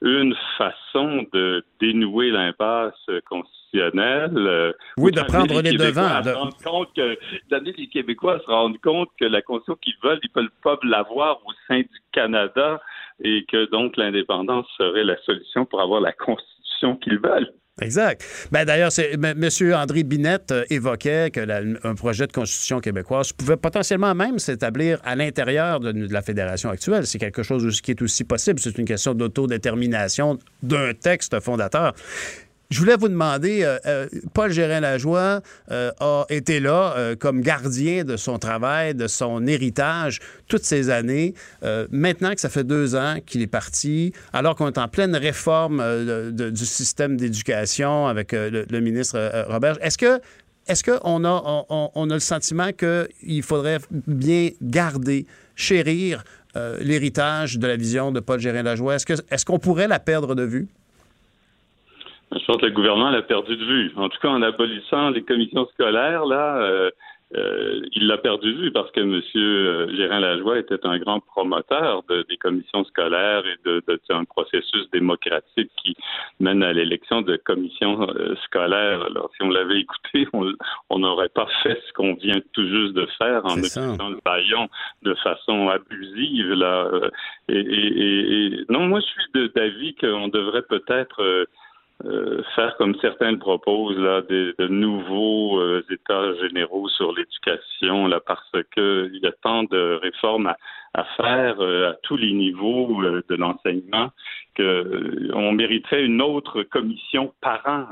une 0.03 0.35
façon 0.59 1.27
de 1.33 1.65
dénouer 1.81 2.31
l'impasse 2.31 2.95
constitutionnelle. 3.29 3.66
Euh, 3.81 4.73
Oui, 4.98 5.12
de 5.12 5.20
prendre 5.23 5.61
les 5.62 5.73
devants, 5.77 6.20
de- 6.20 6.65
compte 6.65 6.89
que, 6.94 7.16
d'amener 7.51 7.74
les 7.77 7.89
Québécois 7.89 8.36
à 8.36 8.39
se 8.40 8.47
rendre 8.47 8.77
compte 8.82 9.09
que 9.20 9.24
la 9.27 9.43
constitution 9.43 9.77
qu'ils 9.82 9.94
veulent, 10.03 10.20
ils 10.23 10.31
peuvent 10.31 10.47
pas 10.62 10.78
l'avoir 10.85 11.39
au 11.47 11.53
sein 11.69 11.81
du 11.81 11.89
Canada 12.12 12.81
et 13.23 13.44
que 13.51 13.70
donc 13.70 13.97
l'indépendance 13.97 14.66
serait 14.77 15.05
la 15.05 15.16
solution 15.24 15.65
pour 15.65 15.81
avoir 15.81 16.01
la 16.01 16.12
constitution 16.12 16.97
qu'ils 16.97 17.19
veulent. 17.19 17.51
Exact. 17.82 18.48
Ben, 18.53 18.65
D'ailleurs, 18.65 18.89
M. 18.98 19.48
André 19.74 20.03
Binette 20.03 20.51
euh, 20.51 20.65
évoquait 20.70 21.31
que 21.31 21.40
la- 21.40 21.61
un 21.85 21.94
projet 21.94 22.27
de 22.27 22.32
constitution 22.32 22.81
québécoise 22.81 23.35
pouvait 23.35 23.59
potentiellement 23.59 24.15
même 24.15 24.39
s'établir 24.39 24.98
à 25.05 25.15
l'intérieur 25.15 25.78
de, 25.81 25.93
de 25.93 26.11
la 26.11 26.23
fédération 26.23 26.70
actuelle. 26.70 27.07
C'est 27.07 27.19
quelque 27.19 27.43
chose 27.43 27.82
qui 27.82 27.90
est 27.90 28.01
aussi 28.01 28.24
possible. 28.24 28.61
C'est 28.61 28.78
une 28.78 28.86
question 28.86 29.12
d'autodétermination 29.12 30.39
d'un 30.62 30.94
texte 30.94 31.39
fondateur. 31.40 31.93
Je 32.71 32.81
voulais 32.81 32.97
vous 32.97 33.09
demander, 33.09 33.63
euh, 33.63 33.79
euh, 33.87 34.09
Paul 34.35 34.51
Gérin-Lajoie 34.51 35.41
euh, 35.71 35.93
a 36.01 36.25
été 36.31 36.59
là 36.59 37.15
comme 37.21 37.41
gardien 37.41 38.03
de 38.03 38.17
son 38.17 38.39
travail, 38.39 38.95
de 38.95 39.07
son 39.07 39.47
héritage 39.47 40.21
toutes 40.49 40.65
ces 40.65 40.91
années. 40.91 41.35
Maintenant 41.91 42.35
que 42.35 42.41
ça 42.41 42.49
fait 42.49 42.65
deux 42.65 42.95
ans 42.95 43.17
qu'il 43.25 43.43
est 43.43 43.47
parti, 43.47 44.13
alors 44.33 44.57
qu'on 44.57 44.69
est 44.69 44.79
en 44.79 44.89
pleine 44.89 45.15
réforme 45.15 45.83
du 46.33 46.67
système 46.67 47.17
d'éducation 47.17 48.07
avec 48.07 48.33
le, 48.33 48.81
ministre 48.81 49.45
Robert, 49.49 49.79
est-ce 49.81 49.99
que 49.99 50.21
est-ce 50.69 50.83
qu'on 50.83 51.25
a, 51.25 51.65
on, 51.69 52.11
a 52.11 52.15
le 52.15 52.21
sentiment 52.21 52.71
qu'il 52.73 53.43
faudrait 53.43 53.79
bien 53.91 54.51
garder, 54.61 55.27
chérir 55.55 56.25
l'héritage 56.81 57.59
de 57.59 57.67
la 57.67 57.77
vision 57.77 58.11
de 58.11 58.21
Paul 58.21 58.41
Gérin-Lajoie? 58.41 58.97
Est-ce 58.97 59.07
que- 59.07 59.23
est-ce 59.31 59.45
qu'on 59.45 59.59
pourrait 59.59 59.89
la 59.89 60.01
perdre 60.01 60.35
de 60.35 60.43
vue? 60.43 60.69
Je 62.32 62.44
pense 62.44 62.57
que 62.57 62.66
le 62.66 62.73
gouvernement 62.73 63.11
l'a 63.11 63.23
perdu 63.23 63.57
de 63.57 63.65
vue. 63.65 63.93
En 63.97 64.09
tout 64.09 64.19
cas, 64.20 64.28
en 64.28 64.43
abolissant 64.43 65.11
les 65.11 65.23
commissions 65.23 65.66
scolaires, 65.74 66.27
là, 66.27 66.57
euh, 66.59 66.90
euh, 67.36 67.81
il 67.93 68.07
l'a 68.07 68.19
perdu 68.19 68.53
de 68.55 68.61
vue 68.62 68.70
parce 68.73 68.90
que 68.93 69.01
M. 69.01 69.20
Gérin 69.97 70.20
Lajoie 70.20 70.59
était 70.59 70.85
un 70.86 70.97
grand 70.98 71.19
promoteur 71.20 72.03
de- 72.09 72.24
des 72.28 72.36
commissions 72.36 72.85
scolaires 72.85 73.43
et 73.47 73.57
de, 73.69 73.82
de- 73.89 74.01
d'un 74.09 74.24
processus 74.24 74.89
démocratique 74.93 75.70
qui 75.82 75.97
mène 76.39 76.62
à 76.62 76.73
l'élection 76.73 77.23
de 77.23 77.36
commissions 77.36 78.09
euh, 78.11 78.35
scolaires. 78.44 79.03
Alors, 79.03 79.31
si 79.36 79.43
on 79.43 79.48
l'avait 79.51 79.81
écouté, 79.81 80.28
on 80.32 80.53
on 80.90 80.98
n'aurait 81.01 81.28
pas 81.31 81.47
fait 81.62 81.81
ce 81.89 81.93
qu'on 81.94 82.15
vient 82.15 82.40
tout 82.53 82.66
juste 82.66 82.93
de 82.94 83.07
faire 83.19 83.44
en 83.44 83.57
utilisant 83.86 84.09
le 84.11 84.19
baillon 84.24 84.69
de 85.03 85.15
façon 85.15 85.69
abusive. 85.69 86.53
Là. 86.53 86.89
Euh, 86.93 87.11
Et, 87.48 87.59
et- 87.59 88.01
et- 88.03 88.47
et- 88.47 88.65
non, 88.69 88.86
moi, 88.86 88.98
je 89.01 89.07
suis 89.07 89.51
d'avis 89.55 89.94
qu'on 89.94 90.27
devrait 90.28 90.62
peut-être 90.69 91.23
euh, 91.23 91.44
euh, 92.05 92.43
faire 92.55 92.77
comme 92.77 92.94
certains 93.01 93.32
le 93.32 93.39
proposent, 93.39 93.98
là, 93.98 94.20
des, 94.23 94.52
de 94.59 94.68
nouveaux 94.68 95.59
euh, 95.59 95.82
états 95.90 96.35
généraux 96.35 96.89
sur 96.90 97.14
l'éducation, 97.14 98.06
là, 98.06 98.20
parce 98.20 98.51
que 98.74 99.10
il 99.14 99.23
y 99.23 99.27
a 99.27 99.32
tant 99.32 99.64
de 99.64 99.98
réformes 100.02 100.47
à, 100.47 100.56
à 100.97 101.05
faire 101.16 101.60
euh, 101.60 101.90
à 101.90 101.94
tous 102.02 102.16
les 102.16 102.32
niveaux 102.32 103.02
euh, 103.02 103.23
de 103.28 103.35
l'enseignement 103.36 104.10
que 104.55 104.62
euh, 104.62 105.52
mériterait 105.52 106.05
une 106.05 106.23
autre 106.23 106.62
commission 106.62 107.32
par 107.43 107.60
an, 107.66 107.85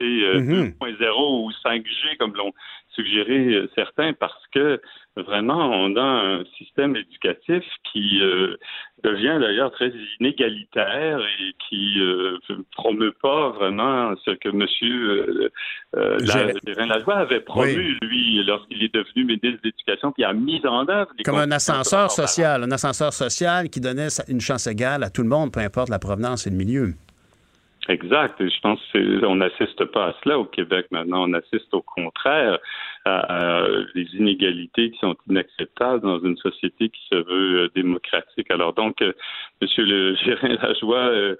tu 0.00 0.06
sais, 0.20 0.24
euh, 0.26 0.40
Mhm. 0.40 0.74
2.0 0.80 1.44
ou 1.44 1.50
5G, 1.62 2.16
comme 2.18 2.34
l'ont 2.34 2.52
suggéré 2.94 3.68
certains, 3.74 4.14
parce 4.14 4.42
que 4.54 4.80
vraiment, 5.16 5.70
on 5.70 5.96
a 5.96 6.02
un 6.02 6.44
système 6.56 6.96
éducatif 6.96 7.62
qui 7.92 8.20
euh, 8.22 8.56
devient 9.04 9.36
d'ailleurs 9.38 9.70
très 9.72 9.92
inégalitaire 10.18 11.20
et 11.20 11.52
qui 11.68 12.00
euh, 12.00 12.38
promeut 12.72 13.14
pas 13.22 13.50
vraiment 13.50 14.14
ce 14.24 14.30
que 14.30 14.48
M. 14.48 14.66
Euh, 15.96 16.18
la- 16.20 16.86
Lajoie 16.86 17.16
avait 17.16 17.40
promu, 17.40 17.98
lui, 18.02 18.42
lorsqu'il 18.46 18.82
est 18.82 18.94
devenu 18.94 19.24
ministre 19.24 19.60
de 19.62 19.68
l'Éducation, 19.68 20.12
puis 20.12 20.24
a 20.24 20.32
mis 20.32 20.60
en 20.66 20.88
œuvre 20.88 21.10
les 21.18 21.24
Comme 21.24 21.36
un 21.38 21.50
ascenseur 21.50 22.06
de 22.06 22.12
un 22.54 22.70
ascenseur 22.70 23.12
social 23.12 23.68
qui 23.68 23.80
donnait 23.80 24.08
une 24.28 24.40
chance 24.40 24.66
égale 24.66 25.02
à 25.04 25.10
tout 25.10 25.22
le 25.22 25.28
monde, 25.28 25.52
peu 25.52 25.60
importe 25.60 25.88
la 25.88 25.98
provenance 25.98 26.46
et 26.46 26.50
le 26.50 26.56
milieu. 26.56 26.94
Exact. 27.88 28.34
Je 28.40 28.60
pense 28.62 28.80
qu'on 28.92 29.36
n'assiste 29.36 29.84
pas 29.86 30.08
à 30.08 30.14
cela 30.22 30.38
au 30.38 30.44
Québec 30.44 30.86
maintenant. 30.90 31.28
On 31.28 31.32
assiste 31.34 31.72
au 31.72 31.82
contraire 31.82 32.58
à, 33.06 33.62
à 33.62 33.66
des 33.94 34.06
inégalités 34.14 34.90
qui 34.90 34.98
sont 34.98 35.16
inacceptables 35.30 36.02
dans 36.02 36.18
une 36.20 36.36
société 36.36 36.88
qui 36.88 37.00
se 37.10 37.14
veut 37.14 37.60
euh, 37.60 37.68
démocratique. 37.74 38.50
Alors 38.50 38.72
donc, 38.74 39.00
euh, 39.00 39.12
Monsieur 39.62 39.84
le 39.84 40.14
Gérin 40.24 40.56
Lajoie 40.62 41.08
euh, 41.08 41.36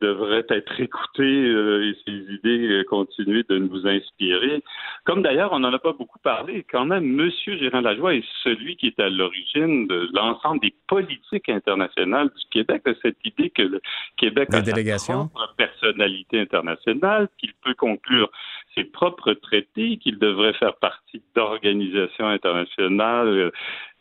devrait 0.00 0.46
être 0.48 0.80
écouté 0.80 1.22
euh, 1.22 1.90
et 1.90 1.96
ses 2.06 2.34
idées 2.34 2.68
euh, 2.70 2.84
continuer 2.84 3.44
de 3.48 3.58
nous 3.58 3.86
inspirer. 3.86 4.62
Comme 5.04 5.22
d'ailleurs, 5.22 5.52
on 5.52 5.58
n'en 5.58 5.72
a 5.72 5.78
pas 5.78 5.92
beaucoup 5.92 6.18
parlé. 6.20 6.64
Quand 6.70 6.86
même, 6.86 7.04
Monsieur 7.04 7.58
Gérin 7.58 7.82
Lajoie 7.82 8.14
est 8.14 8.24
celui 8.42 8.76
qui 8.76 8.86
est 8.86 9.00
à 9.00 9.10
l'origine 9.10 9.86
de 9.88 10.08
l'ensemble 10.14 10.60
des 10.60 10.74
politiques 10.86 11.48
internationales 11.48 12.28
du 12.28 12.44
Québec, 12.50 12.82
de 12.86 12.96
cette 13.02 13.18
idée 13.24 13.50
que 13.50 13.62
le 13.62 13.80
Québec 14.16 14.48
a 14.52 14.62
propre 14.62 15.54
personnalité 15.56 16.40
internationale, 16.40 17.28
qu'il 17.38 17.52
peut 17.62 17.74
conclure 17.74 18.30
ses 18.74 18.84
propres 18.84 19.32
traités, 19.32 19.96
qu'il 19.98 20.18
devrait 20.18 20.52
faire 20.54 20.76
partie 20.76 21.22
d'organisations 21.34 22.28
internationales 22.28 23.28
euh, 23.28 23.50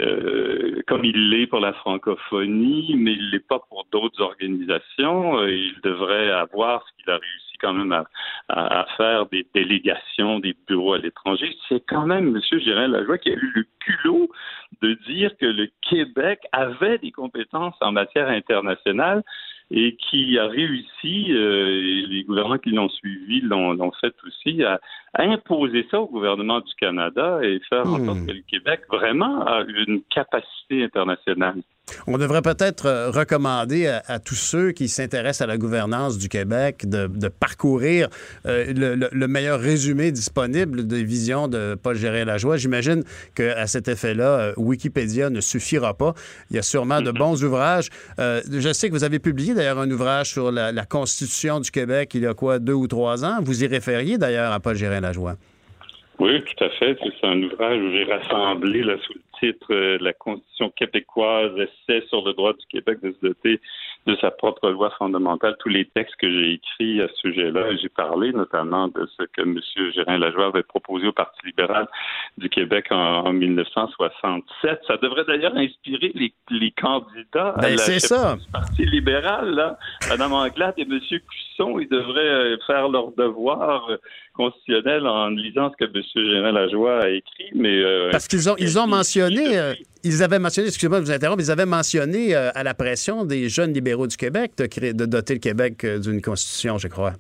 euh, 0.02 0.82
comme 0.88 1.04
il 1.06 1.30
l'est 1.30 1.48
pour 1.48 1.60
la 1.60 1.74
francophonie, 1.74 2.94
mais 2.98 3.14
il 3.14 3.32
l'est 3.32 3.48
pas 3.48 3.60
pour 3.70 3.86
d'autres 3.92 4.22
organisations. 4.22 5.40
Euh, 5.40 5.52
Il 5.52 5.76
devrait 5.84 6.32
avoir 6.32 6.86
ce 6.88 6.94
qu'il 7.04 7.10
a 7.12 7.18
réussi 7.18 7.58
quand 7.60 7.74
même 7.74 7.92
à, 7.92 8.06
à- 8.48 8.86
faire 8.96 9.26
des 9.26 9.46
délégations, 9.54 10.40
des 10.40 10.56
bureaux 10.68 10.94
à 10.94 10.98
l'étranger. 11.00 11.54
C'est 11.68 11.84
quand 11.86 12.06
même 12.06 12.28
M. 12.36 12.60
Gérin 12.60 12.88
Lajoie 12.88 13.18
qui 13.18 13.30
a 13.32 13.34
eu 13.34 13.52
le 13.56 13.66
culot 13.80 14.30
de 14.82 14.94
dire 15.08 15.36
que 15.38 15.46
le 15.46 15.68
Québec 15.82 16.40
avait 16.54 16.98
des 17.00 17.12
compétences 17.12 17.76
en 17.82 17.92
matière 17.92 18.30
internationale 18.30 19.24
et 19.72 19.96
qui 19.98 20.40
a 20.40 20.48
réussi, 20.48 21.28
euh, 21.32 21.82
et 21.82 22.06
les 22.08 22.24
gouvernements 22.24 22.58
qui 22.58 22.72
l'ont 22.72 22.90
suivi 22.90 23.42
l'ont 23.42 23.74
l'ont 23.74 23.92
fait 24.02 24.16
aussi, 24.26 24.64
à, 24.64 24.80
à 25.14 25.24
imposer 25.24 25.88
ça 25.92 26.00
au 26.02 26.08
gouvernement 26.08 26.60
du 26.60 26.74
Canada 26.76 27.40
et 27.44 27.60
faire 27.70 27.86
en 27.88 28.00
Hmm. 28.00 28.06
sorte 28.06 28.26
que 28.26 28.32
le 28.32 28.42
Québec 28.42 28.82
vraiment 28.90 29.46
a 29.46 29.64
une 29.68 30.02
capacité 30.10 30.84
internationale. 30.84 31.62
On 32.08 32.18
devrait 32.18 32.42
peut-être 32.42 32.86
euh, 32.86 33.10
recommander 33.12 33.88
à, 33.88 34.04
à 34.08 34.20
tous 34.20 34.36
ceux 34.36 34.72
qui 34.72 34.88
s'intéressent 34.88 35.42
à 35.42 35.48
la 35.48 35.58
gouvernance 35.58 36.18
du 36.18 36.30
Québec 36.30 36.88
de, 36.88 37.08
de 37.08 37.28
parcourir 37.28 38.10
euh, 38.46 38.66
le, 38.76 38.96
le- 38.96 39.10
le 39.12 39.28
meilleur 39.28 39.60
résumé 39.60 40.12
disponible 40.12 40.88
des 40.88 41.04
visions 41.04 41.48
de 41.48 41.76
Paul 41.82 41.96
Gérin-Lajoie. 41.96 42.58
J'imagine 42.58 43.04
qu'à 43.36 43.68
cet 43.68 43.88
effet-là, 43.88 44.40
euh, 44.40 44.54
Wikipédia 44.58 45.30
ne 45.30 45.42
suffira 45.42 45.94
pas. 45.94 46.14
Il 46.50 46.56
y 46.56 46.60
a 46.60 46.62
sûrement 46.64 47.02
de 47.02 47.12
bons 47.12 47.44
ouvrages. 47.44 47.90
Euh, 48.20 48.42
je 48.52 48.72
sais 48.74 48.88
que 48.90 48.94
vous 48.94 49.04
avez 49.04 49.20
publié 49.20 49.54
d'ailleurs 49.54 49.80
un 49.80 49.90
ouvrage 49.92 50.32
sur 50.32 50.52
la, 50.52 50.72
la 50.72 50.86
Constitution 50.86 51.60
du 51.60 51.72
Québec 51.72 52.12
il 52.14 52.22
y 52.22 52.28
a 52.28 52.34
quoi, 52.34 52.60
deux 52.60 52.74
ou 52.74 52.88
trois 52.88 53.24
ans. 53.26 53.38
Vous 53.42 53.64
y 53.64 53.68
référiez 53.68 54.18
d'ailleurs 54.18 54.52
à 54.52 54.60
Paul 54.60 54.76
Gérin-Lajoie. 54.76 55.36
Oui, 56.20 56.44
tout 56.44 56.64
à 56.66 56.70
fait. 56.72 56.98
C'est 57.02 57.28
un 57.28 57.42
ouvrage 57.44 57.80
où 57.82 57.92
j'ai 57.92 58.04
rassemblé 58.04 58.82
le 58.82 58.98
titre 59.40 59.74
euh, 59.74 59.98
La 60.02 60.14
Constitution 60.14 60.70
québécoise, 60.72 61.52
essai 61.58 62.06
sur 62.08 62.26
le 62.26 62.34
droit 62.34 62.54
du 62.54 62.66
Québec 62.68 63.00
de 63.02 63.12
se 63.12 63.28
doter 63.28 63.60
de 64.06 64.16
sa 64.22 64.32
propre 64.32 64.70
loi 64.70 64.90
fondamentale, 64.98 65.56
tous 65.60 65.70
les 65.70 65.86
textes 65.86 66.16
que 66.16 66.30
j'ai 66.30 66.54
écrits 66.54 67.02
à 67.02 67.08
ce 67.10 67.16
sujet-là. 67.16 67.76
J'ai 67.76 67.90
parlé 67.90 68.32
notamment 68.32 68.88
de 68.88 69.08
ce 69.18 69.24
que 69.24 69.42
M. 69.42 69.60
Gérin 69.94 70.18
Lajoie 70.18 70.48
avait 70.48 70.64
proposé 70.64 71.08
au 71.08 71.12
Parti 71.12 71.46
libéral 71.46 71.88
du 72.38 72.50
Québec 72.50 72.88
en, 72.92 73.26
en 73.26 73.34
1967. 73.34 74.80
Ça 74.88 74.98
devrait 74.98 75.26
d'ailleurs 75.26 75.56
inspirer 75.56 76.12
les, 76.16 76.34
les 76.50 76.72
candidats 76.72 77.50
à 77.58 77.62
Ben, 77.62 77.72
la 77.76 78.00
ça. 78.00 78.36
du 78.36 78.52
Parti 78.52 78.86
libéral. 78.86 79.50
Là. 79.54 79.78
Mme 80.10 80.34
Anglade 80.34 80.76
et 80.78 80.84
M. 80.84 81.00
Cusson, 81.00 81.20
ils 81.80 81.90
devraient 81.90 82.22
euh, 82.54 82.58
faire 82.66 82.88
leur 82.90 83.12
devoir 83.12 83.90
euh, 83.90 83.98
constitutionnel 84.34 85.06
en 85.06 85.30
lisant 85.30 85.72
ce 85.72 85.86
que 85.86 85.92
M. 85.92 86.02
Gérin 86.16 86.52
Lajoie 86.54 87.04
a 87.04 87.10
écrit. 87.10 87.50
Mais, 87.54 87.84
euh, 87.84 88.10
Parce 88.12 88.28
qu'ils 88.28 88.50
ont, 88.50 88.56
ils 88.58 88.80
ont 88.80 88.88
mentionné, 88.88 89.58
euh, 89.58 89.74
ils 90.04 90.24
avaient 90.24 90.40
mentionné, 90.40 90.68
excusez-moi 90.70 91.00
de 91.00 91.06
vous 91.06 91.12
interrompre, 91.12 91.42
ils 91.42 91.52
avaient 91.52 91.66
mentionné 91.66 92.36
euh, 92.36 92.50
à 92.56 92.64
la 92.64 92.74
pression 92.74 93.26
des 93.26 93.50
jeunes 93.50 93.74
libéraux 93.74 94.08
du 94.08 94.16
Québec 94.16 94.52
de, 94.58 94.66
créer- 94.68 94.94
de 94.94 95.06
doter 95.06 95.34
le 95.34 95.40
Québec 95.40 95.86
d'une 95.86 96.22
constitution, 96.22 96.78
je 96.78 96.88
crois. 96.88 97.14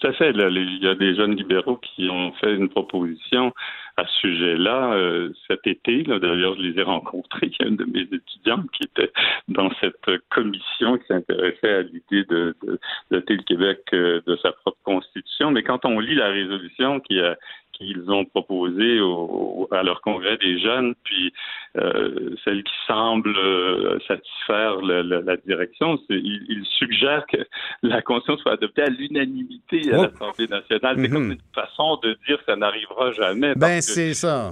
Tout 0.00 0.06
à 0.06 0.12
fait. 0.12 0.32
là, 0.32 0.48
les- 0.50 0.60
il 0.62 0.82
y 0.82 0.88
a 0.88 0.94
des 0.94 1.14
jeunes 1.14 1.34
libéraux 1.36 1.78
qui 1.78 2.08
ont 2.10 2.32
fait 2.40 2.54
une 2.54 2.68
proposition 2.68 3.52
à 4.00 4.06
ce 4.06 4.20
sujet-là 4.20 4.94
euh, 4.94 5.30
cet 5.46 5.66
été. 5.66 6.02
D'ailleurs, 6.02 6.56
je 6.56 6.62
les 6.62 6.78
ai 6.78 6.82
rencontrés. 6.82 7.50
Il 7.52 7.56
y 7.60 7.64
a 7.64 7.68
une 7.68 7.76
de 7.76 7.84
mes 7.84 8.02
étudiantes 8.02 8.70
qui 8.72 8.84
était 8.84 9.12
dans 9.48 9.70
cette 9.80 10.18
commission 10.30 10.96
qui 10.98 11.06
s'intéressait 11.06 11.72
à 11.72 11.82
l'idée 11.82 12.24
de, 12.24 12.54
de, 12.62 12.78
doter 13.10 13.36
le 13.36 13.42
Québec 13.42 13.80
euh, 13.92 14.20
de 14.26 14.36
sa 14.36 14.52
propre 14.52 14.78
constitution. 14.84 15.50
Mais 15.50 15.62
quand 15.62 15.84
on 15.84 16.00
lit 16.00 16.14
la 16.14 16.28
résolution 16.28 17.00
qui 17.00 17.20
a 17.20 17.36
qu'ils 17.80 18.10
ont 18.10 18.24
proposé 18.24 19.00
au, 19.00 19.68
à 19.70 19.82
leur 19.82 20.00
congrès 20.02 20.36
des 20.36 20.60
jeunes, 20.60 20.94
puis 21.04 21.32
euh, 21.76 22.34
celle 22.44 22.62
qui 22.62 22.72
semble 22.86 23.34
euh, 23.36 23.98
satisfaire 24.06 24.76
le, 24.82 25.02
le, 25.02 25.20
la 25.20 25.36
direction, 25.38 25.98
c'est 26.08 26.16
ils, 26.16 26.64
suggèrent 26.78 27.26
que 27.26 27.38
la 27.82 28.02
Constitution 28.02 28.38
soit 28.42 28.52
adoptée 28.52 28.82
à 28.82 28.88
l'unanimité 28.88 29.92
à 29.92 30.00
Oh. 30.00 30.02
l'Assemblée 30.02 30.46
nationale. 30.48 30.96
C'est 30.98 31.08
comme 31.10 31.32
une 31.32 31.38
façon 31.54 31.98
de 32.02 32.16
dire 32.26 32.38
que 32.38 32.44
ça 32.46 32.56
n'arrivera 32.56 33.12
jamais. 33.12 33.54
Ben, 33.54 33.80
c'est 33.80 34.14
ça. 34.14 34.50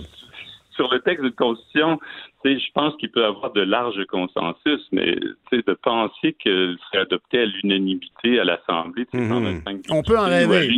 Sur 0.73 0.93
le 0.93 1.01
texte 1.01 1.25
de 1.25 1.31
Constitution, 1.31 1.99
je 2.45 2.73
pense 2.73 2.95
qu'il 2.97 3.11
peut 3.11 3.23
y 3.23 3.25
avoir 3.25 3.53
de 3.53 3.63
larges 3.63 4.05
consensus, 4.07 4.81
mais 4.93 5.17
de 5.51 5.75
penser 5.83 6.35
qu'il 6.41 6.77
serait 6.87 7.03
adopté 7.03 7.41
à 7.41 7.47
l'unanimité 7.47 8.39
à 8.39 8.45
l'Assemblée. 8.45 9.07
125 9.13 9.87
On 9.91 10.03
peut 10.03 10.19
en 10.19 10.27
rêver. 10.27 10.69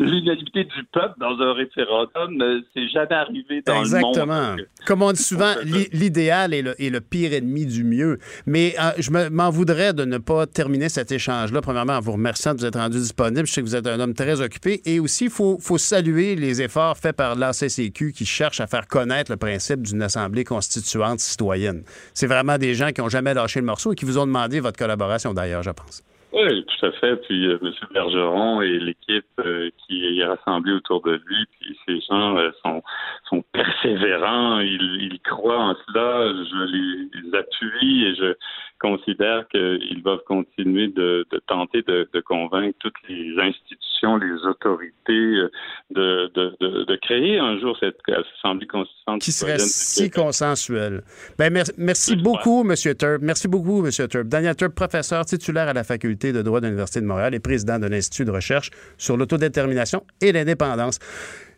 L'unani- 0.00 0.16
L'unanimité 0.26 0.64
du 0.64 0.84
peuple 0.92 1.14
dans 1.20 1.38
un 1.40 1.52
référendum, 1.54 2.40
euh, 2.42 2.60
c'est 2.74 2.88
jamais 2.88 3.12
arrivé 3.14 3.62
dans 3.64 3.80
Exactement. 3.80 4.24
le 4.24 4.26
monde. 4.56 4.66
Comme 4.86 5.02
on 5.02 5.12
dit 5.12 5.22
souvent, 5.22 5.54
l'i- 5.64 5.88
l'idéal 5.92 6.52
est 6.54 6.62
le, 6.62 6.80
est 6.82 6.90
le 6.90 7.00
pire 7.00 7.32
ennemi 7.32 7.64
du 7.66 7.84
mieux. 7.84 8.18
Mais 8.46 8.74
euh, 8.80 8.90
je 8.98 9.10
me- 9.10 9.28
m'en 9.30 9.50
voudrais 9.50 9.92
de 9.92 10.04
ne 10.04 10.18
pas 10.18 10.46
terminer 10.46 10.88
cet 10.88 11.12
échange-là. 11.12 11.60
Premièrement, 11.60 11.94
en 11.94 12.00
vous 12.00 12.12
remerciant 12.12 12.54
de 12.54 12.58
vous 12.60 12.66
être 12.66 12.78
rendu 12.78 12.98
disponible. 12.98 13.46
Je 13.46 13.52
sais 13.52 13.60
que 13.62 13.66
vous 13.66 13.76
êtes 13.76 13.86
un 13.86 14.00
homme 14.00 14.14
très 14.14 14.40
occupé. 14.40 14.80
Et 14.84 14.98
aussi, 15.00 15.24
il 15.24 15.30
faut, 15.30 15.58
faut 15.60 15.78
saluer 15.78 16.34
les 16.36 16.60
efforts 16.62 16.96
faits 16.96 17.16
par 17.16 17.34
l'ACCQ 17.36 18.12
qui 18.12 18.26
cherche 18.26 18.60
à 18.60 18.66
faire 18.66 18.86
connaître 18.88 19.30
le 19.30 19.36
principe 19.36 19.82
d'une 19.82 20.02
Assemblée 20.02 20.44
constituante 20.44 21.20
citoyenne. 21.20 21.82
C'est 22.14 22.26
vraiment 22.26 22.58
des 22.58 22.74
gens 22.74 22.90
qui 22.92 23.00
n'ont 23.00 23.08
jamais 23.08 23.34
lâché 23.34 23.60
le 23.60 23.66
morceau 23.66 23.92
et 23.92 23.94
qui 23.94 24.04
vous 24.04 24.18
ont 24.18 24.26
demandé 24.26 24.60
votre 24.60 24.78
collaboration, 24.78 25.34
d'ailleurs, 25.34 25.62
je 25.62 25.70
pense. 25.70 26.02
Oui, 26.36 26.66
tout 26.66 26.86
à 26.86 26.92
fait. 26.92 27.16
Puis 27.16 27.46
euh, 27.46 27.58
M. 27.62 27.72
Bergeron 27.94 28.60
et 28.60 28.78
l'équipe 28.78 29.24
euh, 29.40 29.70
qui 29.78 30.18
est 30.18 30.24
rassemblée 30.24 30.74
autour 30.74 31.00
de 31.00 31.18
lui, 31.26 31.46
puis 31.58 31.78
ces 31.86 31.98
gens 32.02 32.36
euh, 32.36 32.50
sont, 32.62 32.82
sont 33.30 33.42
persévérants, 33.52 34.60
ils, 34.60 34.98
ils 35.00 35.20
croient 35.20 35.58
en 35.58 35.74
cela, 35.88 36.28
je 36.28 36.64
les, 36.72 37.38
appuie 37.38 38.04
et 38.04 38.14
je 38.16 38.34
considère 38.78 39.46
qu'ils 39.48 40.02
doivent 40.02 40.24
continuer 40.26 40.88
de, 40.88 41.26
de 41.30 41.40
tenter 41.46 41.82
de, 41.82 42.08
de 42.12 42.20
convaincre 42.20 42.76
toutes 42.80 42.94
les 43.08 43.34
institutions, 43.40 44.16
les 44.16 44.44
autorités 44.46 45.12
euh, 45.12 45.50
de, 45.90 46.30
de, 46.34 46.56
de, 46.60 46.84
de 46.84 46.96
créer 46.96 47.38
un 47.38 47.58
jour 47.58 47.76
cette 47.80 47.96
Assemblée 48.08 48.66
constituante 48.66 49.20
Qui 49.22 49.32
serait 49.32 49.58
si 49.58 50.10
Québec. 50.10 50.24
consensuel. 50.24 51.02
Ben, 51.38 51.52
merci, 51.52 51.72
merci 51.78 52.16
beaucoup, 52.16 52.60
M. 52.68 52.74
Turp. 52.98 53.22
Merci 53.22 53.48
beaucoup, 53.48 53.84
M. 53.84 53.90
Turp. 53.90 54.26
Daniel 54.28 54.56
Turp, 54.56 54.74
professeur 54.74 55.24
titulaire 55.24 55.68
à 55.68 55.72
la 55.72 55.84
Faculté 55.84 56.32
de 56.32 56.42
droit 56.42 56.60
de 56.60 56.66
l'Université 56.66 57.00
de 57.00 57.06
Montréal 57.06 57.34
et 57.34 57.40
président 57.40 57.78
de 57.78 57.86
l'Institut 57.86 58.24
de 58.24 58.30
recherche 58.30 58.70
sur 58.98 59.16
l'autodétermination 59.16 60.04
et 60.20 60.32
l'indépendance. 60.32 60.98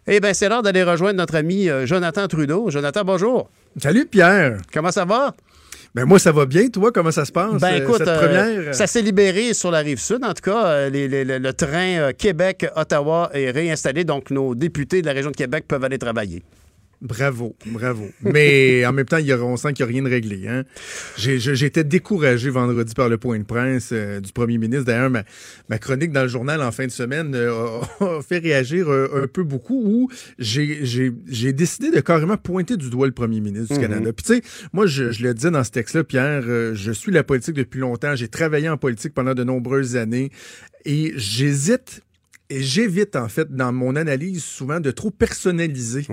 Eh 0.07 0.21
bien, 0.21 0.33
c'est 0.33 0.49
l'heure 0.49 0.63
d'aller 0.63 0.83
rejoindre 0.85 1.19
notre 1.19 1.35
ami 1.37 1.69
euh, 1.69 1.85
Jonathan 1.85 2.27
Trudeau. 2.29 2.71
Jonathan, 2.71 3.03
bonjour. 3.05 3.51
Salut 3.77 4.07
Pierre. 4.07 4.59
Comment 4.73 4.91
ça 4.91 5.05
va? 5.05 5.35
Ben 5.95 6.05
moi, 6.05 6.19
ça 6.19 6.33
va 6.33 6.47
bien. 6.47 6.69
Toi, 6.69 6.93
comment 6.93 7.11
ça 7.11 7.25
se 7.25 7.33
passe? 7.33 7.61
Ben 7.61 7.73
euh, 7.75 7.79
écoute, 7.83 7.97
cette 7.99 8.09
euh, 8.09 8.73
ça 8.73 8.87
s'est 8.87 9.03
libéré 9.03 9.55
sur 9.55 9.71
la 9.71 9.79
rive 9.79 9.99
sud. 9.99 10.23
En 10.23 10.35
tout 10.35 10.43
cas, 10.43 10.67
euh, 10.67 10.91
les- 10.91 11.09
les- 11.09 11.25
le, 11.39 11.53
train 11.53 12.13
Québec-Ottawa 12.13 13.31
est 13.33 13.51
réinstallé, 13.51 14.05
donc 14.05 14.31
nos 14.31 14.55
députés 14.55 15.01
de 15.03 15.07
la 15.07 15.13
région 15.13 15.31
de 15.31 15.37
Québec 15.37 15.65
peuvent 15.67 15.83
aller 15.85 15.99
travailler. 15.99 16.43
Bravo, 17.01 17.55
bravo. 17.67 18.09
Mais 18.23 18.85
en 18.87 18.93
même 18.93 19.07
temps, 19.07 19.19
il 19.19 19.27
y 19.27 19.33
a- 19.33 19.39
on 19.41 19.57
sent 19.57 19.73
qu'il 19.73 19.85
n'y 19.87 19.91
a 19.91 19.95
rien 19.95 20.03
de 20.03 20.09
réglé. 20.11 20.49
Hein? 20.49 20.65
J'étais 21.17 21.85
découragé 21.85 22.51
vendredi 22.51 22.93
par 22.95 23.09
le 23.09 23.19
point 23.19 23.39
de 23.39 23.45
presse 23.45 23.91
euh, 23.93 24.21
du 24.21 24.33
premier 24.33 24.59
ministre. 24.59 24.85
D'ailleurs, 24.87 25.11
ma, 25.11 25.23
ma 25.69 25.79
chronique 25.79 26.11
dans 26.13 26.23
le 26.23 26.29
journal 26.29 26.61
en 26.61 26.73
fin 26.73 26.87
de 26.87 26.91
semaine 26.91 27.35
euh, 27.37 27.79
a, 28.01 28.21
fait 28.23 28.39
réagir 28.39 28.89
euh, 28.91 29.23
un 29.25 29.27
peu 29.29 29.45
beaucoup 29.45 29.81
où 29.85 30.09
j'ai 30.39 31.53
décidé 31.53 31.91
de 31.91 32.01
carrément 32.01 32.37
pointer 32.37 32.77
du 32.77 32.91
doigt 32.91 33.07
le 33.07 33.13
premier 33.13 33.41
ministre 33.41 33.75
du 33.75 33.81
Mhm. 33.81 33.89
Canada. 33.89 34.13
Puis 34.13 34.25
tu 34.25 34.35
sais, 34.35 34.43
moi, 34.73 34.87
je, 34.87 35.13
je 35.13 35.23
le 35.23 35.35
disais 35.35 35.51
dans 35.53 35.63
ce 35.65 35.71
texte-là, 35.71 36.03
Pierre, 36.05 36.43
je 36.75 36.93
suis 36.93 37.13
la 37.13 37.23
politique 37.23 37.55
depuis 37.55 37.79
longtemps. 37.81 38.17
J'ai 38.17 38.29
travaillé 38.29 38.69
en 38.69 38.77
politique 38.77 39.15
pendant 39.15 39.35
de 39.35 39.45
nombreuses 39.45 39.97
années 39.97 40.31
et 40.85 41.13
j'hésite 41.17 42.03
et 42.51 42.63
j'évite, 42.63 43.15
en 43.15 43.29
fait, 43.29 43.55
dans 43.55 43.73
mon 43.75 43.95
analyse, 43.95 44.43
souvent 44.43 44.81
de 44.81 44.91
trop 44.91 45.11
personnaliser 45.11 46.07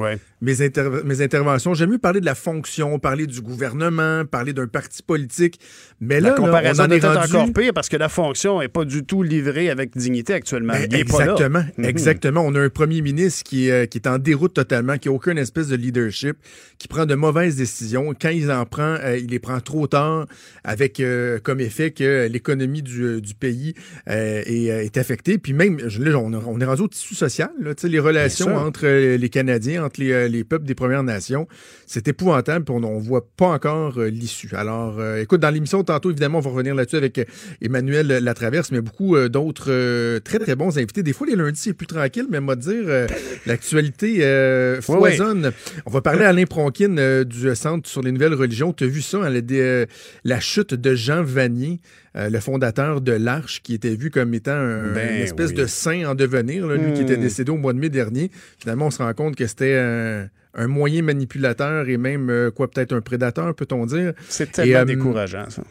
mes, 0.45 0.61
inter- 0.61 1.01
mes 1.03 1.21
interventions. 1.21 1.73
J'aime 1.73 1.89
mieux 1.91 1.97
parler 1.97 2.19
de 2.21 2.25
la 2.25 2.35
fonction, 2.35 2.99
parler 2.99 3.25
du 3.27 3.41
gouvernement, 3.41 4.23
parler 4.25 4.53
d'un 4.53 4.67
parti 4.67 5.01
politique. 5.03 5.59
Mais 5.99 6.19
là, 6.21 6.29
la 6.29 6.35
là, 6.35 6.35
comparaison 6.41 6.83
on 6.83 6.85
en 6.87 6.91
est 6.91 6.97
est 6.97 6.99
peut-être 6.99 7.19
rendu... 7.19 7.35
encore 7.35 7.53
pire 7.53 7.73
parce 7.73 7.89
que 7.89 7.97
la 7.97 8.09
fonction 8.09 8.59
n'est 8.59 8.67
pas 8.67 8.85
du 8.85 9.03
tout 9.03 9.23
livrée 9.23 9.69
avec 9.69 9.97
dignité 9.97 10.33
actuellement. 10.33 10.73
Ben, 10.73 10.87
Il 10.91 10.95
est 10.99 11.03
pas 11.09 11.25
là. 11.25 11.31
exactement, 11.33 11.65
Mhm. 11.77 11.85
exactement. 11.85 12.41
On 12.45 12.53
a 12.55 12.59
un 12.61 12.69
premier 12.69 13.01
ministre 13.01 13.43
qui, 13.43 13.67
est, 13.69 13.71
euh, 13.71 13.85
qui 13.87 13.97
est 13.97 14.07
en 14.07 14.17
déroute 14.19 14.53
totalement, 14.53 14.97
qui 14.97 15.07
n'a 15.09 15.13
aucune 15.15 15.37
espèce 15.37 15.67
de 15.69 15.75
leadership, 15.75 16.37
qui 16.77 16.87
prend 16.87 17.05
de 17.05 17.15
mauvaises 17.15 17.55
décisions. 17.55 18.13
Quand 18.19 18.29
il 18.29 18.51
en 18.51 18.65
prend, 18.65 18.95
euh, 19.03 19.17
il 19.17 19.27
les 19.31 19.39
prend 19.39 19.59
trop 19.61 19.87
tard, 19.87 20.27
avec 20.63 20.99
euh, 20.99 21.39
comme 21.41 21.59
effet 21.59 21.91
que 21.91 22.27
l'économie 22.31 22.83
du, 22.83 23.21
du 23.21 23.33
pays 23.33 23.73
est, 24.07 24.85
est 24.85 24.97
affectée. 24.97 25.37
Puis 25.37 25.53
même, 25.53 25.77
là, 25.79 26.17
on, 26.19 26.33
a- 26.33 26.43
on 26.45 26.59
est 26.59 26.65
rendu 26.65 26.83
au 26.83 26.87
tissu 26.87 27.15
social, 27.15 27.49
là, 27.59 27.71
les 27.83 27.99
relations 27.99 28.55
entre 28.55 28.85
les 28.87 29.29
Canadiens, 29.29 29.83
entre 29.85 29.99
les, 30.01 30.34
les 30.35 30.43
peuples 30.43 30.65
des 30.65 30.75
Premières 30.75 31.03
Nations. 31.03 31.47
C'est 31.85 32.07
épouvantable, 32.07 32.65
puis 32.65 32.73
on 32.75 32.79
ne 32.79 33.01
voit 33.01 33.27
pas 33.37 33.47
encore 33.47 33.97
euh, 33.97 34.09
l'issue. 34.09 34.55
Alors, 34.55 34.99
euh, 34.99 35.21
écoute, 35.21 35.41
dans 35.41 35.49
l'émission 35.49 35.83
tantôt, 35.83 36.11
évidemment, 36.11 36.39
on 36.39 36.41
va 36.41 36.49
revenir 36.49 36.75
là-dessus 36.75 36.97
avec 36.97 37.17
euh, 37.17 37.25
Emmanuel 37.61 38.07
Latraverse, 38.07 38.71
mais 38.71 38.81
beaucoup 38.81 39.17
d'autres 39.29 40.19
très, 40.19 40.39
très 40.39 40.55
bons 40.55 40.77
invités. 40.77 41.03
Des 41.03 41.13
fois, 41.13 41.27
les 41.27 41.35
lundis, 41.35 41.59
c'est 41.59 41.73
plus 41.73 41.87
tranquille, 41.87 42.27
mais 42.29 42.39
moi, 42.39 42.55
dire, 42.55 43.07
l'actualité 43.45 44.75
Oui, 44.77 44.81
foisonne. 44.81 45.51
On 45.85 45.91
va 45.91 46.01
parler 46.01 46.25
à 46.25 46.29
Alain 46.29 46.45
Pronkin 46.45 47.23
du 47.23 47.55
Centre 47.55 47.89
sur 47.89 48.01
les 48.01 48.11
nouvelles 48.11 48.33
religions. 48.33 48.73
Tu 48.73 48.85
as 48.85 48.87
vu 48.87 49.01
ça, 49.01 49.19
hein, 49.23 49.29
la, 49.29 49.85
la 50.23 50.39
chute 50.39 50.73
de 50.73 50.95
Jean 50.95 51.23
Vanier, 51.23 51.79
euh, 52.15 52.29
le 52.29 52.39
fondateur 52.39 53.01
de 53.01 53.11
l'Arche, 53.11 53.61
qui 53.61 53.73
était 53.73 53.95
vu 53.95 54.09
comme 54.11 54.33
étant 54.33 54.51
un- 54.53 54.93
Ben 54.93 55.15
une 55.15 55.21
espèce 55.21 55.49
oui. 55.49 55.55
de 55.57 55.65
saint 55.65 56.05
en 56.05 56.15
devenir, 56.15 56.65
là, 56.67 56.75
lui 56.77 56.93
qui 56.93 57.01
était 57.01 57.17
Hmm. 57.17 57.21
décédé 57.21 57.51
au 57.51 57.57
mois 57.57 57.73
de 57.73 57.79
mai 57.79 57.89
dernier. 57.89 58.31
Finalement, 58.59 58.87
on 58.87 58.91
se 58.91 58.99
rend 59.03 59.13
compte 59.13 59.35
que 59.35 59.45
c'était 59.47 59.75
un, 59.77 60.29
un 60.53 60.67
moyen 60.67 61.01
manipulateur 61.01 61.89
et 61.89 61.97
même, 61.97 62.29
euh, 62.29 62.51
quoi, 62.51 62.69
peut-être 62.71 62.93
un 62.93 63.01
prédateur, 63.01 63.53
peut-on 63.55 63.85
dire. 63.85 64.13
C'est 64.29 64.51
tellement 64.53 64.77
euh, 64.79 64.85
décourageant, 64.85 65.49
ça. 65.49 65.63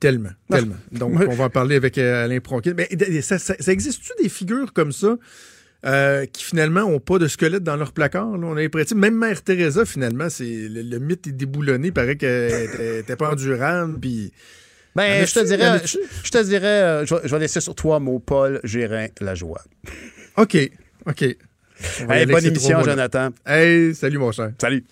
Tellement, 0.00 0.30
tellement. 0.50 0.74
Donc, 0.92 1.12
on 1.28 1.34
va 1.34 1.44
en 1.44 1.50
parler 1.50 1.76
avec 1.76 1.96
Alain 1.96 2.40
Pronkin. 2.40 2.74
Mais 2.76 2.88
ça, 3.22 3.38
ça- 3.38 3.56
ça 3.58 3.72
existe-tu 3.72 4.12
des 4.22 4.28
figures 4.28 4.72
comme 4.74 4.92
ça 4.92 5.16
euh, 5.86 6.26
qui 6.26 6.44
finalement 6.44 6.80
n'ont 6.90 7.00
pas 7.00 7.18
de 7.18 7.26
squelette 7.26 7.62
dans 7.62 7.76
leur 7.76 7.92
placard? 7.92 8.36
là? 8.36 8.46
On 8.46 8.56
a 8.56 8.60
l'impression, 8.60 8.96
même 8.98 9.16
Mère 9.16 9.42
Teresa, 9.42 9.84
finalement, 9.86 10.28
c'est 10.28 10.68
le, 10.68 10.82
le 10.82 10.98
mythe 10.98 11.26
est 11.28 11.32
déboulonné. 11.32 11.88
Il 11.88 11.92
paraît 11.94 12.16
qu'elle 12.16 12.64
était- 12.64 12.98
était 13.00 13.16
pas 13.16 13.30
endurable. 13.32 13.98
Puis. 14.00 14.30
Ben, 14.96 15.26
je 15.26 15.34
te 15.34 15.44
dirais, 15.44 15.64
a-tu? 15.64 15.86
je, 15.88 15.98
je 16.26 16.30
te 16.30 16.42
dirais, 16.44 16.66
euh, 16.66 17.06
je, 17.06 17.14
vais- 17.14 17.20
je 17.24 17.28
vais 17.34 17.40
laisser 17.40 17.60
sur 17.60 17.74
toi 17.74 17.98
mot 18.00 18.18
Paul 18.20 18.60
Gérin 18.64 19.06
la 19.20 19.34
joie. 19.34 19.60
OK, 20.36 20.56
OK. 21.06 21.22
Hey, 21.22 22.26
bonne 22.26 22.44
émission. 22.46 22.82
Jonathan. 22.84 23.30
Hey, 23.46 23.94
salut 23.94 24.18
mon 24.18 24.30
cher. 24.32 24.52
Salut. 24.60 24.84